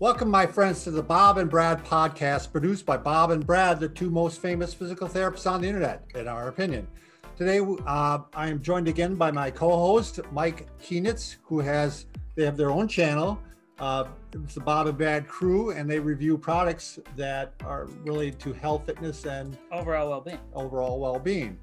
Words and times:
Welcome, 0.00 0.30
my 0.30 0.46
friends, 0.46 0.84
to 0.84 0.92
the 0.92 1.02
Bob 1.02 1.38
and 1.38 1.50
Brad 1.50 1.84
podcast, 1.84 2.52
produced 2.52 2.86
by 2.86 2.96
Bob 2.96 3.32
and 3.32 3.44
Brad, 3.44 3.80
the 3.80 3.88
two 3.88 4.10
most 4.10 4.40
famous 4.40 4.72
physical 4.72 5.08
therapists 5.08 5.50
on 5.50 5.60
the 5.60 5.66
internet, 5.66 6.04
in 6.14 6.28
our 6.28 6.46
opinion. 6.46 6.86
Today, 7.36 7.58
uh, 7.84 8.20
I 8.32 8.48
am 8.48 8.62
joined 8.62 8.86
again 8.86 9.16
by 9.16 9.32
my 9.32 9.50
co-host 9.50 10.20
Mike 10.30 10.68
Kienitz, 10.80 11.38
who 11.42 11.58
has 11.58 12.06
they 12.36 12.44
have 12.44 12.56
their 12.56 12.70
own 12.70 12.86
channel. 12.86 13.40
Uh, 13.80 14.04
it's 14.32 14.54
the 14.54 14.60
Bob 14.60 14.86
and 14.86 14.96
Brad 14.96 15.26
crew, 15.26 15.72
and 15.72 15.90
they 15.90 15.98
review 15.98 16.38
products 16.38 17.00
that 17.16 17.54
are 17.64 17.86
related 18.04 18.38
to 18.38 18.52
health, 18.52 18.86
fitness, 18.86 19.26
and 19.26 19.58
overall 19.72 20.10
well-being. 20.10 20.38
Overall 20.54 21.00
well-being. 21.00 21.58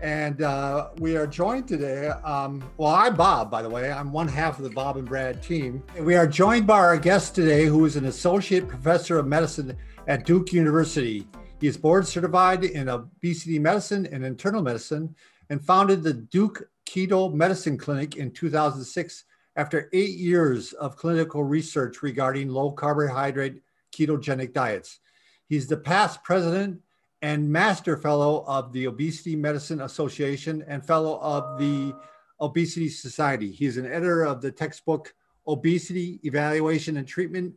And 0.00 0.42
uh, 0.42 0.90
we 0.98 1.16
are 1.16 1.26
joined 1.26 1.68
today. 1.68 2.08
Um, 2.08 2.62
well, 2.76 2.94
I'm 2.94 3.14
Bob, 3.16 3.50
by 3.50 3.62
the 3.62 3.68
way. 3.68 3.92
I'm 3.92 4.12
one 4.12 4.28
half 4.28 4.58
of 4.58 4.64
the 4.64 4.70
Bob 4.70 4.96
and 4.96 5.06
Brad 5.06 5.42
team. 5.42 5.82
We 5.98 6.16
are 6.16 6.26
joined 6.26 6.66
by 6.66 6.78
our 6.78 6.96
guest 6.96 7.34
today, 7.34 7.66
who 7.66 7.84
is 7.84 7.96
an 7.96 8.06
associate 8.06 8.68
professor 8.68 9.18
of 9.18 9.26
medicine 9.26 9.76
at 10.06 10.24
Duke 10.24 10.52
University. 10.52 11.26
He 11.60 11.66
is 11.66 11.76
board 11.76 12.06
certified 12.06 12.64
in 12.64 12.88
obesity 12.88 13.58
medicine 13.58 14.06
and 14.06 14.24
internal 14.24 14.62
medicine 14.62 15.14
and 15.50 15.64
founded 15.64 16.02
the 16.02 16.14
Duke 16.14 16.62
Keto 16.86 17.32
Medicine 17.32 17.76
Clinic 17.76 18.16
in 18.16 18.30
2006 18.30 19.24
after 19.56 19.90
eight 19.92 20.16
years 20.16 20.72
of 20.74 20.96
clinical 20.96 21.44
research 21.44 22.02
regarding 22.02 22.48
low 22.48 22.70
carbohydrate 22.72 23.62
ketogenic 23.92 24.52
diets. 24.52 25.00
He's 25.48 25.66
the 25.66 25.76
past 25.76 26.22
president 26.24 26.80
and 27.22 27.50
Master 27.50 27.96
Fellow 27.96 28.44
of 28.46 28.72
the 28.72 28.86
Obesity 28.86 29.36
Medicine 29.36 29.82
Association 29.82 30.64
and 30.66 30.84
Fellow 30.84 31.18
of 31.20 31.58
the 31.58 31.94
Obesity 32.40 32.88
Society. 32.88 33.50
He 33.50 33.66
is 33.66 33.76
an 33.76 33.86
editor 33.86 34.24
of 34.24 34.40
the 34.40 34.50
textbook 34.50 35.14
Obesity 35.46 36.20
Evaluation 36.22 36.96
and 36.96 37.06
Treatment 37.06 37.54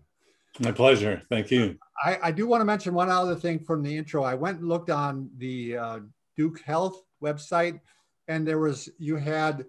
My 0.60 0.72
pleasure. 0.72 1.22
Thank 1.30 1.52
you. 1.52 1.78
I, 2.04 2.20
I 2.24 2.32
do 2.32 2.48
want 2.48 2.62
to 2.62 2.66
mention 2.66 2.94
one 2.94 3.10
other 3.10 3.36
thing 3.36 3.60
from 3.60 3.84
the 3.84 3.98
intro. 3.98 4.24
I 4.24 4.36
went 4.36 4.60
and 4.60 4.70
looked 4.70 4.90
on 4.90 5.30
the 5.38 5.78
uh, 5.78 6.00
Duke 6.38 6.62
Health 6.62 7.04
website, 7.22 7.82
and 8.28 8.48
there 8.48 8.60
was, 8.60 8.90
you 9.00 9.18
had 9.18 9.66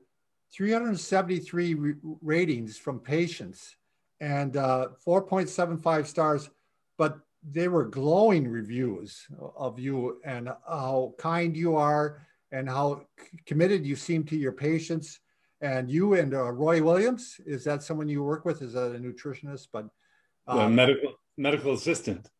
373 0.56 1.76
ratings 2.22 2.78
from 2.78 2.98
patients 2.98 3.76
and 4.20 4.56
uh, 4.56 4.88
4.75 5.06 6.06
stars, 6.06 6.48
but 6.96 7.18
they 7.48 7.68
were 7.68 7.84
glowing 7.84 8.48
reviews 8.48 9.26
of 9.56 9.78
you 9.78 10.18
and 10.24 10.48
how 10.66 11.14
kind 11.18 11.54
you 11.54 11.76
are 11.76 12.26
and 12.52 12.68
how 12.68 13.02
committed 13.44 13.84
you 13.84 13.94
seem 13.94 14.24
to 14.24 14.36
your 14.36 14.52
patients. 14.52 15.20
And 15.60 15.90
you 15.90 16.14
and 16.14 16.34
uh, 16.34 16.50
Roy 16.52 16.82
Williams, 16.82 17.38
is 17.44 17.64
that 17.64 17.82
someone 17.82 18.08
you 18.08 18.22
work 18.22 18.44
with? 18.44 18.62
Is 18.62 18.72
that 18.74 18.94
a 18.94 18.98
nutritionist? 18.98 19.68
But 19.72 19.88
um, 20.46 20.74
medical 20.74 21.14
medical 21.36 21.72
assistant. 21.72 22.30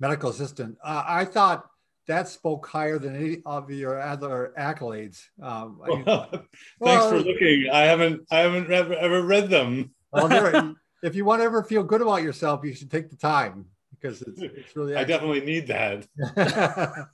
Medical 0.00 0.30
assistant. 0.30 0.78
Uh, 0.82 1.04
I 1.06 1.24
thought 1.26 1.66
that 2.06 2.28
spoke 2.28 2.66
higher 2.66 2.98
than 2.98 3.14
any 3.14 3.42
of 3.46 3.70
your 3.70 4.00
other 4.00 4.52
accolades. 4.58 5.22
Um, 5.40 5.78
well, 5.78 6.26
thanks 6.30 6.48
well, 6.80 7.10
for 7.10 7.18
looking. 7.20 7.68
I 7.72 7.82
haven't 7.82 8.26
I 8.30 8.38
haven't 8.38 8.70
ever, 8.70 8.94
ever 8.94 9.22
read 9.22 9.50
them. 9.50 9.94
well, 10.12 10.74
if 11.02 11.14
you 11.14 11.24
want 11.24 11.40
to 11.40 11.44
ever 11.44 11.62
feel 11.62 11.82
good 11.82 12.02
about 12.02 12.22
yourself, 12.22 12.64
you 12.64 12.74
should 12.74 12.90
take 12.90 13.10
the 13.10 13.16
time 13.16 13.66
because 13.90 14.22
it's, 14.22 14.40
it's 14.40 14.76
really. 14.76 14.96
I 14.96 15.04
definitely 15.04 15.40
need 15.40 15.68
that. 15.68 16.06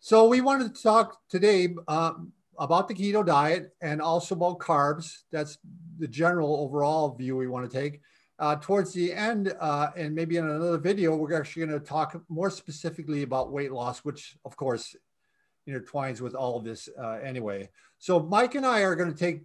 so 0.00 0.28
we 0.28 0.40
wanted 0.40 0.74
to 0.74 0.82
talk 0.82 1.18
today 1.28 1.74
um, 1.88 2.32
about 2.58 2.88
the 2.88 2.94
keto 2.94 3.24
diet 3.24 3.74
and 3.82 4.00
also 4.00 4.34
about 4.34 4.58
carbs. 4.60 5.22
That's 5.30 5.58
the 5.98 6.08
general 6.08 6.56
overall 6.56 7.14
view 7.14 7.36
we 7.36 7.48
want 7.48 7.70
to 7.70 7.80
take. 7.80 8.00
Uh, 8.44 8.56
towards 8.60 8.92
the 8.92 9.10
end, 9.10 9.54
uh, 9.58 9.88
and 9.96 10.14
maybe 10.14 10.36
in 10.36 10.44
another 10.44 10.76
video, 10.76 11.16
we're 11.16 11.32
actually 11.32 11.64
going 11.64 11.80
to 11.80 11.82
talk 11.82 12.22
more 12.28 12.50
specifically 12.50 13.22
about 13.22 13.50
weight 13.50 13.72
loss, 13.72 14.00
which 14.00 14.36
of 14.44 14.54
course 14.54 14.94
intertwines 15.66 16.20
with 16.20 16.34
all 16.34 16.58
of 16.58 16.62
this 16.62 16.90
uh, 17.02 17.12
anyway. 17.24 17.66
So 17.98 18.20
Mike 18.20 18.54
and 18.54 18.66
I 18.66 18.82
are 18.82 18.94
going 18.96 19.10
to 19.10 19.18
take 19.18 19.44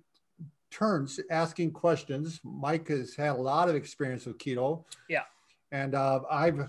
turns 0.69 1.17
asking 1.31 1.71
questions. 1.71 2.41
Mike 2.43 2.89
has 2.89 3.15
had 3.15 3.29
a 3.29 3.41
lot 3.41 3.69
of 3.69 3.75
experience 3.75 4.25
with 4.25 4.37
keto. 4.37 4.83
Yeah. 5.07 5.23
And 5.71 5.95
uh, 5.95 6.19
I've 6.29 6.67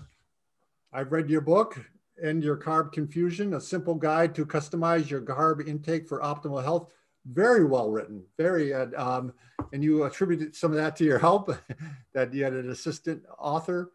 I've 0.93 1.11
read 1.11 1.29
your 1.29 1.41
book, 1.41 1.85
End 2.23 2.45
Your 2.45 2.55
Carb 2.55 2.93
Confusion, 2.93 3.55
a 3.55 3.59
simple 3.59 3.95
guide 3.95 4.33
to 4.35 4.45
customize 4.45 5.09
your 5.09 5.19
carb 5.19 5.67
intake 5.67 6.07
for 6.07 6.21
optimal 6.21 6.63
health 6.63 6.93
very 7.25 7.65
well 7.65 7.91
written, 7.91 8.23
very, 8.37 8.73
uh, 8.73 8.87
um, 8.97 9.33
and 9.73 9.83
you 9.83 10.03
attributed 10.03 10.55
some 10.55 10.71
of 10.71 10.77
that 10.77 10.95
to 10.97 11.03
your 11.03 11.19
help 11.19 11.51
that 12.13 12.33
you 12.33 12.43
had 12.43 12.53
an 12.53 12.69
assistant 12.71 13.23
author. 13.37 13.91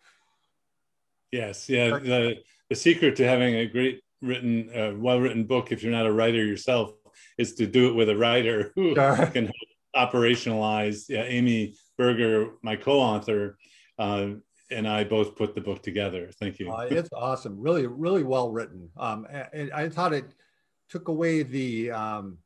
Yes, 1.32 1.68
yeah. 1.68 1.98
The, 1.98 2.38
the 2.68 2.76
secret 2.76 3.16
to 3.16 3.26
having 3.26 3.56
a 3.56 3.66
great 3.66 4.02
written, 4.22 4.70
uh, 4.74 4.92
well 4.96 5.20
written 5.20 5.44
book, 5.44 5.72
if 5.72 5.82
you're 5.82 5.92
not 5.92 6.06
a 6.06 6.12
writer 6.12 6.44
yourself, 6.44 6.92
is 7.38 7.54
to 7.54 7.66
do 7.66 7.88
it 7.88 7.94
with 7.94 8.08
a 8.08 8.16
writer 8.16 8.72
who 8.74 8.94
sure. 8.94 9.26
can 9.26 9.50
operationalize. 9.94 11.08
Yeah, 11.08 11.24
Amy 11.24 11.74
Berger, 11.98 12.52
my 12.62 12.76
co-author, 12.76 13.58
uh, 13.98 14.28
and 14.70 14.88
I 14.88 15.04
both 15.04 15.36
put 15.36 15.54
the 15.54 15.60
book 15.60 15.82
together. 15.82 16.30
Thank 16.40 16.58
you. 16.58 16.72
Uh, 16.72 16.88
it's 16.90 17.10
awesome. 17.12 17.58
Really, 17.58 17.86
really 17.86 18.22
well 18.22 18.50
written. 18.50 18.90
Um, 18.96 19.26
and 19.52 19.72
I 19.72 19.88
thought 19.88 20.12
it 20.12 20.26
took 20.88 21.08
away 21.08 21.42
the 21.42 21.90
um, 21.90 22.38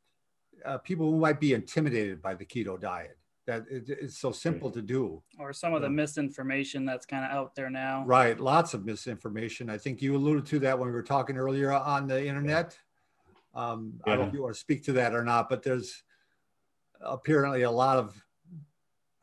uh, 0.65 0.79
people 0.79 1.11
who 1.11 1.19
might 1.19 1.41
be 1.41 1.55
intimidated 1.55 2.21
by 2.23 2.35
the 2.35 2.45
keto 2.45 2.81
diet 2.81 3.17
that 3.47 3.65
it, 3.71 3.85
it's 3.89 4.19
so 4.19 4.33
simple 4.33 4.71
to 4.71 4.83
do. 4.83 5.23
Or 5.39 5.53
some 5.53 5.75
of 5.75 5.83
the 5.83 5.91
misinformation 5.91 6.85
that's 6.85 7.07
kind 7.07 7.25
of 7.25 7.31
out 7.31 7.55
there 7.55 7.71
now. 7.71 8.05
Right 8.07 8.39
lots 8.39 8.75
of 8.75 8.85
misinformation. 8.85 9.69
I 9.69 9.79
think 9.79 10.01
you 10.01 10.15
alluded 10.17 10.47
to 10.47 10.59
that 10.61 10.79
when 10.79 10.89
we 10.89 10.95
were 10.95 11.03
talking 11.03 11.37
earlier 11.37 11.73
on 11.73 12.07
the 12.07 12.25
internet. 12.25 12.79
Um, 13.53 13.95
yeah. 14.07 14.13
i 14.13 14.17
don't 14.17 14.27
know 14.27 14.29
if 14.29 14.35
you 14.35 14.43
want 14.43 14.55
to 14.55 14.61
speak 14.61 14.85
to 14.85 14.93
that 14.93 15.13
or 15.13 15.25
not 15.25 15.49
but 15.49 15.65
there's 15.65 16.05
apparently 17.01 17.63
a 17.63 17.71
lot 17.71 17.99
of 17.99 18.15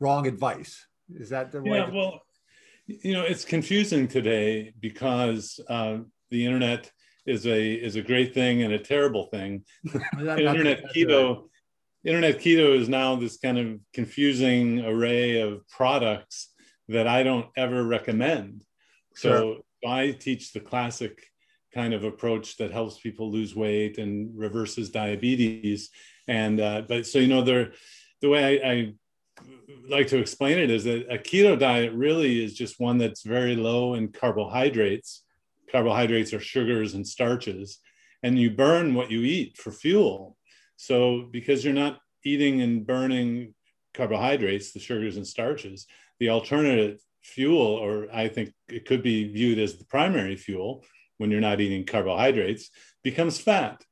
wrong 0.00 0.26
advice. 0.26 0.86
Is 1.14 1.30
that 1.30 1.50
the 1.50 1.62
yeah, 1.62 1.86
way 1.86 1.90
well 1.92 2.20
you 2.86 3.14
know 3.14 3.22
it's 3.22 3.44
confusing 3.44 4.08
today 4.08 4.74
because 4.80 5.60
uh, 5.68 5.98
the 6.30 6.44
internet 6.44 6.90
is 7.28 7.46
a 7.46 7.72
is 7.72 7.96
a 7.96 8.02
great 8.02 8.34
thing 8.34 8.62
and 8.62 8.72
a 8.72 8.78
terrible 8.78 9.26
thing. 9.26 9.64
internet 10.18 10.84
keto, 10.94 11.36
right. 11.36 11.44
internet 12.04 12.38
keto 12.38 12.76
is 12.78 12.88
now 12.88 13.16
this 13.16 13.38
kind 13.38 13.58
of 13.58 13.80
confusing 13.92 14.84
array 14.84 15.40
of 15.40 15.66
products 15.68 16.52
that 16.88 17.06
I 17.06 17.22
don't 17.22 17.46
ever 17.56 17.84
recommend. 17.84 18.64
Sure. 19.14 19.38
So 19.82 19.88
I 19.88 20.12
teach 20.12 20.52
the 20.52 20.60
classic 20.60 21.22
kind 21.74 21.92
of 21.92 22.04
approach 22.04 22.56
that 22.56 22.72
helps 22.72 22.98
people 22.98 23.30
lose 23.30 23.54
weight 23.54 23.98
and 23.98 24.36
reverses 24.36 24.90
diabetes. 24.90 25.90
And 26.26 26.60
uh, 26.60 26.82
but 26.88 27.06
so 27.06 27.18
you 27.18 27.28
know, 27.28 27.42
there, 27.42 27.72
the 28.20 28.28
way 28.28 28.60
I, 28.62 28.70
I 28.70 28.94
like 29.88 30.08
to 30.08 30.18
explain 30.18 30.58
it 30.58 30.70
is 30.70 30.84
that 30.84 31.12
a 31.12 31.18
keto 31.18 31.58
diet 31.58 31.92
really 31.92 32.42
is 32.42 32.54
just 32.54 32.80
one 32.80 32.98
that's 32.98 33.22
very 33.22 33.54
low 33.54 33.94
in 33.94 34.08
carbohydrates 34.08 35.24
carbohydrates 35.70 36.32
are 36.32 36.40
sugars 36.40 36.94
and 36.94 37.06
starches, 37.06 37.78
and 38.22 38.38
you 38.38 38.50
burn 38.50 38.94
what 38.94 39.10
you 39.10 39.22
eat 39.22 39.56
for 39.56 39.70
fuel. 39.70 40.36
So, 40.76 41.28
because 41.30 41.64
you're 41.64 41.74
not 41.74 41.98
eating 42.24 42.62
and 42.62 42.86
burning 42.86 43.54
carbohydrates, 43.94 44.72
the 44.72 44.80
sugars 44.80 45.16
and 45.16 45.26
starches, 45.26 45.86
the 46.20 46.30
alternative 46.30 47.00
fuel, 47.22 47.60
or 47.60 48.08
I 48.12 48.28
think 48.28 48.52
it 48.68 48.86
could 48.86 49.02
be 49.02 49.32
viewed 49.32 49.58
as 49.58 49.76
the 49.76 49.84
primary 49.84 50.36
fuel 50.36 50.84
when 51.18 51.30
you're 51.30 51.40
not 51.40 51.60
eating 51.60 51.84
carbohydrates, 51.84 52.70
becomes 53.02 53.38
fat. 53.38 53.84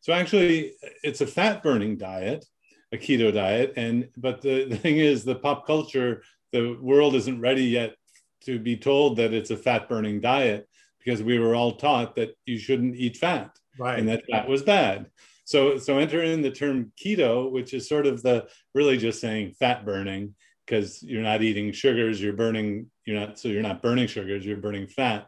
So, 0.00 0.12
actually, 0.12 0.72
it's 1.02 1.20
a 1.20 1.26
fat 1.26 1.62
burning 1.62 1.96
diet, 1.96 2.44
a 2.92 2.96
keto 2.96 3.32
diet. 3.32 3.74
And 3.76 4.08
but 4.16 4.42
the, 4.42 4.64
the 4.64 4.76
thing 4.76 4.98
is, 4.98 5.24
the 5.24 5.36
pop 5.36 5.66
culture, 5.66 6.22
the 6.52 6.76
world 6.80 7.14
isn't 7.14 7.40
ready 7.40 7.64
yet 7.64 7.94
to 8.44 8.58
be 8.58 8.76
told 8.76 9.16
that 9.16 9.32
it's 9.32 9.50
a 9.50 9.56
fat 9.56 9.88
burning 9.88 10.20
diet 10.20 10.68
because 11.04 11.22
we 11.22 11.38
were 11.38 11.54
all 11.54 11.72
taught 11.72 12.16
that 12.16 12.36
you 12.46 12.58
shouldn't 12.58 12.96
eat 12.96 13.16
fat 13.16 13.50
right. 13.78 13.98
and 13.98 14.08
that 14.08 14.24
fat 14.30 14.48
was 14.48 14.62
bad. 14.62 15.06
so 15.44 15.78
so 15.78 15.98
enter 15.98 16.22
in 16.22 16.42
the 16.42 16.50
term 16.50 16.92
keto, 17.02 17.50
which 17.50 17.74
is 17.74 17.88
sort 17.88 18.06
of 18.06 18.22
the 18.22 18.46
really 18.74 18.96
just 18.96 19.20
saying 19.20 19.52
fat 19.58 19.84
burning 19.84 20.34
because 20.66 21.02
you're 21.02 21.22
not 21.22 21.42
eating 21.42 21.72
sugars, 21.72 22.22
you're 22.22 22.32
burning, 22.32 22.90
you're 23.04 23.18
not 23.18 23.38
so 23.38 23.48
you're 23.48 23.62
not 23.62 23.82
burning 23.82 24.06
sugars, 24.06 24.44
you're 24.44 24.56
burning 24.56 24.86
fat. 24.86 25.26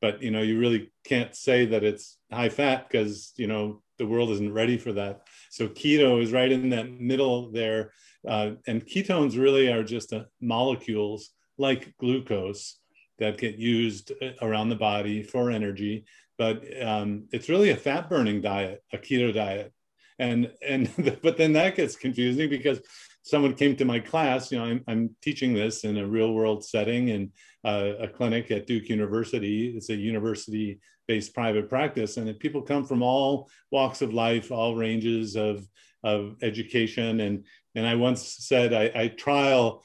But 0.00 0.22
you 0.22 0.30
know, 0.30 0.42
you 0.42 0.58
really 0.58 0.92
can't 1.04 1.34
say 1.34 1.66
that 1.66 1.84
it's 1.84 2.18
high 2.30 2.50
fat 2.50 2.88
because 2.88 3.32
you 3.36 3.46
know 3.46 3.82
the 3.98 4.06
world 4.06 4.30
isn't 4.30 4.52
ready 4.52 4.76
for 4.76 4.92
that. 4.92 5.22
So 5.50 5.68
keto 5.68 6.22
is 6.22 6.32
right 6.32 6.50
in 6.50 6.70
that 6.70 6.90
middle 6.90 7.50
there, 7.50 7.92
uh, 8.26 8.52
and 8.66 8.84
ketones 8.84 9.38
really 9.38 9.72
are 9.72 9.84
just 9.84 10.12
uh, 10.12 10.24
molecules 10.40 11.30
like 11.56 11.96
glucose 11.98 12.78
that 13.18 13.38
get 13.38 13.56
used 13.56 14.12
uh, 14.22 14.30
around 14.42 14.68
the 14.68 14.76
body 14.76 15.22
for 15.22 15.50
energy 15.50 16.04
but 16.38 16.64
um, 16.82 17.24
it's 17.32 17.48
really 17.48 17.70
a 17.70 17.76
fat 17.76 18.08
burning 18.08 18.40
diet, 18.40 18.82
a 18.92 18.98
keto 18.98 19.32
diet. 19.32 19.72
And, 20.18 20.50
and, 20.66 20.90
but 21.22 21.36
then 21.36 21.52
that 21.54 21.76
gets 21.76 21.96
confusing 21.96 22.50
because 22.50 22.80
someone 23.22 23.54
came 23.54 23.76
to 23.76 23.84
my 23.84 24.00
class, 24.00 24.50
you 24.50 24.58
know, 24.58 24.64
I'm, 24.64 24.84
I'm 24.86 25.16
teaching 25.22 25.54
this 25.54 25.84
in 25.84 25.96
a 25.96 26.06
real 26.06 26.32
world 26.32 26.64
setting 26.64 27.08
in 27.08 27.32
uh, 27.64 27.92
a 28.00 28.08
clinic 28.08 28.50
at 28.50 28.66
Duke 28.66 28.88
University. 28.88 29.74
It's 29.76 29.90
a 29.90 29.94
university 29.94 30.80
based 31.06 31.34
private 31.34 31.68
practice. 31.68 32.16
And 32.16 32.38
people 32.38 32.62
come 32.62 32.84
from 32.84 33.02
all 33.02 33.48
walks 33.70 34.02
of 34.02 34.12
life, 34.12 34.50
all 34.50 34.76
ranges 34.76 35.36
of, 35.36 35.66
of 36.02 36.36
education. 36.42 37.20
And, 37.20 37.44
and 37.74 37.86
I 37.86 37.94
once 37.94 38.36
said, 38.40 38.74
I, 38.74 38.90
I 38.94 39.08
trial, 39.08 39.84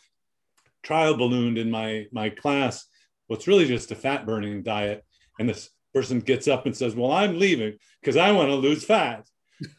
trial 0.83 1.15
ballooned 1.15 1.57
in 1.57 1.71
my, 1.71 2.07
my 2.11 2.29
class, 2.29 2.85
well, 3.29 3.39
really 3.47 3.67
just 3.67 3.91
a 3.91 3.95
fat 3.95 4.25
burning 4.25 4.63
diet. 4.63 5.05
And 5.39 5.47
this 5.47 5.69
person 5.93 6.19
gets 6.19 6.47
up 6.47 6.65
and 6.65 6.75
says, 6.75 6.95
"Well, 6.95 7.11
I'm 7.11 7.39
leaving 7.39 7.77
because 8.01 8.17
I 8.17 8.31
want 8.31 8.49
to 8.49 8.55
lose 8.55 8.83
fat." 8.83 9.27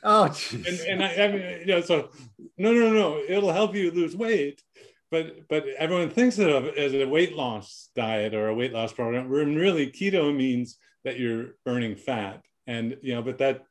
Oh, 0.05 0.35
and, 0.53 0.81
and 0.89 1.05
I, 1.05 1.15
I, 1.15 1.29
mean, 1.29 1.61
you 1.61 1.67
know, 1.67 1.81
so 1.81 2.11
no, 2.59 2.73
no, 2.73 2.93
no, 2.93 3.19
it'll 3.27 3.53
help 3.53 3.75
you 3.75 3.91
lose 3.91 4.15
weight, 4.17 4.63
but 5.11 5.49
but 5.49 5.67
everyone 5.79 6.11
thinks 6.11 6.39
of 6.39 6.65
it 6.67 6.79
as 6.79 6.95
a 6.95 7.07
weight 7.07 7.35
loss 7.35 7.91
diet 7.95 8.35
or 8.35 8.49
a 8.49 8.55
weight 8.55 8.73
loss 8.73 8.93
program. 8.93 9.29
When 9.29 9.57
really 9.57 9.91
keto 9.91 10.35
means 10.35 10.79
that 11.05 11.19
you're 11.19 11.57
burning 11.65 11.97
fat, 11.97 12.43
and 12.67 12.97
you 13.03 13.15
know, 13.15 13.23
but 13.23 13.39
that 13.39 13.65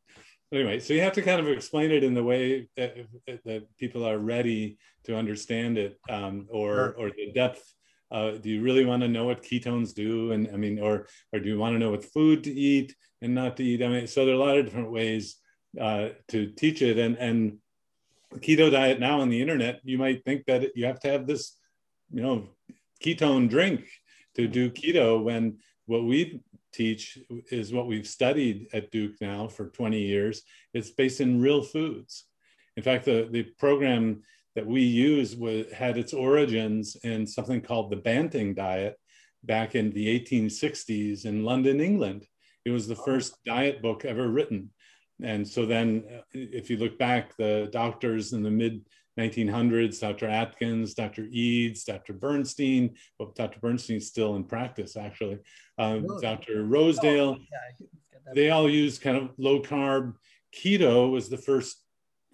anyway. 0.52 0.80
So 0.80 0.94
you 0.94 1.02
have 1.02 1.14
to 1.14 1.22
kind 1.22 1.40
of 1.40 1.48
explain 1.48 1.92
it 1.92 2.04
in 2.04 2.14
the 2.14 2.24
way 2.24 2.70
that, 2.76 2.98
that 3.46 3.78
people 3.78 4.06
are 4.08 4.18
ready 4.18 4.78
to 5.06 5.16
understand 5.16 5.78
it, 5.78 6.00
um, 6.10 6.48
or 6.50 6.96
or 6.98 7.12
the 7.12 7.32
depth 7.34 7.74
uh, 8.12 8.32
do 8.32 8.50
you 8.50 8.62
really 8.62 8.86
want 8.86 9.02
to 9.02 9.08
know 9.08 9.26
what 9.26 9.44
ketones 9.44 9.94
do? 9.94 10.32
And 10.32 10.50
i 10.54 10.58
mean 10.58 10.80
or 10.80 11.08
or 11.34 11.40
do 11.40 11.50
you 11.50 11.58
want 11.58 11.76
to 11.76 11.80
know 11.80 11.92
what 11.92 12.04
food 12.04 12.44
to 12.46 12.52
eat 12.52 12.96
and 13.22 13.36
not 13.36 13.58
to 13.58 13.64
eat? 13.64 13.84
I 13.84 13.88
mean 13.88 14.08
so 14.08 14.26
there 14.26 14.36
are 14.36 14.42
a 14.42 14.46
lot 14.46 14.58
of 14.58 14.66
different 14.66 14.92
ways 14.92 15.38
uh, 15.80 16.10
to 16.30 16.48
teach 16.52 16.82
it. 16.82 16.98
And 16.98 17.18
and 17.18 17.58
keto 18.38 18.72
diet 18.72 19.00
now 19.00 19.22
on 19.22 19.30
the 19.30 19.42
internet 19.42 19.80
you 19.84 19.98
might 19.98 20.24
think 20.24 20.46
that 20.46 20.76
you 20.76 20.86
have 20.86 21.00
to 21.00 21.10
have 21.10 21.26
this 21.26 21.58
you 22.12 22.22
know 22.22 22.48
ketone 23.04 23.50
drink 23.50 23.90
to 24.36 24.48
do 24.48 24.70
keto 24.70 25.24
when 25.24 25.58
what 25.88 26.06
we 26.06 26.40
teach 26.72 27.18
is 27.50 27.74
what 27.74 27.88
we've 27.88 28.08
studied 28.08 28.68
at 28.74 28.92
duke 28.92 29.16
now 29.22 29.48
for 29.48 29.70
20 29.70 30.00
years. 30.00 30.44
It's 30.74 30.92
based 30.92 31.22
in 31.22 31.42
real 31.42 31.64
foods. 31.64 32.26
In 32.78 32.84
fact 32.84 33.06
the, 33.06 33.28
the 33.32 33.44
program 33.58 34.22
that 34.56 34.66
we 34.66 34.82
use 34.82 35.36
was, 35.36 35.72
had 35.72 35.98
its 35.98 36.14
origins 36.14 36.96
in 37.04 37.26
something 37.26 37.62
called 37.62 37.92
the 37.92 37.98
Banting 37.98 38.54
diet 38.54 38.96
back 39.44 39.76
in 39.76 39.92
the 39.92 40.20
1860s 40.20 41.26
in 41.26 41.44
London, 41.44 41.80
England. 41.80 42.26
It 42.66 42.72
was 42.72 42.88
the 42.88 42.96
oh. 42.96 43.04
first 43.04 43.36
diet 43.46 43.82
book 43.82 44.06
ever 44.06 44.28
written. 44.28 44.72
And 45.22 45.48
so 45.48 45.66
then, 45.66 46.04
uh, 46.14 46.22
if 46.34 46.70
you 46.70 46.78
look 46.78 46.98
back, 46.98 47.36
the 47.38 47.70
doctors 47.72 48.34
in 48.34 48.44
the 48.44 48.52
mid 48.52 48.86
1900s, 49.20 50.00
Dr. 50.00 50.28
Atkins, 50.28 50.94
Dr. 50.94 51.28
Eades, 51.30 51.84
Dr. 51.84 52.14
Bernstein, 52.14 52.96
well, 53.18 53.34
Dr. 53.36 53.60
Bernstein's 53.60 54.08
still 54.08 54.36
in 54.36 54.46
practice 54.46 54.96
actually, 54.96 55.40
um? 55.78 56.08
Dr. 56.22 56.64
Rosedale, 56.64 57.38
oh, 57.38 57.46
yeah, 57.52 58.34
they 58.34 58.50
all 58.50 58.70
used 58.70 59.02
kind 59.02 59.18
of 59.18 59.32
low 59.38 59.62
carb. 59.62 60.14
Keto 60.56 61.12
was 61.12 61.28
the 61.30 61.38
first 61.38 61.84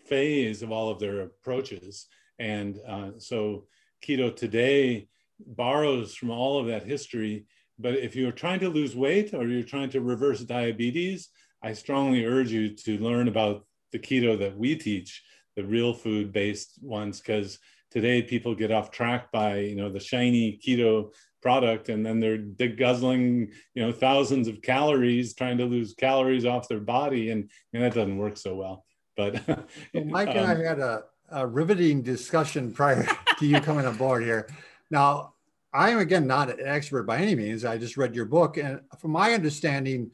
phase 0.05 0.61
of 0.61 0.71
all 0.71 0.89
of 0.89 0.99
their 0.99 1.21
approaches. 1.21 2.07
And 2.39 2.79
uh, 2.87 3.11
so 3.17 3.65
keto 4.05 4.35
today 4.35 5.07
borrows 5.39 6.15
from 6.15 6.31
all 6.31 6.59
of 6.59 6.67
that 6.67 6.83
history. 6.83 7.45
But 7.77 7.95
if 7.95 8.15
you're 8.15 8.31
trying 8.31 8.59
to 8.61 8.69
lose 8.69 8.95
weight 8.95 9.33
or 9.33 9.47
you're 9.47 9.63
trying 9.63 9.89
to 9.91 10.01
reverse 10.01 10.41
diabetes, 10.41 11.29
I 11.61 11.73
strongly 11.73 12.25
urge 12.25 12.51
you 12.51 12.75
to 12.75 12.97
learn 12.99 13.27
about 13.27 13.65
the 13.91 13.99
keto 13.99 14.37
that 14.39 14.57
we 14.57 14.75
teach, 14.75 15.23
the 15.55 15.65
real 15.65 15.93
food 15.93 16.31
based 16.31 16.79
ones, 16.81 17.19
because 17.19 17.59
today 17.91 18.21
people 18.21 18.53
get 18.53 18.71
off 18.71 18.91
track 18.91 19.31
by 19.31 19.59
you 19.59 19.75
know 19.75 19.89
the 19.89 19.99
shiny 19.99 20.59
keto 20.63 21.11
product 21.41 21.89
and 21.89 22.05
then 22.05 22.19
they're 22.19 22.67
guzzling 22.67 23.51
you 23.73 23.85
know 23.85 23.91
thousands 23.91 24.47
of 24.47 24.61
calories 24.61 25.33
trying 25.33 25.57
to 25.57 25.65
lose 25.65 25.93
calories 25.93 26.45
off 26.45 26.67
their 26.67 26.79
body 26.79 27.29
and, 27.29 27.49
and 27.73 27.83
that 27.83 27.93
doesn't 27.93 28.17
work 28.17 28.35
so 28.35 28.55
well 28.55 28.84
but 29.15 29.41
well, 29.93 30.05
Mike 30.05 30.29
um, 30.29 30.37
and 30.37 30.47
I 30.47 30.53
um, 30.53 30.61
had 30.61 30.79
a, 30.79 31.03
a 31.31 31.47
riveting 31.47 32.01
discussion 32.01 32.71
prior 32.71 33.07
to 33.39 33.45
you 33.45 33.59
coming 33.61 33.85
aboard 33.85 34.23
here. 34.23 34.47
Now, 34.89 35.33
I 35.73 35.89
am 35.89 35.99
again 35.99 36.25
not 36.27 36.49
an 36.49 36.65
expert 36.65 37.03
by 37.03 37.17
any 37.17 37.35
means. 37.35 37.65
I 37.65 37.77
just 37.77 37.97
read 37.97 38.15
your 38.15 38.25
book, 38.25 38.57
and 38.57 38.81
from 38.99 39.11
my 39.11 39.33
understanding, 39.33 40.11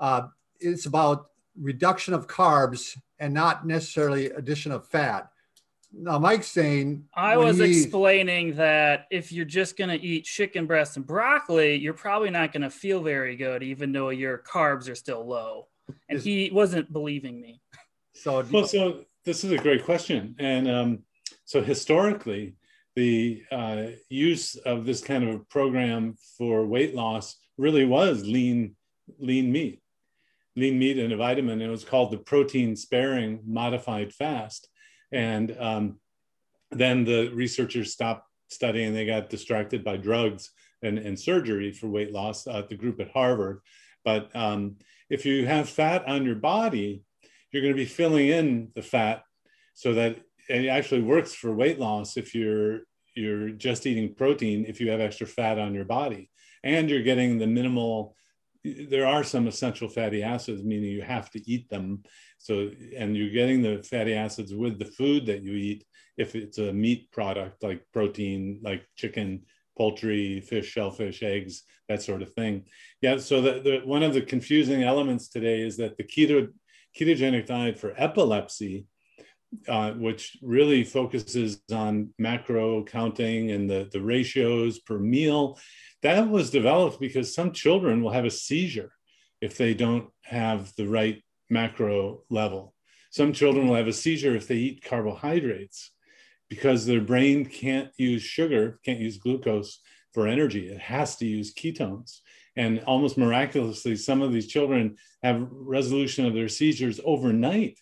uh, 0.00 0.28
it's 0.60 0.86
about 0.86 1.30
reduction 1.60 2.14
of 2.14 2.26
carbs 2.26 2.98
and 3.18 3.32
not 3.32 3.66
necessarily 3.66 4.26
addition 4.26 4.72
of 4.72 4.86
fat. 4.88 5.30
Now, 5.96 6.18
Mike's 6.18 6.48
saying 6.48 7.04
I 7.14 7.36
was 7.36 7.58
he, 7.58 7.82
explaining 7.82 8.56
that 8.56 9.06
if 9.10 9.30
you're 9.30 9.44
just 9.44 9.76
going 9.76 9.90
to 9.90 10.04
eat 10.04 10.24
chicken 10.24 10.66
breast 10.66 10.96
and 10.96 11.06
broccoli, 11.06 11.76
you're 11.76 11.94
probably 11.94 12.30
not 12.30 12.52
going 12.52 12.62
to 12.62 12.70
feel 12.70 13.00
very 13.00 13.36
good, 13.36 13.62
even 13.62 13.92
though 13.92 14.08
your 14.08 14.38
carbs 14.38 14.90
are 14.90 14.96
still 14.96 15.24
low. 15.24 15.68
And 16.08 16.18
is, 16.18 16.24
he 16.24 16.50
wasn't 16.52 16.92
believing 16.92 17.40
me. 17.40 17.60
So, 18.14 18.44
well, 18.52 18.66
so 18.66 19.04
this 19.24 19.44
is 19.44 19.50
a 19.50 19.58
great 19.58 19.84
question, 19.84 20.36
and 20.38 20.70
um, 20.70 20.98
so 21.44 21.62
historically, 21.62 22.54
the 22.94 23.42
uh, 23.50 23.86
use 24.08 24.54
of 24.54 24.86
this 24.86 25.02
kind 25.02 25.24
of 25.24 25.34
a 25.34 25.38
program 25.40 26.16
for 26.38 26.64
weight 26.64 26.94
loss 26.94 27.36
really 27.58 27.84
was 27.84 28.24
lean, 28.24 28.76
lean 29.18 29.50
meat, 29.50 29.82
lean 30.54 30.78
meat 30.78 30.98
and 30.98 31.12
a 31.12 31.16
vitamin. 31.16 31.60
It 31.60 31.68
was 31.68 31.84
called 31.84 32.12
the 32.12 32.18
protein 32.18 32.76
sparing 32.76 33.40
modified 33.44 34.14
fast, 34.14 34.68
and 35.10 35.56
um, 35.58 35.98
then 36.70 37.04
the 37.04 37.30
researchers 37.30 37.92
stopped 37.92 38.28
studying. 38.48 38.94
They 38.94 39.06
got 39.06 39.28
distracted 39.28 39.82
by 39.82 39.96
drugs 39.96 40.50
and, 40.82 40.98
and 40.98 41.18
surgery 41.18 41.72
for 41.72 41.88
weight 41.88 42.12
loss. 42.12 42.46
Uh, 42.46 42.62
the 42.68 42.76
group 42.76 43.00
at 43.00 43.10
Harvard, 43.10 43.60
but 44.04 44.34
um, 44.36 44.76
if 45.10 45.26
you 45.26 45.46
have 45.46 45.68
fat 45.68 46.06
on 46.06 46.24
your 46.24 46.36
body 46.36 47.02
you're 47.54 47.62
going 47.62 47.72
to 47.72 47.78
be 47.78 47.84
filling 47.84 48.28
in 48.28 48.68
the 48.74 48.82
fat 48.82 49.22
so 49.74 49.94
that 49.94 50.18
it 50.48 50.66
actually 50.66 51.02
works 51.02 51.32
for 51.32 51.54
weight 51.54 51.78
loss 51.78 52.16
if 52.16 52.34
you're 52.34 52.80
you're 53.14 53.50
just 53.50 53.86
eating 53.86 54.12
protein 54.12 54.64
if 54.66 54.80
you 54.80 54.90
have 54.90 55.00
extra 55.00 55.26
fat 55.26 55.56
on 55.56 55.72
your 55.72 55.84
body. 55.84 56.30
And 56.64 56.90
you're 56.90 57.02
getting 57.02 57.38
the 57.38 57.46
minimal 57.46 58.16
there 58.64 59.06
are 59.06 59.22
some 59.22 59.46
essential 59.46 59.88
fatty 59.88 60.22
acids 60.22 60.64
meaning 60.64 60.90
you 60.90 61.02
have 61.02 61.30
to 61.30 61.50
eat 61.50 61.68
them. 61.70 62.02
So 62.38 62.70
and 62.96 63.16
you're 63.16 63.30
getting 63.30 63.62
the 63.62 63.84
fatty 63.88 64.14
acids 64.14 64.52
with 64.52 64.80
the 64.80 64.86
food 64.86 65.26
that 65.26 65.42
you 65.42 65.52
eat. 65.52 65.84
If 66.16 66.34
it's 66.34 66.58
a 66.58 66.72
meat 66.72 67.12
product 67.12 67.62
like 67.62 67.86
protein 67.92 68.60
like 68.64 68.84
chicken 68.96 69.44
poultry 69.78 70.40
fish 70.40 70.66
shellfish 70.66 71.22
eggs 71.22 71.62
that 71.88 72.02
sort 72.02 72.22
of 72.22 72.32
thing. 72.32 72.64
Yeah 73.00 73.18
so 73.18 73.40
the, 73.40 73.60
the 73.60 73.80
one 73.84 74.02
of 74.02 74.12
the 74.12 74.22
confusing 74.22 74.82
elements 74.82 75.28
today 75.28 75.60
is 75.60 75.76
that 75.76 75.96
the 75.96 76.04
keto 76.04 76.48
ketogenic 76.98 77.46
diet 77.46 77.78
for 77.78 77.94
epilepsy, 77.96 78.86
uh, 79.68 79.92
which 79.92 80.36
really 80.42 80.84
focuses 80.84 81.60
on 81.72 82.10
macro 82.18 82.84
counting 82.84 83.50
and 83.50 83.68
the, 83.68 83.88
the 83.92 84.00
ratios 84.00 84.78
per 84.80 84.98
meal, 84.98 85.58
that 86.02 86.28
was 86.28 86.50
developed 86.50 87.00
because 87.00 87.34
some 87.34 87.52
children 87.52 88.02
will 88.02 88.10
have 88.10 88.24
a 88.24 88.30
seizure 88.30 88.92
if 89.40 89.56
they 89.56 89.74
don't 89.74 90.08
have 90.22 90.72
the 90.76 90.86
right 90.86 91.22
macro 91.50 92.22
level. 92.30 92.74
Some 93.10 93.32
children 93.32 93.68
will 93.68 93.76
have 93.76 93.88
a 93.88 93.92
seizure 93.92 94.34
if 94.34 94.48
they 94.48 94.56
eat 94.56 94.84
carbohydrates 94.84 95.92
because 96.48 96.84
their 96.84 97.00
brain 97.00 97.44
can't 97.44 97.90
use 97.96 98.22
sugar, 98.22 98.78
can't 98.84 99.00
use 99.00 99.18
glucose 99.18 99.80
for 100.12 100.26
energy. 100.26 100.68
It 100.68 100.80
has 100.80 101.16
to 101.16 101.26
use 101.26 101.54
ketones. 101.54 102.20
And 102.56 102.80
almost 102.86 103.18
miraculously, 103.18 103.96
some 103.96 104.22
of 104.22 104.32
these 104.32 104.46
children 104.46 104.96
have 105.22 105.48
resolution 105.50 106.24
of 106.26 106.34
their 106.34 106.48
seizures 106.48 107.00
overnight 107.04 107.78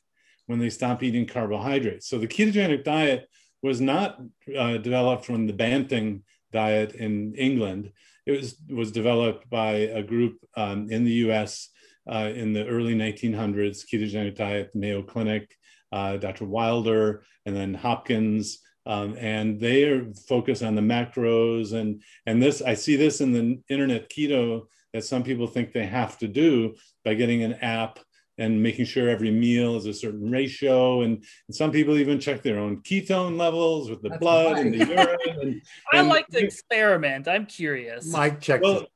when 0.46 0.58
they 0.58 0.70
stop 0.70 1.02
eating 1.02 1.26
carbohydrates. 1.26 2.08
So 2.08 2.18
the 2.18 2.26
ketogenic 2.26 2.84
diet 2.84 3.28
was 3.62 3.80
not 3.80 4.18
uh, 4.56 4.78
developed 4.78 5.24
from 5.24 5.46
the 5.46 5.52
Banting 5.52 6.24
diet 6.52 6.94
in 6.94 7.34
England. 7.34 7.92
It 8.26 8.32
was, 8.32 8.56
was 8.68 8.92
developed 8.92 9.48
by 9.50 9.72
a 9.72 10.02
group 10.02 10.38
um, 10.56 10.90
in 10.90 11.04
the 11.04 11.12
US 11.26 11.68
uh, 12.10 12.30
in 12.34 12.52
the 12.52 12.66
early 12.66 12.94
1900s, 12.94 13.84
ketogenic 13.86 14.36
diet, 14.36 14.74
Mayo 14.74 15.02
Clinic, 15.02 15.56
uh, 15.92 16.16
Dr. 16.16 16.44
Wilder, 16.44 17.22
and 17.46 17.54
then 17.54 17.74
Hopkins. 17.74 18.58
Um, 18.84 19.16
and 19.18 19.60
they 19.60 19.84
are 19.84 20.12
focused 20.28 20.62
on 20.62 20.74
the 20.74 20.82
macros 20.82 21.72
and 21.72 22.02
and 22.26 22.42
this 22.42 22.60
I 22.60 22.74
see 22.74 22.96
this 22.96 23.20
in 23.20 23.32
the 23.32 23.62
internet 23.68 24.10
keto 24.10 24.66
that 24.92 25.04
some 25.04 25.22
people 25.22 25.46
think 25.46 25.72
they 25.72 25.86
have 25.86 26.18
to 26.18 26.28
do 26.28 26.74
by 27.04 27.14
getting 27.14 27.42
an 27.42 27.54
app 27.54 28.00
and 28.38 28.62
making 28.62 28.86
sure 28.86 29.08
every 29.08 29.30
meal 29.30 29.76
is 29.76 29.86
a 29.86 29.92
certain 29.92 30.30
ratio. 30.30 31.02
And, 31.02 31.24
and 31.48 31.54
some 31.54 31.70
people 31.70 31.98
even 31.98 32.18
check 32.18 32.42
their 32.42 32.58
own 32.58 32.78
ketone 32.78 33.38
levels 33.38 33.90
with 33.90 34.02
the 34.02 34.08
That's 34.10 34.20
blood 34.20 34.58
and 34.58 34.74
the 34.74 34.78
urine. 34.78 35.18
And, 35.42 35.60
I 35.92 36.00
like 36.00 36.26
to 36.28 36.38
experiment. 36.38 37.28
I'm 37.28 37.46
curious. 37.46 38.10
Mike 38.10 38.40
checks 38.40 38.62
well, 38.62 38.86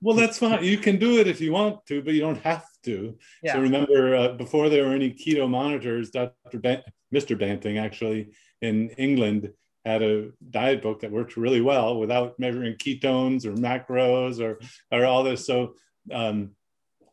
well, 0.00 0.16
that's 0.16 0.38
fine. 0.38 0.64
You 0.64 0.78
can 0.78 0.98
do 0.98 1.18
it 1.18 1.28
if 1.28 1.40
you 1.40 1.52
want 1.52 1.86
to, 1.86 2.02
but 2.02 2.12
you 2.14 2.20
don't 2.20 2.40
have 2.42 2.66
to. 2.84 3.16
Yeah. 3.42 3.54
So 3.54 3.60
remember, 3.60 4.16
uh, 4.16 4.28
before 4.32 4.68
there 4.68 4.84
were 4.84 4.94
any 4.94 5.12
keto 5.12 5.48
monitors, 5.48 6.10
Dr. 6.10 6.58
Ban- 6.58 6.82
Mr. 7.14 7.38
Banting 7.38 7.78
actually 7.78 8.32
in 8.62 8.88
England 8.90 9.52
had 9.84 10.02
a 10.02 10.30
diet 10.50 10.80
book 10.80 11.00
that 11.00 11.10
worked 11.10 11.36
really 11.36 11.60
well 11.60 11.98
without 11.98 12.38
measuring 12.38 12.74
ketones 12.74 13.44
or 13.44 13.52
macros 13.52 14.40
or 14.40 14.58
or 14.90 15.04
all 15.04 15.24
this. 15.24 15.44
So 15.46 15.74
um, 16.10 16.52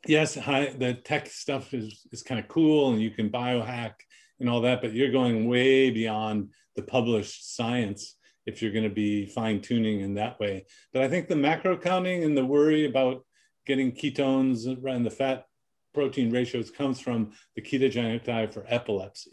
yes, 0.08 0.36
the 0.36 1.00
tech 1.04 1.28
stuff 1.28 1.74
is 1.74 2.06
is 2.12 2.24
kind 2.24 2.40
of 2.40 2.48
cool 2.48 2.92
and 2.92 3.02
you 3.02 3.10
can 3.10 3.30
biohack 3.30 3.94
and 4.40 4.50
all 4.50 4.62
that, 4.62 4.82
but 4.82 4.94
you're 4.94 5.12
going 5.12 5.50
way 5.50 5.90
beyond 5.90 6.50
the 6.76 6.84
published 6.84 7.56
science 7.56 8.16
if 8.46 8.62
you're 8.62 8.72
going 8.72 8.88
to 8.88 8.90
be 8.90 9.26
fine 9.26 9.62
tuning 9.62 10.00
in 10.00 10.14
that 10.16 10.40
way. 10.40 10.66
But 10.94 11.02
I 11.02 11.10
think 11.10 11.28
the 11.28 11.36
macro 11.36 11.78
counting 11.78 12.24
and 12.24 12.38
the 12.38 12.46
worry 12.46 12.86
about 12.86 13.26
getting 13.66 13.92
ketones 13.92 14.66
and 14.66 15.06
the 15.06 15.12
fat 15.12 15.46
protein 15.94 16.32
ratios 16.32 16.72
comes 16.72 17.00
from 17.00 17.32
the 17.56 17.62
ketogenic 17.62 18.24
diet 18.24 18.54
for 18.54 18.64
epilepsy. 18.68 19.32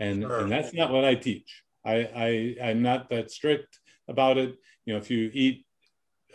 And, 0.00 0.22
sure. 0.22 0.40
and 0.40 0.50
that's 0.50 0.74
not 0.74 0.90
what 0.90 1.04
I 1.04 1.14
teach. 1.14 1.62
I, 1.84 2.56
I, 2.62 2.68
I'm 2.70 2.82
not 2.82 3.10
that 3.10 3.30
strict 3.30 3.78
about 4.08 4.38
it. 4.38 4.56
You 4.84 4.94
know, 4.94 4.98
if 4.98 5.10
you 5.10 5.30
eat 5.32 5.64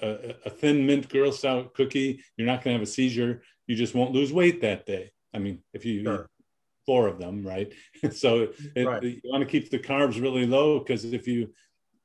a, 0.01 0.35
a 0.45 0.49
thin 0.49 0.85
mint 0.85 1.09
Girl 1.09 1.31
Scout 1.31 1.73
cookie, 1.73 2.23
you're 2.37 2.47
not 2.47 2.63
going 2.63 2.75
to 2.75 2.79
have 2.79 2.87
a 2.87 2.91
seizure. 2.91 3.41
You 3.67 3.75
just 3.75 3.95
won't 3.95 4.13
lose 4.13 4.31
weight 4.31 4.61
that 4.61 4.85
day. 4.85 5.11
I 5.33 5.39
mean, 5.39 5.59
if 5.73 5.83
you 5.83 6.03
sure. 6.03 6.13
eat 6.13 6.45
four 6.85 7.07
of 7.07 7.19
them, 7.19 7.45
right? 7.45 7.73
so 8.11 8.49
it, 8.75 8.85
right. 8.85 9.03
you 9.03 9.21
want 9.25 9.43
to 9.43 9.49
keep 9.49 9.69
the 9.69 9.79
carbs 9.79 10.21
really 10.21 10.45
low 10.45 10.79
because 10.79 11.03
if 11.05 11.27
you 11.27 11.51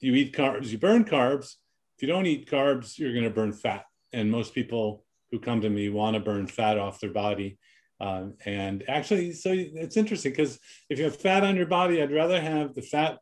you 0.00 0.14
eat 0.14 0.34
carbs, 0.34 0.68
you 0.68 0.78
burn 0.78 1.04
carbs. 1.04 1.56
If 1.96 2.02
you 2.02 2.08
don't 2.08 2.26
eat 2.26 2.50
carbs, 2.50 2.98
you're 2.98 3.12
going 3.12 3.24
to 3.24 3.30
burn 3.30 3.52
fat. 3.52 3.84
And 4.12 4.30
most 4.30 4.54
people 4.54 5.04
who 5.30 5.38
come 5.38 5.60
to 5.60 5.68
me 5.68 5.90
want 5.90 6.14
to 6.14 6.20
burn 6.20 6.46
fat 6.46 6.78
off 6.78 7.00
their 7.00 7.12
body. 7.12 7.58
Um, 8.00 8.34
and 8.46 8.82
actually, 8.88 9.32
so 9.32 9.50
it's 9.52 9.96
interesting 9.96 10.32
because 10.32 10.58
if 10.88 10.98
you 10.98 11.04
have 11.04 11.16
fat 11.16 11.44
on 11.44 11.56
your 11.56 11.66
body, 11.66 12.02
I'd 12.02 12.12
rather 12.12 12.40
have 12.40 12.74
the 12.74 12.82
fat 12.82 13.18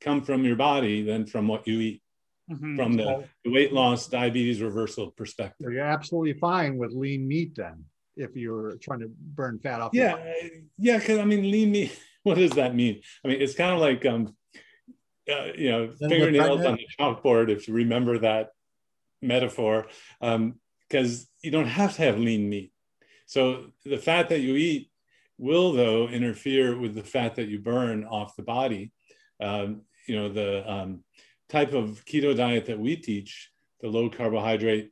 come 0.00 0.22
from 0.22 0.44
your 0.44 0.56
body 0.56 1.02
than 1.02 1.26
from 1.26 1.48
what 1.48 1.66
you 1.66 1.80
eat. 1.80 2.02
Mm-hmm. 2.50 2.76
From 2.76 2.94
the, 2.94 3.24
the, 3.44 3.52
weight 3.52 3.72
loss, 3.72 4.08
diabetes 4.08 4.60
reversal 4.60 5.12
perspective, 5.12 5.68
you're 5.70 5.84
absolutely 5.84 6.32
fine 6.32 6.78
with 6.78 6.90
lean 6.92 7.28
meat 7.28 7.54
then, 7.54 7.84
if 8.16 8.34
you're 8.34 8.74
trying 8.82 8.98
to 9.00 9.08
burn 9.08 9.60
fat 9.60 9.80
off. 9.80 9.92
Yeah, 9.92 10.18
yeah. 10.76 10.98
Because 10.98 11.20
I 11.20 11.24
mean, 11.24 11.50
lean 11.50 11.72
meat. 11.72 11.98
What 12.22 12.34
does 12.34 12.50
that 12.50 12.74
mean? 12.74 13.00
I 13.24 13.28
mean, 13.28 13.40
it's 13.40 13.54
kind 13.54 13.72
of 13.72 13.80
like 13.80 14.04
um, 14.04 14.36
uh, 15.30 15.52
you 15.56 15.70
know, 15.70 15.92
then 15.98 16.10
fingernails 16.10 16.64
on 16.66 16.76
the 16.76 16.86
chalkboard. 16.98 17.48
If 17.48 17.68
you 17.68 17.72
remember 17.72 18.18
that 18.18 18.50
metaphor, 19.22 19.86
because 20.20 21.20
um, 21.20 21.26
you 21.42 21.50
don't 21.50 21.66
have 21.66 21.96
to 21.96 22.02
have 22.02 22.18
lean 22.18 22.48
meat. 22.48 22.72
So 23.30 23.66
the 23.84 23.96
fat 23.96 24.28
that 24.30 24.40
you 24.40 24.56
eat 24.56 24.90
will, 25.38 25.72
though, 25.72 26.08
interfere 26.08 26.76
with 26.76 26.96
the 26.96 27.04
fat 27.04 27.36
that 27.36 27.46
you 27.46 27.60
burn 27.60 28.04
off 28.04 28.34
the 28.34 28.42
body. 28.42 28.90
Um, 29.40 29.82
you 30.08 30.16
know, 30.16 30.32
the 30.32 30.68
um, 30.68 31.04
type 31.48 31.72
of 31.72 32.04
keto 32.06 32.36
diet 32.36 32.66
that 32.66 32.80
we 32.80 32.96
teach, 32.96 33.52
the 33.82 33.86
low 33.86 34.10
carbohydrate 34.10 34.90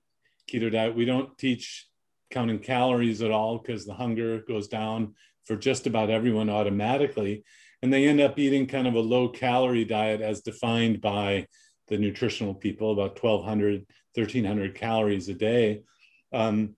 keto 0.49 0.71
diet, 0.71 0.95
we 0.95 1.05
don't 1.05 1.37
teach 1.37 1.89
counting 2.31 2.61
calories 2.61 3.23
at 3.23 3.33
all 3.33 3.59
because 3.59 3.85
the 3.85 3.95
hunger 3.95 4.45
goes 4.47 4.69
down 4.69 5.17
for 5.45 5.57
just 5.57 5.89
about 5.89 6.09
everyone 6.09 6.49
automatically. 6.49 7.43
And 7.83 7.93
they 7.93 8.07
end 8.07 8.21
up 8.21 8.39
eating 8.39 8.69
kind 8.69 8.87
of 8.87 8.95
a 8.95 9.01
low 9.01 9.31
calorie 9.31 9.85
diet 9.85 10.21
as 10.21 10.43
defined 10.43 11.01
by 11.01 11.49
the 11.89 11.99
nutritional 11.99 12.55
people, 12.55 12.93
about 12.93 13.21
1,200, 13.21 13.85
1,300 14.15 14.77
calories 14.77 15.29
a 15.29 15.35
day. 15.35 15.83
Um, 16.33 16.77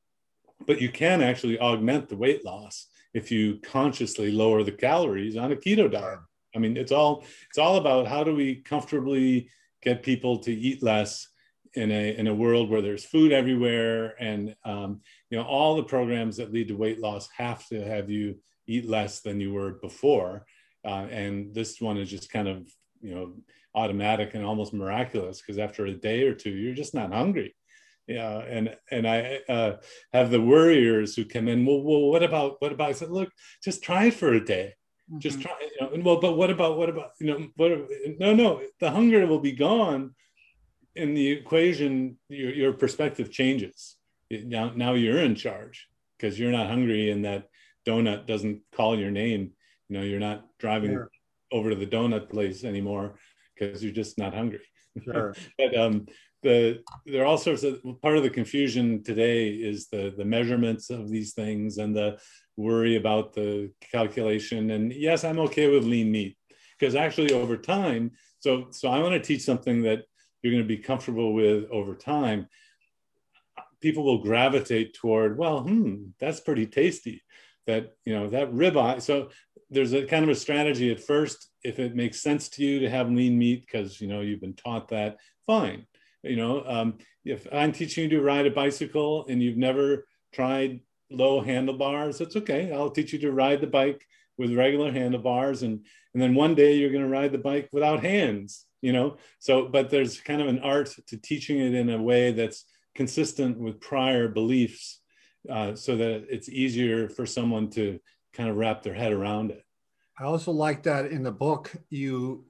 but 0.66 0.80
you 0.80 0.90
can 0.90 1.22
actually 1.22 1.58
augment 1.58 2.08
the 2.08 2.16
weight 2.16 2.44
loss 2.44 2.86
if 3.14 3.30
you 3.30 3.58
consciously 3.62 4.30
lower 4.30 4.62
the 4.62 4.72
calories 4.72 5.36
on 5.36 5.52
a 5.52 5.56
keto 5.56 5.90
diet. 5.90 6.20
I 6.54 6.58
mean, 6.58 6.76
it's 6.76 6.92
all 6.92 7.24
it's 7.48 7.58
all 7.58 7.76
about 7.76 8.06
how 8.06 8.24
do 8.24 8.34
we 8.34 8.56
comfortably 8.56 9.48
get 9.82 10.02
people 10.02 10.38
to 10.40 10.52
eat 10.52 10.82
less 10.82 11.28
in 11.74 11.90
a 11.90 12.16
in 12.16 12.26
a 12.26 12.34
world 12.34 12.68
where 12.68 12.82
there's 12.82 13.04
food 13.04 13.32
everywhere, 13.32 14.14
and 14.20 14.54
um, 14.64 15.00
you 15.30 15.38
know 15.38 15.44
all 15.44 15.76
the 15.76 15.84
programs 15.84 16.36
that 16.36 16.52
lead 16.52 16.68
to 16.68 16.76
weight 16.76 16.98
loss 16.98 17.28
have 17.36 17.66
to 17.68 17.82
have 17.84 18.10
you 18.10 18.36
eat 18.66 18.88
less 18.88 19.20
than 19.20 19.40
you 19.40 19.52
were 19.52 19.72
before, 19.74 20.46
uh, 20.84 21.06
and 21.10 21.54
this 21.54 21.80
one 21.80 21.96
is 21.96 22.10
just 22.10 22.30
kind 22.30 22.48
of 22.48 22.68
you 23.00 23.14
know 23.14 23.34
automatic 23.74 24.34
and 24.34 24.44
almost 24.44 24.74
miraculous 24.74 25.40
because 25.40 25.58
after 25.58 25.86
a 25.86 25.92
day 25.92 26.24
or 26.24 26.34
two 26.34 26.50
you're 26.50 26.74
just 26.74 26.92
not 26.92 27.12
hungry 27.12 27.54
yeah 28.10 28.38
and 28.40 28.76
and 28.90 29.06
i 29.06 29.38
uh, 29.48 29.76
have 30.12 30.30
the 30.30 30.40
worriers 30.40 31.14
who 31.14 31.24
come 31.24 31.46
in 31.48 31.64
well, 31.64 31.82
well 31.82 32.10
what 32.10 32.22
about 32.22 32.56
what 32.60 32.72
about 32.72 32.88
i 32.88 32.92
said 32.92 33.10
look 33.10 33.30
just 33.62 33.82
try 33.82 34.06
it 34.06 34.14
for 34.14 34.34
a 34.34 34.44
day 34.44 34.74
mm-hmm. 35.08 35.20
just 35.20 35.40
try 35.40 35.52
you 35.60 35.80
know 35.80 35.92
and 35.92 36.04
well 36.04 36.20
but 36.20 36.36
what 36.36 36.50
about 36.50 36.76
what 36.76 36.88
about 36.88 37.12
you 37.20 37.26
know 37.26 37.48
what 37.56 37.70
no 38.18 38.34
no 38.34 38.60
the 38.80 38.90
hunger 38.90 39.26
will 39.26 39.38
be 39.38 39.52
gone 39.52 40.14
in 40.96 41.14
the 41.14 41.28
equation 41.30 42.18
your, 42.28 42.52
your 42.52 42.72
perspective 42.72 43.30
changes 43.30 43.96
now 44.30 44.72
now 44.74 44.94
you're 44.94 45.22
in 45.22 45.36
charge 45.36 45.88
because 46.18 46.38
you're 46.38 46.52
not 46.52 46.66
hungry 46.66 47.10
and 47.10 47.24
that 47.24 47.48
donut 47.86 48.26
doesn't 48.26 48.60
call 48.74 48.98
your 48.98 49.10
name 49.10 49.52
you 49.88 49.96
know 49.96 50.02
you're 50.02 50.18
not 50.18 50.46
driving 50.58 50.90
sure. 50.90 51.10
over 51.52 51.70
to 51.70 51.76
the 51.76 51.86
donut 51.86 52.28
place 52.28 52.64
anymore 52.64 53.14
because 53.54 53.84
you're 53.84 53.92
just 53.92 54.18
not 54.18 54.34
hungry 54.34 54.66
sure. 55.04 55.34
but 55.58 55.76
um 55.76 56.06
the 56.42 56.82
there 57.06 57.22
are 57.22 57.26
all 57.26 57.38
sorts 57.38 57.62
of 57.62 57.80
part 58.00 58.16
of 58.16 58.22
the 58.22 58.30
confusion 58.30 59.02
today 59.02 59.48
is 59.48 59.88
the 59.88 60.14
the 60.16 60.24
measurements 60.24 60.90
of 60.90 61.10
these 61.10 61.32
things 61.34 61.78
and 61.78 61.94
the 61.94 62.18
worry 62.56 62.96
about 62.96 63.32
the 63.32 63.70
calculation. 63.92 64.70
And 64.70 64.92
yes 64.92 65.24
i'm 65.24 65.38
okay 65.40 65.68
with 65.68 65.84
lean 65.84 66.10
meat 66.10 66.36
because 66.78 66.94
actually 66.94 67.32
over 67.32 67.56
time 67.56 68.12
so 68.38 68.68
so 68.70 68.88
i 68.88 68.98
want 69.00 69.12
to 69.14 69.20
teach 69.20 69.42
something 69.42 69.82
that 69.82 70.04
you're 70.42 70.52
going 70.52 70.64
to 70.64 70.68
be 70.68 70.78
comfortable 70.78 71.34
with 71.34 71.66
over 71.70 71.94
time. 71.94 72.48
People 73.80 74.04
will 74.04 74.22
gravitate 74.22 74.94
toward 74.94 75.38
well 75.38 75.60
hmm 75.60 76.06
that's 76.18 76.40
pretty 76.40 76.66
tasty. 76.66 77.22
That 77.66 77.92
you 78.04 78.14
know 78.14 78.28
that 78.28 78.52
ribeye. 78.52 79.02
So 79.02 79.30
there's 79.68 79.92
a 79.92 80.04
kind 80.04 80.24
of 80.24 80.30
a 80.30 80.34
strategy 80.34 80.90
at 80.90 81.00
first. 81.00 81.50
If 81.62 81.78
it 81.78 81.94
makes 81.94 82.20
sense 82.20 82.48
to 82.50 82.64
you 82.64 82.80
to 82.80 82.90
have 82.90 83.10
lean 83.10 83.38
meat 83.38 83.66
because 83.66 84.00
you 84.00 84.08
know 84.08 84.20
you've 84.20 84.40
been 84.40 84.54
taught 84.54 84.88
that 84.88 85.18
fine 85.46 85.86
you 86.22 86.36
know, 86.36 86.62
um, 86.66 86.98
if 87.24 87.46
I'm 87.52 87.72
teaching 87.72 88.04
you 88.04 88.10
to 88.10 88.22
ride 88.22 88.46
a 88.46 88.50
bicycle 88.50 89.26
and 89.28 89.42
you've 89.42 89.56
never 89.56 90.06
tried 90.32 90.80
low 91.10 91.40
handlebars, 91.40 92.18
that's 92.18 92.36
okay. 92.36 92.72
I'll 92.72 92.90
teach 92.90 93.12
you 93.12 93.18
to 93.20 93.32
ride 93.32 93.60
the 93.60 93.66
bike 93.66 94.04
with 94.38 94.54
regular 94.54 94.90
handlebars, 94.90 95.62
and 95.62 95.84
and 96.14 96.22
then 96.22 96.34
one 96.34 96.54
day 96.54 96.76
you're 96.76 96.90
going 96.90 97.04
to 97.04 97.08
ride 97.08 97.32
the 97.32 97.38
bike 97.38 97.68
without 97.72 98.02
hands. 98.02 98.66
You 98.82 98.92
know, 98.92 99.16
so 99.38 99.68
but 99.68 99.90
there's 99.90 100.20
kind 100.20 100.40
of 100.40 100.48
an 100.48 100.60
art 100.60 100.94
to 101.08 101.16
teaching 101.16 101.58
it 101.58 101.74
in 101.74 101.90
a 101.90 102.02
way 102.02 102.32
that's 102.32 102.64
consistent 102.94 103.58
with 103.58 103.80
prior 103.80 104.28
beliefs, 104.28 105.00
uh, 105.48 105.74
so 105.74 105.96
that 105.96 106.26
it's 106.30 106.48
easier 106.48 107.08
for 107.08 107.26
someone 107.26 107.70
to 107.70 107.98
kind 108.32 108.48
of 108.48 108.56
wrap 108.56 108.82
their 108.82 108.94
head 108.94 109.12
around 109.12 109.50
it. 109.50 109.62
I 110.18 110.24
also 110.24 110.52
like 110.52 110.82
that 110.84 111.06
in 111.06 111.22
the 111.22 111.32
book 111.32 111.72
you 111.88 112.44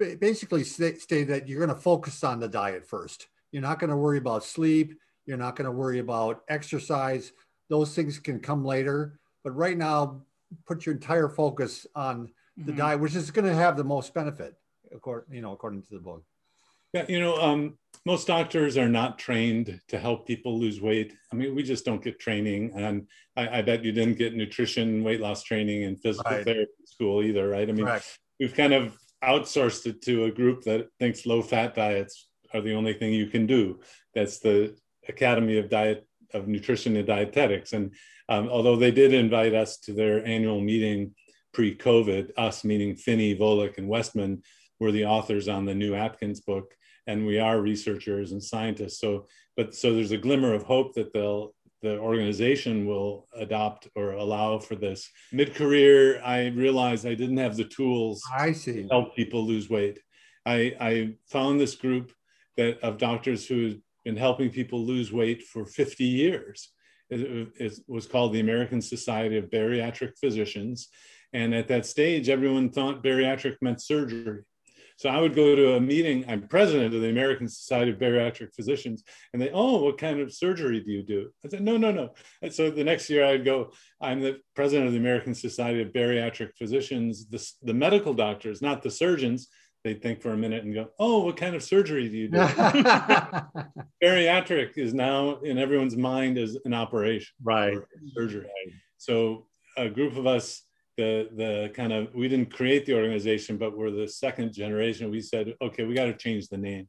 basically 0.00 0.64
say 0.64 1.24
that 1.24 1.48
you're 1.48 1.64
going 1.64 1.74
to 1.76 1.80
focus 1.80 2.24
on 2.24 2.40
the 2.40 2.48
diet 2.48 2.86
first. 2.86 3.28
You're 3.52 3.62
not 3.62 3.78
going 3.78 3.90
to 3.90 3.96
worry 3.96 4.18
about 4.18 4.44
sleep. 4.44 4.98
You're 5.26 5.36
not 5.36 5.56
going 5.56 5.66
to 5.66 5.72
worry 5.72 5.98
about 5.98 6.42
exercise. 6.48 7.32
Those 7.68 7.94
things 7.94 8.18
can 8.18 8.40
come 8.40 8.64
later. 8.64 9.18
But 9.44 9.56
right 9.56 9.76
now, 9.76 10.22
put 10.66 10.86
your 10.86 10.94
entire 10.94 11.28
focus 11.28 11.86
on 11.94 12.30
the 12.56 12.72
mm-hmm. 12.72 12.78
diet, 12.80 13.00
which 13.00 13.14
is 13.14 13.30
going 13.30 13.46
to 13.46 13.54
have 13.54 13.76
the 13.76 13.84
most 13.84 14.12
benefit, 14.14 14.54
according 14.94 15.34
you 15.34 15.40
know, 15.40 15.52
according 15.52 15.82
to 15.82 15.94
the 15.94 16.00
book. 16.00 16.24
Yeah, 16.92 17.04
you 17.08 17.20
know, 17.20 17.40
um, 17.40 17.78
most 18.04 18.26
doctors 18.26 18.76
are 18.76 18.88
not 18.88 19.18
trained 19.18 19.80
to 19.88 19.98
help 19.98 20.26
people 20.26 20.58
lose 20.58 20.80
weight. 20.80 21.14
I 21.32 21.36
mean, 21.36 21.54
we 21.54 21.62
just 21.62 21.84
don't 21.84 22.02
get 22.02 22.18
training, 22.18 22.72
and 22.74 23.06
I, 23.36 23.58
I 23.58 23.62
bet 23.62 23.84
you 23.84 23.92
didn't 23.92 24.18
get 24.18 24.34
nutrition, 24.34 25.04
weight 25.04 25.20
loss 25.20 25.44
training, 25.44 25.84
and 25.84 26.00
physical 26.00 26.32
right. 26.32 26.44
therapy 26.44 26.72
school 26.86 27.22
either, 27.22 27.48
right? 27.48 27.68
I 27.68 27.72
mean, 27.72 27.86
Correct. 27.86 28.18
we've 28.40 28.54
kind 28.54 28.74
of 28.74 28.98
outsourced 29.22 29.86
it 29.86 30.02
to 30.02 30.24
a 30.24 30.30
group 30.30 30.62
that 30.62 30.88
thinks 30.98 31.26
low 31.26 31.42
fat 31.42 31.74
diets 31.74 32.28
are 32.54 32.60
the 32.60 32.74
only 32.74 32.94
thing 32.94 33.12
you 33.12 33.26
can 33.26 33.46
do. 33.46 33.80
That's 34.14 34.38
the 34.38 34.76
Academy 35.08 35.58
of 35.58 35.70
Diet 35.70 36.06
of 36.32 36.48
nutrition 36.48 36.96
and 36.96 37.06
dietetics. 37.06 37.72
And 37.72 37.94
um, 38.28 38.48
although 38.48 38.76
they 38.76 38.90
did 38.90 39.12
invite 39.12 39.54
us 39.54 39.78
to 39.78 39.92
their 39.92 40.24
annual 40.24 40.60
meeting 40.60 41.14
pre-COVID, 41.52 42.30
us 42.36 42.64
meaning 42.64 42.94
Phinney, 42.96 43.36
Volek, 43.36 43.78
and 43.78 43.88
Westman 43.88 44.42
were 44.78 44.92
the 44.92 45.04
authors 45.04 45.48
on 45.48 45.64
the 45.64 45.74
new 45.74 45.94
Atkins 45.94 46.40
book, 46.40 46.74
and 47.06 47.26
we 47.26 47.38
are 47.38 47.60
researchers 47.60 48.32
and 48.32 48.42
scientists. 48.42 49.00
So, 49.00 49.26
but 49.56 49.74
so 49.74 49.92
there's 49.92 50.12
a 50.12 50.16
glimmer 50.16 50.54
of 50.54 50.62
hope 50.62 50.94
that 50.94 51.12
they'll 51.12 51.54
the 51.82 51.98
organization 51.98 52.86
will 52.86 53.26
adopt 53.34 53.88
or 53.94 54.12
allow 54.12 54.58
for 54.58 54.74
this. 54.74 55.10
Mid 55.32 55.54
career, 55.54 56.20
I 56.22 56.48
realized 56.48 57.06
I 57.06 57.14
didn't 57.14 57.38
have 57.38 57.56
the 57.56 57.64
tools 57.64 58.22
I 58.32 58.52
see. 58.52 58.82
to 58.82 58.88
help 58.88 59.16
people 59.16 59.46
lose 59.46 59.70
weight. 59.70 59.98
I, 60.44 60.74
I 60.80 61.14
found 61.26 61.60
this 61.60 61.74
group 61.74 62.12
that 62.56 62.80
of 62.80 62.98
doctors 62.98 63.46
who 63.46 63.68
had 63.68 63.82
been 64.04 64.16
helping 64.16 64.50
people 64.50 64.84
lose 64.84 65.12
weight 65.12 65.42
for 65.42 65.64
50 65.64 66.04
years. 66.04 66.70
It, 67.08 67.48
it 67.58 67.78
was 67.88 68.06
called 68.06 68.32
the 68.32 68.40
American 68.40 68.80
Society 68.80 69.36
of 69.36 69.50
Bariatric 69.50 70.18
Physicians. 70.18 70.88
And 71.32 71.54
at 71.54 71.68
that 71.68 71.86
stage, 71.86 72.28
everyone 72.28 72.70
thought 72.70 73.02
bariatric 73.02 73.56
meant 73.62 73.80
surgery. 73.80 74.42
So 75.00 75.08
I 75.08 75.18
would 75.18 75.34
go 75.34 75.56
to 75.56 75.76
a 75.76 75.80
meeting. 75.80 76.26
I'm 76.28 76.46
president 76.46 76.94
of 76.94 77.00
the 77.00 77.08
American 77.08 77.48
Society 77.48 77.90
of 77.90 77.96
Bariatric 77.96 78.54
Physicians, 78.54 79.02
and 79.32 79.40
they, 79.40 79.48
oh, 79.50 79.82
what 79.82 79.96
kind 79.96 80.20
of 80.20 80.30
surgery 80.30 80.78
do 80.80 80.90
you 80.90 81.02
do? 81.02 81.30
I 81.42 81.48
said, 81.48 81.62
no, 81.62 81.78
no, 81.78 81.90
no. 81.90 82.10
And 82.42 82.52
so 82.52 82.70
the 82.70 82.84
next 82.84 83.08
year 83.08 83.24
I'd 83.24 83.42
go, 83.42 83.72
I'm 83.98 84.20
the 84.20 84.40
president 84.54 84.88
of 84.88 84.92
the 84.92 84.98
American 84.98 85.34
Society 85.34 85.80
of 85.80 85.94
Bariatric 85.94 86.50
Physicians. 86.54 87.26
The, 87.30 87.50
the 87.62 87.72
medical 87.72 88.12
doctors, 88.12 88.60
not 88.60 88.82
the 88.82 88.90
surgeons, 88.90 89.48
they'd 89.84 90.02
think 90.02 90.20
for 90.20 90.32
a 90.32 90.36
minute 90.36 90.64
and 90.64 90.74
go, 90.74 90.88
oh, 90.98 91.24
what 91.24 91.38
kind 91.38 91.56
of 91.56 91.62
surgery 91.62 92.10
do 92.10 92.18
you 92.18 92.28
do? 92.28 92.36
Bariatric 94.04 94.76
is 94.76 94.92
now 94.92 95.36
in 95.36 95.56
everyone's 95.56 95.96
mind 95.96 96.36
as 96.36 96.58
an 96.66 96.74
operation, 96.74 97.32
right? 97.42 97.78
Surgery. 98.14 98.50
So 98.98 99.46
a 99.78 99.88
group 99.88 100.18
of 100.18 100.26
us 100.26 100.62
the 101.00 101.28
the 101.42 101.70
kind 101.74 101.92
of 101.92 102.14
we 102.14 102.28
didn't 102.28 102.52
create 102.52 102.84
the 102.84 102.94
organization, 102.94 103.56
but 103.56 103.76
we're 103.76 103.90
the 103.90 104.08
second 104.08 104.52
generation. 104.52 105.10
We 105.10 105.22
said, 105.22 105.54
okay, 105.60 105.84
we 105.84 105.94
got 105.94 106.06
to 106.06 106.16
change 106.26 106.48
the 106.48 106.58
name. 106.58 106.88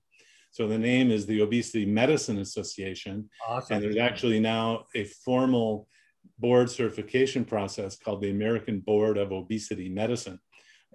So 0.52 0.68
the 0.68 0.78
name 0.78 1.12
is 1.12 1.26
the 1.26 1.42
Obesity 1.42 1.86
Medicine 1.86 2.40
Association, 2.40 3.30
awesome. 3.48 3.74
and 3.74 3.84
there's 3.84 3.98
actually 4.10 4.42
now 4.42 4.86
a 4.96 5.06
formal 5.26 5.88
board 6.40 6.70
certification 6.70 7.46
process 7.46 7.98
called 7.98 8.22
the 8.22 8.32
American 8.32 8.82
Board 8.82 9.18
of 9.18 9.32
Obesity 9.32 9.88
Medicine, 9.88 10.40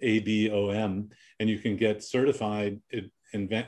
ABOM, 0.03 1.11
and 1.41 1.49
you 1.49 1.59
can 1.59 1.77
get 1.77 2.05
certified 2.05 2.81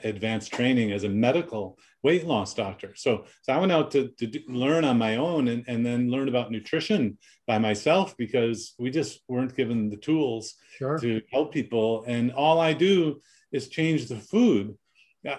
advanced 0.05 0.53
training 0.53 0.93
as 0.93 1.05
a 1.05 1.09
medical 1.09 1.79
weight 2.03 2.27
loss 2.27 2.55
doctor. 2.55 2.95
So, 2.95 3.25
so 3.43 3.53
I 3.53 3.59
went 3.59 3.73
out 3.73 3.91
to, 3.93 4.09
to 4.19 4.27
do, 4.27 4.41
learn 4.49 4.85
on 4.85 4.99
my 4.99 5.17
own 5.17 5.49
and, 5.49 5.65
and 5.67 5.85
then 5.85 6.11
learn 6.11 6.29
about 6.29 6.51
nutrition 6.51 7.19
by 7.47 7.59
myself 7.59 8.17
because 8.17 8.75
we 8.79 8.91
just 8.91 9.23
weren't 9.29 9.57
given 9.57 9.91
the 9.91 9.97
tools 9.97 10.55
sure. 10.77 10.99
to 10.99 11.21
help 11.33 11.53
people. 11.53 12.05
And 12.07 12.33
all 12.33 12.61
I 12.61 12.73
do 12.73 13.21
is 13.53 13.69
change 13.69 14.07
the 14.07 14.17
food. 14.17 14.77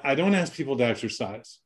I 0.03 0.15
don't 0.15 0.35
ask 0.35 0.53
people 0.53 0.77
to 0.77 0.83
exercise. 0.83 1.59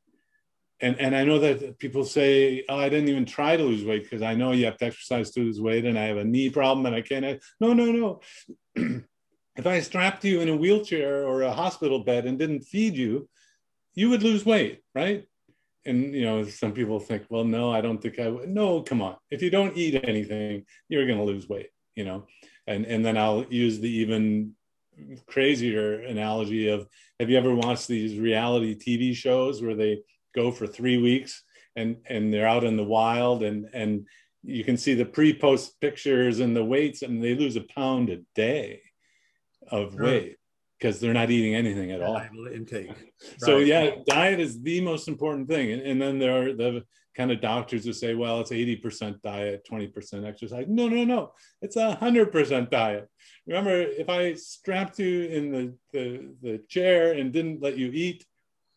And, 0.80 1.00
and 1.00 1.16
I 1.16 1.24
know 1.24 1.38
that 1.38 1.78
people 1.78 2.04
say, 2.04 2.64
oh, 2.68 2.78
I 2.78 2.88
didn't 2.88 3.08
even 3.08 3.24
try 3.24 3.56
to 3.56 3.62
lose 3.62 3.84
weight 3.84 4.02
because 4.02 4.22
I 4.22 4.34
know 4.34 4.52
you 4.52 4.66
have 4.66 4.76
to 4.78 4.86
exercise 4.86 5.30
to 5.32 5.40
lose 5.40 5.60
weight 5.60 5.84
and 5.84 5.98
I 5.98 6.04
have 6.04 6.16
a 6.16 6.24
knee 6.24 6.50
problem 6.50 6.86
and 6.86 6.94
I 6.94 7.00
can't. 7.00 7.42
No, 7.60 7.72
no, 7.72 8.20
no. 8.76 9.00
if 9.56 9.66
I 9.66 9.80
strapped 9.80 10.24
you 10.24 10.40
in 10.40 10.48
a 10.48 10.56
wheelchair 10.56 11.24
or 11.24 11.42
a 11.42 11.52
hospital 11.52 12.02
bed 12.02 12.26
and 12.26 12.38
didn't 12.38 12.62
feed 12.62 12.94
you, 12.94 13.28
you 13.94 14.10
would 14.10 14.22
lose 14.22 14.44
weight, 14.44 14.82
right? 14.94 15.26
And 15.86 16.14
you 16.14 16.22
know, 16.22 16.44
some 16.44 16.72
people 16.72 16.98
think, 16.98 17.24
well, 17.28 17.44
no, 17.44 17.70
I 17.70 17.80
don't 17.80 17.98
think 17.98 18.18
I 18.18 18.28
would. 18.28 18.48
No, 18.48 18.82
come 18.82 19.02
on. 19.02 19.16
If 19.30 19.42
you 19.42 19.50
don't 19.50 19.76
eat 19.76 20.02
anything, 20.02 20.64
you're 20.88 21.06
going 21.06 21.18
to 21.18 21.24
lose 21.24 21.48
weight, 21.48 21.70
you 21.94 22.04
know. 22.04 22.26
And 22.66 22.86
and 22.86 23.04
then 23.04 23.16
I'll 23.16 23.44
use 23.44 23.78
the 23.78 23.90
even 23.90 24.54
crazier 25.26 26.00
analogy 26.02 26.68
of 26.68 26.86
have 27.18 27.28
you 27.28 27.36
ever 27.36 27.54
watched 27.54 27.88
these 27.88 28.18
reality 28.18 28.76
TV 28.76 29.14
shows 29.14 29.62
where 29.62 29.74
they 29.74 30.02
go 30.34 30.50
for 30.50 30.66
three 30.66 30.98
weeks 30.98 31.42
and 31.76 31.96
and 32.06 32.32
they're 32.32 32.46
out 32.46 32.64
in 32.64 32.76
the 32.76 32.84
wild 32.84 33.42
and 33.42 33.68
and 33.72 34.06
you 34.42 34.62
can 34.62 34.76
see 34.76 34.94
the 34.94 35.04
pre-post 35.04 35.80
pictures 35.80 36.40
and 36.40 36.54
the 36.54 36.64
weights 36.64 37.02
and 37.02 37.22
they 37.22 37.34
lose 37.34 37.56
a 37.56 37.62
pound 37.62 38.10
a 38.10 38.18
day 38.34 38.80
of 39.70 39.94
weight 39.94 40.36
because 40.78 41.00
they're 41.00 41.14
not 41.14 41.30
eating 41.30 41.54
anything 41.54 41.92
at 41.92 42.02
all. 42.02 42.20
Intake. 42.52 42.92
so 43.38 43.56
right. 43.56 43.66
yeah, 43.66 43.90
diet 44.06 44.40
is 44.40 44.60
the 44.60 44.80
most 44.80 45.08
important 45.08 45.48
thing. 45.48 45.72
And, 45.72 45.82
and, 45.82 46.02
then 46.02 46.18
there 46.18 46.42
are 46.42 46.52
the 46.52 46.84
kind 47.16 47.30
of 47.30 47.40
doctors 47.40 47.84
who 47.84 47.92
say, 47.92 48.14
well, 48.14 48.40
it's 48.40 48.50
80% 48.50 49.22
diet, 49.22 49.66
20% 49.70 50.26
exercise. 50.26 50.66
No, 50.68 50.88
no, 50.88 51.04
no. 51.04 51.32
It's 51.62 51.76
a 51.76 51.94
hundred 51.94 52.32
percent 52.32 52.70
diet. 52.70 53.08
Remember, 53.46 53.70
if 53.70 54.08
I 54.08 54.34
strapped 54.34 54.98
you 54.98 55.22
in 55.22 55.52
the, 55.52 55.74
the, 55.92 56.34
the 56.42 56.58
chair 56.68 57.12
and 57.12 57.32
didn't 57.32 57.62
let 57.62 57.78
you 57.78 57.90
eat, 57.92 58.24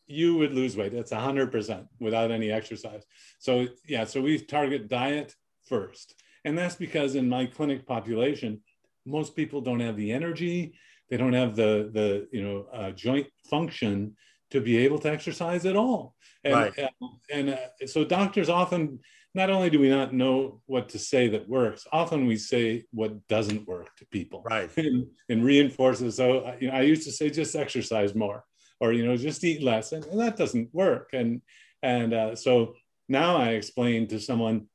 you 0.06 0.38
would 0.38 0.54
lose 0.54 0.78
weight. 0.78 0.94
That's 0.94 1.12
a 1.12 1.20
hundred 1.20 1.52
percent 1.52 1.88
without 2.00 2.32
any 2.32 2.52
exercise. 2.52 3.04
So 3.40 3.68
yeah, 3.86 4.06
so 4.06 4.22
we 4.22 4.40
target 4.40 4.88
diet 4.88 5.36
first. 5.68 6.16
And 6.46 6.58
that's 6.58 6.76
because 6.76 7.16
in 7.16 7.28
my 7.28 7.46
clinic 7.46 7.86
population, 7.86 8.62
most 9.08 9.36
people 9.36 9.62
don't 9.62 9.80
have 9.80 9.98
the 9.98 10.12
energy. 10.12 10.74
They 11.10 11.18
don't 11.18 11.34
have 11.34 11.56
the 11.56 11.90
the 11.94 12.28
you 12.32 12.44
know 12.44 12.68
uh, 12.74 12.92
joint 12.92 13.28
function 13.50 14.16
to 14.52 14.62
be 14.62 14.78
able 14.78 15.00
to 15.00 15.12
exercise 15.12 15.66
at 15.66 15.76
all. 15.76 16.16
And 16.44 16.54
right. 16.54 16.80
uh, 16.80 17.08
and 17.32 17.50
uh, 17.52 17.88
so 17.88 18.04
doctors 18.04 18.50
often 18.50 19.00
not 19.34 19.50
only 19.50 19.70
do 19.70 19.80
we 19.80 19.90
not 19.90 20.14
know 20.14 20.62
what 20.66 20.90
to 20.90 21.00
say 21.00 21.28
that 21.28 21.48
works 21.48 21.86
often 21.92 22.26
we 22.26 22.38
say 22.38 22.86
what 22.92 23.28
doesn't 23.28 23.68
work 23.68 23.96
to 23.98 24.06
people. 24.08 24.44
Right. 24.44 24.70
And, 24.78 25.08
and 25.30 25.44
reinforces 25.44 26.16
so 26.16 26.40
uh, 26.40 26.56
you 26.60 26.68
know 26.68 26.76
i 26.76 26.82
used 26.82 27.04
to 27.04 27.12
say 27.12 27.30
just 27.30 27.56
exercise 27.56 28.16
more 28.16 28.44
or 28.80 28.94
you 28.94 29.06
know 29.06 29.18
just 29.18 29.44
eat 29.44 29.62
less 29.62 29.92
and, 29.92 30.06
and 30.06 30.20
that 30.20 30.38
doesn't 30.38 30.74
work. 30.74 31.10
And 31.14 31.42
and 31.82 32.14
uh, 32.14 32.36
so 32.36 32.76
now 33.10 33.38
i 33.38 33.50
explain 33.50 34.08
to 34.08 34.20
someone 34.20 34.68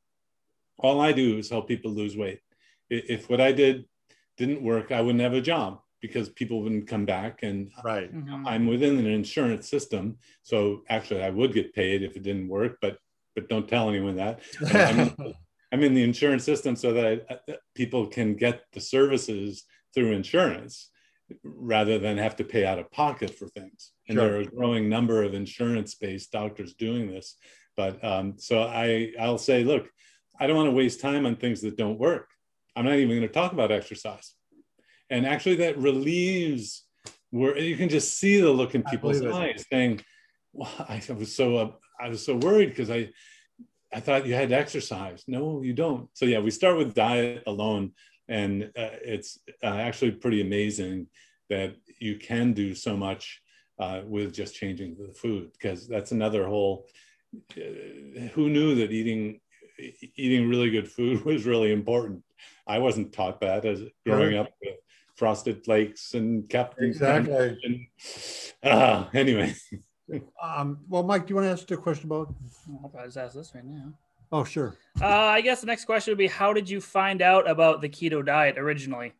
all 0.78 1.00
i 1.00 1.12
do 1.12 1.38
is 1.38 1.50
help 1.50 1.68
people 1.68 1.90
lose 1.90 2.16
weight. 2.16 2.40
If 2.90 3.30
what 3.30 3.40
i 3.40 3.52
did 3.52 3.84
didn't 4.46 4.62
work, 4.62 4.90
I 4.90 5.00
wouldn't 5.00 5.22
have 5.22 5.34
a 5.34 5.40
job 5.40 5.80
because 6.00 6.28
people 6.28 6.62
wouldn't 6.62 6.88
come 6.88 7.06
back. 7.06 7.44
And 7.44 7.70
right. 7.84 8.12
Mm-hmm. 8.12 8.46
I'm 8.46 8.66
within 8.66 8.98
an 8.98 9.06
insurance 9.06 9.68
system, 9.70 10.16
so 10.42 10.82
actually 10.88 11.22
I 11.22 11.30
would 11.30 11.52
get 11.54 11.72
paid 11.72 12.02
if 12.02 12.16
it 12.16 12.24
didn't 12.24 12.48
work, 12.48 12.78
but 12.82 12.98
but 13.34 13.48
don't 13.48 13.68
tell 13.68 13.88
anyone 13.88 14.16
that. 14.16 14.40
I'm, 14.74 15.00
in, 15.00 15.34
I'm 15.72 15.82
in 15.82 15.94
the 15.94 16.02
insurance 16.02 16.44
system 16.44 16.76
so 16.76 16.92
that 16.92 17.42
uh, 17.48 17.54
people 17.74 18.06
can 18.06 18.34
get 18.34 18.64
the 18.74 18.80
services 18.80 19.64
through 19.94 20.12
insurance 20.12 20.90
rather 21.44 21.98
than 21.98 22.18
have 22.18 22.36
to 22.36 22.44
pay 22.44 22.66
out 22.66 22.78
of 22.78 22.90
pocket 22.90 23.30
for 23.38 23.48
things. 23.48 23.92
And 24.06 24.16
sure. 24.16 24.24
there 24.24 24.36
are 24.36 24.40
a 24.40 24.46
growing 24.46 24.90
number 24.90 25.22
of 25.22 25.32
insurance-based 25.32 26.30
doctors 26.30 26.74
doing 26.74 27.10
this. 27.10 27.36
But 27.74 28.04
um, 28.04 28.34
so 28.36 28.64
I 28.64 29.12
I'll 29.18 29.38
say, 29.38 29.64
look, 29.64 29.88
I 30.38 30.46
don't 30.46 30.56
want 30.56 30.68
to 30.68 30.76
waste 30.82 31.00
time 31.00 31.24
on 31.24 31.36
things 31.36 31.60
that 31.62 31.78
don't 31.78 31.98
work. 31.98 32.28
I'm 32.74 32.84
not 32.84 32.94
even 32.94 33.08
going 33.08 33.20
to 33.22 33.28
talk 33.28 33.52
about 33.52 33.70
exercise. 33.70 34.34
And 35.10 35.26
actually, 35.26 35.56
that 35.56 35.78
relieves 35.78 36.84
where 37.30 37.58
you 37.58 37.76
can 37.76 37.88
just 37.88 38.18
see 38.18 38.40
the 38.40 38.50
look 38.50 38.74
in 38.74 38.82
people's 38.82 39.22
eyes, 39.22 39.64
saying, 39.70 40.00
"Well, 40.52 40.70
I 40.88 41.02
was 41.12 41.34
so 41.34 41.56
uh, 41.56 41.70
I 42.00 42.08
was 42.08 42.24
so 42.24 42.36
worried 42.36 42.70
because 42.70 42.90
I 42.90 43.10
I 43.92 44.00
thought 44.00 44.26
you 44.26 44.34
had 44.34 44.48
to 44.50 44.56
exercise. 44.56 45.24
No, 45.26 45.62
you 45.62 45.74
don't. 45.74 46.08
So 46.14 46.24
yeah, 46.24 46.38
we 46.38 46.50
start 46.50 46.78
with 46.78 46.94
diet 46.94 47.42
alone, 47.46 47.92
and 48.28 48.64
uh, 48.64 48.96
it's 49.04 49.38
uh, 49.62 49.66
actually 49.66 50.12
pretty 50.12 50.40
amazing 50.40 51.08
that 51.50 51.76
you 51.98 52.16
can 52.16 52.54
do 52.54 52.74
so 52.74 52.96
much 52.96 53.42
uh, 53.78 54.00
with 54.04 54.32
just 54.32 54.54
changing 54.54 54.96
the 54.98 55.12
food 55.12 55.52
because 55.52 55.86
that's 55.86 56.12
another 56.12 56.46
whole. 56.46 56.86
Uh, 57.56 58.28
who 58.34 58.50
knew 58.50 58.74
that 58.74 58.92
eating 58.92 59.40
eating 59.78 60.48
really 60.48 60.70
good 60.70 60.90
food 60.90 61.24
was 61.24 61.46
really 61.46 61.72
important. 61.72 62.22
I 62.66 62.78
wasn't 62.78 63.12
taught 63.12 63.40
that 63.40 63.64
as 63.64 63.82
growing 64.06 64.36
up 64.36 64.50
with 64.62 64.76
frosted 65.14 65.64
flakes 65.64 66.14
and 66.14 66.48
Captain. 66.48 66.84
Exactly. 66.84 67.58
And, 67.64 67.86
uh, 68.62 69.06
anyway. 69.14 69.54
um, 70.42 70.78
well, 70.88 71.02
Mike, 71.02 71.26
do 71.26 71.30
you 71.30 71.36
want 71.36 71.46
to 71.46 71.50
ask 71.50 71.70
a 71.70 71.76
question 71.76 72.06
about? 72.06 72.34
I'll 72.84 73.04
just 73.04 73.16
ask 73.16 73.34
this 73.34 73.52
right 73.54 73.64
now. 73.64 73.92
Oh, 74.30 74.44
sure. 74.44 74.76
Uh, 75.00 75.06
I 75.06 75.42
guess 75.42 75.60
the 75.60 75.66
next 75.66 75.84
question 75.84 76.12
would 76.12 76.18
be 76.18 76.26
How 76.26 76.52
did 76.52 76.68
you 76.68 76.80
find 76.80 77.20
out 77.20 77.48
about 77.48 77.80
the 77.80 77.88
keto 77.88 78.24
diet 78.24 78.56
originally? 78.58 79.12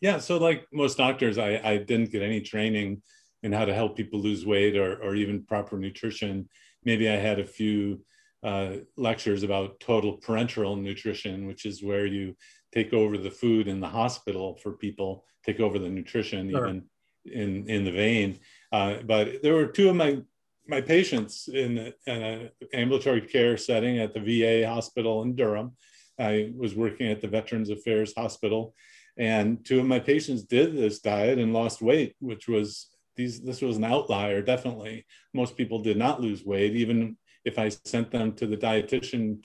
Yeah, 0.00 0.18
so 0.18 0.38
like 0.38 0.66
most 0.72 0.96
doctors, 0.96 1.38
I, 1.38 1.60
I 1.62 1.76
didn't 1.78 2.10
get 2.10 2.22
any 2.22 2.40
training 2.40 3.02
in 3.42 3.52
how 3.52 3.64
to 3.64 3.74
help 3.74 3.96
people 3.96 4.20
lose 4.20 4.46
weight 4.46 4.76
or, 4.76 4.96
or 5.02 5.14
even 5.14 5.44
proper 5.44 5.76
nutrition. 5.76 6.48
Maybe 6.84 7.08
I 7.08 7.16
had 7.16 7.38
a 7.38 7.44
few 7.44 8.00
uh, 8.42 8.76
lectures 8.96 9.42
about 9.42 9.80
total 9.80 10.18
parenteral 10.18 10.80
nutrition, 10.80 11.46
which 11.46 11.66
is 11.66 11.82
where 11.82 12.06
you 12.06 12.36
take 12.72 12.92
over 12.92 13.18
the 13.18 13.30
food 13.30 13.66
in 13.66 13.80
the 13.80 13.88
hospital 13.88 14.56
for 14.62 14.72
people, 14.72 15.24
take 15.44 15.60
over 15.60 15.78
the 15.78 15.88
nutrition 15.88 16.50
sure. 16.50 16.66
even 16.66 16.84
in 17.26 17.68
in 17.68 17.84
the 17.84 17.90
vein. 17.90 18.38
Uh, 18.72 18.96
but 19.04 19.42
there 19.42 19.54
were 19.54 19.66
two 19.66 19.88
of 19.88 19.96
my 19.96 20.18
my 20.66 20.80
patients 20.82 21.48
in, 21.48 21.92
an 22.06 22.50
ambulatory 22.74 23.22
care 23.22 23.56
setting 23.56 23.98
at 23.98 24.12
the 24.12 24.20
VA 24.20 24.68
hospital 24.68 25.22
in 25.22 25.34
Durham. 25.34 25.74
I 26.18 26.52
was 26.54 26.74
working 26.74 27.10
at 27.10 27.22
the 27.22 27.28
Veterans 27.28 27.70
Affairs 27.70 28.12
Hospital, 28.14 28.74
and 29.16 29.64
two 29.64 29.80
of 29.80 29.86
my 29.86 29.98
patients 29.98 30.42
did 30.42 30.76
this 30.76 30.98
diet 30.98 31.38
and 31.38 31.54
lost 31.54 31.80
weight, 31.80 32.14
which 32.20 32.48
was 32.48 32.88
these. 33.16 33.40
This 33.40 33.62
was 33.62 33.78
an 33.78 33.84
outlier, 33.84 34.42
definitely. 34.42 35.06
Most 35.32 35.56
people 35.56 35.82
did 35.82 35.96
not 35.96 36.20
lose 36.20 36.44
weight, 36.44 36.76
even 36.76 37.16
if 37.48 37.58
I 37.58 37.68
sent 37.68 38.10
them 38.10 38.32
to 38.34 38.46
the 38.46 38.56
dietitian 38.56 39.40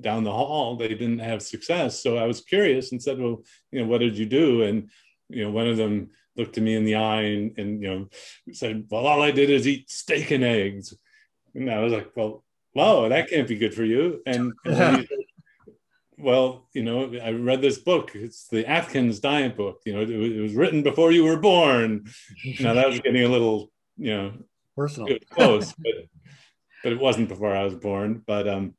down 0.00 0.24
the 0.24 0.32
hall, 0.32 0.76
they 0.76 0.88
didn't 0.88 1.18
have 1.30 1.42
success. 1.42 2.02
So 2.02 2.16
I 2.16 2.26
was 2.26 2.40
curious 2.40 2.92
and 2.92 3.02
said, 3.02 3.18
"Well, 3.18 3.42
you 3.72 3.80
know, 3.80 3.88
what 3.88 4.00
did 4.04 4.16
you 4.16 4.26
do?" 4.26 4.62
And 4.62 4.90
you 5.28 5.44
know, 5.44 5.50
one 5.50 5.66
of 5.66 5.76
them 5.76 6.10
looked 6.36 6.56
at 6.58 6.64
me 6.64 6.76
in 6.76 6.84
the 6.84 6.96
eye 6.96 7.22
and, 7.22 7.58
and 7.58 7.82
you 7.82 7.88
know 7.90 8.08
said, 8.52 8.86
"Well, 8.90 9.06
all 9.06 9.22
I 9.22 9.32
did 9.32 9.50
is 9.50 9.66
eat 9.66 9.90
steak 9.90 10.30
and 10.30 10.44
eggs." 10.44 10.94
And 11.54 11.70
I 11.70 11.80
was 11.80 11.92
like, 11.92 12.10
"Well, 12.16 12.44
wow, 12.74 13.08
that 13.08 13.28
can't 13.30 13.48
be 13.48 13.58
good 13.58 13.74
for 13.74 13.84
you." 13.84 14.22
And, 14.26 14.52
and 14.64 15.06
said, 15.08 15.08
well, 16.18 16.68
you 16.72 16.82
know, 16.82 17.12
I 17.22 17.30
read 17.32 17.60
this 17.60 17.78
book. 17.78 18.12
It's 18.14 18.48
the 18.48 18.66
Atkins 18.66 19.20
diet 19.20 19.56
book. 19.56 19.80
You 19.84 19.94
know, 19.94 20.00
it, 20.00 20.10
it 20.10 20.40
was 20.40 20.54
written 20.54 20.82
before 20.82 21.12
you 21.12 21.24
were 21.24 21.38
born. 21.38 22.06
now 22.60 22.74
that 22.74 22.88
was 22.88 23.00
getting 23.00 23.24
a 23.24 23.28
little, 23.28 23.70
you 23.98 24.16
know, 24.16 24.32
personal, 24.74 25.08
close, 25.30 25.72
but 25.72 26.08
but 26.86 26.92
it 26.92 27.00
wasn't 27.00 27.28
before 27.28 27.52
I 27.52 27.64
was 27.64 27.74
born. 27.74 28.22
But 28.28 28.46
um, 28.46 28.74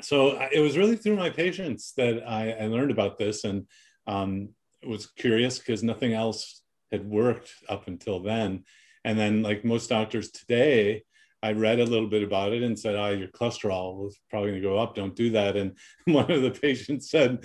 so 0.00 0.36
it 0.50 0.58
was 0.58 0.76
really 0.76 0.96
through 0.96 1.14
my 1.14 1.30
patients 1.30 1.92
that 1.96 2.28
I, 2.28 2.50
I 2.50 2.66
learned 2.66 2.90
about 2.90 3.18
this 3.18 3.44
and 3.44 3.68
um, 4.08 4.48
was 4.84 5.06
curious 5.06 5.60
because 5.60 5.84
nothing 5.84 6.12
else 6.12 6.62
had 6.90 7.08
worked 7.08 7.52
up 7.68 7.86
until 7.86 8.18
then. 8.18 8.64
And 9.04 9.16
then, 9.16 9.44
like 9.44 9.64
most 9.64 9.88
doctors 9.88 10.32
today, 10.32 11.04
I 11.40 11.52
read 11.52 11.78
a 11.78 11.84
little 11.84 12.08
bit 12.08 12.24
about 12.24 12.52
it 12.52 12.64
and 12.64 12.76
said, 12.76 12.96
"Oh, 12.96 13.10
your 13.10 13.28
cholesterol 13.28 13.98
was 13.98 14.18
probably 14.28 14.50
going 14.50 14.62
to 14.62 14.68
go 14.68 14.76
up. 14.76 14.96
Don't 14.96 15.14
do 15.14 15.30
that." 15.30 15.56
And 15.56 15.76
one 16.06 16.32
of 16.32 16.42
the 16.42 16.50
patients 16.50 17.10
said, 17.10 17.44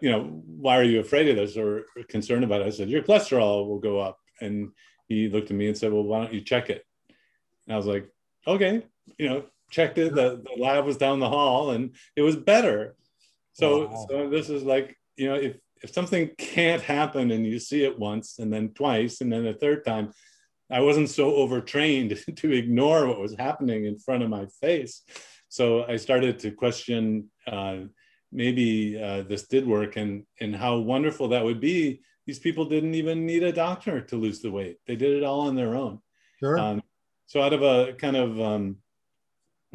"You 0.00 0.12
know, 0.12 0.44
why 0.46 0.78
are 0.78 0.84
you 0.84 1.00
afraid 1.00 1.28
of 1.28 1.34
this 1.34 1.56
or 1.56 1.86
concerned 2.08 2.44
about 2.44 2.60
it?" 2.60 2.68
I 2.68 2.70
said, 2.70 2.88
"Your 2.88 3.02
cholesterol 3.02 3.66
will 3.66 3.80
go 3.80 3.98
up." 3.98 4.18
And 4.40 4.70
he 5.08 5.28
looked 5.28 5.50
at 5.50 5.56
me 5.56 5.66
and 5.66 5.76
said, 5.76 5.92
"Well, 5.92 6.04
why 6.04 6.20
don't 6.20 6.32
you 6.32 6.40
check 6.40 6.70
it?" 6.70 6.86
And 7.66 7.74
I 7.74 7.76
was 7.76 7.86
like, 7.86 8.08
"Okay." 8.46 8.84
You 9.18 9.28
know, 9.28 9.44
checked 9.70 9.98
it. 9.98 10.14
The, 10.14 10.42
the 10.44 10.62
lab 10.62 10.84
was 10.84 10.96
down 10.96 11.20
the 11.20 11.28
hall, 11.28 11.70
and 11.70 11.94
it 12.16 12.22
was 12.22 12.36
better. 12.36 12.96
So, 13.54 13.86
wow. 13.86 14.06
so 14.08 14.30
this 14.30 14.48
is 14.48 14.62
like, 14.62 14.96
you 15.16 15.28
know, 15.28 15.34
if 15.34 15.56
if 15.82 15.92
something 15.92 16.30
can't 16.38 16.82
happen 16.82 17.30
and 17.32 17.44
you 17.44 17.58
see 17.58 17.84
it 17.84 17.98
once 17.98 18.38
and 18.38 18.52
then 18.52 18.70
twice 18.70 19.20
and 19.20 19.32
then 19.32 19.46
a 19.46 19.52
third 19.52 19.84
time, 19.84 20.12
I 20.70 20.80
wasn't 20.80 21.10
so 21.10 21.34
overtrained 21.34 22.18
to 22.36 22.52
ignore 22.52 23.06
what 23.06 23.20
was 23.20 23.34
happening 23.34 23.84
in 23.84 23.98
front 23.98 24.22
of 24.22 24.30
my 24.30 24.46
face. 24.60 25.02
So 25.48 25.84
I 25.84 25.96
started 25.96 26.38
to 26.40 26.50
question 26.50 27.30
uh, 27.46 27.78
maybe 28.30 29.00
uh, 29.00 29.22
this 29.22 29.46
did 29.46 29.66
work 29.66 29.96
and, 29.96 30.24
and 30.40 30.56
how 30.56 30.78
wonderful 30.78 31.28
that 31.28 31.44
would 31.44 31.60
be. 31.60 32.00
These 32.26 32.38
people 32.38 32.64
didn't 32.64 32.94
even 32.94 33.26
need 33.26 33.42
a 33.42 33.52
doctor 33.52 34.00
to 34.00 34.16
lose 34.16 34.40
the 34.40 34.50
weight, 34.50 34.78
they 34.86 34.96
did 34.96 35.10
it 35.10 35.24
all 35.24 35.40
on 35.42 35.56
their 35.56 35.74
own. 35.74 35.98
Sure. 36.38 36.58
Um, 36.58 36.82
so, 37.26 37.42
out 37.42 37.52
of 37.52 37.62
a 37.62 37.94
kind 37.94 38.16
of 38.16 38.40
um, 38.40 38.76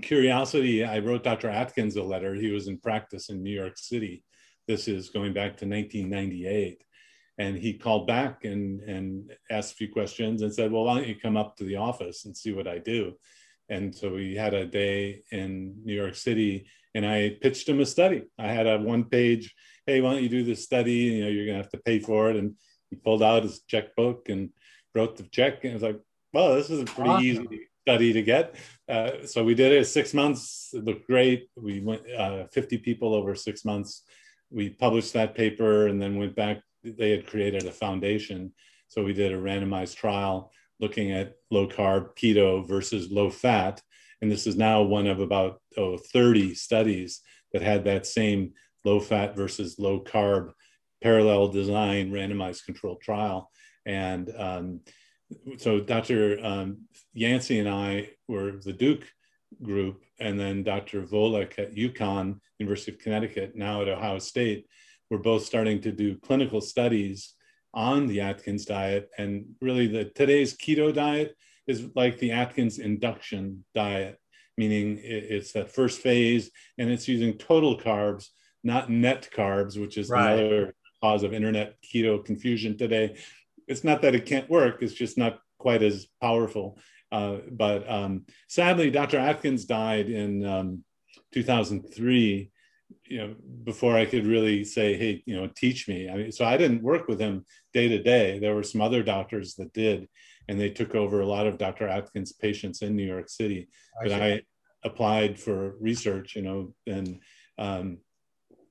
curiosity, 0.01 0.83
I 0.83 0.99
wrote 0.99 1.23
Dr. 1.23 1.49
Atkins 1.49 1.95
a 1.95 2.03
letter. 2.03 2.35
He 2.35 2.51
was 2.51 2.67
in 2.67 2.77
practice 2.77 3.29
in 3.29 3.43
New 3.43 3.55
York 3.55 3.77
City. 3.77 4.23
This 4.67 4.87
is 4.87 5.09
going 5.09 5.33
back 5.33 5.57
to 5.57 5.65
1998 5.65 6.83
and 7.37 7.55
he 7.55 7.73
called 7.73 8.07
back 8.07 8.45
and 8.45 8.81
and 8.81 9.31
asked 9.51 9.73
a 9.73 9.75
few 9.75 9.91
questions 9.91 10.41
and 10.41 10.53
said 10.53 10.71
well 10.71 10.85
why 10.85 10.95
don't 10.95 11.07
you 11.07 11.15
come 11.15 11.37
up 11.37 11.55
to 11.55 11.63
the 11.63 11.75
office 11.75 12.25
and 12.25 12.35
see 12.35 12.51
what 12.51 12.67
i 12.67 12.77
do 12.77 13.13
and 13.69 13.93
so 13.93 14.13
we 14.13 14.35
had 14.35 14.53
a 14.53 14.65
day 14.65 15.21
in 15.31 15.75
new 15.83 15.93
york 15.93 16.15
city 16.15 16.67
and 16.95 17.05
i 17.05 17.37
pitched 17.41 17.69
him 17.69 17.79
a 17.79 17.85
study 17.85 18.23
i 18.39 18.47
had 18.47 18.67
a 18.67 18.79
one 18.79 19.03
page 19.03 19.53
hey 19.85 20.01
why 20.01 20.13
don't 20.13 20.23
you 20.23 20.29
do 20.29 20.43
this 20.43 20.63
study 20.63 20.93
you 20.93 21.23
know 21.23 21.29
you're 21.29 21.45
going 21.45 21.57
to 21.57 21.63
have 21.63 21.71
to 21.71 21.81
pay 21.85 21.99
for 21.99 22.29
it 22.29 22.35
and 22.35 22.55
he 22.89 22.95
pulled 22.95 23.23
out 23.23 23.43
his 23.43 23.61
checkbook 23.67 24.29
and 24.29 24.49
wrote 24.95 25.15
the 25.15 25.23
check 25.23 25.63
and 25.63 25.71
it 25.71 25.73
was 25.73 25.83
like 25.83 25.99
well 26.33 26.55
this 26.55 26.69
is 26.69 26.81
a 26.81 26.85
pretty 26.85 27.09
awesome. 27.09 27.23
easy 27.23 27.67
study 27.87 28.11
to 28.13 28.21
get 28.21 28.55
uh, 28.89 29.11
so 29.25 29.43
we 29.43 29.55
did 29.55 29.71
it 29.71 29.85
six 29.85 30.13
months 30.13 30.69
it 30.73 30.83
looked 30.83 31.07
great 31.07 31.39
we 31.55 31.79
went 31.79 32.01
uh, 32.11 32.45
50 32.47 32.77
people 32.79 33.13
over 33.13 33.33
six 33.35 33.65
months 33.65 34.03
we 34.49 34.69
published 34.69 35.13
that 35.13 35.35
paper 35.35 35.87
and 35.87 36.01
then 36.01 36.17
went 36.17 36.35
back 36.35 36.57
they 36.95 37.11
had 37.11 37.27
created 37.27 37.65
a 37.65 37.71
foundation. 37.71 38.53
So 38.87 39.03
we 39.03 39.13
did 39.13 39.33
a 39.33 39.37
randomized 39.37 39.95
trial 39.95 40.51
looking 40.79 41.11
at 41.11 41.35
low 41.49 41.67
carb 41.67 42.15
keto 42.15 42.67
versus 42.67 43.11
low 43.11 43.29
fat. 43.29 43.81
And 44.21 44.31
this 44.31 44.47
is 44.47 44.55
now 44.55 44.81
one 44.81 45.07
of 45.07 45.19
about 45.19 45.61
oh, 45.77 45.97
30 45.97 46.55
studies 46.55 47.21
that 47.53 47.61
had 47.61 47.83
that 47.85 48.05
same 48.05 48.53
low 48.85 48.99
fat 48.99 49.35
versus 49.35 49.77
low 49.79 50.01
carb 50.01 50.51
parallel 51.01 51.49
design 51.49 52.11
randomized 52.11 52.65
controlled 52.65 53.01
trial. 53.01 53.51
And 53.85 54.31
um, 54.37 54.81
so 55.57 55.79
Dr. 55.79 56.39
Um, 56.43 56.87
Yancy 57.13 57.59
and 57.59 57.69
I 57.69 58.09
were 58.27 58.53
the 58.63 58.73
Duke 58.73 59.05
group, 59.61 60.03
and 60.19 60.39
then 60.39 60.63
Dr. 60.63 61.03
Volek 61.03 61.57
at 61.59 61.75
UConn, 61.75 62.39
University 62.59 62.91
of 62.91 62.99
Connecticut, 62.99 63.55
now 63.55 63.81
at 63.81 63.87
Ohio 63.87 64.19
State, 64.19 64.67
we're 65.09 65.17
both 65.17 65.45
starting 65.45 65.81
to 65.81 65.91
do 65.91 66.17
clinical 66.17 66.61
studies 66.61 67.33
on 67.73 68.07
the 68.07 68.21
Atkins 68.21 68.65
diet. 68.65 69.09
And 69.17 69.45
really, 69.61 69.87
the 69.87 70.05
today's 70.05 70.55
keto 70.57 70.93
diet 70.93 71.35
is 71.67 71.87
like 71.95 72.17
the 72.17 72.31
Atkins 72.31 72.79
induction 72.79 73.63
diet, 73.73 74.17
meaning 74.57 74.99
it's 75.01 75.53
that 75.53 75.71
first 75.71 76.01
phase 76.01 76.49
and 76.77 76.89
it's 76.89 77.07
using 77.07 77.37
total 77.37 77.79
carbs, 77.79 78.27
not 78.63 78.89
net 78.89 79.29
carbs, 79.33 79.79
which 79.79 79.97
is 79.97 80.09
right. 80.09 80.39
another 80.39 80.75
cause 81.01 81.23
of 81.23 81.33
internet 81.33 81.75
keto 81.81 82.23
confusion 82.23 82.77
today. 82.77 83.17
It's 83.67 83.83
not 83.83 84.01
that 84.01 84.15
it 84.15 84.25
can't 84.25 84.49
work, 84.49 84.81
it's 84.81 84.93
just 84.93 85.17
not 85.17 85.39
quite 85.57 85.83
as 85.83 86.07
powerful. 86.21 86.77
Uh, 87.11 87.37
but 87.49 87.89
um, 87.89 88.25
sadly, 88.47 88.91
Dr. 88.91 89.17
Atkins 89.17 89.65
died 89.65 90.09
in 90.09 90.45
um, 90.45 90.83
2003 91.33 92.51
you 93.05 93.17
know 93.17 93.35
before 93.63 93.97
i 93.97 94.05
could 94.05 94.25
really 94.25 94.63
say 94.63 94.95
hey 94.97 95.23
you 95.25 95.35
know 95.35 95.49
teach 95.55 95.87
me 95.87 96.09
i 96.09 96.15
mean 96.15 96.31
so 96.31 96.45
i 96.45 96.57
didn't 96.57 96.83
work 96.83 97.07
with 97.07 97.19
him 97.19 97.43
day 97.73 97.87
to 97.87 98.01
day 98.01 98.39
there 98.39 98.55
were 98.55 98.63
some 98.63 98.81
other 98.81 99.03
doctors 99.03 99.55
that 99.55 99.73
did 99.73 100.07
and 100.47 100.59
they 100.59 100.69
took 100.69 100.95
over 100.95 101.21
a 101.21 101.25
lot 101.25 101.47
of 101.47 101.57
dr 101.57 101.85
atkins 101.87 102.31
patients 102.33 102.81
in 102.81 102.95
new 102.95 103.05
york 103.05 103.29
city 103.29 103.67
but 104.01 104.11
i 104.11 104.41
applied 104.83 105.39
for 105.39 105.75
research 105.79 106.35
you 106.35 106.41
know 106.41 106.73
and 106.85 107.19
um, 107.57 107.97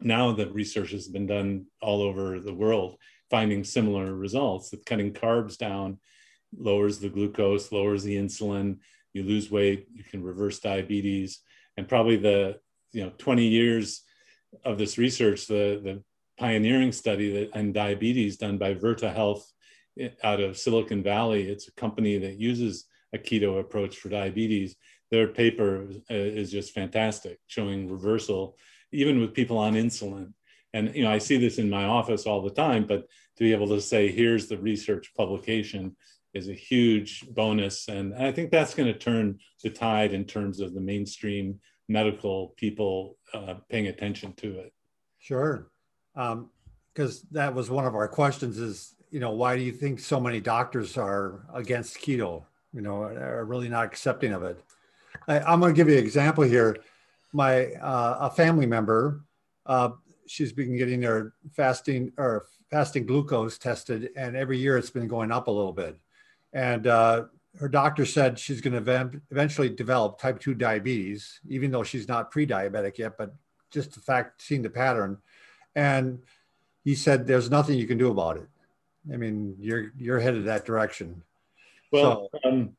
now 0.00 0.32
the 0.32 0.50
research 0.50 0.92
has 0.92 1.08
been 1.08 1.26
done 1.26 1.66
all 1.82 2.00
over 2.00 2.40
the 2.40 2.54
world 2.54 2.96
finding 3.30 3.64
similar 3.64 4.14
results 4.14 4.70
that 4.70 4.86
cutting 4.86 5.12
carbs 5.12 5.56
down 5.56 5.98
lowers 6.56 6.98
the 6.98 7.08
glucose 7.08 7.72
lowers 7.72 8.02
the 8.02 8.16
insulin 8.16 8.78
you 9.12 9.22
lose 9.22 9.50
weight 9.50 9.86
you 9.92 10.04
can 10.04 10.22
reverse 10.22 10.60
diabetes 10.60 11.40
and 11.76 11.88
probably 11.88 12.16
the 12.16 12.58
you 12.92 13.02
know 13.02 13.12
20 13.18 13.46
years 13.46 14.02
of 14.64 14.78
this 14.78 14.98
research, 14.98 15.46
the, 15.46 15.80
the 15.82 16.02
pioneering 16.38 16.92
study 16.92 17.32
that 17.32 17.58
in 17.58 17.72
diabetes 17.72 18.36
done 18.36 18.58
by 18.58 18.74
Virta 18.74 19.12
Health 19.14 19.50
eh, 19.98 20.10
out 20.22 20.40
of 20.40 20.58
Silicon 20.58 21.02
Valley. 21.02 21.48
It's 21.48 21.68
a 21.68 21.72
company 21.72 22.18
that 22.18 22.38
uses 22.38 22.86
a 23.12 23.18
keto 23.18 23.60
approach 23.60 23.96
for 23.96 24.08
diabetes. 24.08 24.76
Their 25.10 25.28
paper 25.28 25.88
eh, 26.10 26.14
is 26.14 26.50
just 26.50 26.72
fantastic, 26.72 27.38
showing 27.46 27.90
reversal 27.90 28.56
even 28.92 29.20
with 29.20 29.34
people 29.34 29.58
on 29.58 29.74
insulin. 29.74 30.32
And 30.76 30.94
you 30.94 31.04
know, 31.04 31.10
I 31.10 31.16
see 31.16 31.38
this 31.38 31.56
in 31.56 31.70
my 31.70 31.84
office 31.84 32.26
all 32.26 32.42
the 32.42 32.50
time, 32.50 32.84
but 32.86 33.08
to 33.36 33.44
be 33.44 33.52
able 33.52 33.68
to 33.68 33.80
say, 33.80 34.12
here's 34.12 34.46
the 34.46 34.58
research 34.58 35.14
publication 35.16 35.96
is 36.34 36.50
a 36.50 36.52
huge 36.52 37.24
bonus. 37.30 37.88
And 37.88 38.14
I 38.14 38.30
think 38.30 38.50
that's 38.50 38.74
going 38.74 38.92
to 38.92 38.98
turn 38.98 39.38
the 39.62 39.70
tide 39.70 40.12
in 40.12 40.26
terms 40.26 40.60
of 40.60 40.74
the 40.74 40.80
mainstream 40.82 41.60
medical 41.88 42.48
people 42.58 43.16
uh, 43.32 43.54
paying 43.70 43.86
attention 43.86 44.34
to 44.34 44.58
it. 44.58 44.74
Sure. 45.18 45.70
Because 46.14 47.22
um, 47.22 47.28
that 47.30 47.54
was 47.54 47.70
one 47.70 47.86
of 47.86 47.94
our 47.94 48.08
questions 48.08 48.58
is, 48.58 48.96
you 49.10 49.18
know, 49.20 49.30
why 49.30 49.56
do 49.56 49.62
you 49.62 49.72
think 49.72 49.98
so 49.98 50.20
many 50.20 50.40
doctors 50.40 50.98
are 50.98 51.46
against 51.54 51.96
keto, 51.96 52.44
you 52.74 52.82
know, 52.82 53.02
are 53.02 53.46
really 53.46 53.70
not 53.70 53.86
accepting 53.86 54.34
of 54.34 54.42
it? 54.42 54.62
I, 55.26 55.54
am 55.54 55.60
going 55.60 55.72
to 55.72 55.76
give 55.76 55.88
you 55.88 55.96
an 55.96 56.04
example 56.04 56.44
here. 56.44 56.76
My, 57.32 57.72
uh, 57.76 58.28
a 58.28 58.30
family 58.30 58.66
member, 58.66 59.22
uh, 59.64 59.90
she's 60.26 60.52
been 60.52 60.76
getting 60.76 61.02
her 61.02 61.34
fasting 61.52 62.12
or 62.18 62.46
fasting 62.70 63.06
glucose 63.06 63.58
tested 63.58 64.10
and 64.16 64.36
every 64.36 64.58
year 64.58 64.76
it's 64.76 64.90
been 64.90 65.08
going 65.08 65.30
up 65.30 65.46
a 65.46 65.50
little 65.50 65.72
bit. 65.72 65.98
And 66.52 66.86
uh, 66.86 67.24
her 67.58 67.68
doctor 67.68 68.04
said 68.04 68.38
she's 68.38 68.60
going 68.60 68.82
to 68.82 69.20
eventually 69.30 69.68
develop 69.68 70.18
type 70.18 70.40
2 70.40 70.54
diabetes, 70.54 71.40
even 71.48 71.70
though 71.70 71.82
she's 71.82 72.08
not 72.08 72.30
pre 72.30 72.46
diabetic 72.46 72.98
yet, 72.98 73.16
but 73.16 73.34
just 73.70 73.94
the 73.94 74.00
fact 74.00 74.42
seeing 74.42 74.62
the 74.62 74.70
pattern. 74.70 75.18
And 75.74 76.20
he 76.84 76.94
said, 76.94 77.26
There's 77.26 77.50
nothing 77.50 77.78
you 77.78 77.86
can 77.86 77.98
do 77.98 78.10
about 78.10 78.38
it. 78.38 78.48
I 79.12 79.16
mean, 79.16 79.56
you're, 79.58 79.92
you're 79.96 80.20
headed 80.20 80.46
that 80.46 80.64
direction. 80.64 81.22
Well, 81.92 82.30
so, 82.32 82.48
um, 82.48 82.76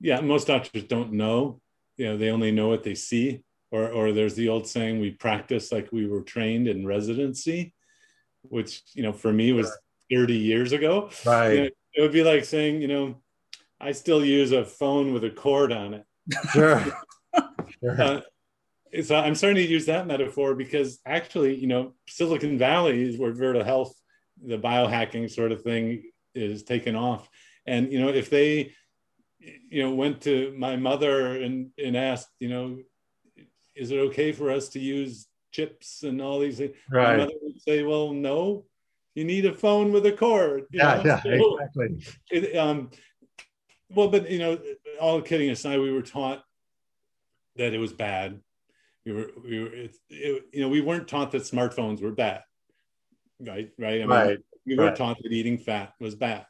yeah, 0.00 0.20
most 0.20 0.46
doctors 0.46 0.84
don't 0.84 1.12
know. 1.12 1.60
You 1.96 2.06
know, 2.06 2.16
they 2.16 2.30
only 2.30 2.50
know 2.50 2.68
what 2.68 2.82
they 2.82 2.94
see. 2.94 3.42
Or, 3.72 3.88
or 3.88 4.12
there's 4.12 4.34
the 4.34 4.48
old 4.48 4.68
saying, 4.68 5.00
we 5.00 5.10
practice 5.10 5.72
like 5.72 5.90
we 5.90 6.06
were 6.06 6.20
trained 6.20 6.68
in 6.68 6.86
residency, 6.86 7.74
which, 8.42 8.82
you 8.92 9.02
know, 9.02 9.12
for 9.12 9.32
me 9.32 9.52
was 9.52 9.72
30 10.10 10.36
years 10.36 10.72
ago. 10.72 11.10
Right. 11.24 11.52
You 11.52 11.62
know, 11.62 11.70
it 11.94 12.02
would 12.02 12.12
be 12.12 12.22
like 12.22 12.44
saying, 12.44 12.82
you 12.82 12.88
know, 12.88 13.22
I 13.80 13.92
still 13.92 14.24
use 14.24 14.52
a 14.52 14.64
phone 14.64 15.12
with 15.12 15.24
a 15.24 15.30
cord 15.30 15.72
on 15.72 15.94
it. 15.94 16.04
Sure. 16.52 16.84
sure. 17.80 18.00
Uh, 18.00 18.20
so 19.02 19.16
I'm 19.16 19.34
starting 19.34 19.64
to 19.64 19.70
use 19.70 19.86
that 19.86 20.06
metaphor 20.06 20.54
because 20.54 21.00
actually, 21.06 21.56
you 21.56 21.66
know, 21.66 21.94
Silicon 22.06 22.58
Valley 22.58 23.02
is 23.02 23.18
where 23.18 23.32
Virta 23.32 23.64
Health, 23.64 23.94
the 24.44 24.58
biohacking 24.58 25.30
sort 25.30 25.50
of 25.50 25.62
thing, 25.62 26.04
is 26.34 26.62
taken 26.62 26.94
off. 26.94 27.28
And 27.66 27.90
you 27.90 28.00
know, 28.00 28.08
if 28.08 28.28
they, 28.28 28.74
you 29.40 29.82
know, 29.82 29.94
went 29.94 30.20
to 30.22 30.54
my 30.56 30.76
mother 30.76 31.40
and 31.40 31.70
and 31.82 31.96
asked, 31.96 32.28
you 32.38 32.48
know, 32.48 32.78
is 33.74 33.90
it 33.90 33.98
okay 33.98 34.32
for 34.32 34.50
us 34.50 34.68
to 34.70 34.80
use 34.80 35.28
chips 35.50 36.02
and 36.02 36.20
all 36.20 36.38
these 36.40 36.58
things? 36.58 36.74
Right. 36.90 37.16
My 37.16 37.24
mother 37.24 37.34
would 37.42 37.60
say, 37.62 37.82
well, 37.82 38.12
no, 38.12 38.64
you 39.14 39.24
need 39.24 39.46
a 39.46 39.52
phone 39.52 39.92
with 39.92 40.06
a 40.06 40.12
cord. 40.12 40.64
Yeah, 40.70 40.96
know? 40.96 41.02
yeah, 41.04 41.22
so 41.22 41.58
exactly. 41.58 42.06
It, 42.30 42.56
um, 42.56 42.90
well, 43.90 44.08
but 44.08 44.30
you 44.30 44.38
know, 44.38 44.58
all 45.00 45.20
kidding 45.20 45.50
aside, 45.50 45.78
we 45.78 45.92
were 45.92 46.02
taught 46.02 46.42
that 47.56 47.74
it 47.74 47.78
was 47.78 47.92
bad. 47.92 48.40
We 49.04 49.12
were, 49.12 49.30
we 49.44 49.60
were, 49.60 49.72
it, 49.72 49.96
it, 50.08 50.44
you 50.52 50.60
know, 50.62 50.68
we 50.68 50.80
weren't 50.80 51.08
taught 51.08 51.32
that 51.32 51.42
smartphones 51.42 52.00
were 52.00 52.12
bad, 52.12 52.42
right? 53.40 53.70
Right. 53.78 53.96
I 54.00 54.06
mean, 54.06 54.08
right. 54.08 54.38
We 54.64 54.76
were 54.76 54.86
right. 54.86 54.96
taught 54.96 55.18
that 55.22 55.32
eating 55.32 55.58
fat 55.58 55.92
was 56.00 56.14
bad, 56.14 56.46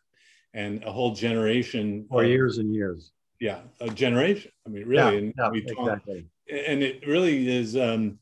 and 0.53 0.85
a 0.85 0.93
whole 0.93 1.15
generation 1.15 2.07
for 2.11 2.25
years 2.25 2.59
and 2.59 2.75
years. 2.75 3.11
yeah, 3.41 3.63
a 3.81 3.89
generation. 3.89 4.53
I 4.67 4.69
mean, 4.69 4.87
really, 4.87 5.15
Yeah, 5.15 5.19
and 5.19 5.35
yeah, 5.37 5.51
we 5.51 5.63
taught, 5.63 5.89
exactly. 5.89 6.27
And 6.51 6.83
it 6.83 7.07
really 7.07 7.49
is. 7.49 7.77
Um, 7.77 8.19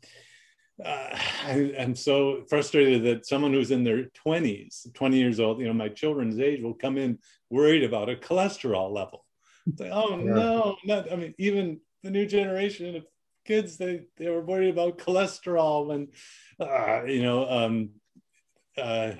uh, 0.84 1.08
I, 1.44 1.74
I'm 1.78 1.94
so 1.94 2.44
frustrated 2.48 3.02
that 3.04 3.26
someone 3.26 3.52
who's 3.52 3.70
in 3.70 3.84
their 3.84 4.04
20s, 4.26 4.92
20 4.94 5.16
years 5.18 5.40
old, 5.40 5.60
you 5.60 5.66
know, 5.66 5.74
my 5.74 5.88
children's 5.88 6.38
age, 6.38 6.62
will 6.62 6.74
come 6.74 6.96
in 6.96 7.18
worried 7.50 7.84
about 7.84 8.08
a 8.08 8.16
cholesterol 8.16 8.90
level. 8.90 9.24
It's 9.66 9.80
like, 9.80 9.92
oh 9.92 10.16
Yeah. 10.16 10.34
no, 10.34 10.76
not. 10.84 11.12
I 11.12 11.16
mean, 11.16 11.34
even 11.38 11.80
the 12.02 12.10
new 12.10 12.26
generation 12.26 12.96
of 12.96 13.04
kids, 13.44 13.76
they 13.76 14.06
they 14.16 14.28
were 14.28 14.40
worried 14.40 14.70
about 14.70 14.98
cholesterol, 14.98 15.94
and 15.94 16.08
uh, 16.58 17.04
you 17.04 17.22
know, 17.22 17.48
um, 17.48 17.90
uh, 18.78 19.12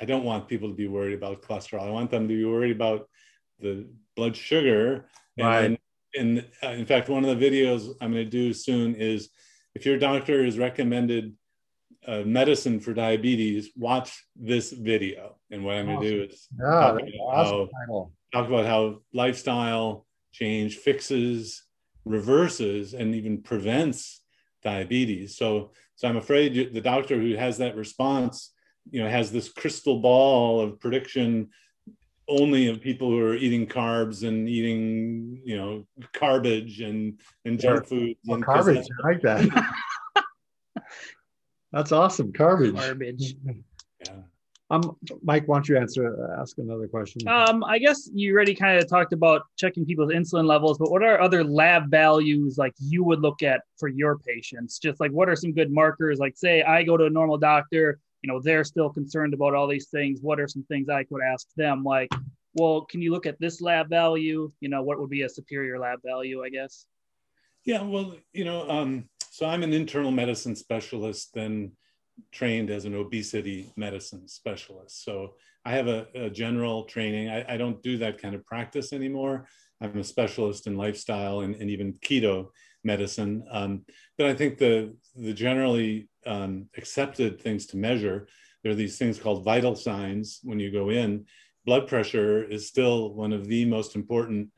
I 0.00 0.04
don't 0.04 0.24
want 0.24 0.48
people 0.48 0.68
to 0.68 0.74
be 0.74 0.88
worried 0.88 1.14
about 1.14 1.42
cholesterol. 1.42 1.82
I 1.82 1.90
want 1.90 2.10
them 2.10 2.28
to 2.28 2.34
be 2.34 2.44
worried 2.44 2.74
about 2.74 3.08
the 3.60 3.88
blood 4.16 4.36
sugar. 4.36 5.08
Right. 5.38 5.64
and 5.64 5.78
uh, 6.62 6.68
in 6.68 6.86
fact, 6.86 7.08
one 7.08 7.24
of 7.24 7.38
the 7.38 7.50
videos 7.50 7.94
I'm 8.00 8.12
going 8.12 8.24
to 8.24 8.30
do 8.30 8.52
soon 8.52 8.94
is 8.94 9.30
if 9.74 9.86
your 9.86 9.98
doctor 9.98 10.44
has 10.44 10.58
recommended 10.58 11.34
uh, 12.06 12.22
medicine 12.24 12.80
for 12.80 12.94
diabetes, 12.94 13.70
watch 13.76 14.24
this 14.34 14.72
video. 14.72 15.36
And 15.50 15.64
what 15.64 15.76
I'm 15.76 15.86
going 15.86 16.00
to 16.00 16.10
do 16.10 16.22
is 16.24 16.48
Yeah, 16.58 16.80
talk 16.80 16.92
about 16.92 17.10
awesome 17.20 17.68
how 17.88 18.10
talk 18.32 18.48
about 18.48 18.66
how 18.66 19.02
lifestyle 19.12 20.06
change 20.32 20.76
fixes, 20.76 21.64
reverses, 22.04 22.94
and 22.94 23.14
even 23.14 23.42
prevents 23.42 24.22
diabetes. 24.62 25.36
So, 25.36 25.72
so 25.96 26.08
I'm 26.08 26.16
afraid 26.16 26.74
the 26.74 26.80
doctor 26.80 27.20
who 27.20 27.34
has 27.36 27.58
that 27.58 27.76
response, 27.76 28.52
you 28.90 29.02
know, 29.02 29.08
has 29.08 29.30
this 29.30 29.48
crystal 29.48 30.00
ball 30.00 30.60
of 30.60 30.80
prediction 30.80 31.48
only 32.28 32.68
of 32.68 32.80
people 32.80 33.08
who 33.10 33.20
are 33.20 33.34
eating 33.34 33.66
carbs 33.66 34.26
and 34.26 34.48
eating, 34.48 35.40
you 35.44 35.56
know, 35.56 35.84
garbage 36.18 36.80
and 36.80 37.18
and 37.44 37.58
junk 37.58 37.86
food. 37.86 38.16
Well, 38.26 38.36
and 38.36 38.44
'cause 38.44 38.66
garbage, 38.66 38.86
I 39.04 39.08
like 39.08 39.22
that. 39.22 39.74
That's 41.72 41.92
awesome. 41.92 42.30
Garbage. 42.30 42.74
Garbage. 42.74 43.34
Yeah. 44.06 44.12
Um, 44.70 44.96
Mike, 45.22 45.48
why 45.48 45.56
don't 45.56 45.68
you 45.68 45.78
answer? 45.78 46.34
Ask 46.38 46.58
another 46.58 46.86
question. 46.88 47.26
Um, 47.26 47.64
I 47.64 47.78
guess 47.78 48.10
you 48.12 48.34
already 48.34 48.54
kind 48.54 48.78
of 48.78 48.86
talked 48.88 49.14
about 49.14 49.42
checking 49.56 49.86
people's 49.86 50.12
insulin 50.12 50.44
levels, 50.46 50.76
but 50.76 50.90
what 50.90 51.02
are 51.02 51.20
other 51.20 51.42
lab 51.42 51.90
values 51.90 52.58
like 52.58 52.74
you 52.78 53.02
would 53.04 53.20
look 53.20 53.42
at 53.42 53.62
for 53.78 53.88
your 53.88 54.18
patients? 54.18 54.78
Just 54.78 55.00
like 55.00 55.10
what 55.10 55.28
are 55.28 55.36
some 55.36 55.52
good 55.54 55.72
markers? 55.72 56.18
Like, 56.18 56.36
say 56.36 56.62
I 56.62 56.82
go 56.82 56.98
to 56.98 57.04
a 57.06 57.10
normal 57.10 57.38
doctor, 57.38 57.98
you 58.22 58.32
know, 58.32 58.40
they're 58.40 58.64
still 58.64 58.90
concerned 58.90 59.34
about 59.34 59.54
all 59.54 59.68
these 59.68 59.88
things. 59.88 60.20
What 60.20 60.40
are 60.40 60.48
some 60.48 60.64
things 60.64 60.88
I 60.88 61.04
could 61.04 61.20
ask 61.22 61.46
them? 61.56 61.84
Like, 61.84 62.10
well, 62.54 62.82
can 62.82 63.00
you 63.00 63.12
look 63.12 63.26
at 63.26 63.38
this 63.38 63.60
lab 63.60 63.88
value? 63.88 64.50
You 64.60 64.68
know, 64.68 64.82
what 64.82 64.98
would 64.98 65.10
be 65.10 65.22
a 65.22 65.28
superior 65.28 65.78
lab 65.78 66.00
value? 66.04 66.42
I 66.42 66.50
guess. 66.50 66.86
Yeah, 67.64 67.82
well, 67.82 68.16
you 68.32 68.44
know, 68.44 68.68
um, 68.68 69.08
so 69.30 69.46
I'm 69.46 69.62
an 69.62 69.72
internal 69.72 70.10
medicine 70.10 70.56
specialist, 70.56 71.34
then 71.34 71.72
trained 72.32 72.70
as 72.70 72.84
an 72.84 72.94
obesity 72.94 73.72
medicine 73.76 74.26
specialist. 74.26 75.04
So 75.04 75.34
I 75.64 75.72
have 75.72 75.86
a, 75.86 76.06
a 76.14 76.30
general 76.30 76.84
training. 76.84 77.28
I, 77.28 77.54
I, 77.54 77.56
don't 77.56 77.82
do 77.82 77.98
that 77.98 78.20
kind 78.20 78.34
of 78.34 78.44
practice 78.44 78.92
anymore. 78.92 79.46
I'm 79.80 79.96
a 79.98 80.04
specialist 80.04 80.66
in 80.66 80.76
lifestyle 80.76 81.40
and, 81.40 81.54
and 81.56 81.70
even 81.70 81.92
keto 81.94 82.48
medicine. 82.84 83.44
Um, 83.50 83.84
but 84.16 84.26
I 84.26 84.34
think 84.34 84.58
the 84.58 84.96
the 85.14 85.32
generally 85.32 86.08
um, 86.26 86.66
accepted 86.76 87.40
things 87.40 87.66
to 87.66 87.76
measure 87.76 88.28
there 88.62 88.72
are 88.72 88.76
these 88.76 88.98
things 88.98 89.18
called 89.18 89.44
vital 89.44 89.74
signs 89.76 90.40
when 90.42 90.58
you 90.58 90.70
go 90.70 90.90
in. 90.90 91.26
Blood 91.64 91.86
pressure 91.86 92.42
is 92.42 92.66
still 92.66 93.14
one 93.14 93.32
of 93.32 93.46
the 93.46 93.64
most 93.64 93.94
important. 93.94 94.50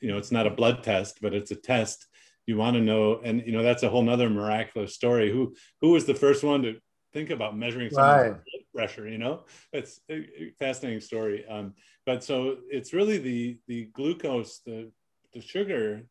You 0.00 0.10
know, 0.10 0.18
it's 0.18 0.32
not 0.32 0.46
a 0.46 0.50
blood 0.50 0.82
test, 0.82 1.18
but 1.20 1.34
it's 1.34 1.50
a 1.50 1.56
test 1.56 2.06
you 2.46 2.56
want 2.56 2.74
to 2.74 2.82
know 2.82 3.20
and 3.22 3.40
you 3.46 3.52
know 3.52 3.62
that's 3.62 3.84
a 3.84 3.88
whole 3.88 4.02
nother 4.02 4.28
miraculous 4.28 4.94
story 4.94 5.30
who 5.30 5.54
who 5.80 5.90
was 5.90 6.06
the 6.06 6.14
first 6.14 6.42
one 6.42 6.60
to 6.62 6.74
think 7.12 7.30
about 7.30 7.56
measuring 7.56 7.88
Right. 7.92 8.32
blood 8.32 8.64
pressure 8.74 9.08
you 9.08 9.16
know 9.16 9.44
it's 9.72 10.00
a 10.10 10.14
a 10.14 10.52
fascinating 10.58 11.00
story 11.00 11.46
um, 11.48 11.72
but 12.04 12.24
so 12.24 12.56
it's 12.68 12.92
really 12.92 13.18
the 13.18 13.60
the 13.68 13.84
glucose 13.92 14.60
the 14.66 14.90
the 15.34 15.40
sugar 15.40 16.02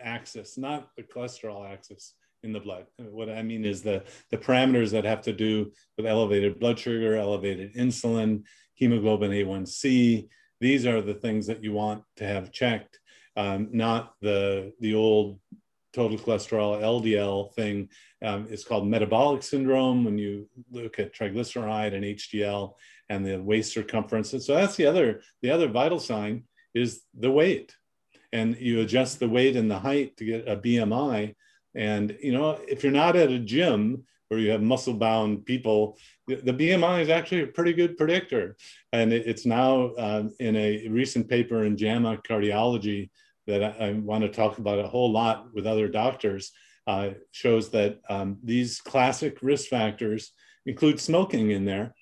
axis 0.00 0.56
not 0.56 0.90
the 0.96 1.02
cholesterol 1.02 1.68
axis 1.68 2.14
in 2.42 2.52
the 2.52 2.60
blood 2.60 2.86
what 2.98 3.28
i 3.28 3.42
mean 3.42 3.64
is 3.64 3.82
the 3.82 4.02
the 4.30 4.38
parameters 4.38 4.90
that 4.90 5.04
have 5.04 5.22
to 5.22 5.32
do 5.32 5.70
with 5.96 6.06
elevated 6.06 6.58
blood 6.58 6.78
sugar 6.78 7.16
elevated 7.16 7.74
insulin 7.74 8.42
hemoglobin 8.74 9.30
a1c 9.30 10.28
these 10.60 10.86
are 10.86 11.00
the 11.00 11.14
things 11.14 11.46
that 11.46 11.62
you 11.62 11.72
want 11.72 12.02
to 12.16 12.24
have 12.24 12.52
checked 12.52 12.98
um, 13.36 13.68
not 13.72 14.14
the 14.20 14.72
the 14.80 14.94
old 14.94 15.38
total 15.92 16.18
cholesterol 16.18 16.80
LDL 16.80 17.52
thing. 17.54 17.88
Um, 18.24 18.46
it's 18.50 18.64
called 18.64 18.86
metabolic 18.86 19.42
syndrome 19.42 20.04
when 20.04 20.18
you 20.18 20.48
look 20.70 20.98
at 20.98 21.14
triglyceride 21.14 21.94
and 21.94 22.04
HDL 22.04 22.74
and 23.08 23.24
the 23.24 23.36
waist 23.36 23.72
circumference. 23.72 24.32
And 24.32 24.42
so 24.42 24.54
that's 24.54 24.76
the 24.76 24.86
other 24.86 25.22
the 25.42 25.50
other 25.50 25.68
vital 25.68 25.98
sign 25.98 26.44
is 26.74 27.02
the 27.18 27.30
weight, 27.30 27.74
and 28.32 28.56
you 28.58 28.80
adjust 28.80 29.20
the 29.20 29.28
weight 29.28 29.56
and 29.56 29.70
the 29.70 29.78
height 29.78 30.16
to 30.16 30.24
get 30.24 30.48
a 30.48 30.56
BMI. 30.56 31.34
And 31.74 32.16
you 32.22 32.32
know 32.32 32.58
if 32.68 32.82
you're 32.82 32.92
not 32.92 33.16
at 33.16 33.30
a 33.30 33.38
gym 33.38 34.04
where 34.32 34.40
you 34.40 34.50
have 34.50 34.62
muscle 34.62 34.94
bound 34.94 35.44
people, 35.44 35.98
the, 36.26 36.36
BMI 36.36 37.02
is 37.02 37.10
actually 37.10 37.42
a 37.42 37.48
pretty 37.48 37.74
good 37.74 37.98
predictor. 37.98 38.56
And 38.90 39.12
it's 39.12 39.44
now 39.44 39.92
um, 39.98 40.32
in 40.40 40.56
a 40.56 40.88
recent 40.88 41.28
paper 41.28 41.64
in 41.64 41.76
JAMA 41.76 42.22
Cardiology 42.26 43.10
that 43.46 43.62
I, 43.62 43.88
I 43.88 43.92
want 43.92 44.22
to 44.22 44.30
talk 44.30 44.56
about 44.56 44.78
a 44.78 44.88
whole 44.88 45.12
lot 45.12 45.52
with 45.52 45.66
other 45.66 45.86
doctors 45.86 46.50
uh, 46.86 47.10
shows 47.30 47.70
that 47.72 48.00
um, 48.08 48.38
these 48.42 48.80
classic 48.80 49.36
risk 49.42 49.68
factors 49.68 50.32
include 50.64 50.98
smoking 50.98 51.50
in 51.50 51.66
there. 51.66 51.94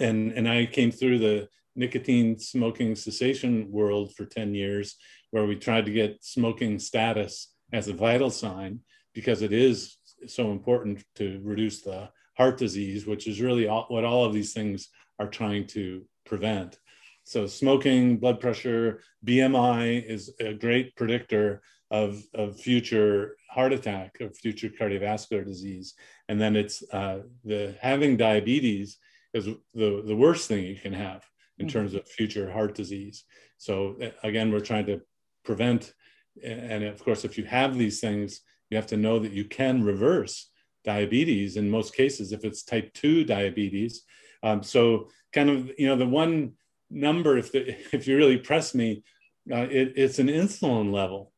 And, 0.00 0.32
and 0.32 0.48
I 0.48 0.64
came 0.64 0.90
through 0.90 1.18
the 1.18 1.48
nicotine 1.74 2.38
smoking 2.38 2.96
cessation 2.96 3.70
world 3.70 4.14
for 4.14 4.24
10 4.24 4.54
years, 4.54 4.96
where 5.32 5.44
we 5.44 5.56
tried 5.56 5.84
to 5.84 5.92
get 5.92 6.24
smoking 6.24 6.78
status 6.78 7.48
as 7.72 7.88
a 7.88 7.94
vital 7.94 8.30
sign 8.30 8.80
because 9.14 9.42
it 9.42 9.52
is 9.52 9.96
so 10.26 10.52
important 10.52 11.02
to 11.16 11.40
reduce 11.42 11.82
the 11.82 12.08
heart 12.36 12.58
disease, 12.58 13.06
which 13.06 13.26
is 13.26 13.40
really 13.40 13.66
all, 13.66 13.86
what 13.88 14.04
all 14.04 14.24
of 14.24 14.32
these 14.32 14.52
things 14.52 14.88
are 15.18 15.28
trying 15.28 15.66
to 15.66 16.04
prevent. 16.24 16.78
So 17.24 17.46
smoking, 17.46 18.18
blood 18.18 18.40
pressure, 18.40 19.00
BMI 19.24 20.04
is 20.04 20.32
a 20.38 20.52
great 20.52 20.94
predictor 20.96 21.62
of, 21.90 22.22
of 22.34 22.60
future 22.60 23.36
heart 23.50 23.72
attack, 23.72 24.20
of 24.20 24.36
future 24.36 24.68
cardiovascular 24.68 25.44
disease. 25.44 25.94
And 26.28 26.40
then 26.40 26.56
it's 26.56 26.82
uh, 26.92 27.20
the 27.44 27.74
having 27.80 28.16
diabetes 28.16 28.98
is 29.32 29.46
the, 29.74 30.02
the 30.06 30.16
worst 30.16 30.48
thing 30.48 30.64
you 30.64 30.76
can 30.76 30.92
have 30.92 31.24
in 31.58 31.68
terms 31.68 31.94
of 31.94 32.06
future 32.06 32.50
heart 32.50 32.74
disease. 32.74 33.24
So 33.58 33.96
again, 34.22 34.52
we're 34.52 34.60
trying 34.60 34.86
to 34.86 35.00
prevent, 35.44 35.94
and 36.44 36.84
of 36.84 37.02
course, 37.02 37.24
if 37.24 37.38
you 37.38 37.44
have 37.44 37.76
these 37.76 38.00
things, 38.00 38.40
you 38.70 38.76
have 38.76 38.86
to 38.88 38.96
know 38.96 39.18
that 39.18 39.32
you 39.32 39.44
can 39.44 39.82
reverse 39.82 40.50
diabetes 40.84 41.56
in 41.56 41.70
most 41.70 41.94
cases 41.94 42.32
if 42.32 42.44
it's 42.44 42.62
type 42.62 42.92
2 42.94 43.24
diabetes. 43.24 44.02
Um, 44.42 44.62
so 44.62 45.08
kind 45.32 45.50
of, 45.50 45.70
you 45.78 45.86
know, 45.86 45.96
the 45.96 46.06
one 46.06 46.52
number 46.90 47.36
if 47.36 47.52
the, 47.52 47.76
if 47.94 48.06
you 48.06 48.16
really 48.16 48.38
press 48.38 48.74
me 48.74 49.02
uh, 49.50 49.66
it, 49.70 49.92
it's 49.96 50.18
an 50.18 50.28
insulin 50.28 50.92
level 50.92 51.32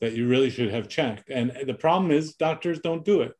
that 0.00 0.14
you 0.14 0.26
really 0.26 0.50
should 0.50 0.72
have 0.72 0.88
checked. 0.88 1.30
And 1.30 1.52
the 1.66 1.74
problem 1.74 2.10
is 2.10 2.34
doctors 2.34 2.80
don't 2.80 3.04
do 3.04 3.22
it. 3.22 3.34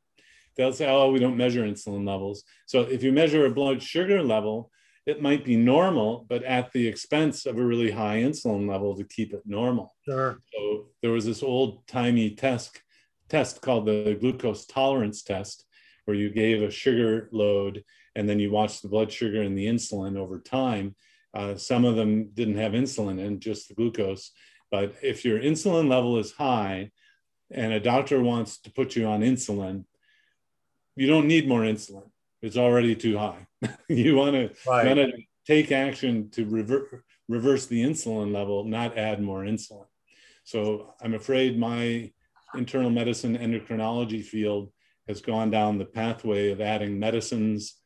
They'll 0.57 0.73
say, 0.73 0.88
oh, 0.88 1.11
we 1.11 1.19
don't 1.19 1.37
measure 1.37 1.62
insulin 1.62 2.07
levels. 2.07 2.45
So 2.67 2.83
if 2.83 3.03
you 3.03 3.11
measure 3.11 3.47
a 3.47 3.51
blood 3.51 3.83
sugar 3.83 4.23
level, 4.23 4.71
it 5.07 5.21
might 5.21 5.45
be 5.45 5.57
normal, 5.57 6.27
but 6.29 6.45
at 6.45 6.73
the 6.73 6.87
expense 6.87 7.47
of 7.47 7.59
a 7.59 7.65
really 7.65 7.91
high 7.91 8.19
insulin 8.19 8.69
level 8.69 8.97
to 8.97 9.05
keep 9.05 9.33
it 9.33 9.43
normal. 9.45 9.95
Sure. 10.05 10.38
So 10.55 10.87
there 11.03 11.11
was 11.11 11.27
this 11.27 11.43
old 11.43 11.87
timey 11.87 12.31
test 12.31 12.81
test 13.29 13.62
called 13.62 13.87
the 13.87 14.17
glucose 14.21 14.67
tolerance 14.67 15.23
test, 15.23 15.65
where 16.05 16.17
you 16.17 16.31
gave 16.31 16.62
a 16.62 16.71
sugar 16.71 17.29
load 17.33 17.83
and 18.15 18.29
then 18.29 18.38
you 18.38 18.51
watched 18.51 18.83
the 18.83 18.88
blood 18.88 19.11
sugar 19.11 19.43
and 19.43 19.57
the 19.57 19.67
insulin 19.67 20.17
over 20.19 20.38
time. 20.38 20.95
Uh, 21.35 21.57
some 21.57 21.85
of 21.85 21.97
them 21.97 22.29
didn't 22.35 22.59
have 22.59 22.73
insulin 22.73 23.25
and 23.25 23.41
just 23.41 23.69
the 23.69 23.75
glucose. 23.75 24.33
But 24.71 24.95
if 25.03 25.25
your 25.25 25.41
insulin 25.41 25.88
level 25.88 26.19
is 26.19 26.33
high 26.33 26.91
and 27.51 27.73
a 27.73 27.81
doctor 27.81 28.21
wants 28.23 28.61
to 28.61 28.71
put 28.71 28.97
you 28.97 29.07
on 29.07 29.23
insulin, 29.23 29.85
you 30.95 31.07
don't 31.07 31.27
need 31.27 31.49
more 31.49 31.62
insulin. 31.62 32.12
It's 32.42 32.57
already 32.57 32.94
too 32.96 33.16
high. 33.16 33.46
you 33.88 34.16
want 34.16 34.35
to 34.35 34.50
right. 34.66 35.14
take 35.46 35.72
action 35.72 36.31
to 36.31 36.44
rever- 36.44 37.05
reverse 37.28 37.66
the 37.66 37.83
insulin 37.83 38.33
level, 38.33 38.64
not 38.64 38.98
add 38.98 39.22
more 39.22 39.42
insulin. 39.42 39.87
So 40.44 40.94
I'm 41.00 41.14
afraid 41.14 41.59
my 41.59 42.11
internal 42.55 42.90
medicine 42.90 43.38
endocrinology 43.38 44.24
field 44.24 44.72
has 45.09 45.20
gone 45.20 45.50
down 45.50 45.78
the 45.78 45.85
pathway 45.85 46.50
of 46.50 46.61
adding 46.61 46.98
medicines 46.98 47.78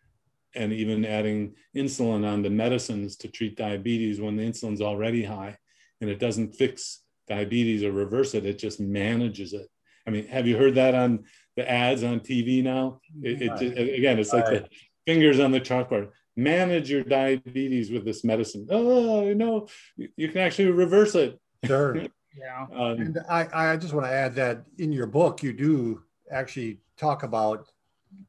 and 0.54 0.72
even 0.72 1.04
adding 1.04 1.54
insulin 1.76 2.26
on 2.26 2.42
the 2.42 2.50
medicines 2.50 3.16
to 3.16 3.28
treat 3.28 3.56
diabetes 3.56 4.20
when 4.20 4.36
the 4.36 4.42
insulin's 4.42 4.80
already 4.80 5.22
high 5.22 5.56
and 6.00 6.08
it 6.08 6.18
doesn't 6.18 6.54
fix 6.54 7.02
diabetes 7.28 7.84
or 7.84 7.92
reverse 7.92 8.34
it, 8.34 8.46
it 8.46 8.58
just 8.58 8.80
manages 8.80 9.52
it. 9.52 9.68
I 10.06 10.10
mean, 10.10 10.26
have 10.28 10.46
you 10.46 10.56
heard 10.56 10.76
that 10.76 10.94
on 10.94 11.24
the 11.56 11.68
ads 11.68 12.04
on 12.04 12.20
TV 12.20 12.62
now? 12.62 13.00
It, 13.22 13.42
it, 13.42 13.62
it 13.62 13.98
again, 13.98 14.18
it's 14.18 14.32
like 14.32 14.46
the 14.46 14.68
fingers 15.06 15.40
on 15.40 15.50
the 15.50 15.60
chalkboard. 15.60 16.10
Manage 16.36 16.90
your 16.90 17.02
diabetes 17.02 17.90
with 17.90 18.04
this 18.04 18.22
medicine. 18.22 18.66
Oh, 18.70 19.26
you 19.26 19.34
know, 19.34 19.68
you, 19.96 20.08
you 20.16 20.28
can 20.28 20.42
actually 20.42 20.70
reverse 20.70 21.14
it. 21.14 21.40
Sure. 21.64 21.96
yeah. 22.38 22.66
Um, 22.74 23.00
and 23.00 23.18
I, 23.28 23.72
I 23.72 23.76
just 23.78 23.94
want 23.94 24.06
to 24.06 24.12
add 24.12 24.34
that 24.34 24.64
in 24.78 24.92
your 24.92 25.06
book, 25.06 25.42
you 25.42 25.54
do 25.54 26.02
actually 26.30 26.80
talk 26.98 27.22
about, 27.22 27.70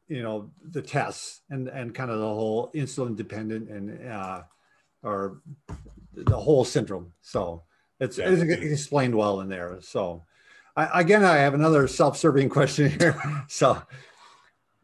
you 0.07 0.23
know, 0.23 0.51
the 0.71 0.81
tests 0.81 1.41
and, 1.49 1.67
and 1.67 1.93
kind 1.93 2.09
of 2.09 2.19
the 2.19 2.25
whole 2.25 2.71
insulin 2.73 3.15
dependent 3.15 3.69
and, 3.69 4.09
uh, 4.09 4.43
or 5.03 5.41
the 6.13 6.37
whole 6.37 6.63
syndrome. 6.63 7.11
So 7.21 7.63
it's, 7.99 8.17
yeah. 8.17 8.29
it's 8.29 8.41
explained 8.41 9.15
well 9.15 9.41
in 9.41 9.49
there. 9.49 9.79
So 9.81 10.23
I, 10.77 11.01
again, 11.01 11.25
I 11.25 11.37
have 11.37 11.53
another 11.53 11.87
self-serving 11.87 12.49
question 12.57 12.89
here. 12.89 13.21
so 13.49 13.81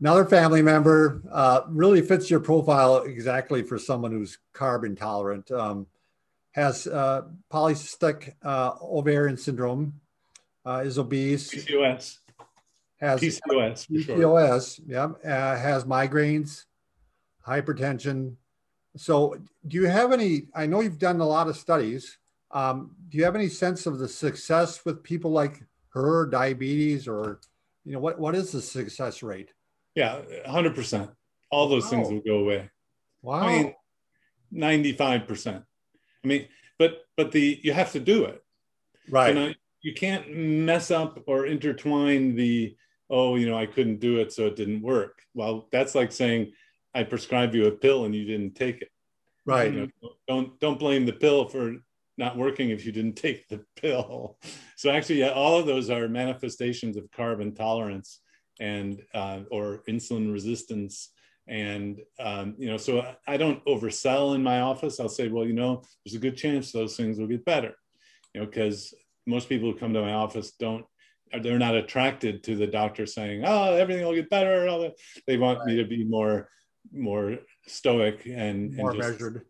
another 0.01 0.25
family 0.25 0.62
member 0.62 1.21
uh, 1.32 1.62
really 1.69 2.01
fits 2.01 2.29
your 2.29 2.41
profile 2.41 3.03
exactly 3.03 3.63
for 3.63 3.79
someone 3.79 4.12
who's 4.12 4.38
carb 4.53 4.86
intolerant. 4.86 5.49
Um, 5.51 5.88
has 6.51 6.86
uh, 6.86 7.23
polycystic 7.51 8.34
uh, 8.43 8.73
ovarian 8.82 9.38
syndrome, 9.38 9.93
uh, 10.65 10.84
is 10.86 10.99
obese. 10.99 11.49
PCOS. 11.49 12.17
Has 12.99 13.21
PCOS. 13.21 13.89
PCOS. 13.89 14.82
Yeah. 14.86 15.06
Uh, 15.23 15.58
has 15.58 15.86
migraines, 15.86 16.65
hypertension, 17.47 18.36
so, 18.95 19.36
do 19.67 19.77
you 19.77 19.88
have 19.88 20.12
any? 20.12 20.43
I 20.53 20.67
know 20.67 20.82
you've 20.82 20.99
done 20.99 21.19
a 21.19 21.25
lot 21.25 21.47
of 21.47 21.58
studies. 21.58 22.17
Um, 22.51 22.95
do 23.10 23.17
you 23.17 23.23
have 23.23 23.36
any 23.36 23.49
sense 23.49 23.88
of 23.88 23.97
the 23.97 24.08
success 24.08 24.86
with 24.86 25.01
people 25.01 25.32
like 25.32 25.63
her, 25.93 26.25
diabetes, 26.25 27.08
or 27.08 27.39
you 27.86 27.93
know 27.93 27.99
what? 27.99 28.19
What 28.19 28.36
is 28.36 28.51
the 28.51 28.62
success 28.62 29.23
rate? 29.23 29.51
Yeah, 29.95 30.21
hundred 30.45 30.75
percent. 30.75 31.12
All 31.51 31.67
those 31.67 31.84
wow. 31.86 31.89
things 31.89 32.10
will 32.10 32.21
go 32.21 32.39
away. 32.39 32.69
Wow. 33.21 33.41
I 33.41 33.47
mean, 33.47 33.75
ninety-five 34.51 35.27
percent. 35.27 35.63
I 36.23 36.27
mean, 36.27 36.47
but 36.79 37.06
but 37.15 37.32
the 37.32 37.60
you 37.63 37.73
have 37.73 37.91
to 37.93 37.99
do 37.99 38.25
it. 38.25 38.43
Right. 39.10 39.29
You, 39.29 39.34
know, 39.34 39.53
you 39.82 39.93
can't 39.93 40.36
mess 40.36 40.91
up 40.91 41.21
or 41.27 41.45
intertwine 41.45 42.36
the 42.36 42.75
oh 43.10 43.36
you 43.36 43.47
know 43.49 43.58
I 43.58 43.65
couldn't 43.65 43.99
do 43.99 44.17
it 44.17 44.34
so 44.34 44.47
it 44.47 44.56
didn't 44.56 44.82
work. 44.82 45.21
Well, 45.34 45.67
that's 45.71 45.95
like 45.95 46.12
saying 46.12 46.53
I 46.93 47.03
prescribe 47.03 47.53
you 47.53 47.67
a 47.67 47.71
pill 47.71 48.06
and 48.06 48.15
you 48.15 48.25
didn't 48.25 48.56
take 48.56 48.82
it. 48.82 48.89
Right. 49.45 49.71
You 49.71 49.91
know, 50.01 50.10
don't 50.27 50.60
don't 50.60 50.79
blame 50.79 51.06
the 51.06 51.13
pill 51.13 51.47
for 51.49 51.75
not 52.17 52.38
working 52.38 52.69
if 52.69 52.86
you 52.86 52.91
didn't 52.91 53.15
take 53.15 53.47
the 53.49 53.65
pill. 53.75 54.38
So 54.84 54.89
actually, 54.89 55.19
yeah, 55.19 55.30
all 55.30 55.58
of 55.58 55.65
those 55.65 55.89
are 55.89 56.10
manifestations 56.10 56.98
of 56.98 57.10
carb 57.10 57.41
intolerance 57.41 58.19
and 58.60 59.02
uh, 59.13 59.39
or 59.50 59.82
insulin 59.88 60.30
resistance. 60.30 61.13
And 61.48 62.02
um, 62.19 62.56
you 62.58 62.67
know, 62.67 62.76
so 62.76 63.15
I 63.26 63.38
don't 63.38 63.63
oversell 63.63 64.36
in 64.36 64.43
my 64.43 64.60
office. 64.60 65.00
I'll 65.00 65.08
say, 65.08 65.30
well, 65.30 65.46
you 65.46 65.54
know, 65.54 65.84
there's 66.04 66.15
a 66.15 66.19
good 66.19 66.36
chance 66.36 66.74
those 66.74 66.98
things 66.98 67.17
will 67.17 67.28
get 67.28 67.46
better. 67.46 67.76
You 68.34 68.41
know, 68.41 68.46
because 68.46 68.93
most 69.26 69.48
people 69.48 69.72
who 69.72 69.80
come 69.80 69.93
to 69.93 70.02
my 70.02 70.12
office 70.12 70.52
don't 70.52 70.86
they're 71.41 71.58
not 71.58 71.76
attracted 71.76 72.43
to 72.43 72.58
the 72.58 72.67
doctor 72.67 73.06
saying, 73.06 73.43
"Oh, 73.46 73.76
everything 73.76 74.04
will 74.04 74.13
get 74.13 74.30
better." 74.30 74.91
They 75.28 75.38
want 75.38 75.60
right. 75.60 75.67
me 75.67 75.76
to 75.78 75.86
be 75.86 76.04
more 76.04 76.50
more 76.91 77.38
stoic 77.67 78.26
and 78.26 78.76
more 78.76 78.91
and 78.91 79.02
just, 79.02 79.12
measured. 79.12 79.46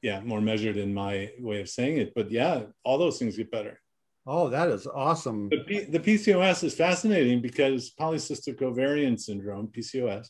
Yeah, 0.00 0.20
more 0.20 0.40
measured 0.40 0.78
in 0.78 0.94
my 0.94 1.32
way 1.38 1.60
of 1.60 1.68
saying 1.68 1.98
it. 1.98 2.14
But 2.14 2.30
yeah, 2.30 2.62
all 2.82 2.96
those 2.96 3.18
things 3.18 3.36
get 3.36 3.50
better. 3.50 3.78
Oh, 4.26 4.48
that 4.48 4.68
is 4.68 4.86
awesome. 4.86 5.50
The, 5.50 5.64
P, 5.66 5.80
the 5.84 6.00
PCOS 6.00 6.64
is 6.64 6.74
fascinating 6.74 7.42
because 7.42 7.92
polycystic 7.98 8.62
ovarian 8.62 9.18
syndrome, 9.18 9.68
PCOS, 9.68 10.28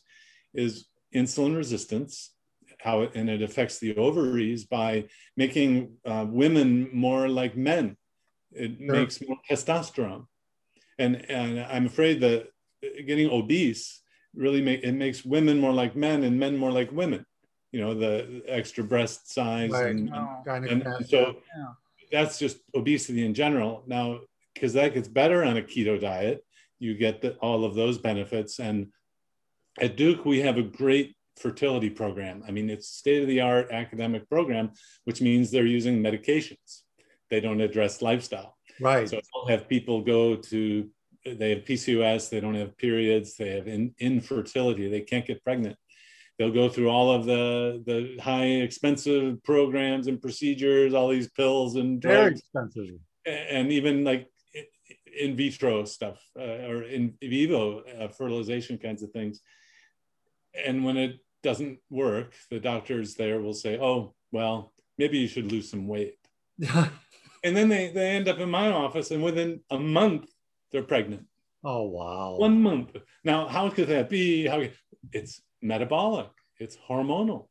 is 0.53 0.87
insulin 1.13 1.55
resistance, 1.55 2.31
how 2.79 3.01
it, 3.01 3.11
and 3.15 3.29
it 3.29 3.41
affects 3.41 3.79
the 3.79 3.95
ovaries 3.95 4.65
by 4.65 5.05
making 5.37 5.93
uh, 6.05 6.25
women 6.27 6.89
more 6.91 7.29
like 7.29 7.55
men. 7.55 7.95
It 8.51 8.77
sure. 8.77 8.95
makes 8.95 9.21
more 9.25 9.37
testosterone. 9.49 10.25
And, 10.99 11.29
and 11.29 11.59
I'm 11.61 11.85
afraid 11.85 12.19
that 12.21 12.47
getting 13.05 13.29
obese 13.29 14.01
really 14.35 14.61
make 14.61 14.83
it 14.83 14.91
makes 14.91 15.23
women 15.23 15.59
more 15.59 15.71
like 15.71 15.95
men 15.95 16.23
and 16.23 16.37
men 16.39 16.57
more 16.57 16.71
like 16.71 16.91
women 16.91 17.25
you 17.71 17.79
know 17.81 17.93
the 17.93 18.43
extra 18.47 18.83
breast 18.83 19.33
size 19.33 19.71
right. 19.71 19.87
and, 19.87 20.09
oh. 20.13 20.41
and, 20.47 20.65
and 20.65 21.07
so 21.07 21.37
yeah. 21.57 21.65
That's 22.11 22.39
just 22.39 22.57
obesity 22.75 23.25
in 23.25 23.33
general. 23.33 23.83
Now 23.87 24.19
because 24.53 24.73
that 24.73 24.93
gets 24.93 25.07
better 25.07 25.43
on 25.43 25.57
a 25.57 25.61
keto 25.61 25.99
diet 25.99 26.43
you 26.79 26.93
get 26.93 27.21
the, 27.21 27.35
all 27.35 27.63
of 27.63 27.73
those 27.73 27.97
benefits. 27.97 28.59
And 28.59 28.87
at 29.79 29.97
duke 29.97 30.25
we 30.25 30.41
have 30.41 30.57
a 30.57 30.63
great 30.63 31.15
fertility 31.37 31.89
program. 31.89 32.43
I 32.47 32.51
mean 32.51 32.69
it's 32.69 32.87
state 32.87 33.21
of 33.21 33.27
the 33.27 33.41
art 33.41 33.71
academic 33.71 34.29
program 34.29 34.71
which 35.03 35.21
means 35.21 35.51
they're 35.51 35.65
using 35.65 36.01
medications. 36.01 36.81
They 37.29 37.39
don't 37.39 37.61
address 37.61 38.01
lifestyle. 38.01 38.57
Right. 38.79 39.09
So 39.09 39.19
i'll 39.35 39.47
have 39.47 39.69
people 39.69 40.01
go 40.01 40.35
to 40.35 40.89
they 41.25 41.49
have 41.49 41.65
PCOS, 41.65 42.29
they 42.29 42.39
don't 42.39 42.53
have 42.53 42.77
periods, 42.77 43.35
they 43.35 43.49
have 43.49 43.67
in, 43.67 43.95
infertility, 43.97 44.87
they 44.87 45.01
can't 45.01 45.25
get 45.25 45.43
pregnant. 45.43 45.75
They'll 46.37 46.51
go 46.51 46.67
through 46.67 46.89
all 46.89 47.11
of 47.13 47.25
the 47.25 47.81
the 47.85 48.21
high 48.21 48.45
expensive 48.45 49.41
programs 49.43 50.07
and 50.07 50.21
procedures, 50.21 50.93
all 50.93 51.09
these 51.09 51.29
pills 51.29 51.75
and 51.75 52.01
drugs, 52.01 52.41
very 52.53 52.67
expensive, 52.67 52.99
and 53.25 53.71
even 53.71 54.03
like 54.03 54.29
in 55.17 55.35
vitro 55.35 55.85
stuff 55.85 56.21
uh, 56.37 56.67
or 56.67 56.83
in 56.83 57.13
vivo 57.21 57.79
uh, 57.79 58.07
fertilization 58.09 58.77
kinds 58.77 59.01
of 59.01 59.11
things. 59.11 59.39
And 60.65 60.83
when 60.83 60.97
it 60.97 61.19
doesn't 61.41 61.79
work, 61.89 62.33
the 62.49 62.59
doctors 62.59 63.15
there 63.15 63.39
will 63.39 63.53
say, 63.53 63.79
"Oh, 63.79 64.13
well, 64.31 64.73
maybe 64.97 65.17
you 65.19 65.27
should 65.27 65.51
lose 65.51 65.69
some 65.69 65.87
weight." 65.87 66.17
and 67.43 67.55
then 67.55 67.69
they 67.69 67.91
they 67.91 68.09
end 68.11 68.27
up 68.27 68.39
in 68.39 68.49
my 68.49 68.71
office, 68.71 69.11
and 69.11 69.23
within 69.23 69.61
a 69.69 69.79
month 69.79 70.29
they're 70.71 70.83
pregnant. 70.83 71.27
Oh 71.63 71.83
wow! 71.83 72.35
One 72.37 72.61
month. 72.61 72.95
Now, 73.23 73.47
how 73.47 73.69
could 73.69 73.87
that 73.87 74.09
be? 74.09 74.47
How 74.47 74.63
it's 75.13 75.41
metabolic. 75.61 76.29
It's 76.59 76.77
hormonal. 76.89 77.47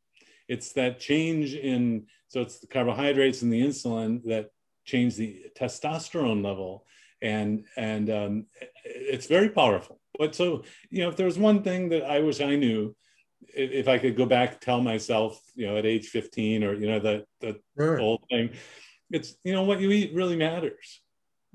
It's 0.48 0.72
that 0.72 1.00
change 1.00 1.54
in 1.54 2.06
so 2.28 2.40
it's 2.40 2.58
the 2.58 2.66
carbohydrates 2.66 3.42
and 3.42 3.52
the 3.52 3.62
insulin 3.62 4.22
that 4.24 4.50
change 4.84 5.16
the 5.16 5.46
testosterone 5.58 6.44
level, 6.44 6.86
and 7.22 7.64
and 7.76 8.10
um, 8.10 8.46
it's 8.84 9.26
very 9.26 9.48
powerful. 9.48 10.00
But 10.18 10.34
so 10.34 10.64
you 10.90 11.02
know, 11.02 11.08
if 11.08 11.16
there 11.16 11.26
was 11.26 11.38
one 11.38 11.62
thing 11.62 11.88
that 11.90 12.04
I 12.04 12.20
wish 12.20 12.40
I 12.40 12.56
knew, 12.56 12.94
if, 13.48 13.88
I 13.88 13.98
could 13.98 14.16
go 14.16 14.26
back, 14.26 14.60
tell 14.60 14.80
myself, 14.80 15.40
you 15.54 15.66
know, 15.66 15.76
at 15.76 15.86
age 15.86 16.08
15 16.08 16.64
or 16.64 16.74
you 16.74 16.88
know 16.88 16.98
the 16.98 17.24
the 17.40 17.58
sure. 17.78 18.00
old 18.00 18.24
thing, 18.28 18.50
it's 19.10 19.36
you 19.44 19.52
know 19.54 19.62
what 19.62 19.80
you 19.80 19.90
eat 19.92 20.14
really 20.14 20.36
matters 20.36 21.00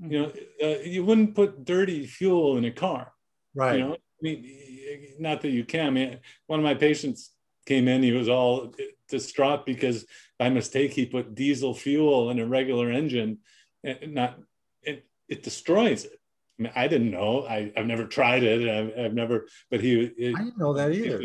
you 0.00 0.22
know, 0.22 0.32
uh, 0.62 0.78
you 0.80 1.04
wouldn't 1.04 1.34
put 1.34 1.64
dirty 1.64 2.06
fuel 2.06 2.56
in 2.56 2.64
a 2.64 2.70
car. 2.70 3.12
Right. 3.54 3.78
You 3.78 3.84
know, 3.84 3.96
I 4.20 4.22
mean, 4.22 5.14
not 5.18 5.40
that 5.42 5.50
you 5.50 5.64
can. 5.64 5.86
I 5.86 5.90
mean, 5.90 6.18
one 6.46 6.60
of 6.60 6.64
my 6.64 6.74
patients 6.74 7.30
came 7.66 7.88
in, 7.88 8.02
he 8.02 8.12
was 8.12 8.28
all 8.28 8.74
distraught 9.08 9.66
because 9.66 10.06
by 10.38 10.50
mistake 10.50 10.92
he 10.92 11.06
put 11.06 11.34
diesel 11.34 11.74
fuel 11.74 12.30
in 12.30 12.38
a 12.38 12.46
regular 12.46 12.90
engine, 12.90 13.38
and 13.84 14.14
not 14.14 14.38
it, 14.82 15.06
it 15.28 15.42
destroys 15.42 16.04
it. 16.04 16.20
I 16.58 16.62
mean, 16.62 16.72
I 16.76 16.88
didn't 16.88 17.10
know. 17.10 17.46
I, 17.46 17.72
have 17.76 17.86
never 17.86 18.06
tried 18.06 18.42
it. 18.42 18.68
I've, 18.68 19.06
I've 19.06 19.14
never, 19.14 19.46
but 19.70 19.80
he. 19.80 20.00
It, 20.00 20.34
I 20.36 20.44
didn't 20.44 20.58
know 20.58 20.74
that 20.74 20.92
either. 20.92 21.22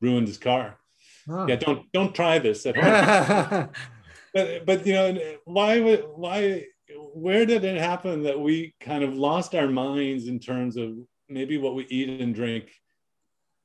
Ruined 0.00 0.28
his 0.28 0.38
car. 0.38 0.78
Oh. 1.28 1.46
Yeah, 1.48 1.56
don't 1.56 1.90
don't 1.92 2.14
try 2.14 2.38
this 2.38 2.66
at 2.66 2.76
home. 2.76 3.68
but 4.34 4.66
but 4.66 4.86
you 4.86 4.92
know 4.92 5.18
why 5.44 5.96
why 5.96 6.66
where 7.14 7.46
did 7.46 7.64
it 7.64 7.80
happen 7.80 8.22
that 8.24 8.38
we 8.38 8.74
kind 8.80 9.02
of 9.02 9.14
lost 9.14 9.54
our 9.54 9.66
minds 9.66 10.28
in 10.28 10.38
terms 10.38 10.76
of 10.76 10.94
maybe 11.28 11.58
what 11.58 11.74
we 11.74 11.86
eat 11.86 12.20
and 12.20 12.34
drink 12.34 12.70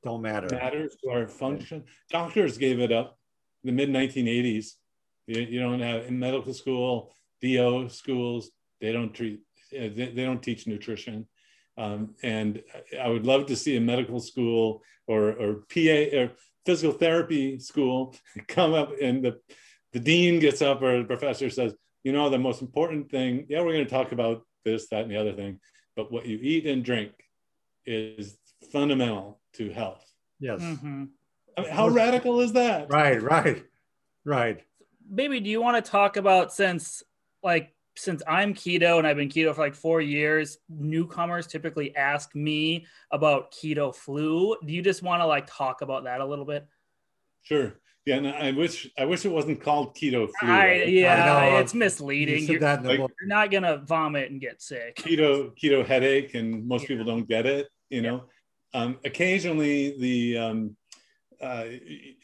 don't 0.02 0.22
matter. 0.22 0.48
matters 0.50 0.96
to 1.02 1.10
our 1.10 1.28
function. 1.28 1.84
Doctors 2.10 2.58
gave 2.58 2.80
it 2.80 2.90
up 2.90 3.18
in 3.62 3.68
the 3.68 3.72
mid 3.72 3.88
1980s 3.88 4.72
you, 5.26 5.40
you 5.42 5.60
don't 5.60 5.80
have 5.80 6.06
in 6.06 6.18
medical 6.18 6.52
school 6.52 7.14
do 7.40 7.88
schools 7.88 8.50
they 8.80 8.92
don't 8.92 9.14
treat 9.14 9.40
they, 9.70 9.88
they 9.88 10.24
don't 10.24 10.42
teach 10.42 10.66
nutrition. 10.66 11.26
Um, 11.78 12.14
and 12.22 12.62
i 13.00 13.08
would 13.08 13.24
love 13.24 13.46
to 13.46 13.56
see 13.56 13.76
a 13.76 13.80
medical 13.80 14.20
school 14.20 14.82
or 15.06 15.32
or 15.32 15.64
pa 15.72 16.18
or 16.18 16.32
physical 16.66 16.92
therapy 16.92 17.58
school 17.58 18.14
come 18.48 18.74
up 18.74 18.92
and 19.00 19.24
the 19.24 19.40
the 19.92 20.00
dean 20.00 20.38
gets 20.38 20.60
up 20.60 20.82
or 20.82 20.98
the 20.98 21.04
professor 21.04 21.48
says 21.48 21.74
you 22.04 22.12
know, 22.12 22.28
the 22.28 22.38
most 22.38 22.62
important 22.62 23.10
thing, 23.10 23.46
yeah, 23.48 23.60
we're 23.60 23.72
going 23.72 23.84
to 23.84 23.90
talk 23.90 24.12
about 24.12 24.42
this, 24.64 24.88
that, 24.88 25.02
and 25.02 25.10
the 25.10 25.16
other 25.16 25.32
thing, 25.32 25.60
but 25.96 26.10
what 26.10 26.26
you 26.26 26.38
eat 26.40 26.66
and 26.66 26.84
drink 26.84 27.12
is 27.86 28.38
fundamental 28.70 29.40
to 29.54 29.70
health. 29.70 30.04
Yes. 30.40 30.60
Mm-hmm. 30.60 31.04
I 31.56 31.60
mean, 31.60 31.70
how 31.70 31.88
radical 31.88 32.40
is 32.40 32.52
that? 32.54 32.90
Right, 32.90 33.20
right, 33.22 33.64
right. 34.24 34.62
Maybe 35.08 35.40
do 35.40 35.50
you 35.50 35.60
want 35.60 35.82
to 35.84 35.90
talk 35.90 36.16
about 36.16 36.52
since 36.52 37.02
like 37.42 37.74
since 37.96 38.22
I'm 38.26 38.54
keto 38.54 38.98
and 38.98 39.06
I've 39.06 39.16
been 39.16 39.28
keto 39.28 39.54
for 39.54 39.60
like 39.60 39.74
four 39.74 40.00
years, 40.00 40.58
newcomers 40.68 41.46
typically 41.46 41.94
ask 41.94 42.34
me 42.34 42.86
about 43.10 43.52
keto 43.52 43.94
flu. 43.94 44.56
Do 44.64 44.72
you 44.72 44.82
just 44.82 45.02
want 45.02 45.20
to 45.20 45.26
like 45.26 45.46
talk 45.46 45.82
about 45.82 46.04
that 46.04 46.20
a 46.20 46.26
little 46.26 46.46
bit? 46.46 46.66
Sure. 47.42 47.74
Yeah, 48.04 48.16
and 48.16 48.26
I 48.26 48.50
wish 48.50 48.90
I 48.98 49.04
wish 49.04 49.24
it 49.24 49.30
wasn't 49.30 49.62
called 49.62 49.94
keto 49.94 50.28
flu. 50.40 50.50
I, 50.50 50.82
yeah, 50.84 51.36
I 51.36 51.60
it's 51.60 51.72
misleading. 51.72 52.48
You 52.48 52.58
are 52.58 52.80
like, 52.80 52.98
you're 52.98 53.08
not 53.22 53.50
gonna 53.52 53.78
vomit 53.78 54.30
and 54.30 54.40
get 54.40 54.60
sick. 54.60 54.96
Keto 54.96 55.56
keto 55.56 55.86
headache, 55.86 56.34
and 56.34 56.66
most 56.66 56.82
yeah. 56.82 56.88
people 56.88 57.04
don't 57.04 57.28
get 57.28 57.46
it. 57.46 57.68
You 57.90 58.02
know, 58.02 58.24
um, 58.74 58.98
occasionally 59.04 59.96
the 59.98 60.38
um, 60.38 60.76
uh, 61.40 61.64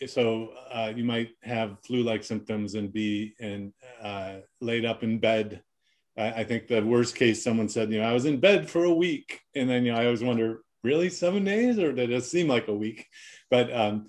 so 0.07 0.51
uh, 0.73 0.93
you 0.95 1.05
might 1.05 1.31
have 1.43 1.79
flu-like 1.85 2.25
symptoms 2.25 2.75
and 2.75 2.93
be 2.93 3.35
and 3.41 3.73
uh, 4.03 4.37
laid 4.61 4.85
up 4.85 5.03
in 5.03 5.19
bed. 5.19 5.63
I, 6.17 6.31
I 6.31 6.45
think 6.45 6.67
the 6.67 6.81
worst 6.81 7.17
case, 7.17 7.43
someone 7.43 7.69
said, 7.69 7.93
you 7.93 8.01
know, 8.01 8.09
I 8.09 8.13
was 8.13 8.25
in 8.25 8.41
bed 8.41 8.69
for 8.69 8.85
a 8.85 8.95
week, 8.95 9.41
and 9.55 9.69
then 9.69 9.85
you 9.85 9.93
know, 9.93 9.99
I 9.99 10.07
always 10.07 10.23
wonder, 10.23 10.63
really 10.83 11.11
seven 11.11 11.45
days, 11.45 11.79
or 11.79 11.93
did 11.93 12.11
it 12.11 12.25
seem 12.25 12.49
like 12.49 12.69
a 12.69 12.75
week? 12.75 13.07
But 13.51 13.73
um, 13.73 14.07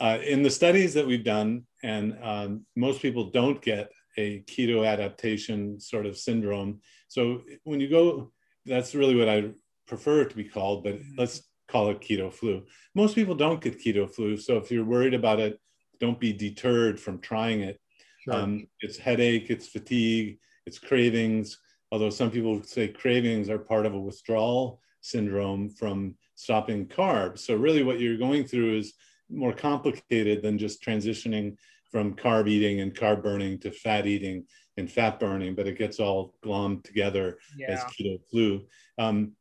uh, 0.00 0.18
in 0.24 0.42
the 0.42 0.50
studies 0.50 0.94
that 0.94 1.06
we've 1.06 1.24
done, 1.24 1.66
and 1.82 2.16
um, 2.22 2.66
most 2.76 3.02
people 3.02 3.30
don't 3.30 3.60
get 3.60 3.90
a 4.16 4.40
keto 4.42 4.86
adaptation 4.86 5.80
sort 5.80 6.06
of 6.06 6.16
syndrome. 6.16 6.80
So 7.08 7.42
when 7.64 7.80
you 7.80 7.88
go, 7.88 8.32
that's 8.66 8.94
really 8.94 9.16
what 9.16 9.28
I 9.28 9.50
prefer 9.86 10.22
it 10.22 10.30
to 10.30 10.36
be 10.36 10.44
called, 10.44 10.84
but 10.84 10.98
let's 11.16 11.42
call 11.68 11.90
it 11.90 12.00
keto 12.00 12.32
flu. 12.32 12.62
Most 12.94 13.14
people 13.14 13.34
don't 13.34 13.60
get 13.60 13.82
keto 13.82 14.08
flu. 14.12 14.36
So 14.36 14.56
if 14.58 14.70
you're 14.70 14.84
worried 14.84 15.14
about 15.14 15.40
it, 15.40 15.58
don't 16.00 16.20
be 16.20 16.32
deterred 16.32 17.00
from 17.00 17.20
trying 17.20 17.62
it. 17.62 17.80
Sure. 18.24 18.34
Um, 18.34 18.66
it's 18.80 18.98
headache, 18.98 19.50
it's 19.50 19.68
fatigue, 19.68 20.38
it's 20.66 20.78
cravings. 20.78 21.58
Although 21.90 22.10
some 22.10 22.30
people 22.30 22.62
say 22.62 22.88
cravings 22.88 23.48
are 23.48 23.58
part 23.58 23.86
of 23.86 23.94
a 23.94 24.00
withdrawal 24.00 24.80
syndrome 25.00 25.70
from 25.70 26.14
stopping 26.34 26.86
carbs. 26.86 27.40
So 27.40 27.54
really 27.54 27.82
what 27.82 28.00
you're 28.00 28.16
going 28.16 28.44
through 28.44 28.78
is 28.78 28.94
more 29.32 29.52
complicated 29.52 30.42
than 30.42 30.58
just 30.58 30.82
transitioning 30.82 31.56
from 31.90 32.14
carb 32.14 32.48
eating 32.48 32.80
and 32.80 32.94
carb 32.94 33.22
burning 33.22 33.58
to 33.60 33.70
fat 33.70 34.06
eating 34.06 34.44
and 34.76 34.90
fat 34.90 35.20
burning, 35.20 35.54
but 35.54 35.66
it 35.66 35.78
gets 35.78 36.00
all 36.00 36.34
glommed 36.44 36.82
together 36.84 37.38
yeah. 37.56 37.70
as 37.70 37.84
keto 37.84 38.18
flu. 38.30 38.64
Um, 38.98 39.32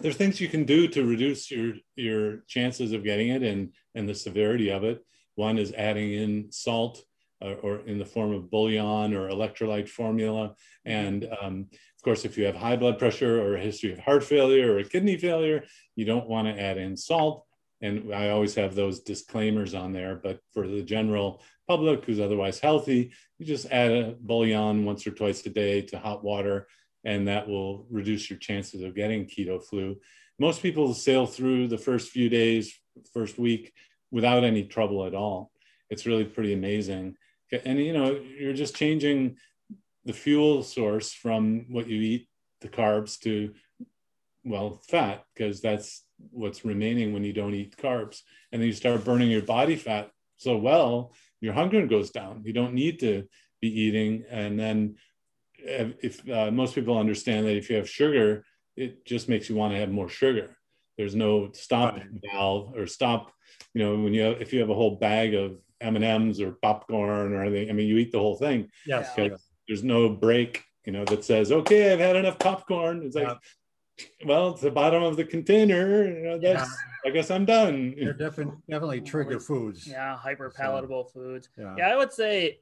there's 0.00 0.16
things 0.16 0.40
you 0.40 0.48
can 0.48 0.64
do 0.64 0.86
to 0.88 1.04
reduce 1.04 1.50
your 1.50 1.74
your 1.96 2.38
chances 2.46 2.92
of 2.92 3.02
getting 3.02 3.28
it 3.28 3.42
and 3.42 3.72
and 3.94 4.08
the 4.08 4.14
severity 4.14 4.70
of 4.70 4.84
it. 4.84 5.04
One 5.34 5.58
is 5.58 5.72
adding 5.72 6.12
in 6.12 6.52
salt 6.52 7.02
uh, 7.42 7.54
or 7.62 7.80
in 7.80 7.98
the 7.98 8.04
form 8.04 8.32
of 8.32 8.50
bouillon 8.50 9.14
or 9.14 9.28
electrolyte 9.28 9.88
formula. 9.88 10.54
And 10.84 11.28
um, 11.40 11.66
of 11.70 12.02
course, 12.02 12.24
if 12.24 12.38
you 12.38 12.44
have 12.46 12.54
high 12.54 12.76
blood 12.76 12.98
pressure 12.98 13.42
or 13.42 13.56
a 13.56 13.60
history 13.60 13.92
of 13.92 13.98
heart 13.98 14.22
failure 14.22 14.72
or 14.72 14.78
a 14.78 14.84
kidney 14.84 15.16
failure, 15.16 15.64
you 15.96 16.04
don't 16.04 16.28
want 16.28 16.46
to 16.48 16.60
add 16.60 16.78
in 16.78 16.96
salt 16.96 17.44
and 17.80 18.12
I 18.12 18.30
always 18.30 18.54
have 18.56 18.74
those 18.74 19.00
disclaimers 19.00 19.74
on 19.74 19.92
there. 19.92 20.16
But 20.16 20.40
for 20.52 20.66
the 20.66 20.82
general 20.82 21.42
public 21.66 22.04
who's 22.04 22.20
otherwise 22.20 22.58
healthy, 22.58 23.12
you 23.38 23.46
just 23.46 23.70
add 23.70 23.92
a 23.92 24.16
bouillon 24.20 24.84
once 24.84 25.06
or 25.06 25.12
twice 25.12 25.44
a 25.46 25.50
day 25.50 25.82
to 25.82 25.98
hot 25.98 26.24
water, 26.24 26.66
and 27.04 27.28
that 27.28 27.48
will 27.48 27.86
reduce 27.90 28.28
your 28.28 28.38
chances 28.38 28.82
of 28.82 28.94
getting 28.94 29.26
keto 29.26 29.62
flu. 29.62 29.96
Most 30.38 30.62
people 30.62 30.94
sail 30.94 31.26
through 31.26 31.68
the 31.68 31.78
first 31.78 32.10
few 32.10 32.28
days, 32.28 32.74
first 33.12 33.38
week, 33.38 33.72
without 34.10 34.44
any 34.44 34.64
trouble 34.64 35.04
at 35.04 35.14
all. 35.14 35.50
It's 35.90 36.06
really 36.06 36.24
pretty 36.24 36.52
amazing. 36.52 37.16
And 37.64 37.78
you 37.78 37.92
know, 37.92 38.20
you're 38.38 38.52
just 38.52 38.76
changing 38.76 39.36
the 40.04 40.12
fuel 40.12 40.62
source 40.62 41.12
from 41.12 41.66
what 41.68 41.88
you 41.88 42.00
eat, 42.00 42.28
the 42.60 42.68
carbs, 42.68 43.18
to 43.20 43.52
well, 44.44 44.80
fat, 44.88 45.24
because 45.34 45.60
that's 45.60 46.04
what's 46.30 46.64
remaining 46.64 47.12
when 47.12 47.24
you 47.24 47.32
don't 47.32 47.54
eat 47.54 47.76
carbs. 47.76 48.22
And 48.52 48.60
then 48.60 48.66
you 48.66 48.72
start 48.74 49.04
burning 49.04 49.30
your 49.30 49.42
body 49.42 49.76
fat 49.76 50.10
so 50.36 50.56
well, 50.56 51.12
your 51.40 51.52
hunger 51.52 51.86
goes 51.86 52.10
down. 52.10 52.42
You 52.44 52.52
don't 52.52 52.74
need 52.74 53.00
to 53.00 53.24
be 53.60 53.68
eating. 53.68 54.24
And 54.30 54.58
then 54.58 54.96
if 55.58 56.28
uh, 56.28 56.50
most 56.50 56.74
people 56.74 56.98
understand 56.98 57.46
that 57.46 57.56
if 57.56 57.70
you 57.70 57.76
have 57.76 57.88
sugar, 57.88 58.44
it 58.76 59.04
just 59.04 59.28
makes 59.28 59.48
you 59.48 59.56
want 59.56 59.72
to 59.74 59.80
have 59.80 59.90
more 59.90 60.08
sugar. 60.08 60.56
There's 60.96 61.14
no 61.14 61.50
stop 61.52 61.94
right. 61.94 62.06
valve 62.32 62.74
or 62.76 62.86
stop. 62.86 63.32
You 63.74 63.82
know, 63.82 64.02
when 64.02 64.14
you 64.14 64.22
have, 64.22 64.42
if 64.42 64.52
you 64.52 64.60
have 64.60 64.70
a 64.70 64.74
whole 64.74 64.96
bag 64.96 65.34
of 65.34 65.58
M 65.80 65.96
and 65.96 66.04
M's 66.04 66.40
or 66.40 66.52
popcorn 66.52 67.32
or 67.32 67.42
anything, 67.42 67.70
I 67.70 67.72
mean, 67.72 67.88
you 67.88 67.98
eat 67.98 68.12
the 68.12 68.18
whole 68.18 68.36
thing. 68.36 68.70
Yes. 68.86 69.14
There's 69.66 69.84
no 69.84 70.08
break. 70.08 70.64
You 70.84 70.92
know 70.92 71.04
that 71.04 71.22
says, 71.22 71.52
okay, 71.52 71.92
I've 71.92 71.98
had 71.98 72.16
enough 72.16 72.38
popcorn. 72.38 73.02
It's 73.04 73.14
like, 73.14 73.26
yeah 73.26 73.34
well, 74.24 74.50
it's 74.50 74.60
the 74.60 74.70
bottom 74.70 75.02
of 75.02 75.16
the 75.16 75.24
container. 75.24 76.06
You 76.06 76.28
know, 76.28 76.38
that's. 76.38 76.68
Yeah. 76.68 76.74
I 77.06 77.10
guess 77.10 77.30
I'm 77.30 77.44
done. 77.44 77.94
They're 77.96 78.12
definitely 78.12 78.56
definitely 78.68 79.00
trigger 79.00 79.38
foods. 79.38 79.86
Yeah, 79.86 80.16
hyper 80.16 80.50
palatable 80.50 81.04
so, 81.04 81.20
foods. 81.20 81.48
Yeah. 81.56 81.74
yeah, 81.78 81.88
I 81.90 81.96
would 81.96 82.12
say 82.12 82.58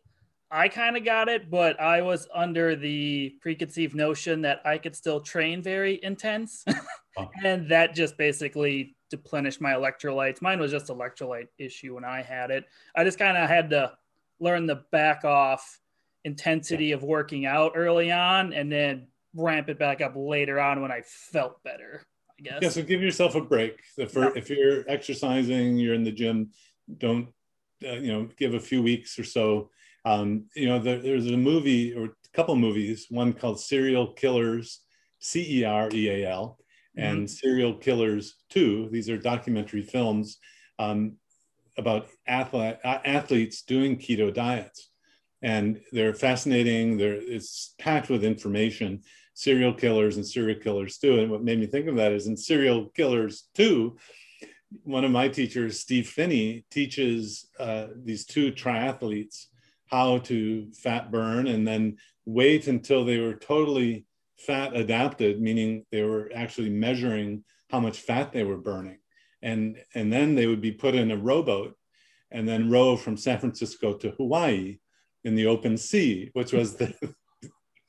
I 0.51 0.69
kind 0.69 0.97
of 0.97 1.05
got 1.05 1.29
it, 1.29 1.51
but 1.51 1.81
I 1.81 2.03
was 2.03 2.29
under 2.33 2.77
the 2.77 3.35
preconceived 3.41 3.95
notion 3.95 4.43
that 4.43 4.61
I 4.65 4.79
could 4.79 4.95
still 4.95 5.21
train 5.21 5.63
very 5.63 5.99
intense, 6.03 6.65
oh. 7.17 7.31
and 7.45 7.69
that 7.71 7.95
just 7.95 8.17
basically 8.17 8.97
deplenished 9.11 9.61
my 9.61 9.73
electrolytes. 9.73 10.43
Mine 10.43 10.61
was 10.61 10.71
just 10.71 10.87
electrolyte 10.87 11.49
issue 11.59 11.95
when 11.95 12.05
I 12.05 12.23
had 12.23 12.51
it. 12.51 12.65
I 12.95 13.05
just 13.05 13.19
kind 13.19 13.37
of 13.37 13.49
had 13.49 13.71
to 13.71 13.93
learn 14.39 14.67
the 14.67 14.85
back 14.93 15.25
off 15.25 15.81
intensity 16.25 16.87
yeah. 16.87 16.97
of 16.97 17.03
working 17.03 17.47
out 17.47 17.73
early 17.75 18.13
on, 18.13 18.53
and 18.53 18.71
then 18.71 19.09
ramp 19.37 19.69
it 19.69 19.79
back 19.79 20.01
up 20.01 20.15
later 20.17 20.59
on 20.61 20.83
when 20.83 20.91
I 20.91 21.03
felt 21.05 21.63
better. 21.63 22.03
I 22.39 22.43
guess. 22.43 22.59
Yeah, 22.63 22.69
so 22.69 22.83
give 22.83 23.03
yourself 23.03 23.35
a 23.35 23.41
break. 23.41 23.81
If, 23.97 24.15
yeah. 24.15 24.31
if 24.35 24.51
you're 24.51 24.85
exercising, 24.89 25.77
you're 25.77 25.95
in 25.95 26.05
the 26.05 26.13
gym, 26.13 26.51
don't 26.99 27.29
uh, 27.85 27.93
you 27.93 28.13
know 28.13 28.29
give 28.37 28.55
a 28.55 28.61
few 28.61 28.83
weeks 28.83 29.19
or 29.19 29.25
so. 29.25 29.71
Um, 30.05 30.45
you 30.55 30.67
know, 30.67 30.79
there, 30.79 30.99
there's 30.99 31.27
a 31.27 31.37
movie 31.37 31.95
or 31.95 32.05
a 32.05 32.11
couple 32.33 32.55
movies, 32.57 33.07
one 33.11 33.33
called 33.33 33.61
Cereal 33.61 34.13
Killers, 34.13 34.81
C 35.19 35.61
E 35.61 35.65
R 35.65 35.89
E 35.93 36.09
A 36.09 36.31
L, 36.31 36.59
and 36.97 37.19
mm-hmm. 37.19 37.27
Cereal 37.27 37.75
Killers 37.75 38.37
Two. 38.51 38.89
These 38.91 39.11
are 39.11 39.19
documentary 39.19 39.83
films 39.83 40.39
um, 40.79 41.17
about 41.77 42.09
athlete, 42.27 42.77
athletes 42.85 43.63
doing 43.63 43.97
keto 43.97 44.33
diets 44.33 44.91
and 45.43 45.81
they're 45.93 46.15
fascinating. 46.15 46.97
They're, 46.97 47.15
it's 47.15 47.75
packed 47.79 48.09
with 48.09 48.25
information 48.25 49.03
cereal 49.37 49.75
killers 49.75 50.17
and 50.17 50.27
cereal 50.27 50.59
killers 50.59 50.97
too. 50.97 51.21
And 51.21 51.31
what 51.31 51.45
made 51.45 51.61
me 51.61 51.67
think 51.67 51.89
of 51.89 51.97
that 51.97 52.11
is 52.11 52.27
in 52.27 52.39
cereal 52.39 52.87
killers 52.97 53.49
too, 53.55 53.99
one 54.83 55.05
of 55.05 55.11
my 55.11 55.29
teachers, 55.29 55.79
Steve 55.79 56.09
Phinney, 56.09 56.65
teaches 56.71 57.47
uh, 57.61 57.89
these 57.95 58.25
two 58.25 58.51
triathletes 58.51 59.47
how 59.87 60.19
to 60.19 60.73
fat 60.73 61.13
burn 61.13 61.47
and 61.47 61.69
then 61.69 61.99
wait 62.25 62.67
until 62.67 63.05
they 63.05 63.19
were 63.19 63.35
totally 63.35 64.07
fat 64.39 64.75
adapted, 64.75 65.41
meaning 65.41 65.85
they 65.93 66.03
were 66.03 66.31
actually 66.35 66.71
measuring 66.71 67.45
how 67.71 67.79
much 67.79 68.01
fat 68.01 68.33
they 68.33 68.43
were 68.43 68.57
burning. 68.57 68.99
And, 69.43 69.77
and 69.95 70.11
then 70.11 70.35
they 70.35 70.47
would 70.47 70.63
be 70.63 70.73
put 70.73 70.95
in 70.95 71.11
a 71.11 71.17
rowboat 71.17 71.77
and 72.31 72.49
then 72.49 72.71
row 72.71 72.97
from 72.97 73.19
San 73.19 73.39
Francisco 73.39 73.93
to 73.99 74.13
Hawaii 74.13 74.79
in 75.25 75.35
the 75.35 75.47
open 75.47 75.77
sea, 75.77 76.31
which 76.33 76.55
was 76.55 76.77
the 76.77 76.95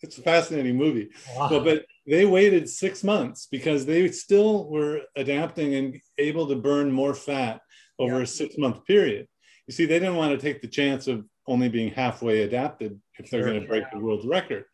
it's 0.02 0.18
a 0.18 0.22
fascinating 0.22 0.78
movie. 0.78 1.10
Wow. 1.36 1.50
Well, 1.50 1.64
but 1.64 1.86
they 2.06 2.26
waited 2.26 2.70
six 2.70 3.04
months 3.04 3.48
because 3.50 3.86
they 3.86 4.10
still 4.12 4.70
were 4.70 5.02
adapting 5.16 5.76
and 5.76 6.00
able 6.18 6.48
to 6.48 6.56
burn 6.56 6.92
more 6.92 7.14
fat 7.14 7.62
over 8.00 8.18
yeah. 8.18 8.24
a 8.24 8.28
six 8.28 8.58
month 8.58 8.86
period. 8.86 9.28
You 9.68 9.74
see, 9.74 9.86
they 9.86 10.00
didn't 10.00 10.16
want 10.16 10.32
to 10.32 10.38
take 10.38 10.62
the 10.62 10.68
chance 10.68 11.08
of 11.08 11.26
only 11.48 11.70
being 11.70 11.92
halfway 11.92 12.44
adapted 12.44 13.00
if 13.18 13.30
they're 13.30 13.42
sure, 13.42 13.50
going 13.50 13.62
to 13.62 13.68
break 13.68 13.84
yeah. 13.84 13.98
the 13.98 14.04
world 14.04 14.26
record. 14.26 14.66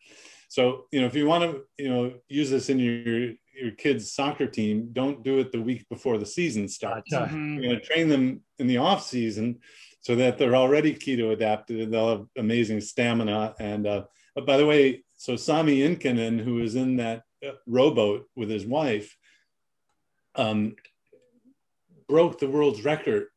So, 0.48 0.86
you 0.92 1.00
know, 1.00 1.06
if 1.06 1.14
you 1.14 1.26
want 1.26 1.44
to, 1.44 1.62
you 1.78 1.88
know, 1.88 2.14
use 2.28 2.50
this 2.50 2.68
in 2.68 2.78
your 2.78 3.32
your 3.56 3.70
kids' 3.70 4.12
soccer 4.12 4.46
team, 4.46 4.90
don't 4.92 5.22
do 5.22 5.38
it 5.38 5.52
the 5.52 5.62
week 5.62 5.88
before 5.88 6.18
the 6.18 6.26
season 6.26 6.68
starts. 6.68 7.12
Mm-hmm. 7.12 7.54
You're 7.54 7.70
going 7.70 7.80
to 7.80 7.86
train 7.86 8.08
them 8.08 8.40
in 8.58 8.66
the 8.66 8.78
off 8.78 9.04
season 9.04 9.60
so 10.00 10.16
that 10.16 10.38
they're 10.38 10.56
already 10.56 10.92
keto 10.94 11.32
adapted 11.32 11.80
and 11.80 11.94
they'll 11.94 12.10
have 12.10 12.26
amazing 12.36 12.80
stamina. 12.80 13.54
And 13.60 13.86
uh, 13.86 14.04
by 14.44 14.56
the 14.56 14.66
way, 14.66 15.03
so 15.24 15.36
Sami 15.36 15.78
Inkinen, 15.78 16.38
who 16.38 16.56
was 16.56 16.74
in 16.74 16.96
that 16.96 17.22
uh, 17.42 17.52
rowboat 17.66 18.26
with 18.36 18.50
his 18.50 18.66
wife, 18.66 19.16
um, 20.34 20.76
broke 22.06 22.38
the 22.38 22.46
world's 22.46 22.84
record 22.84 23.28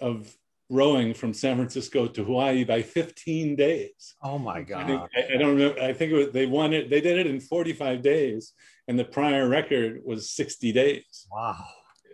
of 0.00 0.34
rowing 0.70 1.12
from 1.12 1.34
San 1.34 1.56
Francisco 1.56 2.06
to 2.06 2.24
Hawaii 2.24 2.64
by 2.64 2.80
15 2.80 3.54
days. 3.54 4.14
Oh 4.22 4.38
my 4.38 4.62
God. 4.62 4.84
I, 4.84 4.86
think, 4.86 5.02
I, 5.14 5.34
I 5.34 5.36
don't 5.36 5.56
remember. 5.56 5.82
I 5.82 5.92
think 5.92 6.12
it 6.12 6.16
was, 6.16 6.30
they 6.30 6.46
won 6.46 6.72
it. 6.72 6.88
They 6.88 7.02
did 7.02 7.18
it 7.18 7.26
in 7.26 7.38
45 7.38 8.00
days 8.00 8.54
and 8.88 8.98
the 8.98 9.04
prior 9.04 9.46
record 9.46 10.00
was 10.02 10.30
60 10.30 10.72
days. 10.72 11.26
Wow. 11.30 11.66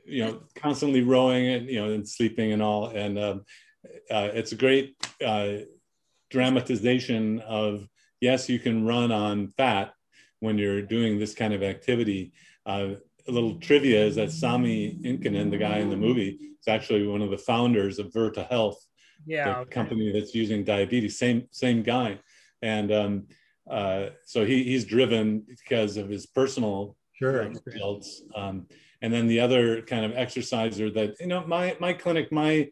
You 0.05 0.25
know, 0.25 0.41
constantly 0.57 1.03
rowing 1.03 1.47
and, 1.47 1.69
you 1.69 1.81
know, 1.81 1.93
and 1.93 2.09
sleeping 2.09 2.51
and 2.51 2.61
all. 2.61 2.89
And 2.89 3.21
um, 3.21 3.45
uh, 4.11 4.31
it's 4.35 4.51
a 4.51 4.57
great 4.57 4.97
uh, 5.25 5.59
dramatization 6.29 7.39
of, 7.39 7.89
yes, 8.21 8.49
you 8.49 8.59
can 8.59 8.85
run 8.87 9.13
on 9.13 9.53
fat 9.57 9.93
when 10.41 10.59
you're 10.59 10.83
doing 10.83 11.19
this 11.19 11.35
kind 11.35 11.55
of 11.55 11.63
activity. 11.63 12.33
Uh, 12.65 12.95
a 13.29 13.33
little 13.33 13.55
trivia 13.57 14.05
is 14.05 14.17
that 14.17 14.31
Sami 14.31 14.99
Inkinen, 15.03 15.51
the 15.51 15.59
guy 15.59 15.79
in 15.79 15.91
the 15.91 15.97
movie, 15.97 16.39
is 16.41 16.69
actually 16.69 17.07
one 17.07 17.23
of 17.23 17.31
the 17.31 17.39
founders 17.39 17.99
of 17.99 18.13
Virta 18.13 18.49
Health, 18.49 18.79
yeah, 19.27 19.45
the 19.45 19.59
okay. 19.61 19.71
company 19.71 20.13
that's 20.13 20.35
using 20.35 20.65
diabetes. 20.65 21.19
Same 21.19 21.49
same 21.51 21.83
guy, 21.83 22.21
and 22.63 22.93
um, 22.93 23.27
uh, 23.69 24.07
so 24.25 24.45
he, 24.45 24.63
he's 24.65 24.85
driven 24.85 25.45
because 25.47 25.97
of 25.97 26.09
his 26.09 26.27
personal 26.27 26.97
sure. 27.15 27.51
results. 27.65 28.23
Um, 28.35 28.67
and 29.03 29.13
then 29.13 29.27
the 29.27 29.41
other 29.41 29.83
kind 29.83 30.05
of 30.05 30.13
exerciser 30.17 30.91
that 30.91 31.15
you 31.21 31.27
know 31.27 31.45
my 31.47 31.77
my 31.81 31.93
clinic 31.93 32.31
my 32.33 32.69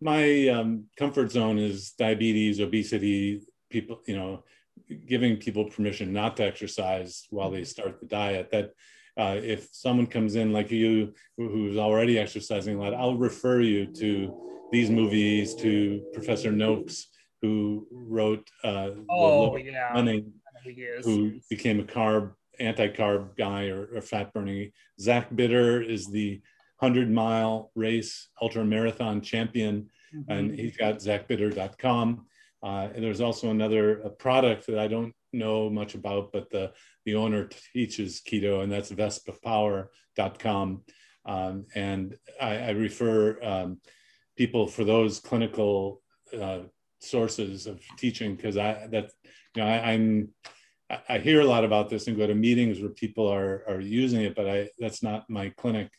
my 0.00 0.48
um, 0.48 0.84
comfort 0.96 1.32
zone 1.32 1.58
is 1.58 1.90
diabetes, 1.92 2.60
obesity, 2.60 3.40
people 3.70 4.00
you 4.06 4.16
know 4.16 4.44
giving 5.06 5.36
people 5.36 5.64
permission 5.64 6.12
not 6.12 6.36
to 6.36 6.44
exercise 6.44 7.26
while 7.30 7.50
they 7.50 7.64
start 7.64 8.00
the 8.00 8.06
diet. 8.06 8.50
That 8.50 8.72
uh, 9.16 9.40
if 9.42 9.68
someone 9.72 10.06
comes 10.06 10.36
in 10.36 10.52
like 10.52 10.70
you 10.70 11.14
who's 11.36 11.76
already 11.76 12.18
exercising 12.18 12.76
a 12.76 12.80
lot, 12.80 12.94
I'll 12.94 13.16
refer 13.16 13.60
you 13.60 13.86
to 13.94 14.34
these 14.70 14.90
movies, 14.90 15.54
to 15.56 16.02
Professor 16.12 16.52
Noakes, 16.52 17.06
who 17.42 17.86
wrote 17.90 18.48
uh, 18.64 18.90
oh, 19.10 19.56
yeah. 19.56 19.92
Running, 19.92 20.32
who 21.02 21.40
became 21.48 21.80
a 21.80 21.84
carb, 21.84 22.32
anti-carb 22.60 23.36
guy 23.36 23.68
or, 23.68 23.88
or 23.94 24.00
fat 24.00 24.32
burning. 24.32 24.72
Zach 25.00 25.34
Bitter 25.34 25.80
is 25.80 26.10
the 26.10 26.40
100 26.80 27.10
mile 27.10 27.70
race 27.74 28.28
ultra 28.40 28.64
marathon 28.64 29.20
champion, 29.20 29.88
mm-hmm. 30.14 30.30
and 30.30 30.58
he's 30.58 30.76
got 30.76 30.98
zachbitter.com. 30.98 32.26
Uh, 32.62 32.88
and 32.94 33.04
there's 33.04 33.20
also 33.20 33.50
another 33.50 33.96
product 34.18 34.66
that 34.66 34.78
I 34.78 34.88
don't 34.88 35.14
know 35.32 35.70
much 35.70 35.94
about, 35.94 36.32
but 36.32 36.50
the, 36.50 36.72
the 37.04 37.14
owner 37.14 37.48
teaches 37.72 38.20
keto, 38.20 38.62
and 38.62 38.72
that's 38.72 38.90
vespapower.com. 38.90 40.82
Um, 41.26 41.66
and 41.74 42.16
I, 42.40 42.56
I 42.56 42.70
refer 42.70 43.42
um, 43.42 43.80
people 44.36 44.66
for 44.66 44.84
those 44.84 45.20
clinical 45.20 46.02
uh, 46.38 46.60
sources 47.00 47.66
of 47.66 47.80
teaching 47.96 48.34
because 48.34 48.56
I 48.56 48.86
that 48.90 49.10
you 49.54 49.62
know 49.62 49.68
I, 49.68 49.92
I'm 49.92 50.30
I 51.08 51.18
hear 51.18 51.40
a 51.40 51.44
lot 51.44 51.64
about 51.64 51.90
this 51.90 52.06
and 52.06 52.16
go 52.16 52.26
to 52.26 52.34
meetings 52.34 52.80
where 52.80 52.90
people 52.90 53.28
are 53.28 53.64
are 53.68 53.80
using 53.80 54.22
it, 54.22 54.34
but 54.34 54.48
I 54.48 54.70
that's 54.78 55.02
not 55.02 55.28
my 55.28 55.50
clinic. 55.50 55.90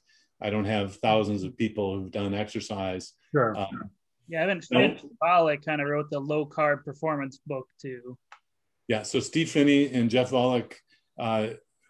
I 0.41 0.49
don't 0.49 0.66
have 0.66 0.95
thousands 0.95 1.43
of 1.43 1.57
people 1.57 1.95
who've 1.95 2.12
done 2.12 2.34
exercise. 2.34 3.14
Sure. 3.32 3.55
Um, 3.55 3.91
yeah, 4.30 4.38
I 4.38 4.42
haven't. 4.42 4.66
No. 4.72 4.96
Kind 5.66 5.82
of 5.82 5.88
wrote 5.88 6.10
the 6.12 6.20
low 6.20 6.46
carb 6.46 6.86
performance 6.86 7.40
book 7.46 7.68
too. 7.82 8.18
Yeah, 8.88 9.04
so 9.04 9.20
Steve 9.20 9.50
Phinney 9.50 9.92
and 9.92 10.10
Jeff 10.10 10.32
Volek 10.32 10.74
uh, 11.20 11.48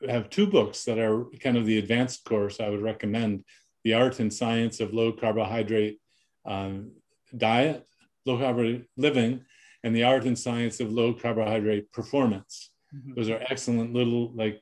have 0.07 0.29
two 0.29 0.47
books 0.47 0.83
that 0.85 0.97
are 0.97 1.25
kind 1.41 1.57
of 1.57 1.65
the 1.65 1.77
advanced 1.77 2.23
course 2.23 2.59
I 2.59 2.69
would 2.69 2.81
recommend: 2.81 3.43
The 3.83 3.93
Art 3.93 4.19
and 4.19 4.33
Science 4.33 4.79
of 4.79 4.93
Low 4.93 5.11
Carbohydrate 5.11 5.99
um, 6.45 6.91
Diet, 7.35 7.85
Low 8.25 8.37
Carbohydrate 8.37 8.85
Living, 8.95 9.45
and 9.83 9.95
The 9.95 10.03
Art 10.03 10.25
and 10.25 10.39
Science 10.39 10.79
of 10.79 10.91
Low 10.91 11.13
Carbohydrate 11.13 11.91
Performance. 11.91 12.71
Mm-hmm. 12.95 13.13
Those 13.15 13.29
are 13.29 13.45
excellent 13.49 13.93
little 13.93 14.31
like 14.33 14.61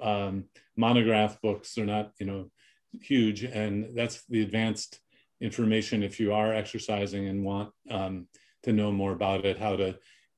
um, 0.00 0.44
monograph 0.76 1.40
books. 1.42 1.74
They're 1.74 1.84
not 1.84 2.12
you 2.18 2.26
know 2.26 2.50
huge, 3.02 3.44
and 3.44 3.94
that's 3.94 4.24
the 4.28 4.42
advanced 4.42 5.00
information 5.40 6.02
if 6.02 6.18
you 6.18 6.32
are 6.32 6.52
exercising 6.52 7.28
and 7.28 7.44
want 7.44 7.70
um, 7.90 8.26
to 8.62 8.72
know 8.72 8.90
more 8.90 9.12
about 9.12 9.44
it, 9.44 9.58
how 9.58 9.76
to 9.76 9.90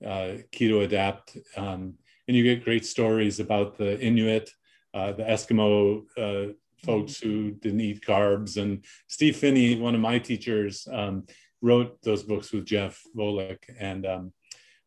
uh, 0.04 0.38
keto 0.52 0.84
adapt. 0.84 1.36
Um, 1.56 1.94
and 2.28 2.36
you 2.36 2.42
get 2.42 2.64
great 2.64 2.84
stories 2.84 3.40
about 3.40 3.76
the 3.76 3.98
Inuit, 4.00 4.50
uh, 4.94 5.12
the 5.12 5.24
Eskimo 5.24 6.02
uh, 6.16 6.52
folks 6.84 7.18
who 7.18 7.52
didn't 7.52 7.80
eat 7.80 8.04
carbs. 8.04 8.56
And 8.60 8.84
Steve 9.08 9.36
Phinney, 9.36 9.76
one 9.76 9.94
of 9.94 10.00
my 10.00 10.18
teachers, 10.18 10.86
um, 10.90 11.26
wrote 11.62 12.00
those 12.02 12.22
books 12.22 12.52
with 12.52 12.66
Jeff 12.66 13.02
Volek. 13.16 13.58
And 13.78 14.06
um, 14.06 14.32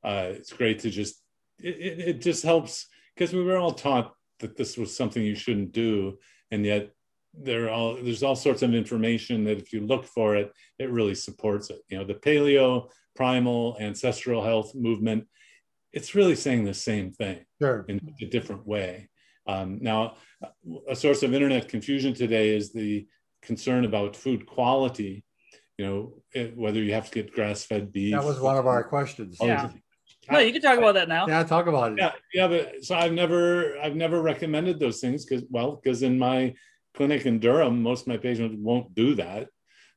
uh, 0.04 0.30
it's 0.30 0.54
great 0.54 0.80
to 0.80 0.90
just, 0.90 1.22
it, 1.60 2.00
it 2.00 2.22
just 2.22 2.44
helps 2.44 2.88
because 3.16 3.34
we 3.34 3.44
were 3.44 3.58
all 3.58 3.74
taught 3.74 4.14
that 4.40 4.58
this 4.58 4.78
was 4.78 4.96
something 4.96 5.24
you 5.24 5.36
shouldn't 5.36 5.72
do. 5.72 6.18
And 6.50 6.66
yet 6.66 6.92
there 7.34 7.70
all 7.70 7.96
there's 7.96 8.24
all 8.24 8.36
sorts 8.36 8.62
of 8.62 8.74
information 8.74 9.44
that 9.46 9.58
if 9.58 9.74
you 9.74 9.82
look 9.82 10.06
for 10.06 10.36
it, 10.36 10.52
it 10.80 10.92
really 10.92 11.16
supports 11.16 11.70
it. 11.70 11.80
You 11.90 11.98
know, 11.98 12.04
the 12.04 12.14
paleo 12.14 12.90
primal 13.16 13.78
ancestral 13.80 14.44
health 14.44 14.74
movement, 14.76 15.28
it's 15.92 16.16
really 16.16 16.36
saying 16.36 16.66
the 16.66 16.74
same 16.74 17.12
thing 17.12 17.46
sure. 17.62 17.86
in 17.88 18.00
a 18.22 18.26
different 18.26 18.66
way. 18.68 19.10
Um, 19.48 19.80
now, 19.82 20.16
a 20.90 20.96
source 20.96 21.24
of 21.24 21.34
internet 21.34 21.68
confusion 21.68 22.14
today 22.14 22.56
is 22.56 22.72
the 22.72 23.08
concern 23.42 23.86
about 23.86 24.16
food 24.16 24.46
quality. 24.46 25.26
You 25.78 25.86
know, 25.86 26.14
it, 26.34 26.56
whether 26.56 26.82
you 26.82 26.94
have 26.94 27.10
to 27.10 27.24
get 27.24 27.34
grass-fed 27.34 27.92
beef. 27.92 28.14
That 28.14 28.24
was 28.24 28.40
one 28.40 28.58
of 28.58 28.68
our 28.68 28.84
questions. 28.84 29.38
Yeah. 29.42 29.72
No, 30.32 30.40
you 30.40 30.54
can 30.54 30.62
talk 30.62 30.78
about 30.78 30.94
that 30.94 31.10
now. 31.10 31.28
Yeah, 31.28 31.44
talk 31.44 31.68
about 31.68 31.94
it. 31.94 31.98
Yeah, 31.98 32.12
yeah, 32.34 32.48
but 32.48 32.84
so 32.86 32.96
I've 32.96 33.12
never, 33.12 33.78
I've 33.80 33.96
never 33.96 34.22
recommended 34.22 34.80
those 34.80 35.02
things 35.02 35.26
because, 35.26 35.44
well, 35.50 35.82
because 35.84 36.04
in 36.04 36.18
my 36.18 36.54
clinic 36.96 37.26
in 37.26 37.40
Durham, 37.40 37.82
most 37.82 38.02
of 38.02 38.08
my 38.08 38.18
patients 38.18 38.56
won't 38.58 38.94
do 38.94 39.16
that. 39.16 39.48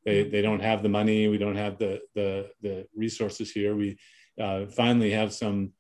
They, 0.04 0.22
they 0.22 0.40
don't 0.40 0.62
have 0.62 0.82
the 0.82 0.88
money. 0.88 1.26
We 1.26 1.36
don't 1.36 1.56
have 1.56 1.78
the, 1.78 2.00
the, 2.14 2.48
the 2.62 2.86
resources 2.94 3.50
here. 3.50 3.74
We 3.74 3.98
uh, 4.40 4.66
finally 4.66 5.10
have 5.10 5.32
some 5.32 5.72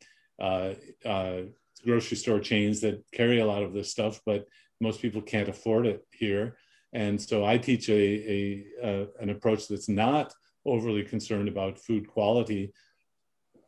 uh, 0.42 0.70
uh, 1.04 1.42
grocery 1.84 2.16
store 2.16 2.40
chains 2.40 2.80
that 2.80 3.04
carry 3.12 3.38
a 3.38 3.46
lot 3.46 3.62
of 3.62 3.72
this 3.72 3.90
stuff, 3.92 4.20
but 4.26 4.44
most 4.80 5.00
people 5.00 5.22
can't 5.22 5.48
afford 5.48 5.86
it 5.86 6.04
here. 6.12 6.56
And 6.92 7.20
so 7.20 7.44
I 7.44 7.58
teach 7.58 7.88
a, 7.88 7.92
a, 7.92 8.64
a 8.82 9.06
an 9.20 9.30
approach 9.30 9.68
that's 9.68 9.88
not 9.88 10.34
overly 10.64 11.04
concerned 11.04 11.48
about 11.48 11.78
food 11.78 12.08
quality. 12.08 12.72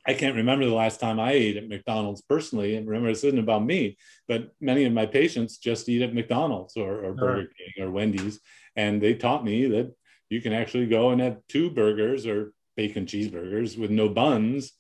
I 0.07 0.15
can't 0.15 0.37
remember 0.37 0.65
the 0.65 0.75
last 0.75 1.01
time 1.01 1.21
I 1.21 1.33
ate 1.33 1.57
at 1.57 1.69
McDonald's 1.69 2.23
personally. 2.23 2.77
And 2.77 2.87
remember, 2.87 3.11
this 3.11 3.25
isn't 3.25 3.39
about 3.39 3.65
me, 3.65 3.99
but 4.27 4.51
many 4.61 4.85
of 4.85 4.93
my 4.93 5.07
patients 5.07 5.59
just 5.59 5.89
eat 5.89 6.03
at 6.03 6.15
McDonald's 6.15 6.77
or, 6.77 7.05
or 7.05 7.13
Burger 7.13 7.49
King 7.57 7.85
or 7.85 7.91
Wendy's. 7.91 8.41
And 8.75 9.03
they 9.03 9.15
taught 9.15 9.45
me 9.45 9.67
that 9.67 9.95
you 10.31 10.41
can 10.41 10.53
actually 10.53 10.87
go 10.87 11.11
and 11.11 11.21
have 11.21 11.39
two 11.49 11.71
burgers 11.71 12.27
or 12.27 12.53
bacon 12.77 13.07
cheeseburgers 13.07 13.79
with 13.79 13.91
no 13.91 14.09
buns 14.09 14.73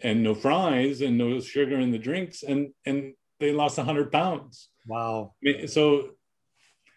and 0.00 0.22
no 0.22 0.34
fries 0.34 1.00
and 1.00 1.18
no 1.18 1.40
sugar 1.40 1.78
in 1.78 1.90
the 1.90 1.98
drinks. 1.98 2.42
And 2.42 2.70
and 2.86 3.14
they 3.40 3.52
lost 3.52 3.76
100 3.76 4.12
pounds. 4.12 4.68
Wow. 4.86 5.34
So 5.66 6.10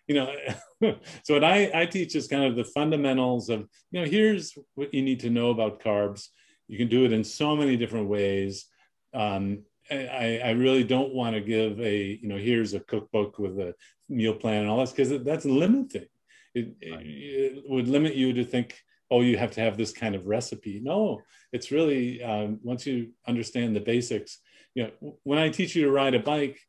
you 0.07 0.15
know 0.15 0.33
so 1.23 1.33
what 1.33 1.43
I, 1.43 1.69
I 1.73 1.85
teach 1.85 2.15
is 2.15 2.27
kind 2.27 2.45
of 2.45 2.55
the 2.55 2.63
fundamentals 2.63 3.49
of 3.49 3.67
you 3.91 4.01
know 4.01 4.07
here's 4.07 4.57
what 4.75 4.93
you 4.93 5.01
need 5.01 5.19
to 5.21 5.29
know 5.29 5.49
about 5.49 5.81
carbs 5.81 6.27
you 6.67 6.77
can 6.77 6.87
do 6.87 7.05
it 7.05 7.13
in 7.13 7.23
so 7.23 7.55
many 7.55 7.77
different 7.77 8.07
ways 8.07 8.65
um, 9.13 9.63
I, 9.89 10.41
I 10.43 10.49
really 10.51 10.83
don't 10.83 11.13
want 11.13 11.35
to 11.35 11.41
give 11.41 11.79
a 11.79 12.19
you 12.21 12.27
know 12.27 12.37
here's 12.37 12.73
a 12.73 12.79
cookbook 12.79 13.39
with 13.39 13.57
a 13.59 13.73
meal 14.09 14.33
plan 14.33 14.61
and 14.61 14.69
all 14.69 14.79
this 14.79 14.91
because 14.91 15.23
that's 15.23 15.45
limiting 15.45 16.07
it, 16.53 16.75
right. 16.91 17.05
it, 17.05 17.63
would 17.67 17.87
limit 17.87 18.15
you 18.15 18.33
to 18.33 18.43
think 18.43 18.77
oh, 19.09 19.21
you 19.21 19.37
have 19.37 19.51
to 19.51 19.61
have 19.61 19.77
this 19.77 19.93
kind 19.93 20.15
of 20.15 20.27
recipe. 20.27 20.81
No, 20.83 21.21
it's 21.53 21.71
really 21.71 22.21
um, 22.21 22.59
once 22.61 22.85
you 22.85 23.11
understand 23.25 23.75
the 23.75 23.79
basics. 23.79 24.39
You 24.75 24.83
know, 24.83 25.17
when 25.23 25.39
I 25.39 25.49
teach 25.49 25.75
you 25.75 25.85
to 25.85 25.91
ride 25.91 26.13
a 26.13 26.19
bike, 26.19 26.59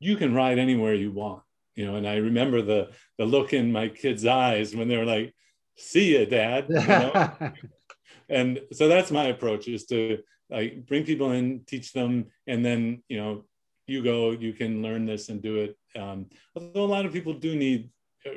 you 0.00 0.16
can 0.16 0.34
ride 0.34 0.58
anywhere 0.58 0.94
you 0.94 1.12
want. 1.12 1.42
You 1.76 1.86
know, 1.86 1.96
and 1.96 2.06
I 2.06 2.16
remember 2.16 2.62
the 2.62 2.90
the 3.18 3.24
look 3.24 3.52
in 3.52 3.72
my 3.72 3.88
kids' 3.88 4.26
eyes 4.26 4.74
when 4.74 4.88
they 4.88 4.96
were 4.96 5.04
like, 5.04 5.34
"See 5.76 6.18
ya, 6.18 6.24
Dad." 6.24 6.66
You 6.68 6.86
know? 6.86 7.52
and 8.28 8.60
so 8.72 8.88
that's 8.88 9.10
my 9.10 9.26
approach: 9.26 9.68
is 9.68 9.86
to 9.86 10.18
like 10.50 10.86
bring 10.86 11.04
people 11.04 11.32
in, 11.32 11.62
teach 11.66 11.92
them, 11.92 12.26
and 12.46 12.64
then 12.64 13.02
you 13.08 13.16
know, 13.16 13.44
you 13.86 14.02
go, 14.02 14.30
you 14.30 14.52
can 14.52 14.82
learn 14.82 15.06
this 15.06 15.28
and 15.28 15.42
do 15.42 15.56
it. 15.56 15.76
Um, 15.98 16.26
although 16.56 16.84
a 16.84 16.94
lot 16.94 17.06
of 17.06 17.12
people 17.12 17.34
do 17.34 17.54
need 17.56 17.90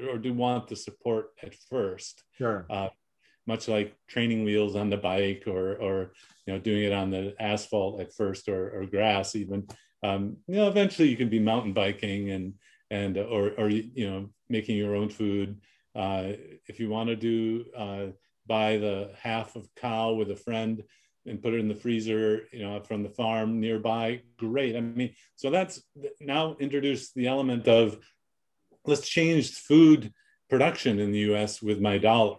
or 0.10 0.18
do 0.18 0.34
want 0.34 0.68
the 0.68 0.76
support 0.76 1.32
at 1.42 1.56
first. 1.70 2.24
Sure. 2.38 2.66
Uh, 2.70 2.90
much 3.48 3.68
like 3.70 3.96
training 4.08 4.44
wheels 4.44 4.76
on 4.76 4.90
the 4.90 4.98
bike 4.98 5.44
or 5.48 5.76
or 5.78 6.12
you 6.46 6.54
know 6.54 6.60
doing 6.60 6.84
it 6.84 6.92
on 6.92 7.10
the 7.10 7.34
asphalt 7.40 8.02
at 8.02 8.14
first 8.14 8.50
or, 8.50 8.70
or 8.78 8.86
grass 8.86 9.36
even 9.36 9.66
um, 10.04 10.36
you 10.48 10.56
know 10.58 10.68
eventually 10.68 11.08
you 11.08 11.18
can 11.18 11.30
be 11.30 11.40
mountain 11.40 11.74
biking 11.74 12.30
and 12.32 12.54
and 12.92 13.18
or 13.18 13.52
or 13.58 13.70
you 13.70 14.10
know 14.10 14.30
making 14.50 14.78
your 14.78 14.96
own 14.96 15.10
food 15.10 15.60
uh, 15.96 16.34
if 16.68 16.80
you 16.80 16.90
want 16.90 17.08
to 17.08 17.16
do 17.16 17.66
uh, 17.76 18.08
buy 18.48 18.78
the 18.78 19.12
half 19.22 19.56
of 19.56 19.68
cow 19.76 20.14
with 20.14 20.32
a 20.32 20.36
friend 20.36 20.84
and 21.26 21.42
put 21.42 21.54
it 21.54 21.60
in 21.60 21.68
the 21.68 21.76
freezer 21.76 22.44
you 22.54 22.64
know 22.64 22.82
from 22.82 23.04
the 23.04 23.10
farm 23.10 23.60
nearby. 23.60 24.22
Great. 24.38 24.76
I 24.76 24.82
mean 24.82 25.14
so 25.36 25.50
that's 25.50 25.82
now 26.20 26.56
introduce 26.60 27.12
the 27.12 27.28
element 27.28 27.68
of 27.68 28.00
let's 28.86 29.08
change 29.08 29.52
food 29.52 30.14
production 30.50 31.00
in 31.00 31.12
the 31.12 31.20
us 31.20 31.62
with 31.62 31.80
my 31.80 31.98
dollar. 31.98 32.38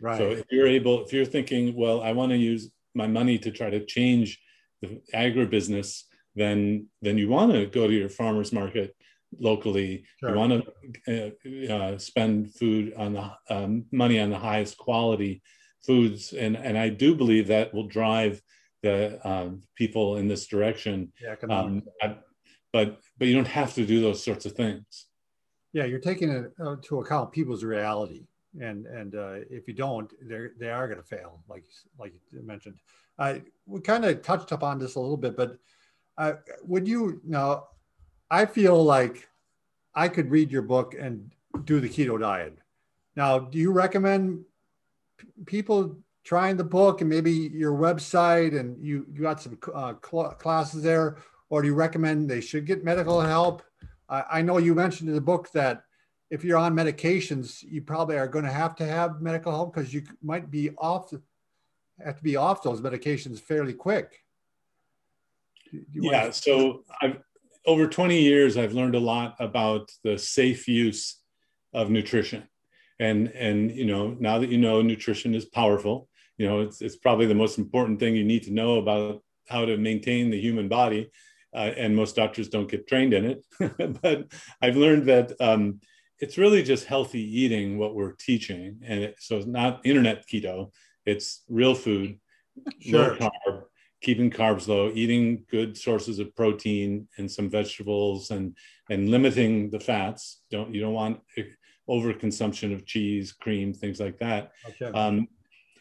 Right. 0.00 0.18
So 0.18 0.30
if 0.30 0.44
you're 0.50 0.66
able, 0.66 1.04
if 1.04 1.12
you're 1.12 1.24
thinking, 1.24 1.74
well, 1.74 2.02
I 2.02 2.12
want 2.12 2.30
to 2.30 2.36
use 2.36 2.70
my 2.94 3.06
money 3.06 3.38
to 3.38 3.50
try 3.50 3.70
to 3.70 3.84
change 3.84 4.40
the 4.80 5.00
agribusiness, 5.14 6.04
then 6.34 6.86
then 7.02 7.18
you 7.18 7.28
want 7.28 7.52
to 7.52 7.66
go 7.66 7.86
to 7.86 7.92
your 7.92 8.08
farmers 8.08 8.52
market 8.52 8.94
locally. 9.38 10.04
Sure. 10.20 10.30
You 10.30 10.36
want 10.36 10.64
to 11.06 11.34
uh, 11.68 11.74
uh, 11.74 11.98
spend 11.98 12.54
food 12.54 12.94
on 12.96 13.12
the 13.14 13.30
um, 13.50 13.86
money 13.92 14.20
on 14.20 14.30
the 14.30 14.38
highest 14.38 14.78
quality 14.78 15.42
foods, 15.84 16.32
and 16.32 16.56
and 16.56 16.78
I 16.78 16.88
do 16.88 17.14
believe 17.14 17.48
that 17.48 17.72
will 17.72 17.86
drive 17.86 18.40
the 18.82 19.20
um, 19.28 19.62
people 19.74 20.16
in 20.16 20.28
this 20.28 20.46
direction. 20.46 21.12
Yeah, 21.20 21.34
um, 21.50 21.82
but 22.72 23.00
but 23.18 23.28
you 23.28 23.34
don't 23.34 23.46
have 23.48 23.74
to 23.74 23.86
do 23.86 24.00
those 24.00 24.22
sorts 24.22 24.46
of 24.46 24.52
things. 24.52 25.06
Yeah, 25.72 25.84
you're 25.84 26.00
taking 26.00 26.30
it 26.30 26.52
uh, 26.60 26.76
to 26.82 27.00
account 27.00 27.32
people's 27.32 27.64
reality 27.64 28.24
and 28.60 28.86
and 28.86 29.14
uh, 29.14 29.34
if 29.50 29.68
you 29.68 29.74
don't, 29.74 30.12
they 30.22 30.48
they 30.58 30.70
are 30.70 30.86
going 30.86 31.00
to 31.00 31.06
fail, 31.06 31.42
like 31.48 31.64
like 31.98 32.12
you 32.32 32.42
mentioned. 32.44 32.76
I 33.18 33.42
we 33.66 33.80
kind 33.80 34.04
of 34.04 34.22
touched 34.22 34.52
upon 34.52 34.78
this 34.78 34.94
a 34.94 35.00
little 35.00 35.16
bit, 35.16 35.36
but 35.36 35.58
uh, 36.16 36.34
would 36.62 36.88
you, 36.88 37.20
you 37.24 37.30
know, 37.30 37.64
I 38.30 38.46
feel 38.46 38.82
like 38.82 39.28
I 39.94 40.08
could 40.08 40.30
read 40.30 40.50
your 40.50 40.62
book 40.62 40.94
and 40.98 41.32
do 41.64 41.80
the 41.80 41.88
keto 41.88 42.20
diet. 42.20 42.58
Now, 43.16 43.38
do 43.38 43.58
you 43.58 43.72
recommend 43.72 44.44
people 45.46 45.98
trying 46.24 46.56
the 46.56 46.64
book 46.64 47.00
and 47.00 47.08
maybe 47.08 47.32
your 47.32 47.72
website 47.72 48.58
and 48.58 48.78
you, 48.84 49.06
you 49.12 49.22
got 49.22 49.40
some 49.40 49.58
uh, 49.74 49.94
cl- 50.04 50.34
classes 50.38 50.82
there, 50.82 51.16
or 51.48 51.62
do 51.62 51.68
you 51.68 51.74
recommend 51.74 52.28
they 52.28 52.40
should 52.40 52.66
get 52.66 52.84
medical 52.84 53.20
help? 53.20 53.62
I, 54.08 54.24
I 54.30 54.42
know 54.42 54.58
you 54.58 54.74
mentioned 54.74 55.08
in 55.08 55.14
the 55.14 55.20
book 55.20 55.50
that 55.52 55.84
if 56.30 56.44
you're 56.44 56.58
on 56.58 56.74
medications, 56.74 57.62
you 57.62 57.80
probably 57.80 58.18
are 58.18 58.28
going 58.28 58.44
to 58.44 58.52
have 58.52 58.76
to 58.76 58.84
have 58.84 59.22
medical 59.22 59.50
help 59.50 59.74
because 59.74 59.94
you 59.94 60.02
might 60.22 60.50
be 60.50 60.70
off, 60.76 61.12
have 62.04 62.16
to 62.16 62.22
be 62.22 62.36
off 62.36 62.62
those 62.62 62.82
medications 62.82 63.40
fairly 63.40 63.72
quick. 63.72 64.22
Yeah. 65.92 66.30
So 66.30 66.84
I've 67.00 67.16
over 67.68 67.86
20 67.86 68.20
years, 68.20 68.56
I've 68.56 68.72
learned 68.72 68.94
a 68.94 69.00
lot 69.00 69.36
about 69.38 69.90
the 70.02 70.18
safe 70.18 70.66
use 70.66 71.20
of 71.74 71.90
nutrition. 71.90 72.48
And, 72.98 73.28
and, 73.28 73.70
you 73.70 73.84
know, 73.84 74.16
now 74.18 74.38
that 74.38 74.48
you 74.48 74.56
know 74.56 74.80
nutrition 74.80 75.34
is 75.34 75.44
powerful, 75.44 76.08
you 76.38 76.48
know, 76.48 76.62
it's, 76.62 76.80
it's 76.80 76.96
probably 76.96 77.26
the 77.26 77.34
most 77.34 77.58
important 77.58 78.00
thing 78.00 78.16
you 78.16 78.24
need 78.24 78.44
to 78.44 78.52
know 78.52 78.78
about 78.78 79.22
how 79.48 79.66
to 79.66 79.76
maintain 79.76 80.30
the 80.30 80.40
human 80.40 80.68
body. 80.68 81.10
Uh, 81.54 81.70
and 81.76 81.94
most 81.94 82.16
doctors 82.16 82.48
don't 82.48 82.70
get 82.70 82.88
trained 82.88 83.12
in 83.12 83.24
it. 83.24 84.00
but 84.02 84.32
I've 84.62 84.76
learned 84.76 85.06
that 85.06 85.32
um, 85.38 85.80
it's 86.20 86.38
really 86.38 86.62
just 86.62 86.86
healthy 86.86 87.22
eating 87.22 87.78
what 87.78 87.94
we're 87.94 88.12
teaching 88.12 88.80
and 88.84 89.00
it, 89.00 89.16
so 89.18 89.36
it's 89.36 89.46
not 89.46 89.80
internet 89.84 90.26
keto 90.26 90.70
it's 91.06 91.44
real 91.48 91.74
food 91.74 92.18
sure. 92.80 93.16
low 93.16 93.30
carb 93.46 93.57
keeping 94.00 94.30
carbs 94.30 94.68
low 94.68 94.90
eating 94.94 95.44
good 95.50 95.76
sources 95.76 96.18
of 96.18 96.34
protein 96.36 97.08
and 97.18 97.30
some 97.30 97.48
vegetables 97.50 98.30
and 98.30 98.56
and 98.90 99.10
limiting 99.10 99.70
the 99.70 99.80
fats 99.80 100.42
don't 100.50 100.74
you 100.74 100.80
don't 100.80 100.92
want 100.92 101.20
overconsumption 101.88 102.72
of 102.72 102.84
cheese 102.84 103.32
cream 103.32 103.72
things 103.72 103.98
like 103.98 104.18
that 104.18 104.52
okay. 104.68 104.96
um, 104.98 105.26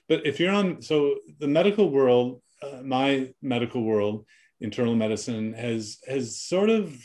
but 0.07 0.25
if 0.25 0.39
you're 0.39 0.53
on 0.53 0.81
so 0.81 1.15
the 1.39 1.47
medical 1.47 1.89
world 1.89 2.41
uh, 2.63 2.81
my 2.83 3.31
medical 3.41 3.83
world 3.83 4.25
internal 4.61 4.95
medicine 4.95 5.53
has 5.53 5.99
has 6.07 6.39
sort 6.39 6.69
of 6.69 6.97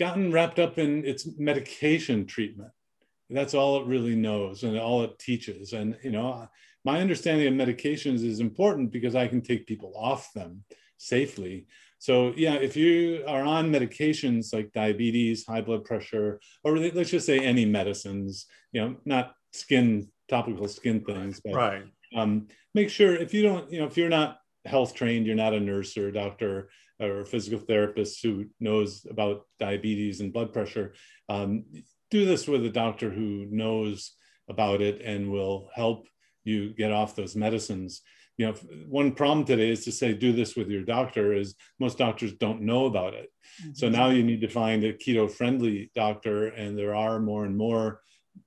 gotten 0.00 0.32
wrapped 0.32 0.58
up 0.58 0.78
in 0.78 1.04
its 1.04 1.28
medication 1.38 2.24
treatment. 2.24 2.70
That's 3.28 3.54
all 3.54 3.80
it 3.80 3.86
really 3.86 4.16
knows 4.16 4.64
and 4.64 4.76
all 4.78 5.02
it 5.04 5.18
teaches. 5.18 5.74
And, 5.74 5.96
you 6.02 6.10
know, 6.10 6.48
my 6.84 7.00
understanding 7.00 7.46
of 7.46 7.68
medications 7.68 8.24
is 8.24 8.40
important 8.40 8.90
because 8.90 9.14
I 9.14 9.28
can 9.28 9.42
take 9.42 9.66
people 9.66 9.92
off 9.96 10.32
them 10.32 10.64
safely. 10.96 11.66
So, 11.98 12.32
yeah, 12.36 12.54
if 12.54 12.76
you 12.76 13.24
are 13.26 13.42
on 13.42 13.70
medications 13.70 14.54
like 14.54 14.72
diabetes, 14.72 15.46
high 15.46 15.60
blood 15.60 15.84
pressure, 15.84 16.40
or 16.64 16.78
let's 16.78 17.10
just 17.10 17.26
say 17.26 17.40
any 17.40 17.66
medicines, 17.66 18.46
you 18.72 18.80
know, 18.80 18.96
not 19.04 19.34
skin, 19.52 20.08
topical 20.28 20.68
skin 20.68 21.04
things, 21.04 21.40
but 21.44 21.54
right. 21.54 21.84
um, 22.16 22.48
make 22.74 22.88
sure 22.88 23.14
if 23.14 23.34
you 23.34 23.42
don't, 23.42 23.70
you 23.70 23.80
know, 23.80 23.86
if 23.86 23.96
you're 23.98 24.08
not 24.08 24.38
health 24.64 24.94
trained, 24.94 25.26
you're 25.26 25.36
not 25.36 25.54
a 25.54 25.60
nurse 25.60 25.96
or 25.98 26.08
a 26.08 26.12
doctor, 26.12 26.70
or 27.00 27.20
a 27.20 27.26
physical 27.26 27.58
therapist 27.58 28.22
who 28.22 28.46
knows 28.60 29.06
about 29.08 29.46
diabetes 29.58 30.20
and 30.20 30.32
blood 30.32 30.52
pressure, 30.52 30.94
um, 31.28 31.64
do 32.10 32.26
this 32.26 32.46
with 32.46 32.64
a 32.64 32.70
doctor 32.70 33.10
who 33.10 33.46
knows 33.50 34.12
about 34.48 34.82
it 34.82 35.00
and 35.02 35.30
will 35.30 35.70
help 35.74 36.06
you 36.44 36.70
get 36.74 36.92
off 36.92 37.16
those 37.16 37.36
medicines. 37.36 38.02
You 38.36 38.46
know, 38.46 38.52
one 38.88 39.12
problem 39.12 39.44
today 39.44 39.70
is 39.70 39.84
to 39.84 39.92
say 39.92 40.14
do 40.14 40.32
this 40.32 40.56
with 40.56 40.68
your 40.68 40.82
doctor 40.82 41.34
is 41.34 41.54
most 41.78 41.98
doctors 41.98 42.32
don't 42.32 42.62
know 42.62 42.86
about 42.86 43.14
it. 43.14 43.30
Mm-hmm. 43.62 43.72
So 43.74 43.88
now 43.88 44.08
you 44.08 44.22
need 44.22 44.40
to 44.40 44.48
find 44.48 44.82
a 44.82 44.94
keto 44.94 45.30
friendly 45.30 45.90
doctor 45.94 46.46
and 46.48 46.78
there 46.78 46.94
are 46.94 47.20
more 47.20 47.44
and 47.44 47.56
more 47.56 48.00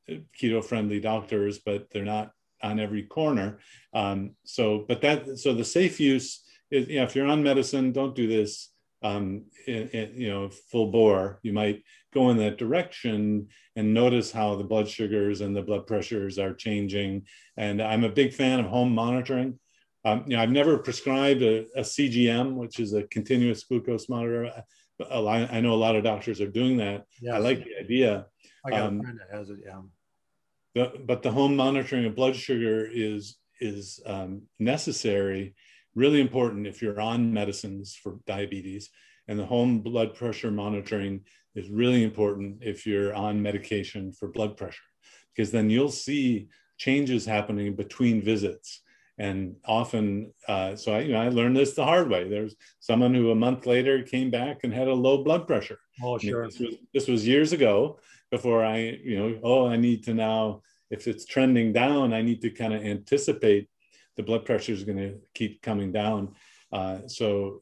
uh, 0.10 0.16
keto 0.42 0.64
friendly 0.64 1.00
doctors, 1.00 1.60
but 1.60 1.92
they're 1.92 2.04
not 2.04 2.32
on 2.64 2.80
every 2.80 3.04
corner. 3.04 3.60
Um, 3.94 4.32
so, 4.44 4.86
but 4.88 5.02
that, 5.02 5.38
so 5.38 5.54
the 5.54 5.66
safe 5.66 6.00
use 6.00 6.44
is, 6.72 6.88
you 6.88 6.98
know, 6.98 7.04
if 7.04 7.16
you're 7.16 7.28
on 7.28 7.44
medicine, 7.44 7.92
don't 7.92 8.16
do 8.16 8.28
this, 8.28 8.73
um, 9.04 9.44
you 9.68 10.30
know, 10.30 10.50
full 10.50 10.92
bore. 10.92 11.40
You 11.44 11.54
might 11.54 11.84
go 12.14 12.30
in 12.30 12.38
that 12.38 12.58
direction 12.58 13.50
and 13.76 13.94
notice 13.94 14.32
how 14.32 14.56
the 14.56 14.64
blood 14.64 14.88
sugars 14.88 15.42
and 15.42 15.56
the 15.56 15.62
blood 15.62 15.86
pressures 15.86 16.40
are 16.40 16.54
changing. 16.54 17.28
And 17.58 17.82
I'm 17.82 18.04
a 18.04 18.10
big 18.10 18.34
fan 18.34 18.60
of 18.60 18.68
home 18.68 18.94
monitoring. 18.96 19.60
Um, 20.06 20.24
you 20.28 20.36
know, 20.36 20.44
I've 20.44 20.52
never 20.52 20.78
prescribed 20.78 21.42
a, 21.42 21.66
a, 21.76 21.82
CGM, 21.82 22.56
which 22.56 22.80
is 22.80 22.94
a 22.94 23.04
continuous 23.04 23.64
glucose 23.64 24.10
monitor. 24.10 24.52
I 25.10 25.62
know 25.62 25.74
a 25.74 25.76
lot 25.76 25.96
of 25.96 26.04
doctors 26.04 26.42
are 26.42 26.50
doing 26.50 26.78
that. 26.78 27.06
Yes. 27.22 27.36
I 27.36 27.38
like 27.38 27.64
the 27.64 27.78
idea. 27.80 28.26
I 28.66 28.70
got 28.70 28.82
um, 28.82 29.00
a 29.00 29.04
friend 29.04 29.20
that 29.20 29.38
has 29.38 29.50
it. 29.50 29.60
Yeah. 29.66 29.82
The, 30.76 30.92
but 31.06 31.24
the 31.24 31.32
home 31.32 31.56
monitoring 31.56 32.06
of 32.06 32.16
blood 32.16 32.36
sugar 32.36 32.90
is 32.92 33.38
is 33.62 34.02
um, 34.06 34.44
necessary 34.60 35.56
really 35.96 36.22
important 36.22 36.68
if 36.68 36.82
you're 36.82 37.00
on 37.00 37.34
medicines 37.34 37.96
for 37.96 38.20
diabetes. 38.26 38.90
And 39.28 39.40
the 39.40 39.46
home 39.46 39.80
blood 39.80 40.16
pressure 40.16 40.52
monitoring 40.52 41.22
is 41.56 41.70
really 41.70 42.04
important 42.04 42.58
if 42.62 42.86
you're 42.86 43.14
on 43.14 43.42
medication 43.42 44.12
for 44.12 44.28
blood 44.28 44.58
pressure, 44.58 44.84
because 45.34 45.52
then 45.52 45.70
you'll 45.70 45.92
see 45.92 46.48
changes 46.78 47.26
happening 47.26 47.76
between 47.76 48.22
visits. 48.22 48.82
And 49.18 49.56
often, 49.64 50.34
uh, 50.48 50.76
so 50.76 50.94
I, 50.94 51.02
you 51.02 51.14
know, 51.14 51.22
I 51.22 51.30
learned 51.30 51.56
this 51.56 51.74
the 51.74 51.86
hard 51.86 52.10
way. 52.10 52.28
There's 52.28 52.56
someone 52.80 53.14
who 53.14 53.32
a 53.32 53.36
month 53.36 53.66
later 53.66 54.02
came 54.02 54.32
back 54.32 54.62
and 54.64 54.74
had 54.74 54.88
a 54.88 54.94
low 54.94 55.24
blood 55.24 55.46
pressure. 55.48 55.78
Oh, 56.04 56.18
sure. 56.18 56.48
This 56.48 56.60
was, 56.60 56.76
this 56.94 57.08
was 57.08 57.28
years 57.28 57.54
ago 57.54 58.00
before 58.32 58.66
I, 58.66 58.78
you 59.04 59.18
know, 59.18 59.40
oh, 59.44 59.68
I 59.68 59.78
need 59.78 60.04
to 60.06 60.14
now, 60.16 60.64
if 60.90 61.08
it's 61.08 61.26
trending 61.26 61.72
down, 61.72 62.12
I 62.12 62.24
need 62.24 62.42
to 62.42 62.50
kind 62.50 62.74
of 62.74 62.84
anticipate 62.84 63.70
the 64.18 64.24
blood 64.24 64.46
pressure 64.46 64.74
is 64.74 64.84
going 64.84 64.98
to 64.98 65.16
keep 65.34 65.62
coming 65.62 65.92
down. 65.92 66.36
Uh, 66.72 67.00
so, 67.08 67.62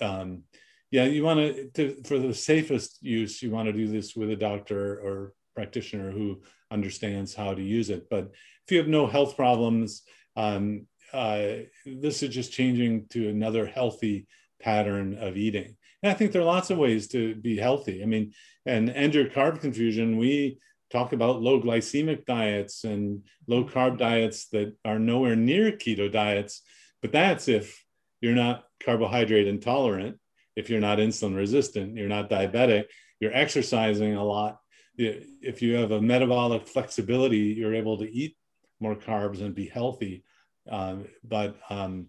um, 0.00 0.42
yeah, 0.90 1.04
you 1.04 1.22
want 1.22 1.74
to, 1.74 2.02
for 2.04 2.18
the 2.18 2.34
safest 2.34 2.98
use, 3.00 3.42
you 3.42 3.50
want 3.50 3.66
to 3.66 3.72
do 3.72 3.86
this 3.86 4.16
with 4.16 4.30
a 4.30 4.36
doctor 4.36 4.94
or 4.94 5.34
practitioner 5.54 6.10
who 6.10 6.42
understands 6.70 7.34
how 7.34 7.54
to 7.54 7.62
use 7.62 7.90
it. 7.90 8.08
But 8.10 8.30
if 8.64 8.72
you 8.72 8.78
have 8.78 8.88
no 8.88 9.06
health 9.06 9.36
problems, 9.36 10.02
um, 10.36 10.86
uh, 11.12 11.64
this 11.86 12.22
is 12.22 12.34
just 12.34 12.52
changing 12.52 13.06
to 13.10 13.28
another 13.28 13.66
healthy 13.66 14.26
pattern 14.60 15.18
of 15.18 15.36
eating. 15.36 15.76
And 16.02 16.10
I 16.10 16.14
think 16.14 16.32
there 16.32 16.42
are 16.42 16.44
lots 16.44 16.70
of 16.70 16.78
ways 16.78 17.08
to 17.08 17.34
be 17.34 17.56
healthy. 17.56 18.02
I 18.02 18.06
mean, 18.06 18.32
and 18.66 18.90
end 18.90 19.14
your 19.14 19.26
carb 19.26 19.60
confusion, 19.60 20.16
we 20.16 20.58
talk 20.90 21.12
about 21.12 21.42
low 21.42 21.60
glycemic 21.60 22.24
diets 22.24 22.84
and 22.84 23.24
low 23.46 23.64
carb 23.64 23.98
diets 23.98 24.48
that 24.48 24.74
are 24.84 24.98
nowhere 24.98 25.36
near 25.36 25.72
keto 25.72 26.10
diets. 26.10 26.62
But 27.00 27.12
that's 27.12 27.48
if 27.48 27.84
you're 28.20 28.34
not 28.34 28.64
carbohydrate 28.84 29.46
intolerant, 29.46 30.18
if 30.56 30.68
you're 30.68 30.80
not 30.80 30.98
insulin 30.98 31.36
resistant, 31.36 31.96
you're 31.96 32.08
not 32.08 32.28
diabetic, 32.28 32.84
you're 33.20 33.34
exercising 33.34 34.14
a 34.14 34.24
lot. 34.24 34.58
If 34.96 35.62
you 35.62 35.76
have 35.76 35.92
a 35.92 36.02
metabolic 36.02 36.66
flexibility, 36.66 37.38
you're 37.38 37.74
able 37.74 37.98
to 37.98 38.10
eat 38.10 38.36
more 38.80 38.96
carbs 38.96 39.40
and 39.40 39.54
be 39.54 39.66
healthy. 39.66 40.24
Um, 40.70 41.06
but 41.24 41.56
um, 41.70 42.08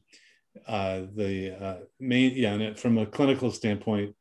uh, 0.68 1.04
the 1.16 1.64
uh, 1.64 1.78
main, 2.00 2.36
yeah, 2.36 2.74
from 2.74 2.98
a 2.98 3.06
clinical 3.06 3.52
standpoint, 3.52 4.16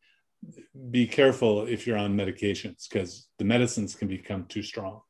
be 0.91 1.07
careful 1.07 1.66
if 1.66 1.86
you're 1.86 1.99
on 1.99 2.16
medications 2.16 2.88
because 2.88 3.28
the 3.38 3.45
medicines 3.45 3.95
can 3.95 4.09
become 4.09 4.45
too 4.47 4.62
strong. 4.62 5.01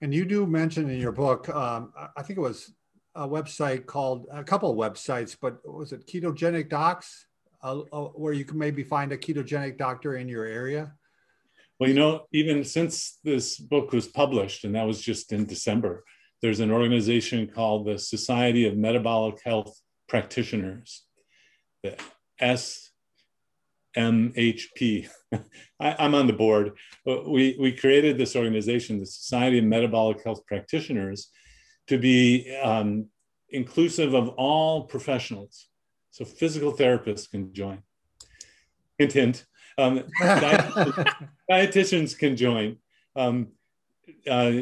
And 0.00 0.14
you 0.14 0.24
do 0.24 0.46
mention 0.46 0.90
in 0.90 1.00
your 1.00 1.12
book, 1.12 1.48
um, 1.48 1.92
I 2.16 2.22
think 2.22 2.38
it 2.38 2.42
was 2.42 2.72
a 3.14 3.26
website 3.26 3.86
called 3.86 4.26
a 4.30 4.44
couple 4.44 4.70
of 4.70 4.76
websites, 4.76 5.36
but 5.40 5.58
was 5.64 5.92
it 5.92 6.06
Ketogenic 6.06 6.68
Docs, 6.68 7.26
uh, 7.62 7.74
where 7.74 8.34
you 8.34 8.44
can 8.44 8.58
maybe 8.58 8.82
find 8.82 9.10
a 9.12 9.16
ketogenic 9.16 9.78
doctor 9.78 10.16
in 10.16 10.28
your 10.28 10.44
area? 10.44 10.92
Well, 11.78 11.88
you 11.88 11.96
know, 11.96 12.26
even 12.32 12.64
since 12.64 13.18
this 13.24 13.58
book 13.58 13.92
was 13.92 14.06
published, 14.06 14.64
and 14.64 14.74
that 14.74 14.86
was 14.86 15.00
just 15.00 15.32
in 15.32 15.46
December, 15.46 16.04
there's 16.42 16.60
an 16.60 16.70
organization 16.70 17.46
called 17.48 17.86
the 17.86 17.98
Society 17.98 18.66
of 18.66 18.76
Metabolic 18.76 19.42
Health 19.42 19.80
Practitioners, 20.08 21.04
the 21.82 21.96
SMHP. 23.96 25.08
I, 25.80 26.04
am 26.04 26.14
on 26.14 26.26
the 26.26 26.32
board. 26.32 26.72
We, 27.04 27.56
we 27.58 27.72
created 27.72 28.18
this 28.18 28.36
organization, 28.36 28.98
the 28.98 29.06
Society 29.06 29.58
of 29.58 29.64
Metabolic 29.64 30.22
Health 30.24 30.46
Practitioners, 30.46 31.30
to 31.88 31.98
be 31.98 32.56
um, 32.62 33.06
inclusive 33.50 34.14
of 34.14 34.28
all 34.30 34.84
professionals. 34.84 35.68
So 36.10 36.24
physical 36.24 36.72
therapists 36.72 37.30
can 37.30 37.52
join. 37.52 37.82
Hint, 38.98 39.12
hint. 39.12 39.46
Um, 39.78 40.04
dietitians 41.50 42.18
can 42.18 42.36
join. 42.36 42.78
Um, 43.14 43.48
uh, 44.28 44.52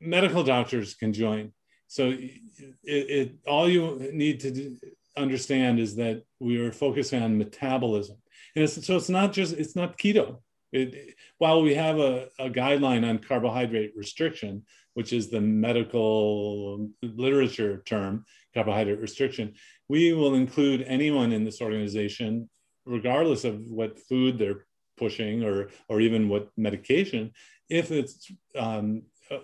medical 0.00 0.42
doctors 0.42 0.94
can 0.94 1.12
join. 1.12 1.52
So 1.86 2.10
it, 2.10 2.40
it, 2.84 3.34
all 3.46 3.68
you 3.68 4.10
need 4.12 4.40
to 4.40 4.50
do, 4.50 4.76
understand 5.16 5.78
is 5.78 5.96
that 5.96 6.22
we 6.40 6.58
are 6.58 6.72
focusing 6.72 7.22
on 7.22 7.38
metabolism. 7.38 8.16
And 8.58 8.64
it's, 8.64 8.84
so 8.84 8.96
it's 8.96 9.08
not 9.08 9.32
just, 9.32 9.52
it's 9.54 9.76
not 9.76 9.96
keto. 9.96 10.38
It, 10.72 11.14
while 11.38 11.62
we 11.62 11.74
have 11.76 12.00
a, 12.00 12.26
a 12.40 12.50
guideline 12.50 13.08
on 13.08 13.20
carbohydrate 13.20 13.92
restriction, 13.94 14.64
which 14.94 15.12
is 15.12 15.30
the 15.30 15.40
medical 15.40 16.90
literature 17.00 17.84
term, 17.86 18.24
carbohydrate 18.54 18.98
restriction, 18.98 19.54
we 19.88 20.12
will 20.12 20.34
include 20.34 20.82
anyone 20.88 21.30
in 21.30 21.44
this 21.44 21.62
organization, 21.62 22.50
regardless 22.84 23.44
of 23.44 23.60
what 23.70 24.00
food 24.00 24.38
they're 24.38 24.66
pushing 24.96 25.44
or, 25.44 25.68
or 25.88 26.00
even 26.00 26.28
what 26.28 26.50
medication, 26.56 27.30
if 27.70 27.92
it's 27.92 28.28
um, 28.56 29.02
uh, 29.30 29.38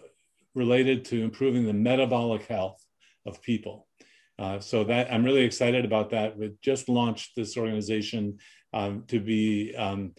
related 0.57 1.05
to 1.05 1.23
improving 1.23 1.67
the 1.67 1.73
metabolic 1.73 2.47
health 2.47 2.85
of 3.27 3.41
people. 3.43 3.87
Uh, 4.41 4.59
so 4.59 4.83
that 4.83 5.12
I'm 5.12 5.25
really 5.25 5.45
excited 5.45 5.85
about 5.85 6.11
that. 6.11 6.37
We 6.37 6.51
just 6.62 6.89
launched 6.89 7.37
this 7.37 7.57
organization 7.57 8.39
um, 8.75 9.05
to 9.09 9.20
be. 9.20 9.75
Um, 9.75 10.12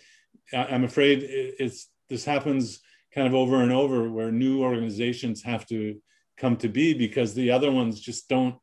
I'm 0.53 0.83
afraid 0.83 1.23
it's 1.23 1.89
this 2.09 2.23
happens 2.25 2.79
kind 3.13 3.27
of 3.27 3.35
over 3.35 3.61
and 3.61 3.71
over 3.71 4.09
where 4.09 4.31
new 4.31 4.63
organizations 4.63 5.43
have 5.43 5.65
to 5.67 5.99
come 6.37 6.57
to 6.57 6.69
be 6.69 6.93
because 6.93 7.33
the 7.33 7.51
other 7.51 7.71
ones 7.71 7.99
just 7.99 8.29
don't 8.29 8.55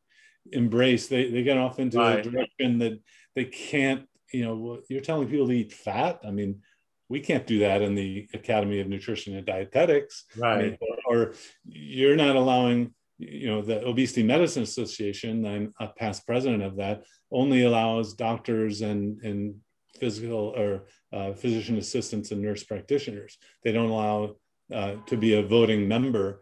embrace. 0.50 1.08
They 1.08 1.30
they 1.30 1.42
get 1.42 1.58
off 1.58 1.78
into 1.78 1.98
right. 1.98 2.26
a 2.26 2.30
direction 2.30 2.78
that 2.78 3.00
they 3.36 3.44
can't. 3.44 4.08
You 4.32 4.44
know, 4.44 4.80
you're 4.88 5.02
telling 5.02 5.28
people 5.28 5.48
to 5.48 5.52
eat 5.52 5.72
fat. 5.72 6.20
I 6.26 6.30
mean, 6.30 6.62
we 7.10 7.20
can't 7.20 7.46
do 7.46 7.58
that 7.60 7.82
in 7.82 7.94
the 7.94 8.26
Academy 8.32 8.80
of 8.80 8.88
Nutrition 8.88 9.36
and 9.36 9.46
Dietetics. 9.46 10.24
Right. 10.36 10.58
I 10.58 10.62
mean, 10.62 10.78
or, 11.06 11.14
or 11.14 11.34
you're 11.66 12.16
not 12.16 12.36
allowing 12.36 12.94
you 13.18 13.46
know 13.46 13.62
the 13.62 13.84
obesity 13.86 14.24
medicine 14.24 14.64
association 14.64 15.46
i'm 15.46 15.72
a 15.78 15.86
past 15.86 16.26
president 16.26 16.60
of 16.62 16.76
that 16.76 17.04
only 17.30 17.62
allows 17.62 18.14
doctors 18.14 18.80
and 18.80 19.20
and 19.22 19.54
physical 19.98 20.54
or 20.56 20.84
uh, 21.12 21.32
physician 21.32 21.76
assistants 21.78 22.30
and 22.30 22.40
nurse 22.40 22.64
practitioners. 22.64 23.38
They 23.64 23.72
don't 23.72 23.90
allow 23.90 24.36
uh, 24.72 24.96
to 25.06 25.16
be 25.16 25.34
a 25.34 25.42
voting 25.42 25.86
member 25.86 26.40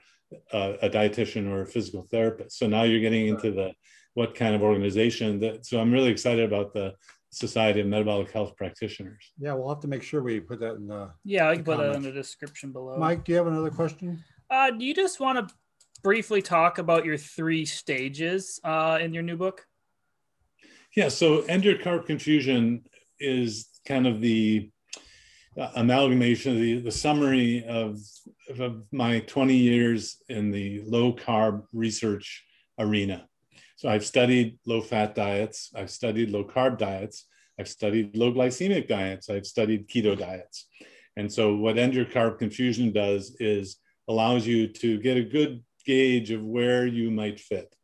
uh, 0.52 0.74
a 0.82 0.88
dietitian 0.88 1.50
or 1.50 1.62
a 1.62 1.66
physical 1.66 2.06
therapist. 2.10 2.56
So 2.56 2.68
now 2.68 2.84
you're 2.84 3.00
getting 3.00 3.26
into 3.26 3.50
the 3.50 3.72
what 4.14 4.34
kind 4.34 4.54
of 4.54 4.62
organization 4.62 5.38
that 5.40 5.64
so 5.64 5.80
i'm 5.80 5.92
really 5.92 6.10
excited 6.10 6.44
about 6.44 6.72
the 6.72 6.92
society 7.30 7.80
of 7.80 7.86
metabolic 7.86 8.30
health 8.30 8.56
practitioners. 8.56 9.32
Yeah 9.38 9.52
we'll 9.54 9.68
have 9.68 9.80
to 9.80 9.88
make 9.88 10.02
sure 10.02 10.22
we 10.22 10.40
put 10.40 10.60
that 10.60 10.74
in 10.74 10.88
the 10.88 11.10
yeah 11.24 11.48
i 11.48 11.54
can 11.54 11.64
put 11.64 11.78
that 11.78 11.94
in 11.94 12.02
the 12.02 12.12
description 12.12 12.72
below. 12.72 12.96
Mike 12.98 13.24
do 13.24 13.32
you 13.32 13.38
have 13.38 13.46
another 13.46 13.70
question? 13.70 14.22
Uh, 14.50 14.70
do 14.70 14.84
you 14.84 14.94
just 14.94 15.20
want 15.20 15.48
to 15.48 15.54
briefly 16.02 16.42
talk 16.42 16.78
about 16.78 17.04
your 17.04 17.16
three 17.16 17.64
stages 17.64 18.58
uh, 18.64 18.98
in 19.00 19.14
your 19.14 19.22
new 19.22 19.36
book? 19.36 19.64
Yeah, 20.96 21.08
so 21.08 21.42
end 21.42 21.64
your 21.64 21.76
carb 21.76 22.06
confusion 22.06 22.82
is 23.20 23.68
kind 23.86 24.06
of 24.06 24.20
the 24.20 24.70
uh, 25.58 25.70
amalgamation, 25.76 26.60
the, 26.60 26.80
the 26.80 26.90
summary 26.90 27.64
of, 27.66 27.98
of 28.58 28.82
my 28.92 29.20
20 29.20 29.54
years 29.54 30.16
in 30.28 30.50
the 30.50 30.82
low 30.86 31.12
carb 31.12 31.64
research 31.72 32.44
arena. 32.78 33.26
So 33.76 33.88
I've 33.88 34.04
studied 34.04 34.58
low 34.66 34.80
fat 34.80 35.14
diets, 35.14 35.70
I've 35.74 35.90
studied 35.90 36.30
low 36.30 36.44
carb 36.44 36.78
diets, 36.78 37.26
I've 37.58 37.68
studied 37.68 38.16
low 38.16 38.32
glycemic 38.32 38.88
diets, 38.88 39.28
I've 39.28 39.46
studied 39.46 39.88
keto 39.88 40.18
diets. 40.18 40.66
And 41.16 41.32
so 41.32 41.56
what 41.56 41.78
end 41.78 41.94
your 41.94 42.04
carb 42.04 42.38
confusion 42.38 42.92
does 42.92 43.36
is 43.40 43.76
allows 44.08 44.46
you 44.46 44.68
to 44.68 44.98
get 45.00 45.16
a 45.16 45.22
good 45.22 45.62
gauge 45.84 46.30
of 46.30 46.44
where 46.44 46.86
you 46.86 47.10
might 47.10 47.40
fit. 47.40 47.74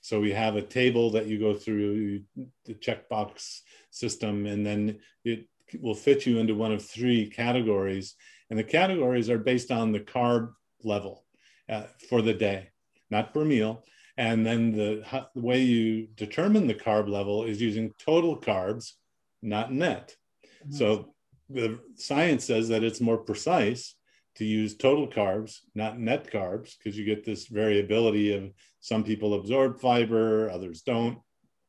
So 0.00 0.20
we 0.20 0.32
have 0.32 0.56
a 0.56 0.62
table 0.62 1.10
that 1.10 1.26
you 1.26 1.38
go 1.38 1.54
through 1.54 2.22
the 2.64 2.74
checkbox 2.74 3.60
system, 3.90 4.46
and 4.46 4.64
then 4.64 4.98
it 5.24 5.46
will 5.80 5.94
fit 5.94 6.26
you 6.26 6.38
into 6.38 6.54
one 6.54 6.72
of 6.72 6.84
three 6.84 7.28
categories. 7.28 8.14
And 8.48 8.58
the 8.58 8.64
categories 8.64 9.30
are 9.30 9.38
based 9.38 9.70
on 9.70 9.92
the 9.92 10.00
carb 10.00 10.52
level 10.82 11.24
uh, 11.68 11.84
for 12.08 12.22
the 12.22 12.34
day, 12.34 12.70
not 13.10 13.32
per 13.32 13.44
meal. 13.44 13.84
And 14.16 14.44
then 14.44 14.72
the, 14.72 15.04
the 15.34 15.40
way 15.40 15.62
you 15.62 16.08
determine 16.14 16.66
the 16.66 16.74
carb 16.74 17.08
level 17.08 17.44
is 17.44 17.60
using 17.60 17.94
total 17.98 18.38
carbs, 18.38 18.92
not 19.40 19.72
net. 19.72 20.16
Mm-hmm. 20.62 20.72
So 20.76 21.14
the 21.48 21.78
science 21.96 22.44
says 22.44 22.68
that 22.68 22.82
it's 22.82 23.00
more 23.00 23.18
precise 23.18 23.94
to 24.36 24.44
use 24.44 24.76
total 24.76 25.08
carbs, 25.08 25.58
not 25.74 25.98
net 25.98 26.30
carbs, 26.30 26.76
because 26.76 26.98
you 26.98 27.04
get 27.04 27.24
this 27.24 27.46
variability 27.46 28.34
of 28.34 28.52
some 28.80 29.04
people 29.04 29.34
absorb 29.34 29.80
fiber, 29.80 30.50
others 30.50 30.82
don't. 30.82 31.18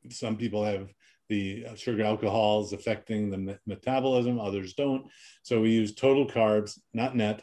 Some 0.09 0.35
people 0.35 0.63
have 0.63 0.89
the 1.31 1.65
sugar 1.75 2.03
alcohols 2.03 2.73
affecting 2.73 3.31
the 3.31 3.57
metabolism, 3.65 4.37
others 4.37 4.73
don't. 4.73 5.05
So 5.43 5.61
we 5.61 5.71
use 5.71 5.95
total 5.95 6.27
carbs, 6.27 6.77
not 6.93 7.15
net. 7.15 7.41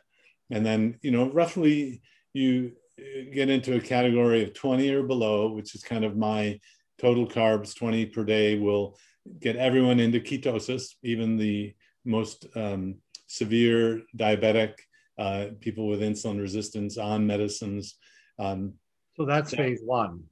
And 0.50 0.64
then, 0.64 0.98
you 1.00 1.10
know, 1.10 1.30
roughly 1.30 2.02
you 2.34 2.72
uh, 3.00 3.32
get 3.32 3.48
into 3.48 3.76
a 3.76 3.80
category 3.80 4.42
of 4.42 4.52
20 4.52 4.90
or 4.90 5.02
below, 5.04 5.52
which 5.52 5.74
is 5.74 5.82
kind 5.82 6.04
of 6.04 6.18
my 6.18 6.60
total 6.98 7.26
carbs 7.26 7.74
20 7.74 8.06
per 8.06 8.24
day 8.24 8.58
will 8.58 8.98
get 9.40 9.56
everyone 9.56 10.00
into 10.00 10.20
ketosis, 10.20 10.94
even 11.02 11.38
the 11.38 11.74
most 12.04 12.46
um, 12.56 12.96
severe 13.26 14.02
diabetic 14.14 14.74
uh, 15.18 15.46
people 15.60 15.88
with 15.88 16.00
insulin 16.00 16.38
resistance 16.38 16.98
on 16.98 17.26
medicines. 17.26 17.96
Um, 18.38 18.74
so 19.16 19.24
that's 19.24 19.54
phase 19.54 19.80
one. 19.82 20.24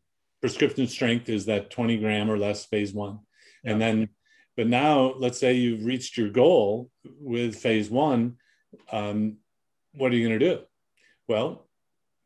Prescription 0.42 0.86
strength 0.86 1.30
is 1.30 1.46
that 1.46 1.70
20 1.70 1.96
gram 1.96 2.30
or 2.30 2.36
less 2.36 2.66
phase 2.66 2.92
one. 2.92 3.20
And 3.66 3.80
then, 3.80 4.08
but 4.56 4.66
now 4.66 5.14
let's 5.18 5.38
say 5.38 5.54
you've 5.54 5.84
reached 5.84 6.16
your 6.16 6.30
goal 6.30 6.90
with 7.20 7.56
phase 7.56 7.90
one. 7.90 8.36
Um, 8.90 9.38
what 9.94 10.12
are 10.12 10.16
you 10.16 10.26
going 10.26 10.38
to 10.38 10.48
do? 10.54 10.60
Well, 11.28 11.66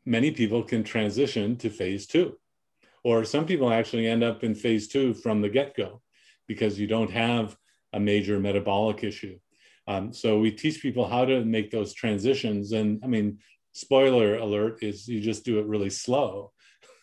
many 0.05 0.31
people 0.31 0.63
can 0.63 0.83
transition 0.83 1.57
to 1.57 1.69
phase 1.69 2.07
two, 2.07 2.37
or 3.03 3.25
some 3.25 3.45
people 3.45 3.71
actually 3.71 4.07
end 4.07 4.23
up 4.23 4.43
in 4.43 4.55
phase 4.55 4.87
two 4.87 5.13
from 5.13 5.41
the 5.41 5.49
get 5.49 5.75
go 5.75 6.01
because 6.47 6.79
you 6.79 6.87
don't 6.87 7.11
have 7.11 7.57
a 7.93 7.99
major 7.99 8.39
metabolic 8.39 9.03
issue. 9.03 9.37
Um, 9.87 10.13
so 10.13 10.39
we 10.39 10.51
teach 10.51 10.81
people 10.81 11.07
how 11.07 11.25
to 11.25 11.43
make 11.43 11.71
those 11.71 11.93
transitions. 11.93 12.71
And 12.71 12.99
I 13.03 13.07
mean, 13.07 13.39
spoiler 13.73 14.37
alert 14.37 14.83
is 14.83 15.07
you 15.07 15.19
just 15.21 15.43
do 15.43 15.59
it 15.59 15.65
really 15.65 15.89
slow. 15.89 16.51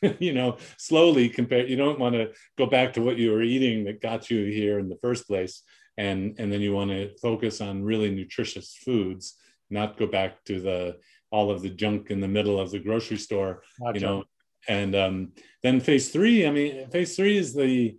you 0.18 0.32
know, 0.32 0.56
slowly 0.76 1.28
compare. 1.28 1.66
You 1.66 1.76
don't 1.76 1.98
want 1.98 2.14
to 2.14 2.32
go 2.56 2.66
back 2.66 2.92
to 2.94 3.02
what 3.02 3.16
you 3.16 3.32
were 3.32 3.42
eating 3.42 3.84
that 3.84 4.00
got 4.00 4.30
you 4.30 4.44
here 4.44 4.78
in 4.78 4.88
the 4.88 4.98
first 5.02 5.26
place, 5.26 5.62
and 5.96 6.34
and 6.38 6.52
then 6.52 6.60
you 6.60 6.72
want 6.72 6.90
to 6.90 7.16
focus 7.18 7.60
on 7.60 7.82
really 7.82 8.10
nutritious 8.10 8.76
foods, 8.84 9.34
not 9.70 9.98
go 9.98 10.06
back 10.06 10.44
to 10.44 10.60
the 10.60 10.96
all 11.30 11.50
of 11.50 11.62
the 11.62 11.70
junk 11.70 12.10
in 12.10 12.20
the 12.20 12.28
middle 12.28 12.58
of 12.58 12.70
the 12.70 12.78
grocery 12.78 13.18
store. 13.18 13.62
Gotcha. 13.80 13.98
You 13.98 14.06
know, 14.06 14.24
and 14.68 14.94
um, 14.94 15.32
then 15.62 15.80
phase 15.80 16.10
three. 16.10 16.46
I 16.46 16.50
mean, 16.50 16.88
phase 16.90 17.16
three 17.16 17.36
is 17.36 17.54
the 17.54 17.96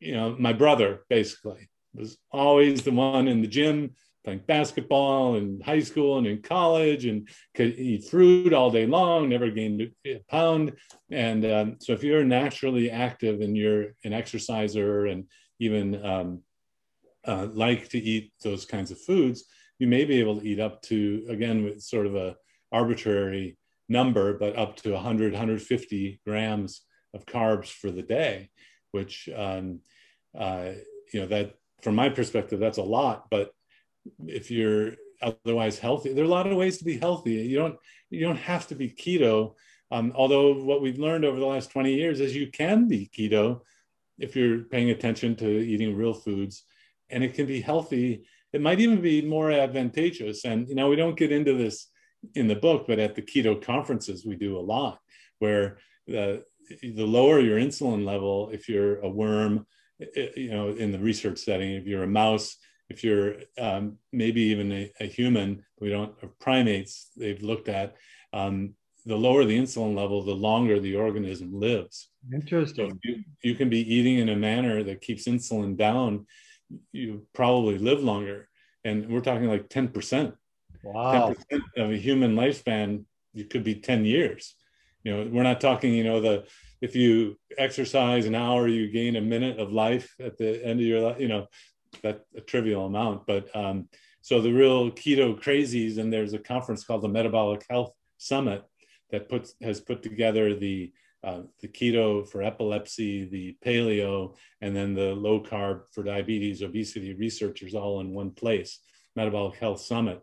you 0.00 0.14
know 0.14 0.34
my 0.38 0.52
brother 0.52 1.04
basically 1.08 1.68
was 1.94 2.16
always 2.30 2.82
the 2.82 2.92
one 2.92 3.28
in 3.28 3.42
the 3.42 3.48
gym 3.48 3.94
playing 4.24 4.42
basketball 4.46 5.36
in 5.36 5.60
high 5.60 5.80
school 5.80 6.18
and 6.18 6.26
in 6.26 6.40
college 6.42 7.06
and 7.06 7.28
could 7.54 7.78
eat 7.78 8.04
fruit 8.04 8.52
all 8.52 8.70
day 8.70 8.86
long, 8.86 9.28
never 9.28 9.50
gained 9.50 9.90
a 10.06 10.20
pound. 10.30 10.72
And 11.10 11.44
um, 11.44 11.76
so 11.80 11.92
if 11.92 12.04
you're 12.04 12.24
naturally 12.24 12.90
active 12.90 13.40
and 13.40 13.56
you're 13.56 13.94
an 14.04 14.12
exerciser 14.12 15.06
and 15.06 15.24
even 15.58 16.04
um, 16.04 16.42
uh, 17.26 17.48
like 17.52 17.88
to 17.90 17.98
eat 17.98 18.32
those 18.42 18.64
kinds 18.64 18.90
of 18.90 19.00
foods, 19.00 19.44
you 19.78 19.86
may 19.86 20.04
be 20.04 20.20
able 20.20 20.38
to 20.38 20.46
eat 20.46 20.60
up 20.60 20.82
to, 20.82 21.26
again, 21.28 21.64
with 21.64 21.82
sort 21.82 22.06
of 22.06 22.14
a 22.14 22.36
arbitrary 22.70 23.56
number, 23.88 24.38
but 24.38 24.56
up 24.56 24.76
to 24.76 24.92
100, 24.92 25.32
150 25.32 26.20
grams 26.24 26.82
of 27.14 27.26
carbs 27.26 27.68
for 27.68 27.90
the 27.90 28.02
day, 28.02 28.50
which, 28.92 29.28
um, 29.34 29.80
uh, 30.38 30.70
you 31.12 31.20
know, 31.20 31.26
that 31.26 31.54
from 31.82 31.96
my 31.96 32.08
perspective, 32.08 32.60
that's 32.60 32.78
a 32.78 32.82
lot, 32.82 33.26
but 33.28 33.52
if 34.26 34.50
you're 34.50 34.92
otherwise 35.22 35.78
healthy. 35.78 36.12
There 36.12 36.24
are 36.24 36.26
a 36.26 36.30
lot 36.30 36.46
of 36.46 36.56
ways 36.56 36.78
to 36.78 36.84
be 36.84 36.98
healthy. 36.98 37.32
You 37.32 37.58
don't 37.58 37.78
you 38.10 38.20
don't 38.20 38.36
have 38.36 38.66
to 38.68 38.74
be 38.74 38.90
keto. 38.90 39.54
Um, 39.90 40.12
although 40.14 40.54
what 40.54 40.82
we've 40.82 40.98
learned 40.98 41.24
over 41.24 41.38
the 41.38 41.46
last 41.46 41.70
20 41.70 41.92
years 41.92 42.20
is 42.20 42.34
you 42.34 42.50
can 42.50 42.88
be 42.88 43.10
keto 43.14 43.60
if 44.18 44.34
you're 44.34 44.60
paying 44.60 44.90
attention 44.90 45.36
to 45.36 45.46
eating 45.48 45.96
real 45.96 46.14
foods, 46.14 46.64
and 47.10 47.22
it 47.22 47.34
can 47.34 47.46
be 47.46 47.60
healthy. 47.60 48.24
It 48.52 48.60
might 48.60 48.80
even 48.80 49.00
be 49.00 49.22
more 49.22 49.50
advantageous. 49.50 50.44
And 50.44 50.68
you 50.68 50.74
know, 50.74 50.88
we 50.88 50.96
don't 50.96 51.16
get 51.16 51.32
into 51.32 51.54
this 51.54 51.88
in 52.34 52.48
the 52.48 52.56
book, 52.56 52.86
but 52.86 52.98
at 52.98 53.14
the 53.14 53.22
keto 53.22 53.60
conferences 53.60 54.24
we 54.24 54.36
do 54.36 54.58
a 54.58 54.60
lot 54.60 54.98
where 55.38 55.78
the 56.06 56.44
the 56.80 57.04
lower 57.04 57.40
your 57.40 57.58
insulin 57.58 58.04
level, 58.04 58.50
if 58.52 58.68
you're 58.68 59.00
a 59.00 59.08
worm, 59.08 59.66
you 60.36 60.50
know, 60.50 60.68
in 60.68 60.92
the 60.92 60.98
research 60.98 61.38
setting, 61.38 61.72
if 61.72 61.86
you're 61.86 62.04
a 62.04 62.08
mouse, 62.08 62.56
if 62.88 63.02
you're 63.04 63.36
um, 63.58 63.98
maybe 64.12 64.42
even 64.42 64.72
a, 64.72 64.92
a, 65.00 65.06
human, 65.06 65.64
we 65.80 65.88
don't, 65.90 66.14
primates 66.38 67.10
they've 67.16 67.42
looked 67.42 67.68
at, 67.68 67.96
um, 68.32 68.74
the 69.04 69.16
lower 69.16 69.44
the 69.44 69.58
insulin 69.58 69.96
level, 69.96 70.22
the 70.22 70.32
longer 70.32 70.78
the 70.78 70.96
organism 70.96 71.58
lives. 71.58 72.08
Interesting. 72.32 72.90
So 72.90 72.96
you, 73.02 73.24
you 73.42 73.54
can 73.54 73.68
be 73.68 73.80
eating 73.94 74.18
in 74.18 74.28
a 74.28 74.36
manner 74.36 74.82
that 74.84 75.00
keeps 75.00 75.26
insulin 75.26 75.76
down, 75.76 76.26
you 76.92 77.26
probably 77.34 77.78
live 77.78 78.02
longer. 78.02 78.48
And 78.84 79.08
we're 79.08 79.20
talking 79.20 79.48
like 79.48 79.68
10%. 79.68 80.34
Wow. 80.84 81.34
10% 81.52 81.60
of 81.76 81.90
a 81.90 81.96
human 81.96 82.36
lifespan, 82.36 83.04
you 83.32 83.44
could 83.46 83.64
be 83.64 83.76
10 83.76 84.04
years. 84.04 84.54
You 85.02 85.16
know, 85.16 85.30
we're 85.30 85.42
not 85.42 85.60
talking, 85.60 85.94
you 85.94 86.04
know, 86.04 86.20
the 86.20 86.44
if 86.80 86.96
you 86.96 87.38
exercise 87.56 88.26
an 88.26 88.34
hour, 88.34 88.66
you 88.66 88.90
gain 88.90 89.14
a 89.14 89.20
minute 89.20 89.58
of 89.60 89.72
life 89.72 90.14
at 90.18 90.36
the 90.36 90.64
end 90.64 90.80
of 90.80 90.86
your 90.86 91.00
life, 91.00 91.20
you 91.20 91.28
know, 91.28 91.46
that 92.02 92.24
a 92.36 92.40
trivial 92.40 92.86
amount. 92.86 93.26
But 93.26 93.54
um, 93.54 93.88
so 94.20 94.40
the 94.40 94.52
real 94.52 94.90
keto 94.90 95.38
crazies, 95.40 95.98
and 95.98 96.12
there's 96.12 96.32
a 96.32 96.38
conference 96.38 96.84
called 96.84 97.02
the 97.02 97.08
Metabolic 97.08 97.64
Health 97.68 97.92
Summit 98.18 98.64
that 99.10 99.28
puts 99.28 99.54
has 99.60 99.80
put 99.80 100.02
together 100.02 100.54
the 100.54 100.92
uh, 101.24 101.42
the 101.60 101.68
keto 101.68 102.26
for 102.26 102.42
epilepsy, 102.42 103.24
the 103.24 103.56
paleo, 103.64 104.34
and 104.60 104.74
then 104.74 104.94
the 104.94 105.14
low 105.14 105.40
carb 105.40 105.82
for 105.92 106.02
diabetes, 106.02 106.62
obesity 106.62 107.14
researchers 107.14 107.74
all 107.74 108.00
in 108.00 108.12
one 108.12 108.30
place. 108.30 108.80
Metabolic 109.14 109.56
Health 109.56 109.80
Summit. 109.80 110.22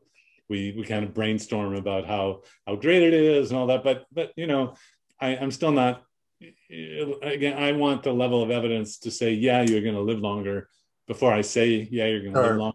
We 0.50 0.74
we 0.76 0.84
kind 0.84 1.06
of 1.06 1.14
brainstorm 1.14 1.76
about 1.76 2.06
how 2.06 2.42
how 2.66 2.76
great 2.76 3.04
it 3.04 3.14
is 3.14 3.52
and 3.52 3.60
all 3.60 3.68
that. 3.68 3.84
But 3.84 4.06
but 4.12 4.32
you 4.36 4.48
know, 4.48 4.76
I, 5.22 5.38
I'm 5.38 5.52
still 5.52 5.72
not. 5.72 6.04
Again, 7.22 7.58
I 7.58 7.74
want 7.74 8.04
the 8.04 8.14
level 8.14 8.42
of 8.42 8.50
evidence 8.50 8.98
to 9.00 9.12
say, 9.12 9.34
yeah, 9.34 9.62
you're 9.62 9.82
going 9.82 9.96
to 9.96 10.02
live 10.02 10.20
longer 10.20 10.70
before 11.10 11.34
I 11.34 11.42
say, 11.42 11.88
yeah, 11.92 12.06
you're 12.06 12.22
going 12.22 12.34
to 12.34 12.40
sure. 12.40 12.50
live 12.50 12.58
long. 12.58 12.74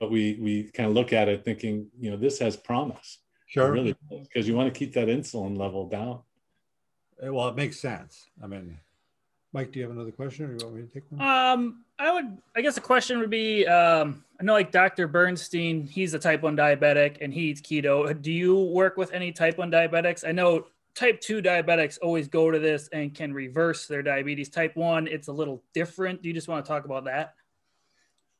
But 0.00 0.10
we 0.10 0.38
we 0.40 0.64
kind 0.70 0.88
of 0.88 0.94
look 0.94 1.12
at 1.12 1.28
it 1.28 1.44
thinking, 1.44 1.88
you 1.98 2.10
know, 2.10 2.16
this 2.16 2.38
has 2.38 2.56
promise. 2.56 3.18
Sure. 3.48 3.70
Really, 3.70 3.94
because 4.08 4.48
you 4.48 4.54
want 4.54 4.72
to 4.72 4.76
keep 4.76 4.94
that 4.94 5.08
insulin 5.08 5.56
level 5.56 5.88
down. 5.88 6.20
Eh, 7.22 7.28
well, 7.28 7.48
it 7.48 7.56
makes 7.56 7.78
sense. 7.78 8.26
I 8.42 8.46
mean, 8.46 8.78
Mike, 9.52 9.70
do 9.70 9.78
you 9.78 9.84
have 9.84 9.94
another 9.94 10.10
question, 10.10 10.46
or 10.46 10.48
do 10.48 10.64
you 10.64 10.66
want 10.66 10.76
me 10.76 10.88
to 10.88 10.92
take 10.92 11.04
one? 11.10 11.20
Um, 11.20 11.84
I 11.98 12.12
would. 12.12 12.38
I 12.56 12.62
guess 12.62 12.74
the 12.74 12.80
question 12.80 13.18
would 13.20 13.30
be, 13.30 13.66
um, 13.66 14.24
I 14.40 14.44
know 14.44 14.54
like 14.54 14.72
Dr. 14.72 15.06
Bernstein, 15.06 15.86
he's 15.86 16.14
a 16.14 16.18
type 16.18 16.42
one 16.42 16.56
diabetic 16.56 17.18
and 17.20 17.32
he 17.32 17.42
eats 17.42 17.60
keto. 17.60 18.20
Do 18.20 18.32
you 18.32 18.56
work 18.56 18.96
with 18.96 19.12
any 19.12 19.30
type 19.30 19.58
one 19.58 19.70
diabetics? 19.70 20.26
I 20.26 20.32
know 20.32 20.66
type 20.96 21.20
2 21.20 21.42
diabetics 21.42 21.98
always 22.00 22.26
go 22.26 22.50
to 22.50 22.58
this 22.58 22.88
and 22.88 23.14
can 23.14 23.32
reverse 23.32 23.86
their 23.86 24.02
diabetes 24.02 24.48
type 24.48 24.74
1 24.76 25.06
it's 25.06 25.28
a 25.28 25.32
little 25.32 25.62
different 25.74 26.22
do 26.22 26.28
you 26.28 26.34
just 26.34 26.48
want 26.48 26.64
to 26.64 26.66
talk 26.66 26.86
about 26.86 27.04
that 27.04 27.34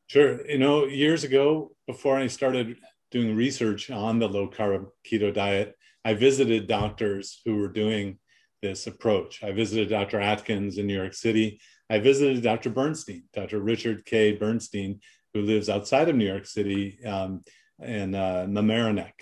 Sure. 0.07 0.49
You 0.49 0.59
know, 0.59 0.85
years 0.87 1.25
ago, 1.25 1.73
before 1.87 2.17
I 2.17 2.29
started 2.29 2.77
doing 3.11 3.35
research 3.35 3.91
on 3.91 4.19
the 4.19 4.29
low 4.29 4.49
carb 4.49 4.87
keto 5.05 5.35
diet, 5.35 5.75
I 6.05 6.15
visited 6.15 6.69
doctors 6.69 7.41
who 7.45 7.57
were 7.57 7.69
doing 7.69 8.19
this 8.63 8.87
approach. 8.87 9.43
I 9.43 9.51
visited 9.53 9.89
Dr. 9.89 10.21
Atkins 10.21 10.79
in 10.79 10.87
New 10.87 10.97
York 10.97 11.15
City. 11.15 11.61
I 11.91 11.99
visited 11.99 12.43
Dr. 12.43 12.71
Bernstein, 12.71 13.25
Dr. 13.33 13.61
Richard 13.61 14.05
K. 14.05 14.33
Bernstein, 14.33 15.01
who 15.35 15.43
lives 15.43 15.69
outside 15.69 16.09
of 16.09 16.15
New 16.17 16.27
York 16.27 16.47
City 16.47 16.99
um, 17.05 17.43
in 17.83 18.15
uh, 18.15 18.47
Mamaroneck. 18.49 19.13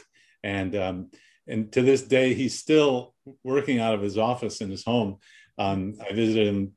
And, 0.42 0.76
um, 0.76 1.10
and 1.46 1.72
to 1.72 1.80
this 1.80 2.02
day, 2.02 2.34
he's 2.34 2.58
still 2.58 3.14
working 3.42 3.80
out 3.80 3.94
of 3.94 4.02
his 4.02 4.18
office 4.18 4.60
in 4.60 4.70
his 4.70 4.84
home. 4.84 5.16
Um, 5.56 5.94
I 6.00 6.12
visited 6.14 6.46
him 6.46 6.72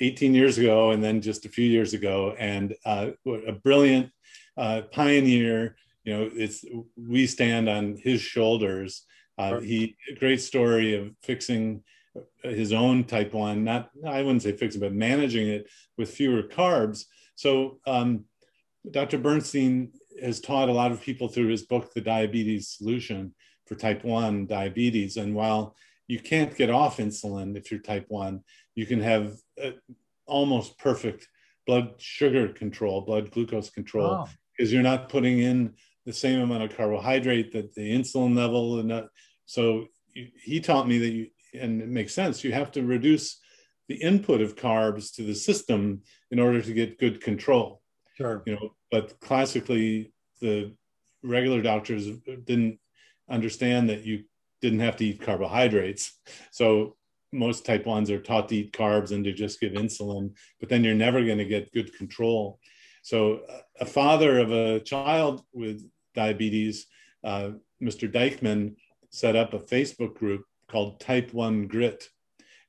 18 0.00 0.34
years 0.34 0.58
ago 0.58 0.90
and 0.90 1.02
then 1.02 1.20
just 1.20 1.44
a 1.44 1.48
few 1.48 1.66
years 1.66 1.94
ago. 1.94 2.34
And 2.38 2.74
uh, 2.84 3.10
a 3.46 3.52
brilliant 3.52 4.10
uh, 4.56 4.82
pioneer 4.92 5.76
you 6.04 6.16
know 6.16 6.30
it's 6.34 6.64
we 6.96 7.26
stand 7.26 7.68
on 7.68 7.96
his 7.96 8.20
shoulders. 8.20 9.04
Uh, 9.38 9.60
he 9.60 9.96
great 10.18 10.40
story 10.40 10.94
of 10.94 11.12
fixing 11.22 11.82
his 12.42 12.72
own 12.72 13.04
type 13.04 13.32
1 13.32 13.62
not 13.62 13.90
i 14.04 14.20
wouldn't 14.20 14.42
say 14.42 14.52
fixing 14.52 14.80
but 14.80 14.92
managing 14.92 15.48
it 15.48 15.68
with 15.96 16.10
fewer 16.10 16.42
carbs. 16.42 17.04
So 17.34 17.78
um, 17.86 18.24
dr 18.90 19.16
bernstein 19.18 19.92
has 20.22 20.40
taught 20.40 20.68
a 20.68 20.72
lot 20.72 20.92
of 20.92 21.00
people 21.00 21.28
through 21.28 21.48
his 21.48 21.62
book 21.62 21.92
the 21.92 22.00
diabetes 22.00 22.68
solution 22.68 23.34
for 23.66 23.74
type 23.76 24.04
1 24.04 24.46
diabetes. 24.46 25.16
And 25.16 25.34
while 25.34 25.76
you 26.08 26.18
can't 26.18 26.56
get 26.56 26.70
off 26.70 26.96
insulin 26.96 27.56
if 27.56 27.70
you're 27.70 27.80
type 27.80 28.06
1 28.08 28.42
you 28.74 28.86
can 28.86 29.00
have 29.00 29.36
Uh, 29.62 29.70
almost 30.26 30.78
perfect 30.78 31.26
blood 31.66 31.94
sugar 31.98 32.48
control, 32.48 33.00
blood 33.00 33.30
glucose 33.30 33.70
control, 33.70 34.28
because 34.56 34.70
oh. 34.70 34.74
you're 34.74 34.82
not 34.82 35.08
putting 35.08 35.40
in 35.40 35.74
the 36.06 36.12
same 36.12 36.40
amount 36.40 36.62
of 36.62 36.76
carbohydrate 36.76 37.52
that 37.52 37.74
the 37.74 37.92
insulin 37.92 38.36
level 38.36 38.78
and 38.78 38.90
that, 38.90 39.06
so 39.44 39.86
you, 40.14 40.28
he 40.42 40.60
taught 40.60 40.88
me 40.88 40.98
that 40.98 41.10
you 41.10 41.26
and 41.52 41.82
it 41.82 41.88
makes 41.88 42.14
sense 42.14 42.44
you 42.44 42.52
have 42.52 42.70
to 42.70 42.84
reduce 42.84 43.40
the 43.88 43.96
input 43.96 44.40
of 44.40 44.54
carbs 44.54 45.12
to 45.12 45.22
the 45.22 45.34
system 45.34 46.00
in 46.30 46.38
order 46.38 46.62
to 46.62 46.72
get 46.72 46.98
good 46.98 47.20
control. 47.20 47.82
Sure. 48.16 48.42
You 48.46 48.54
know 48.54 48.74
but 48.90 49.18
classically 49.20 50.12
the 50.40 50.74
regular 51.22 51.62
doctors 51.62 52.08
didn't 52.44 52.78
understand 53.28 53.88
that 53.90 54.04
you 54.04 54.24
didn't 54.60 54.80
have 54.80 54.96
to 54.96 55.04
eat 55.04 55.22
carbohydrates. 55.22 56.18
So 56.50 56.96
most 57.32 57.64
type 57.64 57.84
1s 57.84 58.10
are 58.10 58.20
taught 58.20 58.48
to 58.48 58.56
eat 58.56 58.72
carbs 58.72 59.12
and 59.12 59.24
to 59.24 59.32
just 59.32 59.60
give 59.60 59.72
insulin, 59.72 60.34
but 60.58 60.68
then 60.68 60.82
you're 60.84 60.94
never 60.94 61.24
going 61.24 61.38
to 61.38 61.44
get 61.44 61.72
good 61.72 61.94
control. 61.96 62.58
So, 63.02 63.40
a 63.80 63.86
father 63.86 64.38
of 64.38 64.52
a 64.52 64.80
child 64.80 65.42
with 65.52 65.88
diabetes, 66.14 66.86
uh, 67.24 67.50
Mr. 67.82 68.12
Dykman, 68.12 68.76
set 69.10 69.36
up 69.36 69.54
a 69.54 69.58
Facebook 69.58 70.14
group 70.14 70.44
called 70.68 71.00
Type 71.00 71.32
1 71.32 71.66
Grit. 71.66 72.08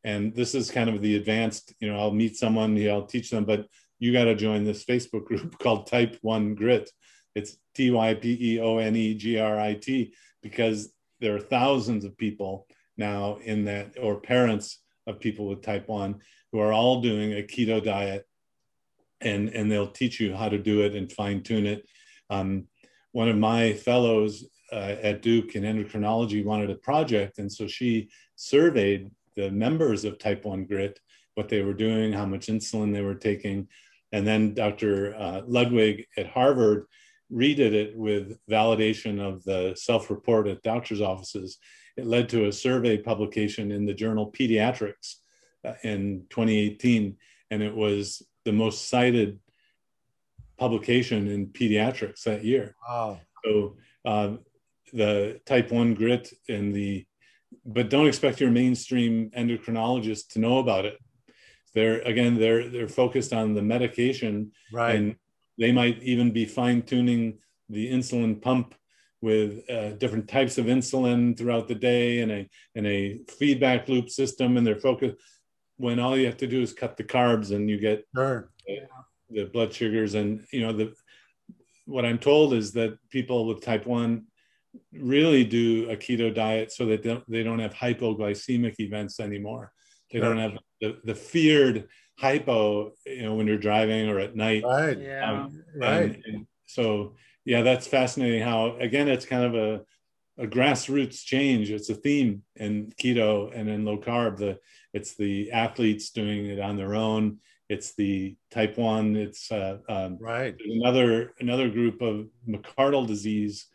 And 0.04 0.34
this 0.36 0.56
is 0.56 0.72
kind 0.72 0.90
of 0.90 1.02
the 1.02 1.16
advanced, 1.16 1.74
you 1.80 1.92
know, 1.92 2.00
I'll 2.00 2.12
meet 2.12 2.38
someone, 2.38 2.78
I'll 2.88 3.06
teach 3.06 3.30
them, 3.30 3.46
but 3.46 3.68
you 4.00 4.12
got 4.12 4.26
to 4.26 4.36
join 4.36 4.64
this 4.64 4.84
Facebook 4.84 5.26
group 5.26 5.58
called 5.60 5.88
Type 5.88 6.18
1 6.22 6.56
Grit. 6.56 6.90
It's 7.36 7.58
T 7.76 7.92
Y 7.92 8.14
P 8.16 8.56
E 8.56 8.60
O 8.60 8.78
N 8.78 8.96
E 8.96 9.14
G 9.14 9.40
R 9.40 9.60
I 9.60 9.76
T 9.76 10.14
because 10.42 10.92
there 11.20 11.36
are 11.36 11.40
thousands 11.40 12.04
of 12.04 12.18
people 12.18 12.68
now 12.98 13.38
in 13.44 13.66
that, 13.66 13.94
or 14.00 14.20
parents 14.20 14.80
of 15.08 15.20
people 15.20 15.48
with 15.48 15.62
type 15.62 15.88
1 15.88 16.20
who 16.52 16.60
are 16.60 16.74
all 16.74 17.02
doing 17.02 17.34
a 17.34 17.44
keto 17.44 17.84
diet 17.84 18.28
and, 19.22 19.50
and 19.50 19.72
they'll 19.72 19.88
teach 19.88 20.20
you 20.20 20.36
how 20.36 20.50
to 20.50 20.58
do 20.58 20.82
it 20.82 20.96
and 20.96 21.12
fine 21.12 21.44
tune 21.44 21.66
it. 21.66 21.88
Um, 22.30 22.68
one 23.12 23.30
of 23.30 23.38
my 23.38 23.74
fellows 23.74 24.46
uh, 24.72 24.96
at 25.02 25.22
Duke 25.22 25.56
in 25.56 25.64
endocrinology 25.64 26.44
wanted 26.44 26.70
a 26.70 26.76
project, 26.76 27.40
and 27.40 27.52
so 27.52 27.68
she 27.68 28.10
surveyed 28.36 29.12
the 29.36 29.52
members 29.52 30.06
of 30.06 30.18
Type 30.18 30.46
1 30.46 30.66
GRIT, 30.66 31.00
what 31.36 31.50
they 31.50 31.62
were 31.62 31.74
doing, 31.74 32.14
how 32.14 32.26
much 32.26 32.48
insulin 32.48 32.94
they 32.94 33.02
were 33.02 33.16
taking. 33.16 33.68
And 34.12 34.26
then 34.26 34.54
Dr. 34.54 35.16
Uh, 35.16 35.42
Ludwig 35.46 36.06
at 36.18 36.28
Harvard 36.28 36.86
redid 37.32 37.74
it 37.74 37.96
with 37.96 38.38
validation 38.50 39.20
of 39.20 39.44
the 39.44 39.76
self 39.76 40.10
report 40.10 40.48
at 40.48 40.62
doctor's 40.64 41.02
offices. 41.02 41.58
It 41.98 42.06
led 42.06 42.30
to 42.30 42.48
a 42.48 42.52
survey 42.52 42.98
publication 42.98 43.72
in 43.72 43.86
the 43.86 43.94
journal 43.94 44.32
Pediatrics 44.32 45.16
uh, 45.66 45.74
in 45.84 46.26
2018, 46.30 47.18
and 47.50 47.64
it 47.64 47.76
was 47.76 48.22
the 48.46 48.52
most 48.52 48.90
cited 48.90 49.40
publication 50.58 51.28
in 51.28 51.48
pediatrics 51.48 52.24
that 52.24 52.44
year. 52.44 52.76
Wow. 52.88 53.20
So 53.44 53.78
uh, 54.06 54.38
the 54.94 55.40
type 55.46 55.72
1 55.72 55.96
grit 55.96 56.32
and 56.50 56.74
the 56.74 57.06
but 57.66 57.90
don't 57.90 58.08
expect 58.08 58.40
your 58.40 58.52
mainstream 58.52 59.30
endocrinologist 59.38 60.30
to 60.30 60.40
know 60.40 60.60
about 60.60 60.86
it 60.86 60.98
they're 61.74 62.02
again 62.02 62.36
they're 62.36 62.70
they're 62.70 62.88
focused 62.88 63.34
on 63.34 63.54
the 63.54 63.62
medication 63.62 64.52
right 64.72 64.96
and 64.96 65.16
they 65.58 65.72
might 65.72 66.02
even 66.02 66.32
be 66.32 66.46
fine 66.46 66.82
tuning 66.82 67.40
the 67.70 67.92
insulin 67.92 68.42
pump 68.42 68.76
with 69.22 69.70
uh, 69.70 69.92
different 69.92 70.28
types 70.28 70.58
of 70.58 70.66
insulin 70.66 71.38
throughout 71.38 71.68
the 71.68 71.76
day 71.76 72.22
and 72.22 72.32
a 72.32 72.50
and 72.76 72.88
a 72.88 73.20
feedback 73.40 73.88
loop 73.88 74.10
system 74.10 74.58
and 74.58 74.66
they're 74.66 74.76
focused 74.76 75.16
when 75.78 76.00
all 76.00 76.18
you 76.18 76.26
have 76.26 76.38
to 76.38 76.48
do 76.48 76.62
is 76.62 76.74
cut 76.74 76.98
the 76.98 77.04
carbs 77.04 77.56
and 77.56 77.70
you 77.70 77.80
get 77.80 78.06
sure. 78.16 78.52
the 79.30 79.46
blood 79.46 79.74
sugars 79.74 80.16
and 80.16 80.46
you 80.52 80.62
know 80.62 80.74
the 80.74 80.94
what 81.86 82.06
i'm 82.06 82.18
told 82.18 82.54
is 82.54 82.72
that 82.72 82.98
people 83.10 83.46
with 83.46 83.62
type 83.62 83.86
1 83.86 84.26
really 84.94 85.44
do 85.44 85.90
a 85.90 85.96
keto 85.96 86.34
diet 86.34 86.72
so 86.72 86.86
that 86.86 87.04
they 87.04 87.10
don't, 87.10 87.30
they 87.30 87.44
don't 87.44 87.60
have 87.60 87.74
hypoglycemic 87.74 88.80
events 88.80 89.20
anymore. 89.20 89.72
They 90.12 90.20
sure. 90.20 90.30
don't 90.30 90.38
have 90.38 90.60
the, 90.80 91.00
the 91.04 91.16
feared 91.16 91.88
hypo, 92.22 92.94
you 93.06 93.24
know, 93.24 93.34
when 93.34 93.48
you're 93.48 93.58
driving 93.58 94.08
or 94.08 94.20
at 94.20 94.36
night. 94.36 94.64
Right. 94.64 94.98
Yeah. 94.98 95.32
Um, 95.32 95.64
right. 95.76 96.04
And, 96.04 96.26
and 96.26 96.48
so, 96.68 97.16
yeah, 97.46 97.64
that's 97.64 97.88
fascinating 97.88 98.44
how, 98.44 98.78
again, 98.78 99.08
it's 99.08 99.26
kind 99.26 99.44
of 99.44 99.56
a, 99.56 100.44
a 100.44 100.48
grassroots 100.48 101.26
change. 101.26 101.72
It's 101.72 101.90
a 101.90 101.96
theme 101.96 102.44
in 102.56 102.94
keto 103.02 103.52
and 103.54 103.68
in 103.68 103.86
low 103.86 103.98
carb. 103.98 104.38
The 104.38 104.60
it's 104.94 105.16
the 105.16 105.52
athletes 105.52 106.12
doing 106.12 106.46
it 106.46 106.60
on 106.60 106.78
their 106.78 106.94
own. 106.94 107.40
It's 107.70 107.96
the 107.96 108.36
type 108.52 108.78
one. 108.78 109.16
It's 109.16 109.52
uh, 109.52 109.78
um, 109.90 110.18
right. 110.20 110.56
Another 110.64 111.34
another 111.40 111.70
group 111.70 112.02
of 112.02 112.28
McArdle 112.48 113.08
disease 113.08 113.68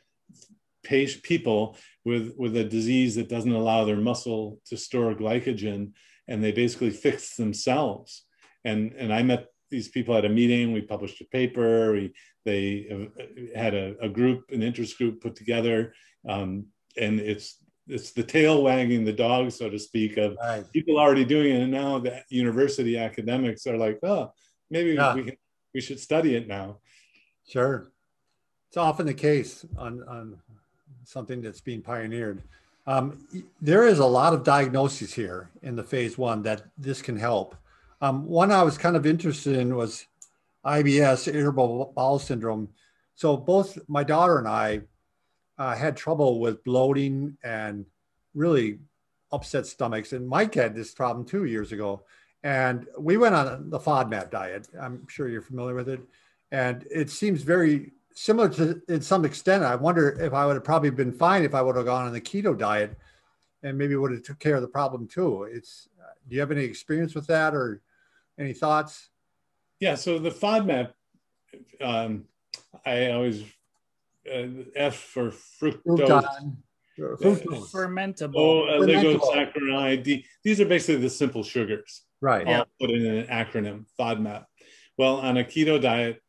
people 1.22 1.76
with 2.04 2.32
with 2.36 2.56
a 2.56 2.62
disease 2.62 3.16
that 3.16 3.28
doesn't 3.28 3.52
allow 3.52 3.84
their 3.84 3.96
muscle 3.96 4.60
to 4.66 4.76
store 4.76 5.14
glycogen 5.14 5.90
and 6.28 6.42
they 6.42 6.52
basically 6.52 6.90
fix 6.90 7.34
themselves 7.34 8.25
and 8.66 8.92
and 8.92 9.12
i 9.12 9.22
met 9.22 9.42
these 9.70 9.88
people 9.88 10.14
at 10.16 10.24
a 10.24 10.28
meeting 10.28 10.72
we 10.72 10.80
published 10.80 11.20
a 11.20 11.24
paper 11.26 11.92
we 11.92 12.12
they 12.44 12.66
had 13.54 13.74
a, 13.74 13.96
a 14.00 14.08
group 14.08 14.44
an 14.50 14.62
interest 14.62 14.96
group 14.98 15.20
put 15.20 15.34
together 15.34 15.92
um, 16.28 16.66
and 17.00 17.18
it's 17.20 17.58
it's 17.88 18.12
the 18.12 18.22
tail 18.22 18.62
wagging 18.62 19.04
the 19.04 19.12
dog 19.12 19.50
so 19.50 19.68
to 19.68 19.78
speak 19.78 20.16
of 20.16 20.36
right. 20.42 20.70
people 20.72 20.98
already 20.98 21.24
doing 21.24 21.54
it 21.54 21.62
and 21.62 21.72
now 21.72 21.98
the 21.98 22.22
university 22.28 22.96
academics 22.96 23.66
are 23.66 23.76
like 23.76 23.98
oh 24.02 24.30
maybe 24.70 24.92
yeah. 24.92 25.14
we 25.14 25.24
can, 25.24 25.36
we 25.74 25.80
should 25.80 25.98
study 25.98 26.36
it 26.36 26.46
now 26.46 26.78
sure 27.48 27.90
it's 28.68 28.76
often 28.76 29.06
the 29.06 29.14
case 29.14 29.64
on 29.76 30.02
on 30.08 30.38
something 31.06 31.40
that's 31.40 31.60
being 31.60 31.80
pioneered. 31.80 32.42
Um, 32.86 33.26
there 33.60 33.86
is 33.86 33.98
a 33.98 34.06
lot 34.06 34.32
of 34.32 34.44
diagnoses 34.44 35.14
here 35.14 35.50
in 35.62 35.76
the 35.76 35.82
phase 35.82 36.18
one 36.18 36.42
that 36.42 36.62
this 36.76 37.00
can 37.00 37.16
help. 37.16 37.56
Um, 38.00 38.26
one 38.26 38.52
I 38.52 38.62
was 38.62 38.76
kind 38.78 38.96
of 38.96 39.06
interested 39.06 39.56
in 39.56 39.74
was 39.74 40.06
IBS, 40.64 41.32
irritable 41.32 41.92
bowel 41.94 42.18
syndrome. 42.18 42.68
So 43.14 43.36
both 43.36 43.78
my 43.88 44.04
daughter 44.04 44.38
and 44.38 44.48
I 44.48 44.82
uh, 45.58 45.74
had 45.74 45.96
trouble 45.96 46.40
with 46.40 46.62
bloating 46.64 47.38
and 47.42 47.86
really 48.34 48.78
upset 49.32 49.66
stomachs. 49.66 50.12
And 50.12 50.28
Mike 50.28 50.54
had 50.54 50.74
this 50.74 50.92
problem 50.92 51.24
two 51.24 51.44
years 51.44 51.72
ago. 51.72 52.02
And 52.42 52.86
we 52.98 53.16
went 53.16 53.34
on 53.34 53.70
the 53.70 53.78
FODMAP 53.78 54.30
diet. 54.30 54.68
I'm 54.80 55.06
sure 55.08 55.28
you're 55.28 55.42
familiar 55.42 55.74
with 55.74 55.88
it. 55.88 56.00
And 56.52 56.86
it 56.90 57.10
seems 57.10 57.42
very 57.42 57.92
similar 58.14 58.48
to 58.50 58.80
in 58.88 59.00
some 59.00 59.24
extent. 59.24 59.64
I 59.64 59.74
wonder 59.74 60.10
if 60.20 60.32
I 60.32 60.46
would 60.46 60.54
have 60.54 60.64
probably 60.64 60.90
been 60.90 61.12
fine 61.12 61.42
if 61.42 61.54
I 61.54 61.62
would 61.62 61.76
have 61.76 61.86
gone 61.86 62.06
on 62.06 62.12
the 62.12 62.20
keto 62.20 62.56
diet, 62.56 62.96
and 63.62 63.76
maybe 63.76 63.96
would 63.96 64.12
have 64.12 64.22
took 64.22 64.38
care 64.38 64.54
of 64.54 64.62
the 64.62 64.68
problem 64.68 65.06
too. 65.06 65.44
It's. 65.44 65.88
Do 66.28 66.34
you 66.34 66.40
have 66.40 66.50
any 66.50 66.64
experience 66.64 67.14
with 67.14 67.28
that 67.28 67.54
or 67.54 67.82
any 68.38 68.52
thoughts? 68.52 69.08
Yeah. 69.80 69.94
So 69.94 70.18
the 70.18 70.30
FODMAP, 70.30 70.92
um, 71.80 72.24
I 72.84 73.10
always 73.10 73.42
uh, 74.32 74.46
F 74.74 74.96
for 74.96 75.30
fructose. 75.30 76.56
Fructose. 76.98 77.70
Fermentable. 77.70 78.36
Oh, 78.36 78.80
oligosaccharide. 78.80 80.24
These 80.42 80.60
are 80.60 80.66
basically 80.66 81.02
the 81.02 81.10
simple 81.10 81.42
sugars. 81.42 82.02
Right. 82.20 82.46
All 82.46 82.52
yeah. 82.52 82.64
put 82.80 82.90
in 82.90 83.04
an 83.04 83.26
acronym, 83.26 83.84
FODMAP. 83.98 84.44
Well, 84.96 85.16
on 85.16 85.36
a 85.36 85.44
keto 85.44 85.80
diet, 85.80 86.22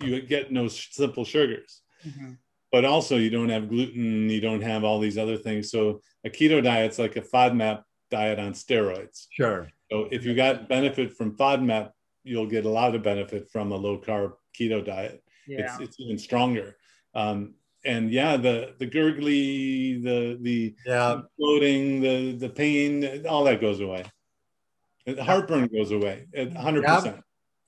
you 0.00 0.20
get 0.22 0.52
no 0.52 0.68
simple 0.68 1.24
sugars. 1.24 1.80
Mm-hmm. 2.06 2.32
But 2.70 2.84
also, 2.84 3.16
you 3.16 3.28
don't 3.28 3.50
have 3.50 3.68
gluten, 3.68 4.30
you 4.30 4.40
don't 4.40 4.62
have 4.62 4.84
all 4.84 4.98
these 4.98 5.18
other 5.18 5.36
things. 5.36 5.70
So, 5.70 6.00
a 6.24 6.30
keto 6.30 6.62
diet's 6.62 6.98
like 6.98 7.16
a 7.16 7.20
FODMAP 7.20 7.82
diet 8.10 8.38
on 8.38 8.52
steroids. 8.52 9.26
Sure. 9.30 9.68
So, 9.92 10.08
if 10.10 10.24
you 10.24 10.34
got 10.34 10.70
benefit 10.70 11.14
from 11.14 11.36
FODMAP, 11.36 11.92
you'll 12.24 12.46
get 12.46 12.64
a 12.64 12.68
lot 12.70 12.94
of 12.94 13.02
benefit 13.02 13.50
from 13.50 13.72
a 13.72 13.76
low 13.76 13.98
carb 13.98 14.32
keto 14.58 14.84
diet. 14.84 15.22
Yeah. 15.46 15.60
It's, 15.60 15.80
it's 15.80 16.00
even 16.00 16.18
stronger. 16.18 16.78
Um, 17.14 17.54
and 17.84 18.10
yeah, 18.10 18.38
the 18.38 18.74
the 18.78 18.86
gurgly, 18.86 20.02
the 20.02 20.38
the 20.40 20.74
yeah. 20.86 21.20
bloating, 21.38 22.00
the 22.00 22.32
the 22.32 22.48
pain, 22.48 23.26
all 23.26 23.44
that 23.44 23.60
goes 23.60 23.80
away. 23.80 24.04
Heartburn 25.06 25.66
goes 25.66 25.90
away, 25.90 26.26
hundred 26.56 26.84
percent. 26.84 27.22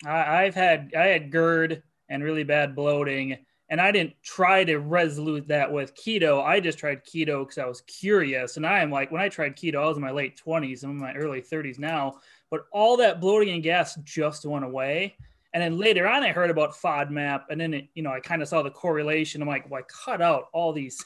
I've 0.07 0.55
had 0.55 0.93
I 0.97 1.07
had 1.07 1.31
GERD 1.31 1.83
and 2.09 2.23
really 2.23 2.45
bad 2.45 2.75
bloating. 2.75 3.39
And 3.71 3.81
I 3.81 3.91
didn't 3.93 4.15
try 4.23 4.63
to 4.65 4.79
resolute 4.79 5.49
that 5.49 5.73
with 5.73 5.97
keto. 5.97 6.45
I 6.45 6.61
just 6.61 6.79
tried 6.79 7.05
keto 7.05 7.41
because 7.43 7.59
I 7.59 7.67
was 7.67 7.81
curious. 7.83 8.57
And 8.57 8.67
I 8.67 8.81
am 8.81 8.91
like, 8.91 9.11
when 9.11 9.23
I 9.23 9.29
tried 9.29 9.57
keto, 9.57 9.77
I 9.77 9.87
was 9.87 9.97
in 9.97 10.03
my 10.03 10.11
late 10.11 10.41
20s. 10.45 10.85
I'm 10.85 10.91
in 10.91 10.99
my 10.99 11.15
early 11.15 11.41
30s 11.41 11.79
now. 11.79 12.21
But 12.51 12.67
all 12.73 12.99
that 12.99 13.21
bloating 13.21 13.55
and 13.55 13.63
gas 13.63 13.97
just 14.05 14.45
went 14.45 14.65
away. 14.65 15.17
And 15.55 15.63
then 15.63 15.79
later 15.79 16.07
on, 16.07 16.23
I 16.23 16.33
heard 16.33 16.51
about 16.51 16.75
FODMAP. 16.75 17.45
And 17.49 17.61
then, 17.61 17.75
it, 17.75 17.89
you 17.95 18.03
know, 18.03 18.11
I 18.11 18.21
kind 18.21 18.43
of 18.43 18.49
saw 18.49 18.63
the 18.63 18.71
correlation. 18.71 19.41
I'm 19.41 19.49
like, 19.49 19.71
well, 19.71 19.81
I 19.81 20.05
cut 20.05 20.21
out 20.21 20.49
all 20.53 20.73
these, 20.73 21.03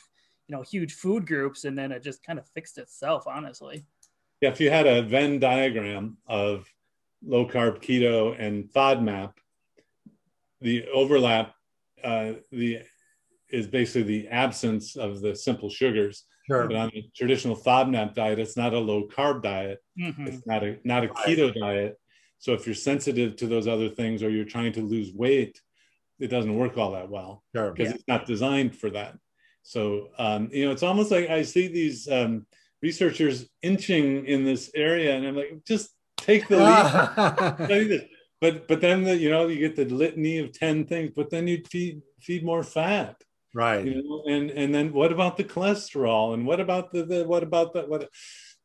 you 0.48 0.56
know, 0.56 0.62
huge 0.62 0.94
food 0.94 1.26
groups. 1.26 1.64
And 1.64 1.78
then 1.78 1.92
it 1.92 2.02
just 2.02 2.24
kind 2.24 2.38
of 2.38 2.46
fixed 2.48 2.78
itself, 2.78 3.26
honestly. 3.26 3.84
Yeah. 4.40 4.50
If 4.50 4.61
you 4.61 4.70
had 4.70 4.86
a 4.86 5.02
Venn 5.02 5.38
diagram 5.38 6.16
of 6.26 6.66
low 7.24 7.46
carb 7.46 7.82
keto 7.82 8.34
and 8.38 8.64
FODMAP, 8.72 9.34
the 10.61 10.86
overlap 10.88 11.54
uh, 12.05 12.32
the 12.51 12.80
is 13.51 13.66
basically 13.66 14.03
the 14.03 14.28
absence 14.28 14.96
of 14.96 15.20
the 15.20 15.34
simple 15.34 15.70
sugars. 15.70 16.24
Sure. 16.46 16.66
But 16.66 16.76
on 16.76 16.90
a 16.94 17.11
traditional 17.14 17.57
FODMAP 17.57 18.14
diet, 18.14 18.38
it's 18.38 18.57
not 18.57 18.74
a 18.74 18.78
low 18.78 19.07
carb 19.07 19.42
diet. 19.42 19.82
Mm-hmm. 20.01 20.26
It's 20.26 20.46
not 20.46 20.64
a 20.64 20.78
not 20.84 21.05
a 21.05 21.09
keto 21.09 21.55
diet. 21.55 21.99
So 22.38 22.53
if 22.53 22.66
you're 22.66 22.74
sensitive 22.74 23.36
to 23.36 23.46
those 23.46 23.66
other 23.66 23.88
things 23.88 24.22
or 24.22 24.30
you're 24.30 24.44
trying 24.44 24.72
to 24.74 24.80
lose 24.80 25.12
weight, 25.12 25.61
it 26.18 26.28
doesn't 26.28 26.57
work 26.57 26.78
all 26.78 26.92
that 26.92 27.11
well 27.11 27.42
because 27.53 27.74
sure. 27.76 27.86
yeah. 27.86 27.90
it's 27.90 28.09
not 28.09 28.26
designed 28.26 28.76
for 28.76 28.90
that. 28.90 29.16
So 29.62 30.09
um, 30.18 30.49
you 30.53 30.64
know, 30.64 30.70
it's 30.70 30.82
almost 30.82 31.11
like 31.11 31.28
I 31.28 31.42
see 31.42 31.68
these 31.68 32.09
um, 32.09 32.46
researchers 32.82 33.46
inching 33.62 34.24
in 34.26 34.44
this 34.44 34.70
area, 34.74 35.16
and 35.16 35.26
I'm 35.26 35.36
like, 35.36 35.64
just 35.66 35.90
take 36.16 36.49
the 36.49 36.57
lead 37.68 38.09
but 38.41 38.68
but 38.68 38.80
then 38.80 39.05
the, 39.05 39.16
you 39.16 39.30
know 39.30 39.49
you 39.49 39.59
get 39.59 39.76
the 39.76 39.84
litany 39.95 40.39
of 40.39 40.53
10 40.53 40.86
things 40.86 41.12
but 41.14 41.30
then 41.30 41.47
you 41.49 41.62
feed 41.68 42.03
feed 42.20 42.45
more 42.45 42.62
fat. 42.62 43.16
Right. 43.55 43.84
You 43.84 44.03
know 44.03 44.22
and 44.28 44.51
and 44.51 44.74
then 44.74 44.93
what 44.93 45.12
about 45.12 45.36
the 45.36 45.45
cholesterol? 45.45 46.34
And 46.34 46.47
what 46.47 46.61
about 46.61 46.93
the, 46.93 47.05
the 47.05 47.24
what 47.24 47.43
about 47.43 47.72
the 47.72 47.82
what 47.82 48.09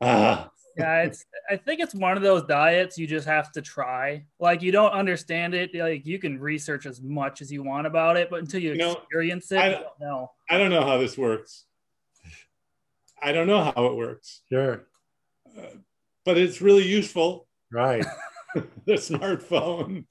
ah. 0.00 0.50
Yeah 0.76 1.02
it's 1.02 1.24
i 1.48 1.56
think 1.56 1.78
it's 1.78 1.94
one 1.94 2.16
of 2.16 2.22
those 2.24 2.42
diets 2.44 2.98
you 2.98 3.06
just 3.06 3.26
have 3.26 3.50
to 3.52 3.62
try. 3.62 4.24
Like 4.38 4.62
you 4.62 4.70
don't 4.72 4.92
understand 4.92 5.54
it. 5.54 5.74
Like 5.74 6.06
you 6.06 6.18
can 6.18 6.38
research 6.38 6.86
as 6.86 7.00
much 7.00 7.40
as 7.42 7.50
you 7.50 7.62
want 7.62 7.86
about 7.86 8.16
it 8.16 8.30
but 8.30 8.40
until 8.40 8.60
you, 8.60 8.72
you 8.72 8.78
know, 8.78 8.92
experience 8.92 9.50
it 9.50 9.58
I, 9.58 9.70
don't 9.70 10.00
know. 10.00 10.30
I 10.48 10.58
don't 10.58 10.70
know 10.70 10.84
how 10.84 10.98
this 10.98 11.18
works. 11.18 11.64
I 13.20 13.32
don't 13.32 13.46
know 13.46 13.64
how 13.64 13.86
it 13.86 13.96
works. 13.96 14.42
Sure. 14.50 14.86
Uh, 15.56 15.62
but 16.24 16.36
it's 16.36 16.60
really 16.60 16.86
useful. 16.86 17.48
Right 17.72 18.04
the 18.86 18.94
smartphone. 18.94 20.06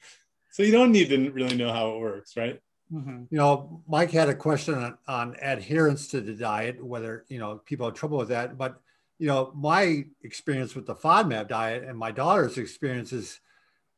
So 0.51 0.63
you 0.63 0.71
don't 0.71 0.91
need 0.91 1.09
to 1.09 1.31
really 1.31 1.55
know 1.55 1.71
how 1.71 1.95
it 1.95 1.99
works, 1.99 2.37
right? 2.37 2.59
Mm-hmm. 2.91 3.23
You 3.31 3.37
know, 3.37 3.81
Mike 3.87 4.11
had 4.11 4.29
a 4.29 4.35
question 4.35 4.75
on, 4.75 4.97
on 5.07 5.35
adherence 5.41 6.07
to 6.09 6.21
the 6.21 6.33
diet, 6.33 6.83
whether 6.83 7.25
you 7.27 7.39
know 7.39 7.61
people 7.65 7.87
have 7.87 7.95
trouble 7.95 8.17
with 8.17 8.29
that. 8.29 8.57
But 8.57 8.79
you 9.17 9.27
know, 9.27 9.51
my 9.55 10.05
experience 10.21 10.75
with 10.75 10.85
the 10.85 10.95
FODMAP 10.95 11.47
diet 11.47 11.83
and 11.83 11.97
my 11.97 12.11
daughter's 12.11 12.57
experience 12.57 13.13
is, 13.13 13.39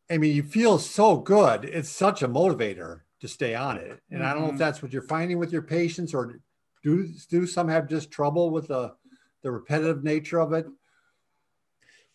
I 0.09 0.17
mean, 0.17 0.35
you 0.35 0.43
feel 0.43 0.77
so 0.77 1.17
good. 1.17 1.65
It's 1.65 1.89
such 1.89 2.21
a 2.21 2.27
motivator 2.27 3.01
to 3.21 3.27
stay 3.27 3.55
on 3.55 3.77
it. 3.77 3.99
And 4.11 4.21
mm-hmm. 4.21 4.23
I 4.23 4.33
don't 4.33 4.41
know 4.41 4.45
if 4.45 4.51
mm-hmm. 4.51 4.59
that's 4.59 4.81
what 4.81 4.93
you're 4.93 5.01
finding 5.01 5.39
with 5.39 5.51
your 5.51 5.63
patients, 5.63 6.13
or 6.13 6.39
do 6.83 7.09
do 7.29 7.47
some 7.47 7.67
have 7.67 7.89
just 7.89 8.11
trouble 8.11 8.49
with 8.51 8.67
the 8.67 8.93
the 9.41 9.51
repetitive 9.51 10.03
nature 10.03 10.39
of 10.39 10.53
it? 10.53 10.67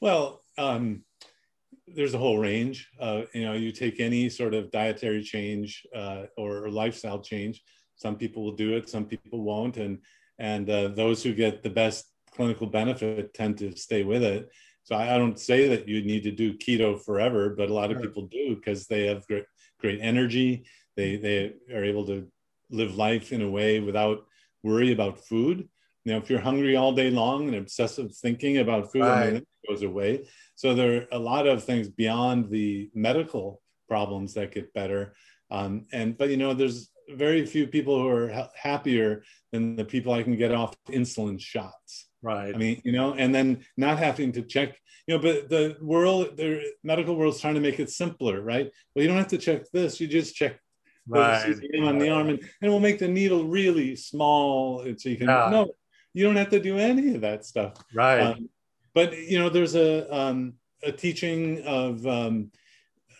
Well, 0.00 0.42
um, 0.56 1.04
there's 1.94 2.14
a 2.14 2.18
whole 2.18 2.38
range. 2.38 2.88
Uh, 2.98 3.22
you 3.34 3.44
know, 3.44 3.52
you 3.52 3.72
take 3.72 4.00
any 4.00 4.28
sort 4.28 4.54
of 4.54 4.70
dietary 4.70 5.22
change 5.22 5.86
uh, 5.94 6.24
or, 6.36 6.70
lifestyle 6.70 7.20
change. 7.20 7.62
Some 7.96 8.16
people 8.16 8.44
will 8.44 8.56
do 8.56 8.76
it, 8.76 8.88
some 8.88 9.04
people 9.04 9.42
won't, 9.42 9.76
and 9.76 9.98
and 10.38 10.70
uh, 10.70 10.88
those 10.88 11.22
who 11.22 11.34
get 11.34 11.62
the 11.62 11.70
best 11.70 12.06
clinical 12.34 12.66
benefit 12.66 13.34
tend 13.34 13.58
to 13.58 13.76
stay 13.76 14.04
with 14.04 14.22
it. 14.22 14.48
So 14.84 14.96
I, 14.96 15.14
I, 15.14 15.18
don't 15.18 15.38
say 15.38 15.68
that 15.68 15.86
you 15.86 16.02
need 16.02 16.22
to 16.22 16.30
do 16.30 16.56
keto 16.56 16.98
forever, 16.98 17.50
but 17.50 17.68
a 17.68 17.74
lot 17.74 17.90
of 17.90 18.00
people 18.00 18.26
do 18.26 18.56
because 18.56 18.86
they 18.86 19.06
have 19.06 19.26
great 19.26 19.44
great 19.78 19.98
energy. 20.00 20.64
They 20.96 21.16
they 21.16 21.54
are 21.74 21.84
able 21.84 22.06
to 22.06 22.26
live 22.70 22.96
life 22.96 23.32
in 23.32 23.42
a 23.42 23.50
way 23.50 23.80
without 23.80 24.24
worry 24.62 24.92
about 24.92 25.20
food. 25.20 25.68
You 26.04 26.12
know, 26.12 26.18
if 26.18 26.30
you're 26.30 26.40
hungry 26.40 26.76
all 26.76 26.94
day 26.94 27.10
long 27.10 27.48
and 27.48 27.56
obsessive 27.56 28.14
thinking 28.14 28.58
about 28.58 28.90
food, 28.90 29.02
right. 29.02 29.28
I 29.28 29.30
mean, 29.32 29.46
goes 29.68 29.82
away. 29.82 30.26
So 30.60 30.74
there 30.74 30.94
are 30.94 31.06
a 31.12 31.18
lot 31.18 31.46
of 31.46 31.64
things 31.64 31.88
beyond 31.88 32.50
the 32.50 32.90
medical 32.94 33.62
problems 33.88 34.34
that 34.34 34.52
get 34.52 34.74
better. 34.74 35.14
Um, 35.50 35.86
and 35.90 36.18
but 36.18 36.28
you 36.28 36.36
know, 36.36 36.52
there's 36.52 36.90
very 37.08 37.46
few 37.46 37.66
people 37.66 37.98
who 37.98 38.08
are 38.08 38.28
ha- 38.28 38.50
happier 38.54 39.24
than 39.52 39.74
the 39.74 39.86
people 39.86 40.12
I 40.12 40.22
can 40.22 40.36
get 40.36 40.52
off 40.52 40.76
insulin 40.90 41.40
shots. 41.40 42.10
Right. 42.20 42.54
I 42.54 42.58
mean, 42.58 42.82
you 42.84 42.92
know, 42.92 43.14
and 43.14 43.34
then 43.34 43.64
not 43.78 43.96
having 43.96 44.32
to 44.32 44.42
check, 44.42 44.76
you 45.06 45.16
know, 45.16 45.22
but 45.22 45.48
the 45.48 45.78
world, 45.80 46.36
the 46.36 46.62
medical 46.84 47.16
world's 47.16 47.40
trying 47.40 47.54
to 47.54 47.60
make 47.60 47.80
it 47.80 47.88
simpler, 47.88 48.42
right? 48.42 48.70
Well, 48.94 49.02
you 49.02 49.08
don't 49.08 49.16
have 49.16 49.28
to 49.28 49.38
check 49.38 49.62
this; 49.72 49.98
you 49.98 50.08
just 50.08 50.34
check 50.34 50.60
right. 51.08 51.54
on 51.82 51.98
the 51.98 52.10
arm, 52.10 52.28
and, 52.28 52.40
and 52.60 52.70
we'll 52.70 52.80
make 52.80 52.98
the 52.98 53.08
needle 53.08 53.46
really 53.46 53.96
small, 53.96 54.84
so 54.98 55.08
you 55.08 55.16
can. 55.16 55.28
Yeah. 55.28 55.48
No, 55.50 55.70
you 56.12 56.24
don't 56.26 56.36
have 56.36 56.50
to 56.50 56.60
do 56.60 56.76
any 56.76 57.14
of 57.14 57.22
that 57.22 57.46
stuff. 57.46 57.82
Right. 57.94 58.20
Um, 58.20 58.50
but 58.94 59.16
you 59.16 59.38
know, 59.38 59.48
there's 59.48 59.74
a 59.74 60.12
um, 60.14 60.54
a 60.82 60.92
teaching 60.92 61.62
of 61.62 62.06
um, 62.06 62.50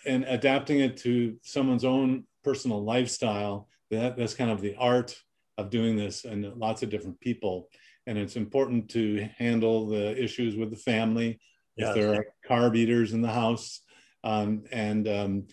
and 0.07 0.25
adapting 0.25 0.81
it 0.81 0.97
to 0.99 1.37
someone's 1.43 1.85
own 1.85 2.25
personal 2.43 2.83
lifestyle. 2.83 3.69
That 3.91 4.17
that's 4.17 4.35
kind 4.35 4.51
of 4.51 4.61
the 4.61 4.77
art 4.77 5.17
of 5.59 5.71
doing 5.71 5.97
this, 5.97 6.25
and 6.25 6.45
lots 6.57 6.83
of 6.83 6.91
different 6.91 7.21
people. 7.21 7.69
And 8.07 8.17
it's 8.19 8.37
important 8.37 8.89
to 8.91 9.29
handle 9.37 9.87
the 9.87 10.21
issues 10.23 10.57
with 10.57 10.71
the 10.71 10.77
family 10.77 11.39
yes. 11.77 11.89
if 11.89 11.95
there 11.95 12.15
are 12.15 12.27
carb 12.49 12.77
eaters 12.77 13.13
in 13.13 13.23
the 13.23 13.29
house, 13.29 13.81
um, 14.25 14.65
and 14.73 15.09
um, 15.09 15.47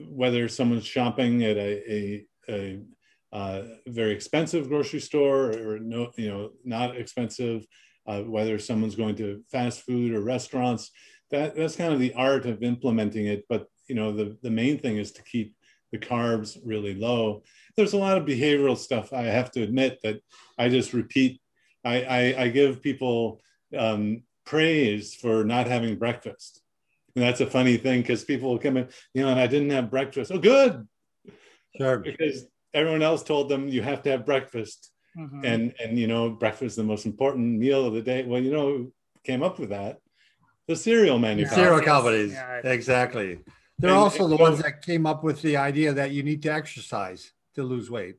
whether 0.00 0.48
someone's 0.48 0.86
shopping 0.86 1.42
at 1.44 1.56
a, 1.56 1.92
a, 1.92 2.26
a 2.48 2.80
uh, 3.32 3.62
very 3.86 4.12
expensive 4.12 4.68
grocery 4.68 5.00
store 5.00 5.52
or 5.52 5.78
no, 5.78 6.10
you 6.16 6.28
know, 6.28 6.50
not 6.64 6.96
expensive 6.96 7.66
uh, 8.06 8.22
whether 8.22 8.58
someone's 8.58 8.96
going 8.96 9.16
to 9.16 9.42
fast 9.50 9.82
food 9.82 10.12
or 10.12 10.20
restaurants. 10.20 10.90
That, 11.30 11.56
that's 11.56 11.76
kind 11.76 11.92
of 11.92 12.00
the 12.00 12.14
art 12.14 12.46
of 12.46 12.62
implementing 12.62 13.26
it. 13.26 13.44
But 13.48 13.66
you 13.88 13.94
know, 13.94 14.12
the, 14.12 14.36
the 14.42 14.50
main 14.50 14.78
thing 14.78 14.96
is 14.96 15.12
to 15.12 15.22
keep 15.22 15.54
the 15.90 15.98
carbs 15.98 16.58
really 16.64 16.94
low. 16.94 17.42
There's 17.76 17.92
a 17.92 17.98
lot 17.98 18.16
of 18.18 18.24
behavioral 18.24 18.76
stuff. 18.76 19.12
I 19.12 19.22
have 19.22 19.50
to 19.52 19.62
admit 19.62 19.98
that 20.02 20.20
I 20.58 20.68
just 20.68 20.92
repeat. 20.92 21.40
I, 21.84 22.02
I, 22.02 22.42
I 22.44 22.48
give 22.48 22.82
people 22.82 23.42
um, 23.76 24.22
praise 24.44 25.14
for 25.14 25.44
not 25.44 25.66
having 25.66 25.98
breakfast. 25.98 26.62
And 27.14 27.22
that's 27.22 27.40
a 27.40 27.46
funny 27.46 27.76
thing 27.76 28.00
because 28.00 28.24
people 28.24 28.50
will 28.50 28.58
come 28.58 28.78
in, 28.78 28.88
you 29.12 29.22
know, 29.22 29.28
and 29.28 29.40
I 29.40 29.46
didn't 29.46 29.70
have 29.70 29.90
breakfast. 29.90 30.32
Oh, 30.32 30.38
good. 30.38 30.86
Sure. 31.76 31.98
Because 31.98 32.46
everyone 32.72 33.02
else 33.02 33.22
told 33.22 33.48
them 33.48 33.68
you 33.68 33.82
have 33.82 34.02
to 34.04 34.10
have 34.10 34.24
breakfast. 34.24 34.90
Mm-hmm. 35.16 35.44
And 35.44 35.74
and 35.82 35.98
you 35.98 36.06
know, 36.06 36.30
breakfast 36.30 36.72
is 36.72 36.76
the 36.76 36.84
most 36.84 37.06
important 37.06 37.58
meal 37.58 37.86
of 37.86 37.94
the 37.94 38.02
day. 38.02 38.24
Well, 38.24 38.40
you 38.40 38.52
know, 38.52 38.92
came 39.24 39.42
up 39.42 39.58
with 39.58 39.70
that? 39.70 40.00
The 40.68 40.76
cereal 40.76 41.18
manufacturers. 41.18 41.66
Cereal 41.66 41.82
companies. 41.82 42.32
Yeah, 42.32 42.60
exactly. 42.64 43.40
They're 43.78 43.90
and, 43.90 43.98
also 43.98 44.24
and, 44.24 44.32
the 44.32 44.36
ones 44.36 44.62
that 44.62 44.82
came 44.82 45.06
up 45.06 45.24
with 45.24 45.42
the 45.42 45.56
idea 45.56 45.92
that 45.92 46.12
you 46.12 46.22
need 46.22 46.42
to 46.44 46.52
exercise 46.52 47.32
to 47.54 47.62
lose 47.62 47.90
weight. 47.90 48.16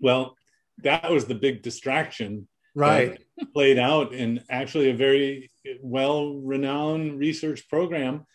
Well, 0.00 0.36
that 0.78 1.10
was 1.10 1.26
the 1.26 1.34
big 1.34 1.62
distraction. 1.62 2.48
Right. 2.74 3.22
Played 3.52 3.78
out 3.78 4.12
in 4.12 4.42
actually 4.50 4.90
a 4.90 4.94
very 4.94 5.50
well 5.80 6.34
renowned 6.34 7.18
research 7.18 7.68
program. 7.68 8.26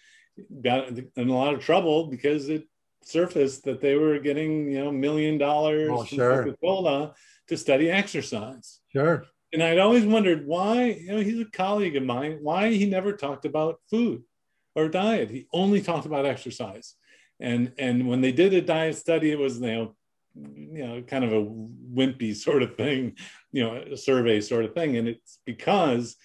Got 0.62 0.88
in 0.90 1.10
a 1.18 1.24
lot 1.34 1.54
of 1.54 1.60
trouble 1.60 2.08
because 2.08 2.48
it 2.48 2.66
surfaced 3.10 3.64
that 3.66 3.82
they 3.82 3.96
were 3.96 4.20
getting, 4.20 4.72
you 4.72 4.84
know, 4.84 4.92
million 4.92 5.38
dollars 5.38 5.90
oh, 5.92 6.04
sure. 6.04 6.44
Coca-Cola 6.44 7.14
to 7.48 7.58
study 7.58 7.90
exercise. 7.90 8.80
Sure. 8.92 9.26
And 9.52 9.64
I'd 9.64 9.80
always 9.80 10.06
wondered 10.06 10.46
why, 10.46 10.86
you 10.86 11.08
know, 11.08 11.22
he's 11.22 11.40
a 11.40 11.46
colleague 11.46 11.96
of 11.96 12.04
mine, 12.04 12.40
why 12.42 12.72
he 12.72 12.86
never 12.86 13.14
talked 13.14 13.46
about 13.46 13.80
food 13.90 14.24
or 14.76 14.88
diet. 14.88 15.32
He 15.32 15.48
only 15.52 15.82
talked 15.82 16.06
about 16.06 16.26
exercise. 16.26 16.96
And 17.40 17.74
and 17.78 18.08
when 18.08 18.22
they 18.22 18.32
did 18.32 18.54
a 18.54 18.62
diet 18.62 18.98
study, 18.98 19.32
it 19.32 19.40
was 19.40 19.60
you 19.60 19.68
know, 19.68 19.96
you 20.36 20.86
know, 20.86 21.02
kind 21.02 21.24
of 21.24 21.34
a 21.34 21.46
wimpy 21.46 22.36
sort 22.36 22.62
of 22.62 22.76
thing, 22.76 23.18
you 23.52 23.64
know, 23.64 23.76
a 23.76 23.98
survey 23.98 24.42
sort 24.42 24.66
of 24.66 24.74
thing. 24.74 24.98
And 24.98 25.08
it's 25.08 25.40
because 25.46 26.16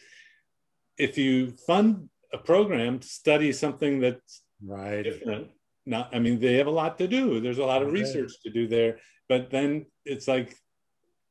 if 0.98 1.16
you 1.16 1.54
fund 1.66 2.08
a 2.32 2.38
program 2.38 2.98
to 2.98 3.06
study 3.06 3.52
something 3.52 4.00
that's 4.00 4.42
right 4.62 5.02
different, 5.02 5.48
not 5.86 6.14
I 6.14 6.18
mean, 6.18 6.40
they 6.40 6.54
have 6.54 6.66
a 6.66 6.70
lot 6.70 6.98
to 6.98 7.08
do. 7.08 7.40
There's 7.40 7.58
a 7.58 7.64
lot 7.64 7.82
of 7.82 7.92
research 7.92 8.32
to 8.42 8.50
do 8.50 8.66
there, 8.66 8.98
but 9.28 9.50
then 9.50 9.86
it's 10.04 10.28
like 10.28 10.56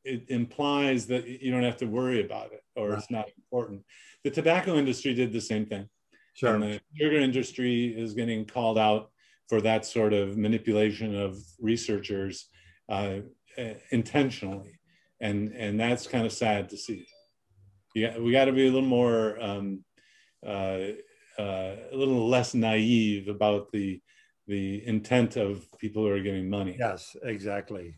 it 0.04 0.26
implies 0.30 1.08
that 1.08 1.28
you 1.28 1.51
don't 1.51 1.64
have 1.64 1.78
to 1.78 1.86
worry 1.86 2.24
about 2.24 2.51
it 2.51 2.62
or 2.76 2.89
right. 2.89 2.97
it's 2.97 3.10
not 3.10 3.30
important. 3.38 3.84
The 4.24 4.32
tobacco 4.32 4.76
industry 4.76 5.14
did 5.14 5.32
the 5.32 5.41
same 5.41 5.66
thing. 5.66 5.88
Sure. 6.34 6.56
And 6.56 6.64
the 6.64 6.82
sugar 6.95 7.18
industry 7.18 7.86
is 7.97 8.14
getting 8.14 8.45
called 8.45 8.78
out 8.78 9.12
for 9.47 9.62
that 9.62 9.86
sort 9.86 10.14
of 10.14 10.38
manipulation 10.38 11.16
of 11.16 11.38
researchers 11.60 12.47
uh, 12.89 13.18
intentionally. 13.91 14.80
And, 15.22 15.54
and 15.54 15.80
that's 15.80 16.08
kind 16.08 16.26
of 16.26 16.32
sad 16.32 16.70
to 16.70 16.78
see. 16.78 17.06
Yeah, 17.95 18.18
we 18.18 18.32
got 18.32 18.45
to 18.45 18.52
be 18.52 18.68
a 18.68 18.72
little 18.72 18.82
more, 18.82 19.41
um, 19.41 19.86
uh, 20.45 20.80
uh, 21.38 21.76
a 21.91 21.95
little 21.95 22.27
less 22.27 22.53
naive 22.53 23.27
about 23.27 23.72
the, 23.72 24.02
the 24.48 24.86
intent 24.86 25.38
of 25.38 25.65
people 25.80 26.03
who 26.03 26.10
are 26.10 26.20
giving 26.20 26.49
money. 26.49 26.76
Yes, 26.78 27.15
exactly. 27.24 27.95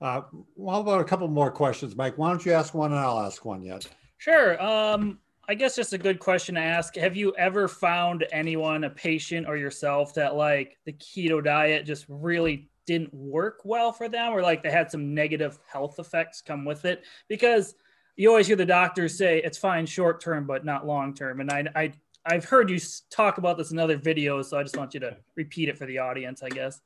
Uh, 0.00 0.22
well, 0.56 0.76
how 0.76 0.80
about 0.80 1.00
a 1.00 1.04
couple 1.04 1.28
more 1.28 1.50
questions, 1.50 1.94
Mike? 1.96 2.16
Why 2.16 2.30
don't 2.30 2.44
you 2.44 2.52
ask 2.52 2.72
one 2.74 2.92
and 2.92 3.00
I'll 3.00 3.20
ask 3.20 3.44
one 3.44 3.62
yet? 3.62 3.86
Sure. 4.18 4.62
Um, 4.62 5.18
I 5.48 5.54
guess 5.54 5.76
just 5.76 5.92
a 5.92 5.98
good 5.98 6.20
question 6.20 6.54
to 6.54 6.60
ask. 6.60 6.94
Have 6.96 7.16
you 7.16 7.34
ever 7.36 7.66
found 7.66 8.24
anyone, 8.32 8.84
a 8.84 8.90
patient 8.90 9.48
or 9.48 9.56
yourself, 9.56 10.14
that 10.14 10.36
like 10.36 10.78
the 10.86 10.92
keto 10.92 11.42
diet 11.42 11.84
just 11.84 12.06
really 12.08 12.70
didn't 12.86 13.12
work 13.12 13.60
well 13.64 13.92
for 13.92 14.08
them 14.08 14.32
or 14.32 14.42
like 14.42 14.62
they 14.62 14.70
had 14.70 14.90
some 14.90 15.14
negative 15.14 15.58
health 15.70 15.98
effects 15.98 16.40
come 16.40 16.64
with 16.64 16.84
it? 16.84 17.02
Because 17.28 17.74
you 18.16 18.28
always 18.28 18.46
hear 18.46 18.56
the 18.56 18.64
doctors 18.64 19.18
say 19.18 19.42
it's 19.42 19.58
fine 19.58 19.86
short 19.86 20.20
term, 20.20 20.46
but 20.46 20.64
not 20.64 20.86
long 20.86 21.14
term. 21.14 21.40
And 21.40 21.50
I, 21.50 21.64
I, 21.74 21.92
I've 22.26 22.44
heard 22.44 22.70
you 22.70 22.78
talk 23.10 23.38
about 23.38 23.56
this 23.56 23.70
in 23.70 23.78
other 23.78 23.98
videos, 23.98 24.46
so 24.46 24.58
I 24.58 24.62
just 24.62 24.76
want 24.76 24.94
you 24.94 25.00
to 25.00 25.16
repeat 25.36 25.68
it 25.68 25.78
for 25.78 25.86
the 25.86 25.98
audience, 25.98 26.42
I 26.42 26.50
guess. 26.50 26.80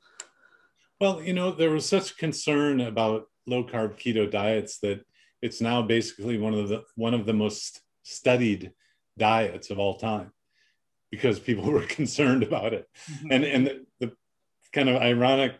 Well, 0.99 1.21
you 1.21 1.33
know, 1.33 1.51
there 1.51 1.71
was 1.71 1.87
such 1.87 2.17
concern 2.17 2.81
about 2.81 3.27
low 3.45 3.63
carb 3.63 3.97
keto 3.97 4.29
diets 4.29 4.79
that 4.79 5.05
it's 5.41 5.61
now 5.61 5.81
basically 5.81 6.37
one 6.37 6.53
of 6.53 6.69
the 6.69 6.83
one 6.95 7.13
of 7.13 7.25
the 7.25 7.33
most 7.33 7.81
studied 8.03 8.71
diets 9.17 9.69
of 9.69 9.79
all 9.79 9.97
time 9.97 10.31
because 11.11 11.39
people 11.39 11.63
were 11.71 11.85
concerned 11.85 12.43
about 12.43 12.73
it. 12.73 12.87
Mm-hmm. 13.11 13.31
And 13.31 13.43
and 13.43 13.67
the, 13.67 13.85
the, 13.99 14.11
kind 14.73 14.89
of 14.89 15.01
ironic 15.01 15.55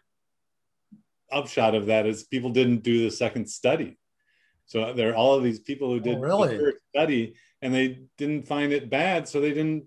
upshot 1.32 1.74
of 1.74 1.86
that 1.86 2.06
is 2.06 2.26
people 2.26 2.50
didn't 2.50 2.84
do 2.84 3.04
the 3.04 3.12
second 3.12 3.50
study. 3.50 3.98
So 4.66 4.94
there 4.94 5.12
are 5.12 5.16
all 5.16 5.36
of 5.36 5.44
these 5.44 5.60
people 5.60 5.90
who 5.90 6.02
did 6.02 6.18
oh, 6.18 6.22
really? 6.22 6.58
the 6.58 6.64
first 6.64 6.78
study 6.90 7.36
and 7.61 7.73
they 7.73 8.02
didn't 8.18 8.48
find 8.48 8.72
it 8.73 8.90
bad, 8.90 9.27
so 9.27 9.41
they 9.41 9.53
didn't 9.53 9.86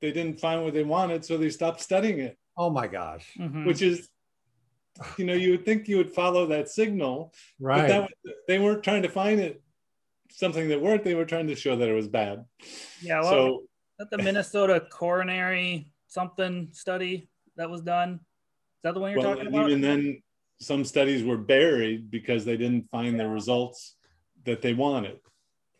they 0.00 0.12
didn't 0.12 0.40
find 0.40 0.62
what 0.62 0.74
they 0.74 0.84
wanted, 0.84 1.24
so 1.24 1.36
they 1.36 1.50
stopped 1.50 1.80
studying 1.80 2.18
it. 2.18 2.36
Oh 2.56 2.70
my 2.70 2.86
gosh! 2.86 3.30
Mm-hmm. 3.38 3.66
Which 3.66 3.82
is 3.82 4.08
you 5.16 5.24
know, 5.24 5.34
you 5.34 5.52
would 5.52 5.64
think 5.64 5.88
you 5.88 5.96
would 5.98 6.12
follow 6.12 6.46
that 6.46 6.68
signal, 6.68 7.32
right? 7.60 7.82
But 7.82 7.88
that 7.88 8.00
was, 8.02 8.34
they 8.48 8.58
weren't 8.58 8.82
trying 8.82 9.02
to 9.02 9.08
find 9.08 9.40
it 9.40 9.62
something 10.30 10.68
that 10.68 10.80
worked. 10.80 11.04
They 11.04 11.14
were 11.14 11.24
trying 11.24 11.46
to 11.48 11.54
show 11.54 11.76
that 11.76 11.88
it 11.88 11.92
was 11.92 12.08
bad. 12.08 12.44
Yeah. 13.00 13.20
Well, 13.20 13.30
so 13.30 13.62
that 13.98 14.10
the 14.10 14.18
Minnesota 14.18 14.86
coronary 14.90 15.92
something 16.08 16.68
study 16.72 17.28
that 17.56 17.68
was 17.68 17.82
done. 17.82 18.14
Is 18.14 18.82
that 18.84 18.94
the 18.94 19.00
one 19.00 19.12
you're 19.12 19.20
well, 19.20 19.34
talking 19.34 19.48
about? 19.48 19.70
Even 19.70 19.80
then, 19.80 20.22
some 20.60 20.84
studies 20.84 21.24
were 21.24 21.38
buried 21.38 22.10
because 22.10 22.44
they 22.44 22.56
didn't 22.56 22.90
find 22.90 23.18
the 23.18 23.28
results 23.28 23.96
that 24.44 24.62
they 24.62 24.74
wanted. 24.74 25.18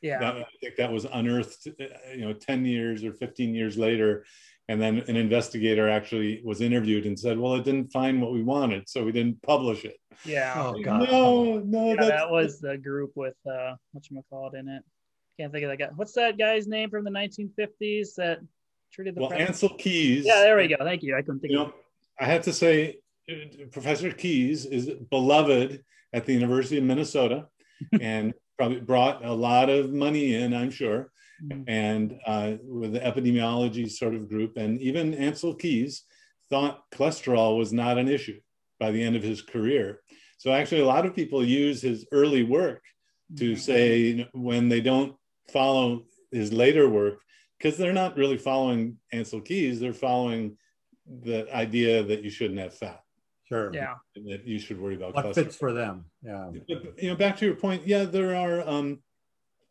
Yeah, 0.03 0.19
that, 0.19 0.37
I 0.37 0.45
think 0.61 0.77
that 0.77 0.93
was 0.93 1.07
unearthed, 1.11 1.69
uh, 1.69 1.85
you 2.15 2.27
know, 2.27 2.33
ten 2.33 2.65
years 2.65 3.03
or 3.03 3.13
fifteen 3.13 3.55
years 3.55 3.79
later, 3.79 4.25
and 4.69 4.81
then 4.81 4.99
an 5.09 5.17
investigator 5.17 5.89
actually 5.89 6.43
was 6.45 6.61
interviewed 6.61 7.07
and 7.07 7.19
said, 7.19 7.39
"Well, 7.39 7.55
it 7.55 7.65
didn't 7.65 7.93
find 7.93 8.21
what 8.21 8.33
we 8.33 8.43
wanted, 8.43 8.89
so 8.89 9.05
we 9.05 9.13
didn't 9.13 9.41
publish 9.43 9.85
it." 9.85 9.99
Yeah. 10.25 10.55
Oh 10.57 10.81
God. 10.83 11.09
No, 11.11 11.59
no, 11.61 11.95
yeah, 11.95 12.05
that 12.05 12.31
was 12.31 12.61
the 12.61 12.77
group 12.77 13.13
with 13.15 13.37
uh, 13.47 13.75
what 13.93 14.11
you 14.11 14.23
call 14.31 14.51
it 14.51 14.59
in 14.59 14.69
it. 14.69 14.83
Can't 15.39 15.53
think 15.53 15.65
of 15.65 15.71
that 15.71 15.79
guy. 15.79 15.89
What's 15.95 16.13
that 16.13 16.39
guy's 16.39 16.67
name 16.67 16.91
from 16.91 17.05
the 17.05 17.11
1950s 17.11 18.15
that 18.17 18.39
treated 18.93 19.15
the? 19.15 19.21
Well, 19.21 19.31
Ancel 19.31 19.79
Keys. 19.79 20.25
Yeah, 20.27 20.41
there 20.41 20.57
we 20.57 20.69
go. 20.69 20.77
Thank 20.81 21.03
you. 21.03 21.17
I 21.17 21.23
couldn't 21.23 21.41
think. 21.41 21.53
You 21.53 21.61
of 21.61 21.69
know, 21.69 21.75
I 22.19 22.25
have 22.25 22.43
to 22.43 22.53
say, 22.53 22.99
uh, 23.31 23.67
Professor 23.71 24.11
Keys 24.11 24.65
is 24.65 24.91
beloved 25.11 25.85
at 26.13 26.25
the 26.25 26.33
University 26.33 26.79
of 26.79 26.85
Minnesota, 26.85 27.49
and 28.01 28.33
probably 28.57 28.81
brought 28.81 29.25
a 29.25 29.33
lot 29.33 29.69
of 29.69 29.93
money 29.93 30.35
in, 30.35 30.55
I'm 30.55 30.71
sure, 30.71 31.11
mm-hmm. 31.43 31.63
and 31.69 32.19
uh, 32.27 32.55
with 32.63 32.93
the 32.93 33.01
epidemiology 33.01 33.91
sort 33.91 34.15
of 34.15 34.29
group, 34.29 34.57
and 34.57 34.81
even 34.81 35.15
Ancel 35.15 35.59
Keys 35.59 36.05
thought 36.51 36.83
cholesterol 36.91 37.59
was 37.59 37.73
not 37.73 37.99
an 37.99 38.09
issue 38.09 38.41
by 38.79 38.91
the 38.91 39.03
end 39.03 39.17
of 39.17 39.23
his 39.23 39.43
career. 39.43 40.01
So 40.39 40.53
actually, 40.53 40.83
a 40.83 40.87
lot 40.87 41.07
of 41.07 41.15
people 41.15 41.45
use 41.45 41.81
his 41.81 42.07
early 42.13 42.43
work 42.43 42.83
to 43.37 43.53
mm-hmm. 43.53 43.61
say 43.61 44.29
when 44.33 44.69
they 44.69 44.81
don't 44.81 45.17
follow 45.53 46.05
his 46.31 46.53
later 46.53 46.89
work 46.89 47.21
because 47.59 47.79
they're 47.79 47.93
not 47.93 48.17
really 48.17 48.37
following 48.37 48.99
Ancel 49.13 49.45
Keys. 49.45 49.81
They're 49.81 49.93
following 49.93 50.57
the 51.07 51.53
idea 51.55 52.03
that 52.03 52.23
you 52.23 52.31
shouldn't 52.31 52.61
have 52.61 52.75
fat. 52.75 53.01
Sure. 53.49 53.73
Yeah. 53.73 53.95
that 54.15 54.45
you 54.45 54.59
should 54.59 54.81
worry 54.81 54.97
about 54.97 55.15
what 55.15 55.27
cholesterol. 55.27 55.35
fits 55.35 55.57
for 55.57 55.73
them. 55.73 56.07
Yeah. 56.23 56.51
But, 56.67 57.01
you 57.01 57.11
know, 57.11 57.17
back 57.17 57.37
to 57.39 57.47
your 57.47 57.55
point. 57.55 57.87
Yeah, 57.87 58.05
there 58.05 58.35
are 58.35 58.67
um, 58.69 58.99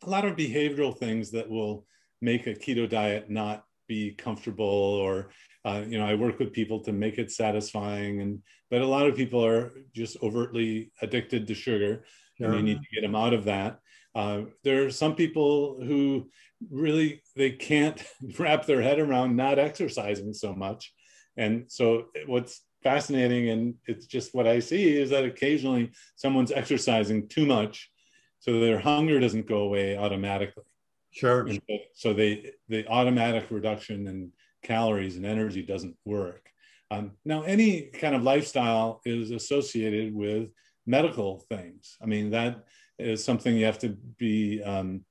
a 0.02 0.08
lot 0.08 0.24
of 0.24 0.36
behavioral 0.36 0.96
things 0.96 1.30
that 1.32 1.48
will 1.48 1.86
make 2.20 2.46
a 2.46 2.54
keto 2.54 2.88
diet 2.88 3.30
not 3.30 3.64
be 3.88 4.12
comfortable 4.12 4.64
or 4.64 5.28
uh, 5.64 5.82
you 5.86 5.98
know 5.98 6.06
i 6.06 6.14
work 6.14 6.38
with 6.38 6.52
people 6.52 6.80
to 6.80 6.92
make 6.92 7.18
it 7.18 7.30
satisfying 7.30 8.20
and 8.20 8.42
but 8.70 8.82
a 8.82 8.86
lot 8.86 9.06
of 9.06 9.16
people 9.16 9.44
are 9.44 9.72
just 9.94 10.16
overtly 10.22 10.90
addicted 11.02 11.46
to 11.46 11.54
sugar 11.54 12.04
sure. 12.38 12.48
and 12.48 12.56
you 12.56 12.62
need 12.62 12.80
to 12.80 12.94
get 12.94 13.02
them 13.02 13.14
out 13.14 13.32
of 13.32 13.44
that 13.44 13.78
uh, 14.14 14.42
there 14.64 14.86
are 14.86 14.90
some 14.90 15.14
people 15.14 15.78
who 15.82 16.28
really 16.70 17.22
they 17.36 17.50
can't 17.50 18.02
wrap 18.38 18.66
their 18.66 18.82
head 18.82 18.98
around 18.98 19.36
not 19.36 19.58
exercising 19.58 20.32
so 20.32 20.54
much 20.54 20.92
and 21.36 21.64
so 21.68 22.06
what's 22.26 22.62
fascinating 22.86 23.44
and 23.50 23.74
it's 23.86 24.06
just 24.06 24.34
what 24.34 24.46
i 24.46 24.58
see 24.60 24.96
is 24.96 25.10
that 25.10 25.24
occasionally 25.24 25.90
someone's 26.16 26.52
exercising 26.52 27.26
too 27.28 27.46
much 27.46 27.90
so 28.38 28.60
their 28.60 28.78
hunger 28.78 29.18
doesn't 29.18 29.48
go 29.48 29.60
away 29.68 29.96
automatically 29.96 30.70
sure 31.10 31.48
so, 31.52 31.78
so 31.94 32.14
they 32.14 32.52
the 32.68 32.86
automatic 32.88 33.44
reduction 33.50 34.06
in 34.06 34.30
calories 34.62 35.16
and 35.16 35.26
energy 35.26 35.62
doesn't 35.62 35.96
work 36.04 36.50
um, 36.90 37.12
now 37.24 37.42
any 37.42 37.82
kind 38.02 38.14
of 38.14 38.22
lifestyle 38.22 39.00
is 39.04 39.30
associated 39.30 40.14
with 40.14 40.50
medical 40.86 41.40
things 41.50 41.96
i 42.02 42.06
mean 42.06 42.30
that 42.30 42.64
is 42.98 43.22
something 43.22 43.56
you 43.56 43.64
have 43.64 43.78
to 43.78 43.90
be 44.18 44.62
um, 44.62 45.04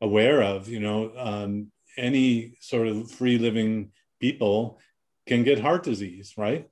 aware 0.00 0.42
of. 0.42 0.68
You 0.68 0.80
know, 0.80 1.12
um, 1.16 1.72
any 1.96 2.56
sort 2.60 2.88
of 2.88 3.10
free 3.10 3.38
living 3.38 3.90
people 4.20 4.78
can 5.26 5.42
get 5.42 5.60
heart 5.60 5.82
disease, 5.82 6.34
right? 6.36 6.68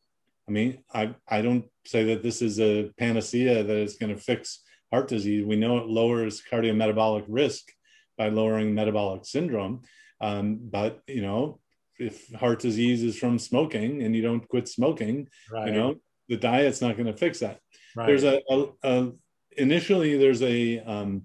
I 0.48 0.52
mean, 0.52 0.84
I, 0.92 1.14
I 1.28 1.42
don't 1.42 1.64
say 1.86 2.04
that 2.04 2.22
this 2.22 2.42
is 2.42 2.60
a 2.60 2.90
panacea 2.98 3.62
that 3.62 3.76
is 3.76 3.96
going 3.96 4.14
to 4.14 4.20
fix 4.20 4.62
heart 4.92 5.08
disease. 5.08 5.44
We 5.44 5.56
know 5.56 5.78
it 5.78 5.86
lowers 5.86 6.42
cardiometabolic 6.50 7.24
risk 7.28 7.72
by 8.18 8.28
lowering 8.28 8.74
metabolic 8.74 9.24
syndrome. 9.24 9.82
Um, 10.20 10.58
but, 10.62 11.00
you 11.06 11.22
know, 11.22 11.60
if 11.98 12.32
heart 12.34 12.60
disease 12.60 13.02
is 13.02 13.18
from 13.18 13.38
smoking 13.38 14.02
and 14.02 14.14
you 14.14 14.22
don't 14.22 14.46
quit 14.48 14.68
smoking, 14.68 15.28
right. 15.50 15.68
you 15.68 15.72
know, 15.72 15.96
the 16.28 16.36
diet's 16.36 16.80
not 16.80 16.96
going 16.96 17.06
to 17.06 17.16
fix 17.16 17.40
that. 17.40 17.60
Right. 17.96 18.06
There's 18.06 18.24
a, 18.24 18.40
a, 18.50 18.66
a, 18.82 19.12
initially 19.56 20.16
there's 20.16 20.42
a 20.42 20.80
um, 20.80 21.22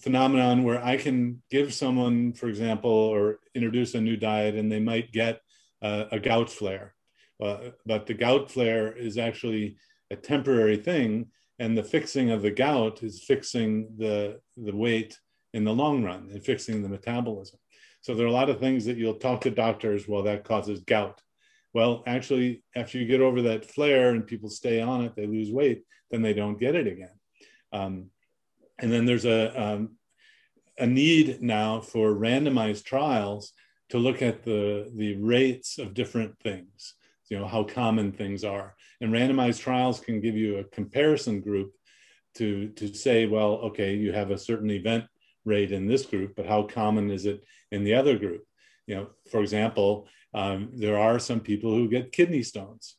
phenomenon 0.00 0.64
where 0.64 0.82
I 0.82 0.96
can 0.96 1.42
give 1.50 1.72
someone, 1.74 2.32
for 2.32 2.48
example, 2.48 2.90
or 2.90 3.40
introduce 3.54 3.94
a 3.94 4.00
new 4.00 4.16
diet, 4.16 4.54
and 4.54 4.70
they 4.70 4.80
might 4.80 5.12
get 5.12 5.40
uh, 5.82 6.04
a 6.12 6.18
gout 6.18 6.50
flare. 6.50 6.94
Uh, 7.42 7.70
but 7.86 8.06
the 8.06 8.14
gout 8.14 8.50
flare 8.50 8.92
is 8.96 9.16
actually 9.18 9.76
a 10.10 10.16
temporary 10.16 10.76
thing, 10.76 11.26
and 11.58 11.76
the 11.76 11.82
fixing 11.82 12.30
of 12.30 12.42
the 12.42 12.50
gout 12.50 13.02
is 13.02 13.24
fixing 13.24 13.88
the, 13.96 14.40
the 14.56 14.74
weight 14.74 15.18
in 15.54 15.64
the 15.64 15.72
long 15.72 16.04
run 16.04 16.28
and 16.32 16.44
fixing 16.44 16.82
the 16.82 16.88
metabolism. 16.88 17.58
So 18.00 18.14
there 18.14 18.26
are 18.26 18.28
a 18.28 18.32
lot 18.32 18.50
of 18.50 18.60
things 18.60 18.84
that 18.84 18.96
you'll 18.96 19.14
talk 19.14 19.40
to 19.42 19.50
doctors, 19.50 20.06
well, 20.06 20.22
that 20.22 20.44
causes 20.44 20.80
gout. 20.80 21.20
Well, 21.74 22.02
actually, 22.06 22.62
after 22.74 22.98
you 22.98 23.06
get 23.06 23.20
over 23.20 23.42
that 23.42 23.64
flare 23.64 24.10
and 24.10 24.26
people 24.26 24.48
stay 24.48 24.80
on 24.80 25.04
it, 25.04 25.14
they 25.14 25.26
lose 25.26 25.50
weight, 25.50 25.84
then 26.10 26.22
they 26.22 26.32
don't 26.32 26.58
get 26.58 26.74
it 26.74 26.86
again. 26.86 27.16
Um, 27.72 28.10
and 28.78 28.90
then 28.90 29.04
there's 29.04 29.26
a, 29.26 29.60
um, 29.60 29.96
a 30.78 30.86
need 30.86 31.42
now 31.42 31.80
for 31.80 32.14
randomized 32.14 32.84
trials 32.84 33.52
to 33.90 33.98
look 33.98 34.22
at 34.22 34.44
the, 34.44 34.90
the 34.94 35.16
rates 35.16 35.78
of 35.78 35.94
different 35.94 36.38
things, 36.40 36.94
you 37.28 37.38
know, 37.38 37.46
how 37.46 37.64
common 37.64 38.12
things 38.12 38.44
are. 38.44 38.74
And 39.00 39.12
randomized 39.12 39.60
trials 39.60 40.00
can 40.00 40.20
give 40.20 40.36
you 40.36 40.58
a 40.58 40.64
comparison 40.64 41.40
group 41.40 41.72
to, 42.36 42.68
to 42.70 42.92
say, 42.94 43.26
well, 43.26 43.54
okay, 43.54 43.94
you 43.94 44.12
have 44.12 44.30
a 44.30 44.38
certain 44.38 44.70
event 44.70 45.04
rate 45.44 45.72
in 45.72 45.86
this 45.86 46.06
group, 46.06 46.34
but 46.36 46.46
how 46.46 46.62
common 46.62 47.10
is 47.10 47.26
it 47.26 47.42
in 47.70 47.84
the 47.84 47.94
other 47.94 48.18
group? 48.18 48.44
You 48.86 48.94
know, 48.96 49.10
for 49.30 49.40
example, 49.40 50.08
um, 50.34 50.70
there 50.74 50.98
are 50.98 51.18
some 51.18 51.40
people 51.40 51.74
who 51.74 51.88
get 51.88 52.12
kidney 52.12 52.42
stones 52.42 52.96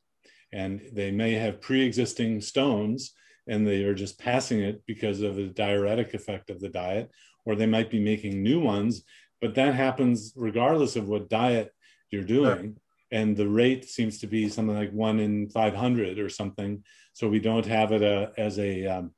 and 0.52 0.82
they 0.94 1.12
may 1.12 1.34
have 1.34 1.62
pre-existing 1.62 2.42
stones 2.42 3.14
and 3.48 3.66
they 3.66 3.84
are 3.84 3.96
just 3.96 4.20
passing 4.20 4.60
it 4.60 4.82
because 4.86 5.22
of 5.22 5.36
the 5.36 5.48
diuretic 5.48 6.14
effect 6.14 6.50
of 6.50 6.60
the 6.60 6.70
diet, 6.70 7.10
or 7.46 7.56
they 7.56 7.66
might 7.66 7.90
be 7.90 8.00
making 8.00 8.44
new 8.44 8.60
ones. 8.60 9.04
But 9.42 9.56
that 9.56 9.74
happens 9.74 10.34
regardless 10.36 10.96
of 10.96 11.08
what 11.08 11.30
diet 11.30 11.74
you're 12.12 12.24
doing. 12.24 12.78
And 13.12 13.36
the 13.36 13.48
rate 13.48 13.86
seems 13.86 14.20
to 14.20 14.28
be 14.28 14.50
something 14.50 14.76
like 14.76 14.92
one 14.92 15.20
in 15.20 15.50
500 15.50 16.20
or 16.20 16.30
something. 16.30 16.84
So 17.14 17.28
we 17.28 17.40
don't 17.40 17.66
have 17.66 17.92
it 17.92 18.04
uh, 18.04 18.30
as 18.38 18.60
a, 18.60 18.86
um, 18.86 19.12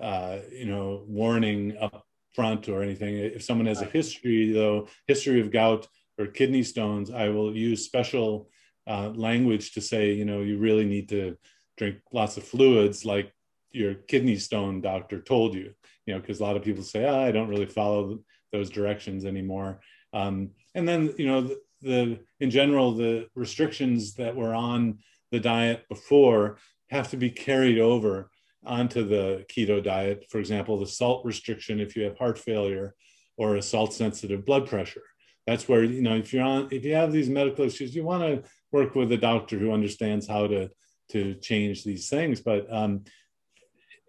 uh, 0.00 0.38
you 0.50 0.66
know, 0.66 1.04
warning 1.06 1.76
up 1.80 2.04
front 2.34 2.68
or 2.68 2.82
anything. 2.82 3.16
If 3.16 3.42
someone 3.42 3.66
has 3.66 3.82
a 3.82 3.86
history, 3.86 4.52
though, 4.52 4.88
history 5.06 5.40
of 5.40 5.50
gout 5.50 5.86
or 6.18 6.26
kidney 6.26 6.62
stones, 6.62 7.10
I 7.10 7.28
will 7.28 7.54
use 7.54 7.84
special 7.84 8.48
uh, 8.86 9.10
language 9.10 9.72
to 9.72 9.80
say, 9.80 10.12
you 10.12 10.24
know, 10.24 10.40
you 10.40 10.58
really 10.58 10.84
need 10.84 11.08
to 11.10 11.36
drink 11.76 11.96
lots 12.12 12.36
of 12.36 12.44
fluids 12.44 13.04
like 13.04 13.32
your 13.72 13.94
kidney 13.94 14.36
stone 14.36 14.80
doctor 14.80 15.20
told 15.20 15.54
you 15.54 15.72
you 16.06 16.14
know 16.14 16.20
because 16.20 16.40
a 16.40 16.42
lot 16.42 16.56
of 16.56 16.62
people 16.62 16.82
say 16.82 17.04
oh, 17.04 17.20
i 17.20 17.32
don't 17.32 17.48
really 17.48 17.66
follow 17.66 18.18
those 18.52 18.70
directions 18.70 19.24
anymore 19.24 19.80
um, 20.12 20.50
and 20.74 20.86
then 20.86 21.12
you 21.16 21.26
know 21.26 21.40
the, 21.40 21.58
the 21.82 22.18
in 22.40 22.50
general 22.50 22.92
the 22.92 23.26
restrictions 23.34 24.14
that 24.14 24.34
were 24.34 24.54
on 24.54 24.98
the 25.30 25.40
diet 25.40 25.84
before 25.88 26.58
have 26.90 27.10
to 27.10 27.16
be 27.16 27.30
carried 27.30 27.78
over 27.78 28.30
onto 28.64 29.06
the 29.06 29.44
keto 29.50 29.82
diet 29.82 30.24
for 30.30 30.38
example 30.38 30.78
the 30.78 30.86
salt 30.86 31.24
restriction 31.24 31.80
if 31.80 31.96
you 31.96 32.04
have 32.04 32.16
heart 32.16 32.38
failure 32.38 32.94
or 33.36 33.56
a 33.56 33.62
salt 33.62 33.92
sensitive 33.92 34.44
blood 34.44 34.68
pressure 34.68 35.02
that's 35.46 35.68
where 35.68 35.82
you 35.82 36.02
know 36.02 36.16
if 36.16 36.32
you're 36.32 36.44
on 36.44 36.68
if 36.70 36.84
you 36.84 36.94
have 36.94 37.12
these 37.12 37.28
medical 37.28 37.64
issues 37.64 37.94
you 37.94 38.04
want 38.04 38.22
to 38.22 38.48
work 38.70 38.94
with 38.94 39.10
a 39.12 39.16
doctor 39.16 39.58
who 39.58 39.72
understands 39.72 40.28
how 40.28 40.46
to 40.46 40.70
to 41.10 41.34
change 41.34 41.82
these 41.82 42.08
things 42.08 42.40
but 42.40 42.72
um, 42.72 43.02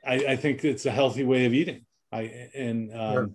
I, 0.06 0.14
I, 0.16 0.36
think 0.36 0.64
it's 0.64 0.86
a 0.86 0.92
healthy 0.92 1.24
way 1.24 1.46
of 1.46 1.54
eating. 1.54 1.86
I 2.12 2.50
and 2.54 2.94
um, 2.94 3.14
sure. 3.14 3.30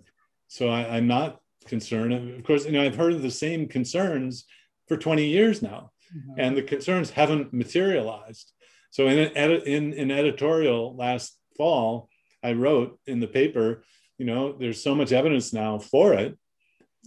so 0.47 0.69
I, 0.69 0.97
am 0.97 1.07
not 1.07 1.38
concerned. 1.67 2.13
Of 2.13 2.43
course, 2.43 2.65
you 2.65 2.71
know 2.71 2.81
I've 2.81 2.95
heard 2.95 3.13
of 3.13 3.21
the 3.21 3.31
same 3.31 3.67
concerns 3.67 4.45
for 4.87 4.97
20 4.97 5.25
years 5.25 5.61
now, 5.61 5.91
mm-hmm. 6.15 6.39
and 6.39 6.57
the 6.57 6.63
concerns 6.63 7.11
haven't 7.11 7.53
materialized. 7.53 8.51
So 8.91 9.07
in 9.07 9.19
an 9.19 9.51
in 9.61 9.93
an 9.93 10.11
editorial 10.11 10.95
last 10.95 11.37
fall, 11.57 12.09
I 12.43 12.53
wrote 12.53 12.99
in 13.05 13.19
the 13.19 13.27
paper, 13.27 13.83
you 14.17 14.25
know, 14.25 14.53
there's 14.53 14.81
so 14.81 14.95
much 14.95 15.11
evidence 15.11 15.53
now 15.53 15.77
for 15.77 16.13
it, 16.13 16.37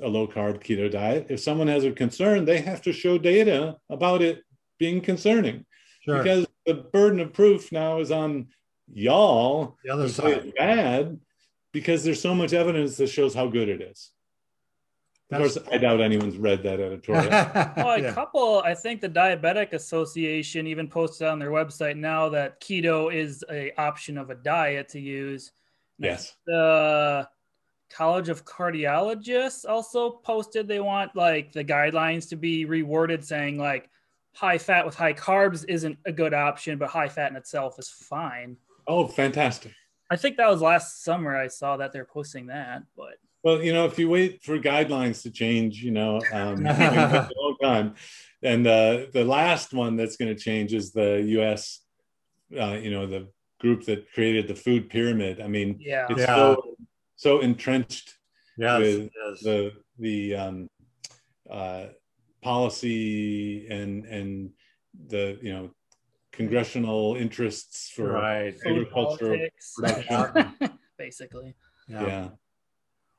a 0.01 0.09
low 0.09 0.29
carb 0.29 0.63
keto 0.63 0.91
diet. 0.91 1.27
If 1.29 1.41
someone 1.41 1.69
has 1.69 1.85
a 1.85 1.93
concern, 1.93 2.45
they 2.45 2.61
have 2.61 2.83
to 2.83 2.93
show 2.93 3.19
data 3.19 3.77
about 3.91 4.23
it 4.23 4.43
being 4.79 5.01
concerning. 5.01 5.67
Sure. 6.05 6.19
Because 6.19 6.47
the 6.67 6.75
burden 6.75 7.21
of 7.21 7.33
proof 7.33 7.73
now 7.73 8.01
is 8.01 8.11
on 8.11 8.49
y'all 8.93 9.77
the 9.85 9.91
other 9.91 10.09
side 10.09 10.53
bad 10.57 11.19
because 11.73 12.05
there's 12.05 12.21
so 12.21 12.35
much 12.35 12.53
evidence 12.53 12.97
that 12.97 13.09
shows 13.09 13.35
how 13.35 13.47
good 13.47 13.69
it 13.69 13.81
is 13.81 14.12
Of 15.33 15.39
course, 15.39 15.59
I 15.71 15.79
doubt 15.79 16.01
anyone's 16.01 16.37
read 16.37 16.63
that 16.63 16.81
editorial. 16.81 17.29
well, 17.31 17.91
a 17.91 18.01
yeah. 18.01 18.13
couple, 18.13 18.63
I 18.65 18.75
think 18.75 19.01
the 19.01 19.09
Diabetic 19.09 19.73
Association 19.73 20.67
even 20.67 20.89
posted 20.89 21.27
on 21.27 21.39
their 21.39 21.51
website 21.51 21.97
now 21.97 22.29
that 22.31 22.61
keto 22.61 23.13
is 23.13 23.45
a 23.51 23.73
option 23.81 24.19
of 24.19 24.31
a 24.31 24.35
diet 24.35 24.89
to 24.91 25.01
use. 25.01 25.53
Yes. 25.99 26.35
The 26.47 27.29
College 27.91 28.29
of 28.29 28.45
Cardiologists 28.45 29.69
also 29.69 30.11
posted 30.11 30.67
they 30.67 30.81
want 30.81 31.15
like 31.15 31.53
the 31.53 31.65
guidelines 31.65 32.29
to 32.31 32.37
be 32.37 32.67
reworded 32.67 33.25
saying 33.25 33.59
like 33.59 33.89
high 34.35 34.59
fat 34.59 34.85
with 34.87 34.95
high 34.95 35.13
carbs 35.13 35.65
isn't 35.69 35.99
a 36.07 36.13
good 36.13 36.35
option, 36.35 36.79
but 36.79 36.89
high 36.89 37.09
fat 37.09 37.31
in 37.31 37.37
itself 37.37 37.79
is 37.79 37.89
fine. 37.89 38.57
Oh, 38.87 39.07
fantastic. 39.07 39.73
I 40.11 40.17
think 40.17 40.37
that 40.37 40.51
was 40.51 40.61
last 40.61 41.05
summer 41.05 41.37
I 41.37 41.49
saw 41.49 41.77
that 41.79 41.93
they're 41.93 42.05
posting 42.05 42.47
that, 42.47 42.83
but 42.97 43.15
well, 43.43 43.63
you 43.63 43.73
know, 43.73 43.87
if 43.87 43.99
you 43.99 44.09
wait 44.09 44.43
for 44.43 44.59
guidelines 44.59 45.23
to 45.23 45.31
change, 45.31 45.83
you 45.83 45.91
know, 45.91 46.21
um, 46.33 46.65
a 46.67 47.31
long 47.37 47.57
time. 47.63 47.95
And 48.43 48.67
uh, 48.67 49.07
the 49.13 49.25
last 49.25 49.73
one 49.73 49.97
that's 49.97 50.17
going 50.17 50.35
to 50.35 50.41
change 50.41 50.75
is 50.75 50.93
the 50.93 51.23
U.S. 51.27 51.81
Uh, 52.59 52.79
you 52.81 52.91
know, 52.91 53.07
the 53.07 53.29
group 53.61 53.85
that 53.85 54.13
created 54.13 54.49
the 54.49 54.55
food 54.55 54.91
pyramid. 54.91 55.41
I 55.41 55.47
mean, 55.49 55.77
yeah, 55.81 56.07
it's 56.11 56.21
yeah. 56.21 56.27
so 56.27 56.77
so 57.17 57.41
entrenched 57.41 58.15
yes, 58.57 58.81
with 58.81 59.11
yes. 59.15 59.41
the 59.43 59.73
the 59.99 60.35
um, 60.35 60.71
uh, 61.49 61.87
policy 62.43 63.69
and 63.69 64.05
and 64.07 64.51
the 65.07 65.39
you 65.41 65.53
know 65.53 65.71
congressional 66.33 67.15
interests 67.17 67.91
for 67.91 68.13
right. 68.13 68.55
agricultural 68.67 69.39
production, 69.77 70.79
basically. 70.99 71.55
yeah. 71.89 72.07
yeah. 72.07 72.29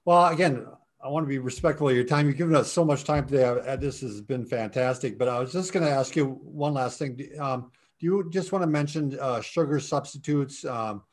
Well, 0.05 0.25
again, 0.25 0.65
I 1.01 1.07
want 1.07 1.25
to 1.25 1.29
be 1.29 1.39
respectful 1.39 1.87
of 1.87 1.95
your 1.95 2.03
time. 2.03 2.27
You've 2.27 2.37
given 2.37 2.55
us 2.55 2.69
so 2.69 2.83
much 2.83 3.05
time 3.05 3.25
today. 3.25 3.77
This 3.79 4.01
has 4.01 4.19
been 4.19 4.45
fantastic. 4.45 5.17
But 5.17 5.29
I 5.29 5.39
was 5.39 5.53
just 5.53 5.71
going 5.71 5.85
to 5.85 5.91
ask 5.91 6.15
you 6.15 6.25
one 6.25 6.73
last 6.73 6.99
thing. 6.99 7.17
Um, 7.39 7.71
do 7.99 8.05
you 8.05 8.29
just 8.29 8.51
want 8.51 8.63
to 8.63 8.67
mention 8.67 9.17
uh, 9.17 9.39
sugar 9.39 9.79
substitutes, 9.79 10.65
um, 10.65 11.03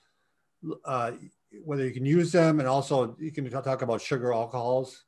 uh, 0.85 1.13
whether 1.65 1.87
you 1.87 1.93
can 1.93 2.05
use 2.05 2.33
them, 2.33 2.59
and 2.59 2.69
also 2.69 3.17
you 3.21 3.31
can 3.31 3.49
talk 3.49 3.83
about 3.83 4.01
sugar 4.01 4.33
alcohols? 4.33 5.05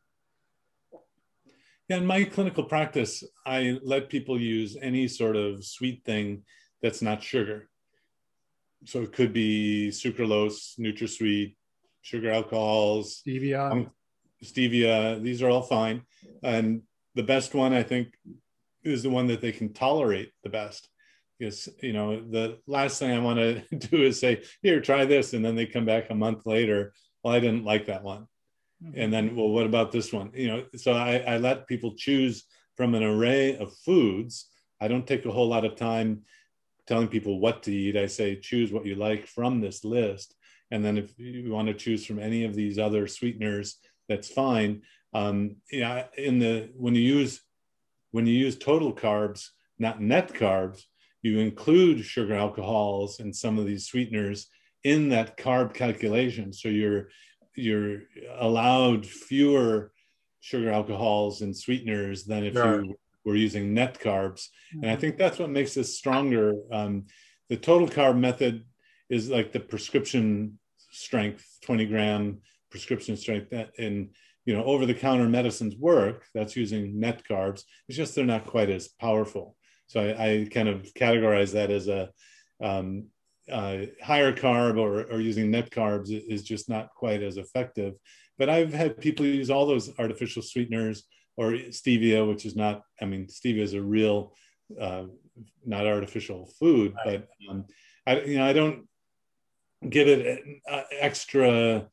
Yeah, 1.89 1.97
in 1.97 2.07
my 2.07 2.23
clinical 2.23 2.63
practice, 2.63 3.25
I 3.45 3.79
let 3.83 4.09
people 4.09 4.41
use 4.41 4.77
any 4.81 5.09
sort 5.09 5.35
of 5.35 5.65
sweet 5.65 6.05
thing 6.05 6.45
that's 6.83 7.03
not 7.03 7.21
sugar. 7.21 7.69
So 8.85 9.03
it 9.03 9.13
could 9.13 9.33
be 9.33 9.91
sucralose, 9.91 10.79
NutraSweet, 10.79 11.57
sugar 12.03 12.31
alcohols, 12.31 13.23
stevia. 13.27 13.71
Um, 13.71 13.91
stevia, 14.45 15.23
these 15.23 15.43
are 15.43 15.49
all 15.49 15.63
fine. 15.63 16.03
And 16.43 16.83
the 17.15 17.23
best 17.23 17.55
one, 17.55 17.73
I 17.73 17.83
think, 17.83 18.15
is 18.83 19.03
the 19.03 19.11
one 19.11 19.29
that 19.29 19.41
they 19.41 19.53
can 19.53 19.73
tolerate 19.73 20.33
the 20.43 20.51
best. 20.51 20.89
Because, 21.39 21.69
you 21.81 21.93
know, 21.93 22.21
the 22.21 22.59
last 22.67 22.99
thing 22.99 23.11
I 23.11 23.19
want 23.19 23.39
to 23.39 23.77
do 23.89 24.03
is 24.03 24.21
say, 24.21 24.43
here, 24.63 24.81
try 24.81 25.05
this. 25.05 25.33
And 25.33 25.45
then 25.45 25.55
they 25.55 25.67
come 25.67 25.87
back 25.87 26.11
a 26.11 26.15
month 26.15 26.45
later. 26.47 26.93
Well, 27.23 27.35
I 27.35 27.41
didn't 27.41 27.65
like 27.65 27.87
that 27.87 28.03
one. 28.03 28.27
Mm-hmm. 28.83 29.01
And 29.01 29.13
then, 29.13 29.37
well, 29.37 29.49
what 29.49 29.67
about 29.67 29.93
this 29.93 30.13
one? 30.13 30.31
You 30.35 30.49
know, 30.49 30.65
so 30.77 30.93
I, 30.93 31.19
I 31.19 31.37
let 31.39 31.67
people 31.67 31.95
choose 31.97 32.45
from 32.77 32.95
an 32.95 33.03
array 33.03 33.57
of 33.57 33.73
foods. 33.79 34.49
I 34.81 34.89
don't 34.89 35.07
take 35.07 35.25
a 35.25 35.31
whole 35.31 35.49
lot 35.49 35.65
of 35.65 35.77
time 35.77 36.23
telling 36.87 37.09
people 37.09 37.39
what 37.39 37.63
to 37.65 37.73
eat. 37.73 37.97
I 37.97 38.07
say, 38.07 38.37
choose 38.37 38.73
what 38.73 38.87
you 38.87 38.97
like 38.97 39.27
from 39.27 39.61
this 39.61 39.85
list 39.85 40.35
and 40.73 40.83
then 40.83 40.97
if 40.97 41.17
you 41.19 41.53
want 41.53 41.69
to 41.69 41.75
choose 41.75 42.07
from 42.07 42.19
any 42.19 42.45
of 42.45 42.55
these 42.55 42.79
other 42.79 43.07
sweeteners, 43.07 43.77
that's 44.09 44.31
fine. 44.31 44.83
Um, 45.13 45.57
yeah, 45.71 46.07
in 46.17 46.39
the 46.39 46.71
when 46.75 46.95
you 46.95 47.03
use 47.03 47.43
when 48.11 48.27
you 48.27 48.35
use 48.35 48.57
total 48.57 48.95
carbs, 48.95 49.49
not 49.79 50.01
net 50.01 50.33
carbs, 50.33 50.81
you 51.21 51.41
include 51.41 52.03
sugar 52.05 52.35
alcohols 52.35 53.21
and 53.21 53.37
some 53.37 53.59
of 53.59 53.67
these 53.67 53.87
sweeteners 53.87 54.49
in 54.83 55.11
that 55.11 55.37
carb 55.37 55.75
calculation. 55.75 56.55
So 56.55 56.71
you're 56.71 57.09
you're 57.55 58.05
allowed 58.39 59.05
fewer 59.05 59.93
sugar 60.41 60.71
alcohols 60.71 61.43
and 61.43 61.55
sweeteners 61.55 62.25
than 62.25 62.45
if 62.45 62.55
sure. 62.55 62.83
you 62.83 62.99
were 63.27 63.37
using 63.37 63.75
net 63.75 64.01
carbs. 64.01 64.49
Mm-hmm. 64.49 64.79
And 64.79 64.87
I 64.87 64.95
mm-hmm. 64.95 65.01
think 65.03 65.19
that's 65.19 65.39
what 65.39 65.51
makes 65.51 65.75
this 65.75 65.99
stronger. 65.99 66.55
Um, 66.73 67.05
the 67.51 67.59
total 67.59 67.89
carb 67.89 68.17
method 68.19 68.65
is 69.11 69.29
like 69.29 69.53
the 69.53 69.61
prescription 69.61 70.59
strength, 70.93 71.45
20 71.65 71.87
gram 71.87 72.39
prescription 72.71 73.17
strength 73.17 73.51
that 73.51 73.71
in 73.79 74.09
you 74.47 74.57
know 74.57 74.65
over 74.65 74.87
the 74.87 74.95
counter 74.95 75.29
medicines 75.29 75.77
work 75.77 76.25
that's 76.35 76.57
using 76.57 76.99
net 76.99 77.23
carbs 77.29 77.63
it's 77.87 77.97
just 77.97 78.15
they're 78.15 78.25
not 78.25 78.47
quite 78.47 78.71
as 78.71 78.89
powerful. 78.89 79.57
So 79.87 80.01
i, 80.01 80.27
I 80.27 80.49
kind 80.51 80.69
of 80.69 80.83
categorize 80.95 81.53
that 81.53 81.71
as 81.71 81.89
a 81.89 82.11
um, 82.63 83.07
uh, 83.51 83.79
higher 84.03 84.33
carb 84.33 84.79
or, 84.79 85.03
or 85.13 85.21
using 85.21 85.51
net 85.51 85.71
carbs 85.71 86.09
is 86.11 86.43
just 86.43 86.69
not 86.69 86.91
quite 86.95 87.23
as 87.23 87.37
effective. 87.37 87.95
But 88.39 88.49
i've 88.49 88.73
had 88.73 89.01
people 89.01 89.27
use 89.27 89.51
all 89.51 89.67
those 89.67 89.93
artificial 89.99 90.43
sweeteners 90.43 91.05
or 91.37 91.53
stevia 91.81 92.27
which 92.29 92.45
is 92.45 92.57
not 92.57 92.83
i 93.01 93.05
mean 93.05 93.27
stevia 93.27 93.63
is 93.63 93.75
a 93.75 93.83
real 93.83 94.35
uh, 94.81 95.05
not 95.65 95.87
artificial 95.87 96.51
food 96.59 96.95
but 97.05 97.29
um, 97.49 97.65
i 98.07 98.21
you 98.21 98.37
know 98.39 98.45
i 98.45 98.53
don't 98.53 98.87
give 99.89 100.09
it 100.09 100.43
uh, 100.71 100.83
extra 100.99 101.89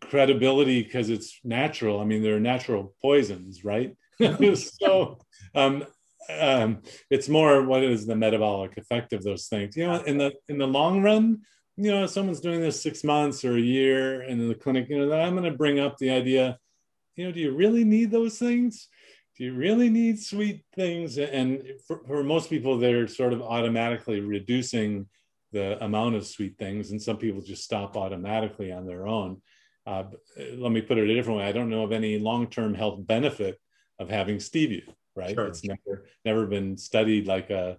credibility 0.00 0.82
because 0.82 1.10
it's 1.10 1.38
natural. 1.44 2.00
I 2.00 2.04
mean, 2.04 2.22
they're 2.22 2.40
natural 2.40 2.94
poisons, 3.00 3.64
right? 3.64 3.96
so 4.54 5.18
um, 5.54 5.84
um, 6.38 6.82
it's 7.10 7.28
more 7.28 7.64
what 7.64 7.82
is 7.82 8.06
the 8.06 8.16
metabolic 8.16 8.76
effect 8.76 9.12
of 9.12 9.22
those 9.22 9.46
things. 9.46 9.76
You 9.76 9.86
know, 9.86 10.02
in 10.02 10.18
the 10.18 10.32
in 10.48 10.58
the 10.58 10.66
long 10.66 11.02
run, 11.02 11.40
you 11.76 11.90
know, 11.90 12.06
someone's 12.06 12.40
doing 12.40 12.60
this 12.60 12.82
six 12.82 13.04
months 13.04 13.44
or 13.44 13.56
a 13.56 13.60
year, 13.60 14.22
and 14.22 14.40
in 14.40 14.48
the 14.48 14.54
clinic, 14.54 14.88
you 14.88 15.06
know, 15.06 15.18
I'm 15.18 15.36
going 15.36 15.50
to 15.50 15.56
bring 15.56 15.80
up 15.80 15.96
the 15.98 16.10
idea. 16.10 16.58
You 17.16 17.26
know, 17.26 17.32
do 17.32 17.40
you 17.40 17.54
really 17.54 17.84
need 17.84 18.10
those 18.10 18.38
things? 18.38 18.88
Do 19.36 19.44
you 19.44 19.54
really 19.54 19.88
need 19.88 20.22
sweet 20.22 20.64
things? 20.74 21.16
And 21.16 21.62
for, 21.86 22.02
for 22.06 22.22
most 22.22 22.50
people, 22.50 22.78
they're 22.78 23.08
sort 23.08 23.32
of 23.32 23.40
automatically 23.40 24.20
reducing 24.20 25.06
the 25.52 25.82
amount 25.84 26.14
of 26.14 26.26
sweet 26.26 26.58
things, 26.58 26.90
and 26.90 27.00
some 27.00 27.16
people 27.16 27.40
just 27.40 27.64
stop 27.64 27.96
automatically 27.96 28.72
on 28.72 28.86
their 28.86 29.06
own. 29.06 29.40
Uh, 29.86 30.04
let 30.54 30.72
me 30.72 30.80
put 30.80 30.98
it 30.98 31.08
a 31.08 31.14
different 31.14 31.38
way. 31.38 31.46
I 31.46 31.52
don't 31.52 31.70
know 31.70 31.82
of 31.82 31.92
any 31.92 32.18
long-term 32.18 32.74
health 32.74 33.06
benefit 33.06 33.60
of 33.98 34.08
having 34.08 34.36
stevia. 34.36 34.82
Right? 35.16 35.34
Sure. 35.34 35.46
It's 35.46 35.64
never 35.64 36.06
never 36.24 36.46
been 36.46 36.76
studied 36.76 37.26
like 37.26 37.50
a 37.50 37.78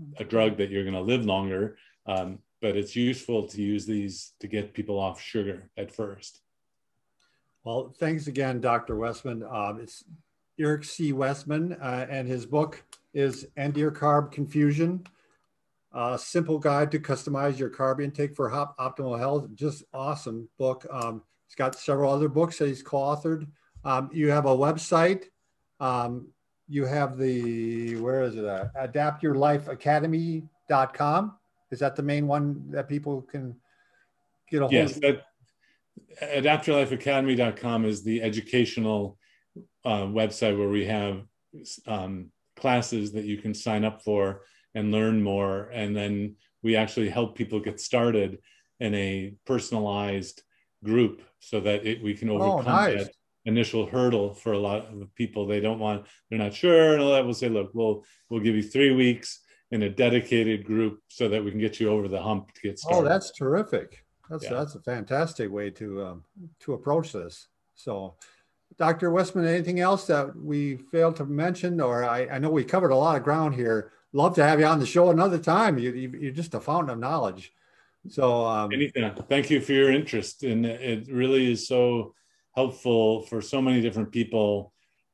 mm-hmm. 0.00 0.22
a 0.22 0.24
drug 0.24 0.58
that 0.58 0.70
you're 0.70 0.82
going 0.82 0.94
to 0.94 1.00
live 1.00 1.24
longer. 1.24 1.78
Um, 2.06 2.40
but 2.60 2.76
it's 2.76 2.96
useful 2.96 3.46
to 3.48 3.62
use 3.62 3.86
these 3.86 4.32
to 4.40 4.48
get 4.48 4.74
people 4.74 4.98
off 4.98 5.20
sugar 5.20 5.70
at 5.76 5.94
first. 5.94 6.40
Well, 7.62 7.94
thanks 7.98 8.26
again, 8.26 8.60
Dr. 8.60 8.96
Westman. 8.96 9.42
Um, 9.42 9.80
it's 9.80 10.04
Eric 10.58 10.84
C. 10.84 11.12
Westman, 11.12 11.74
uh, 11.74 12.06
and 12.10 12.28
his 12.28 12.44
book 12.46 12.82
is 13.12 13.46
End 13.56 13.76
Your 13.76 13.90
Carb 13.90 14.32
Confusion 14.32 15.06
uh, 15.94 16.16
simple 16.16 16.58
guide 16.58 16.90
to 16.90 16.98
customize 16.98 17.56
your 17.58 17.68
carb 17.70 18.02
intake 18.02 18.34
for 18.34 18.48
hop- 18.48 18.76
optimal 18.78 19.16
health. 19.18 19.46
Just 19.54 19.84
awesome 19.94 20.48
book. 20.58 20.84
Um, 20.90 21.22
he's 21.46 21.54
got 21.54 21.76
several 21.76 22.12
other 22.12 22.28
books 22.28 22.58
that 22.58 22.66
he's 22.66 22.82
co-authored. 22.82 23.46
Um, 23.84 24.10
you 24.12 24.28
have 24.30 24.46
a 24.46 24.56
website. 24.56 25.26
Um, 25.78 26.32
you 26.68 26.84
have 26.84 27.16
the 27.16 27.94
where 27.96 28.22
is 28.22 28.34
it 28.34 28.44
at? 28.44 28.74
Adaptyourlifeacademy.com. 28.74 31.36
Is 31.70 31.78
that 31.78 31.96
the 31.96 32.02
main 32.02 32.26
one 32.26 32.64
that 32.70 32.88
people 32.88 33.22
can 33.22 33.54
get 34.50 34.58
a 34.58 34.62
hold 34.62 34.72
yes, 34.72 34.96
of? 34.96 35.02
Yes, 35.02 35.16
adaptyourlifeacademy.com 36.22 37.84
is 37.84 38.02
the 38.02 38.20
educational 38.22 39.16
uh, 39.84 40.02
website 40.02 40.58
where 40.58 40.68
we 40.68 40.86
have 40.86 41.22
um, 41.86 42.32
classes 42.56 43.12
that 43.12 43.24
you 43.24 43.36
can 43.36 43.54
sign 43.54 43.84
up 43.84 44.02
for 44.02 44.40
and 44.74 44.92
learn 44.92 45.22
more. 45.22 45.70
And 45.72 45.96
then 45.96 46.36
we 46.62 46.76
actually 46.76 47.08
help 47.08 47.36
people 47.36 47.60
get 47.60 47.80
started 47.80 48.38
in 48.80 48.94
a 48.94 49.34
personalized 49.46 50.42
group 50.82 51.22
so 51.40 51.60
that 51.60 51.86
it, 51.86 52.02
we 52.02 52.14
can 52.14 52.30
oh, 52.30 52.40
overcome 52.40 52.74
oh, 52.74 52.76
nice. 52.76 53.04
that 53.04 53.12
initial 53.44 53.86
hurdle 53.86 54.34
for 54.34 54.52
a 54.52 54.58
lot 54.58 54.86
of 54.86 55.14
people. 55.14 55.46
They 55.46 55.60
don't 55.60 55.78
want, 55.78 56.06
they're 56.28 56.38
not 56.38 56.54
sure, 56.54 56.94
and 56.94 57.02
all 57.02 57.12
that. 57.12 57.24
We'll 57.24 57.34
say, 57.34 57.48
look, 57.48 57.70
we'll 57.74 58.04
we'll 58.30 58.40
give 58.40 58.54
you 58.54 58.62
three 58.62 58.92
weeks 58.92 59.40
in 59.70 59.82
a 59.82 59.90
dedicated 59.90 60.64
group 60.64 61.00
so 61.08 61.28
that 61.28 61.44
we 61.44 61.50
can 61.50 61.60
get 61.60 61.80
you 61.80 61.88
over 61.88 62.08
the 62.08 62.20
hump 62.20 62.52
to 62.54 62.60
get 62.62 62.78
started. 62.78 63.00
Oh, 63.00 63.08
that's 63.08 63.32
terrific. 63.32 64.04
That's 64.30 64.44
yeah. 64.44 64.54
that's 64.54 64.74
a 64.74 64.80
fantastic 64.80 65.50
way 65.50 65.70
to 65.70 66.04
um, 66.04 66.24
to 66.60 66.74
approach 66.74 67.12
this. 67.12 67.48
So, 67.74 68.14
Dr. 68.78 69.10
Westman, 69.10 69.46
anything 69.46 69.80
else 69.80 70.06
that 70.06 70.34
we 70.36 70.76
failed 70.76 71.16
to 71.16 71.26
mention, 71.26 71.80
or 71.80 72.04
I, 72.04 72.26
I 72.28 72.38
know 72.38 72.50
we 72.50 72.64
covered 72.64 72.92
a 72.92 72.96
lot 72.96 73.16
of 73.16 73.22
ground 73.22 73.54
here 73.54 73.92
love 74.14 74.34
to 74.36 74.44
have 74.44 74.60
you 74.60 74.66
on 74.66 74.80
the 74.80 74.86
show 74.86 75.10
another 75.10 75.38
time. 75.38 75.78
You, 75.78 75.92
you, 75.92 76.28
are 76.28 76.32
just 76.32 76.54
a 76.54 76.60
fountain 76.60 76.90
of 76.90 76.98
knowledge. 76.98 77.52
So, 78.08 78.44
um, 78.46 78.72
anything. 78.72 79.10
Thank 79.28 79.50
you 79.50 79.60
for 79.60 79.72
your 79.72 79.90
interest, 79.90 80.42
and 80.42 80.64
it 80.64 81.08
really 81.10 81.52
is 81.52 81.66
so 81.68 82.14
helpful 82.54 83.22
for 83.22 83.40
so 83.40 83.60
many 83.60 83.80
different 83.80 84.12
people 84.12 84.72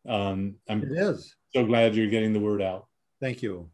um, 0.09 0.57
I'm 0.69 0.83
it 0.83 0.93
is. 0.93 1.35
so 1.55 1.65
glad 1.65 1.95
you're 1.95 2.09
getting 2.09 2.33
the 2.33 2.41
word 2.41 2.63
out. 2.63 2.87
Thank 3.21 3.43
you. 3.43 3.71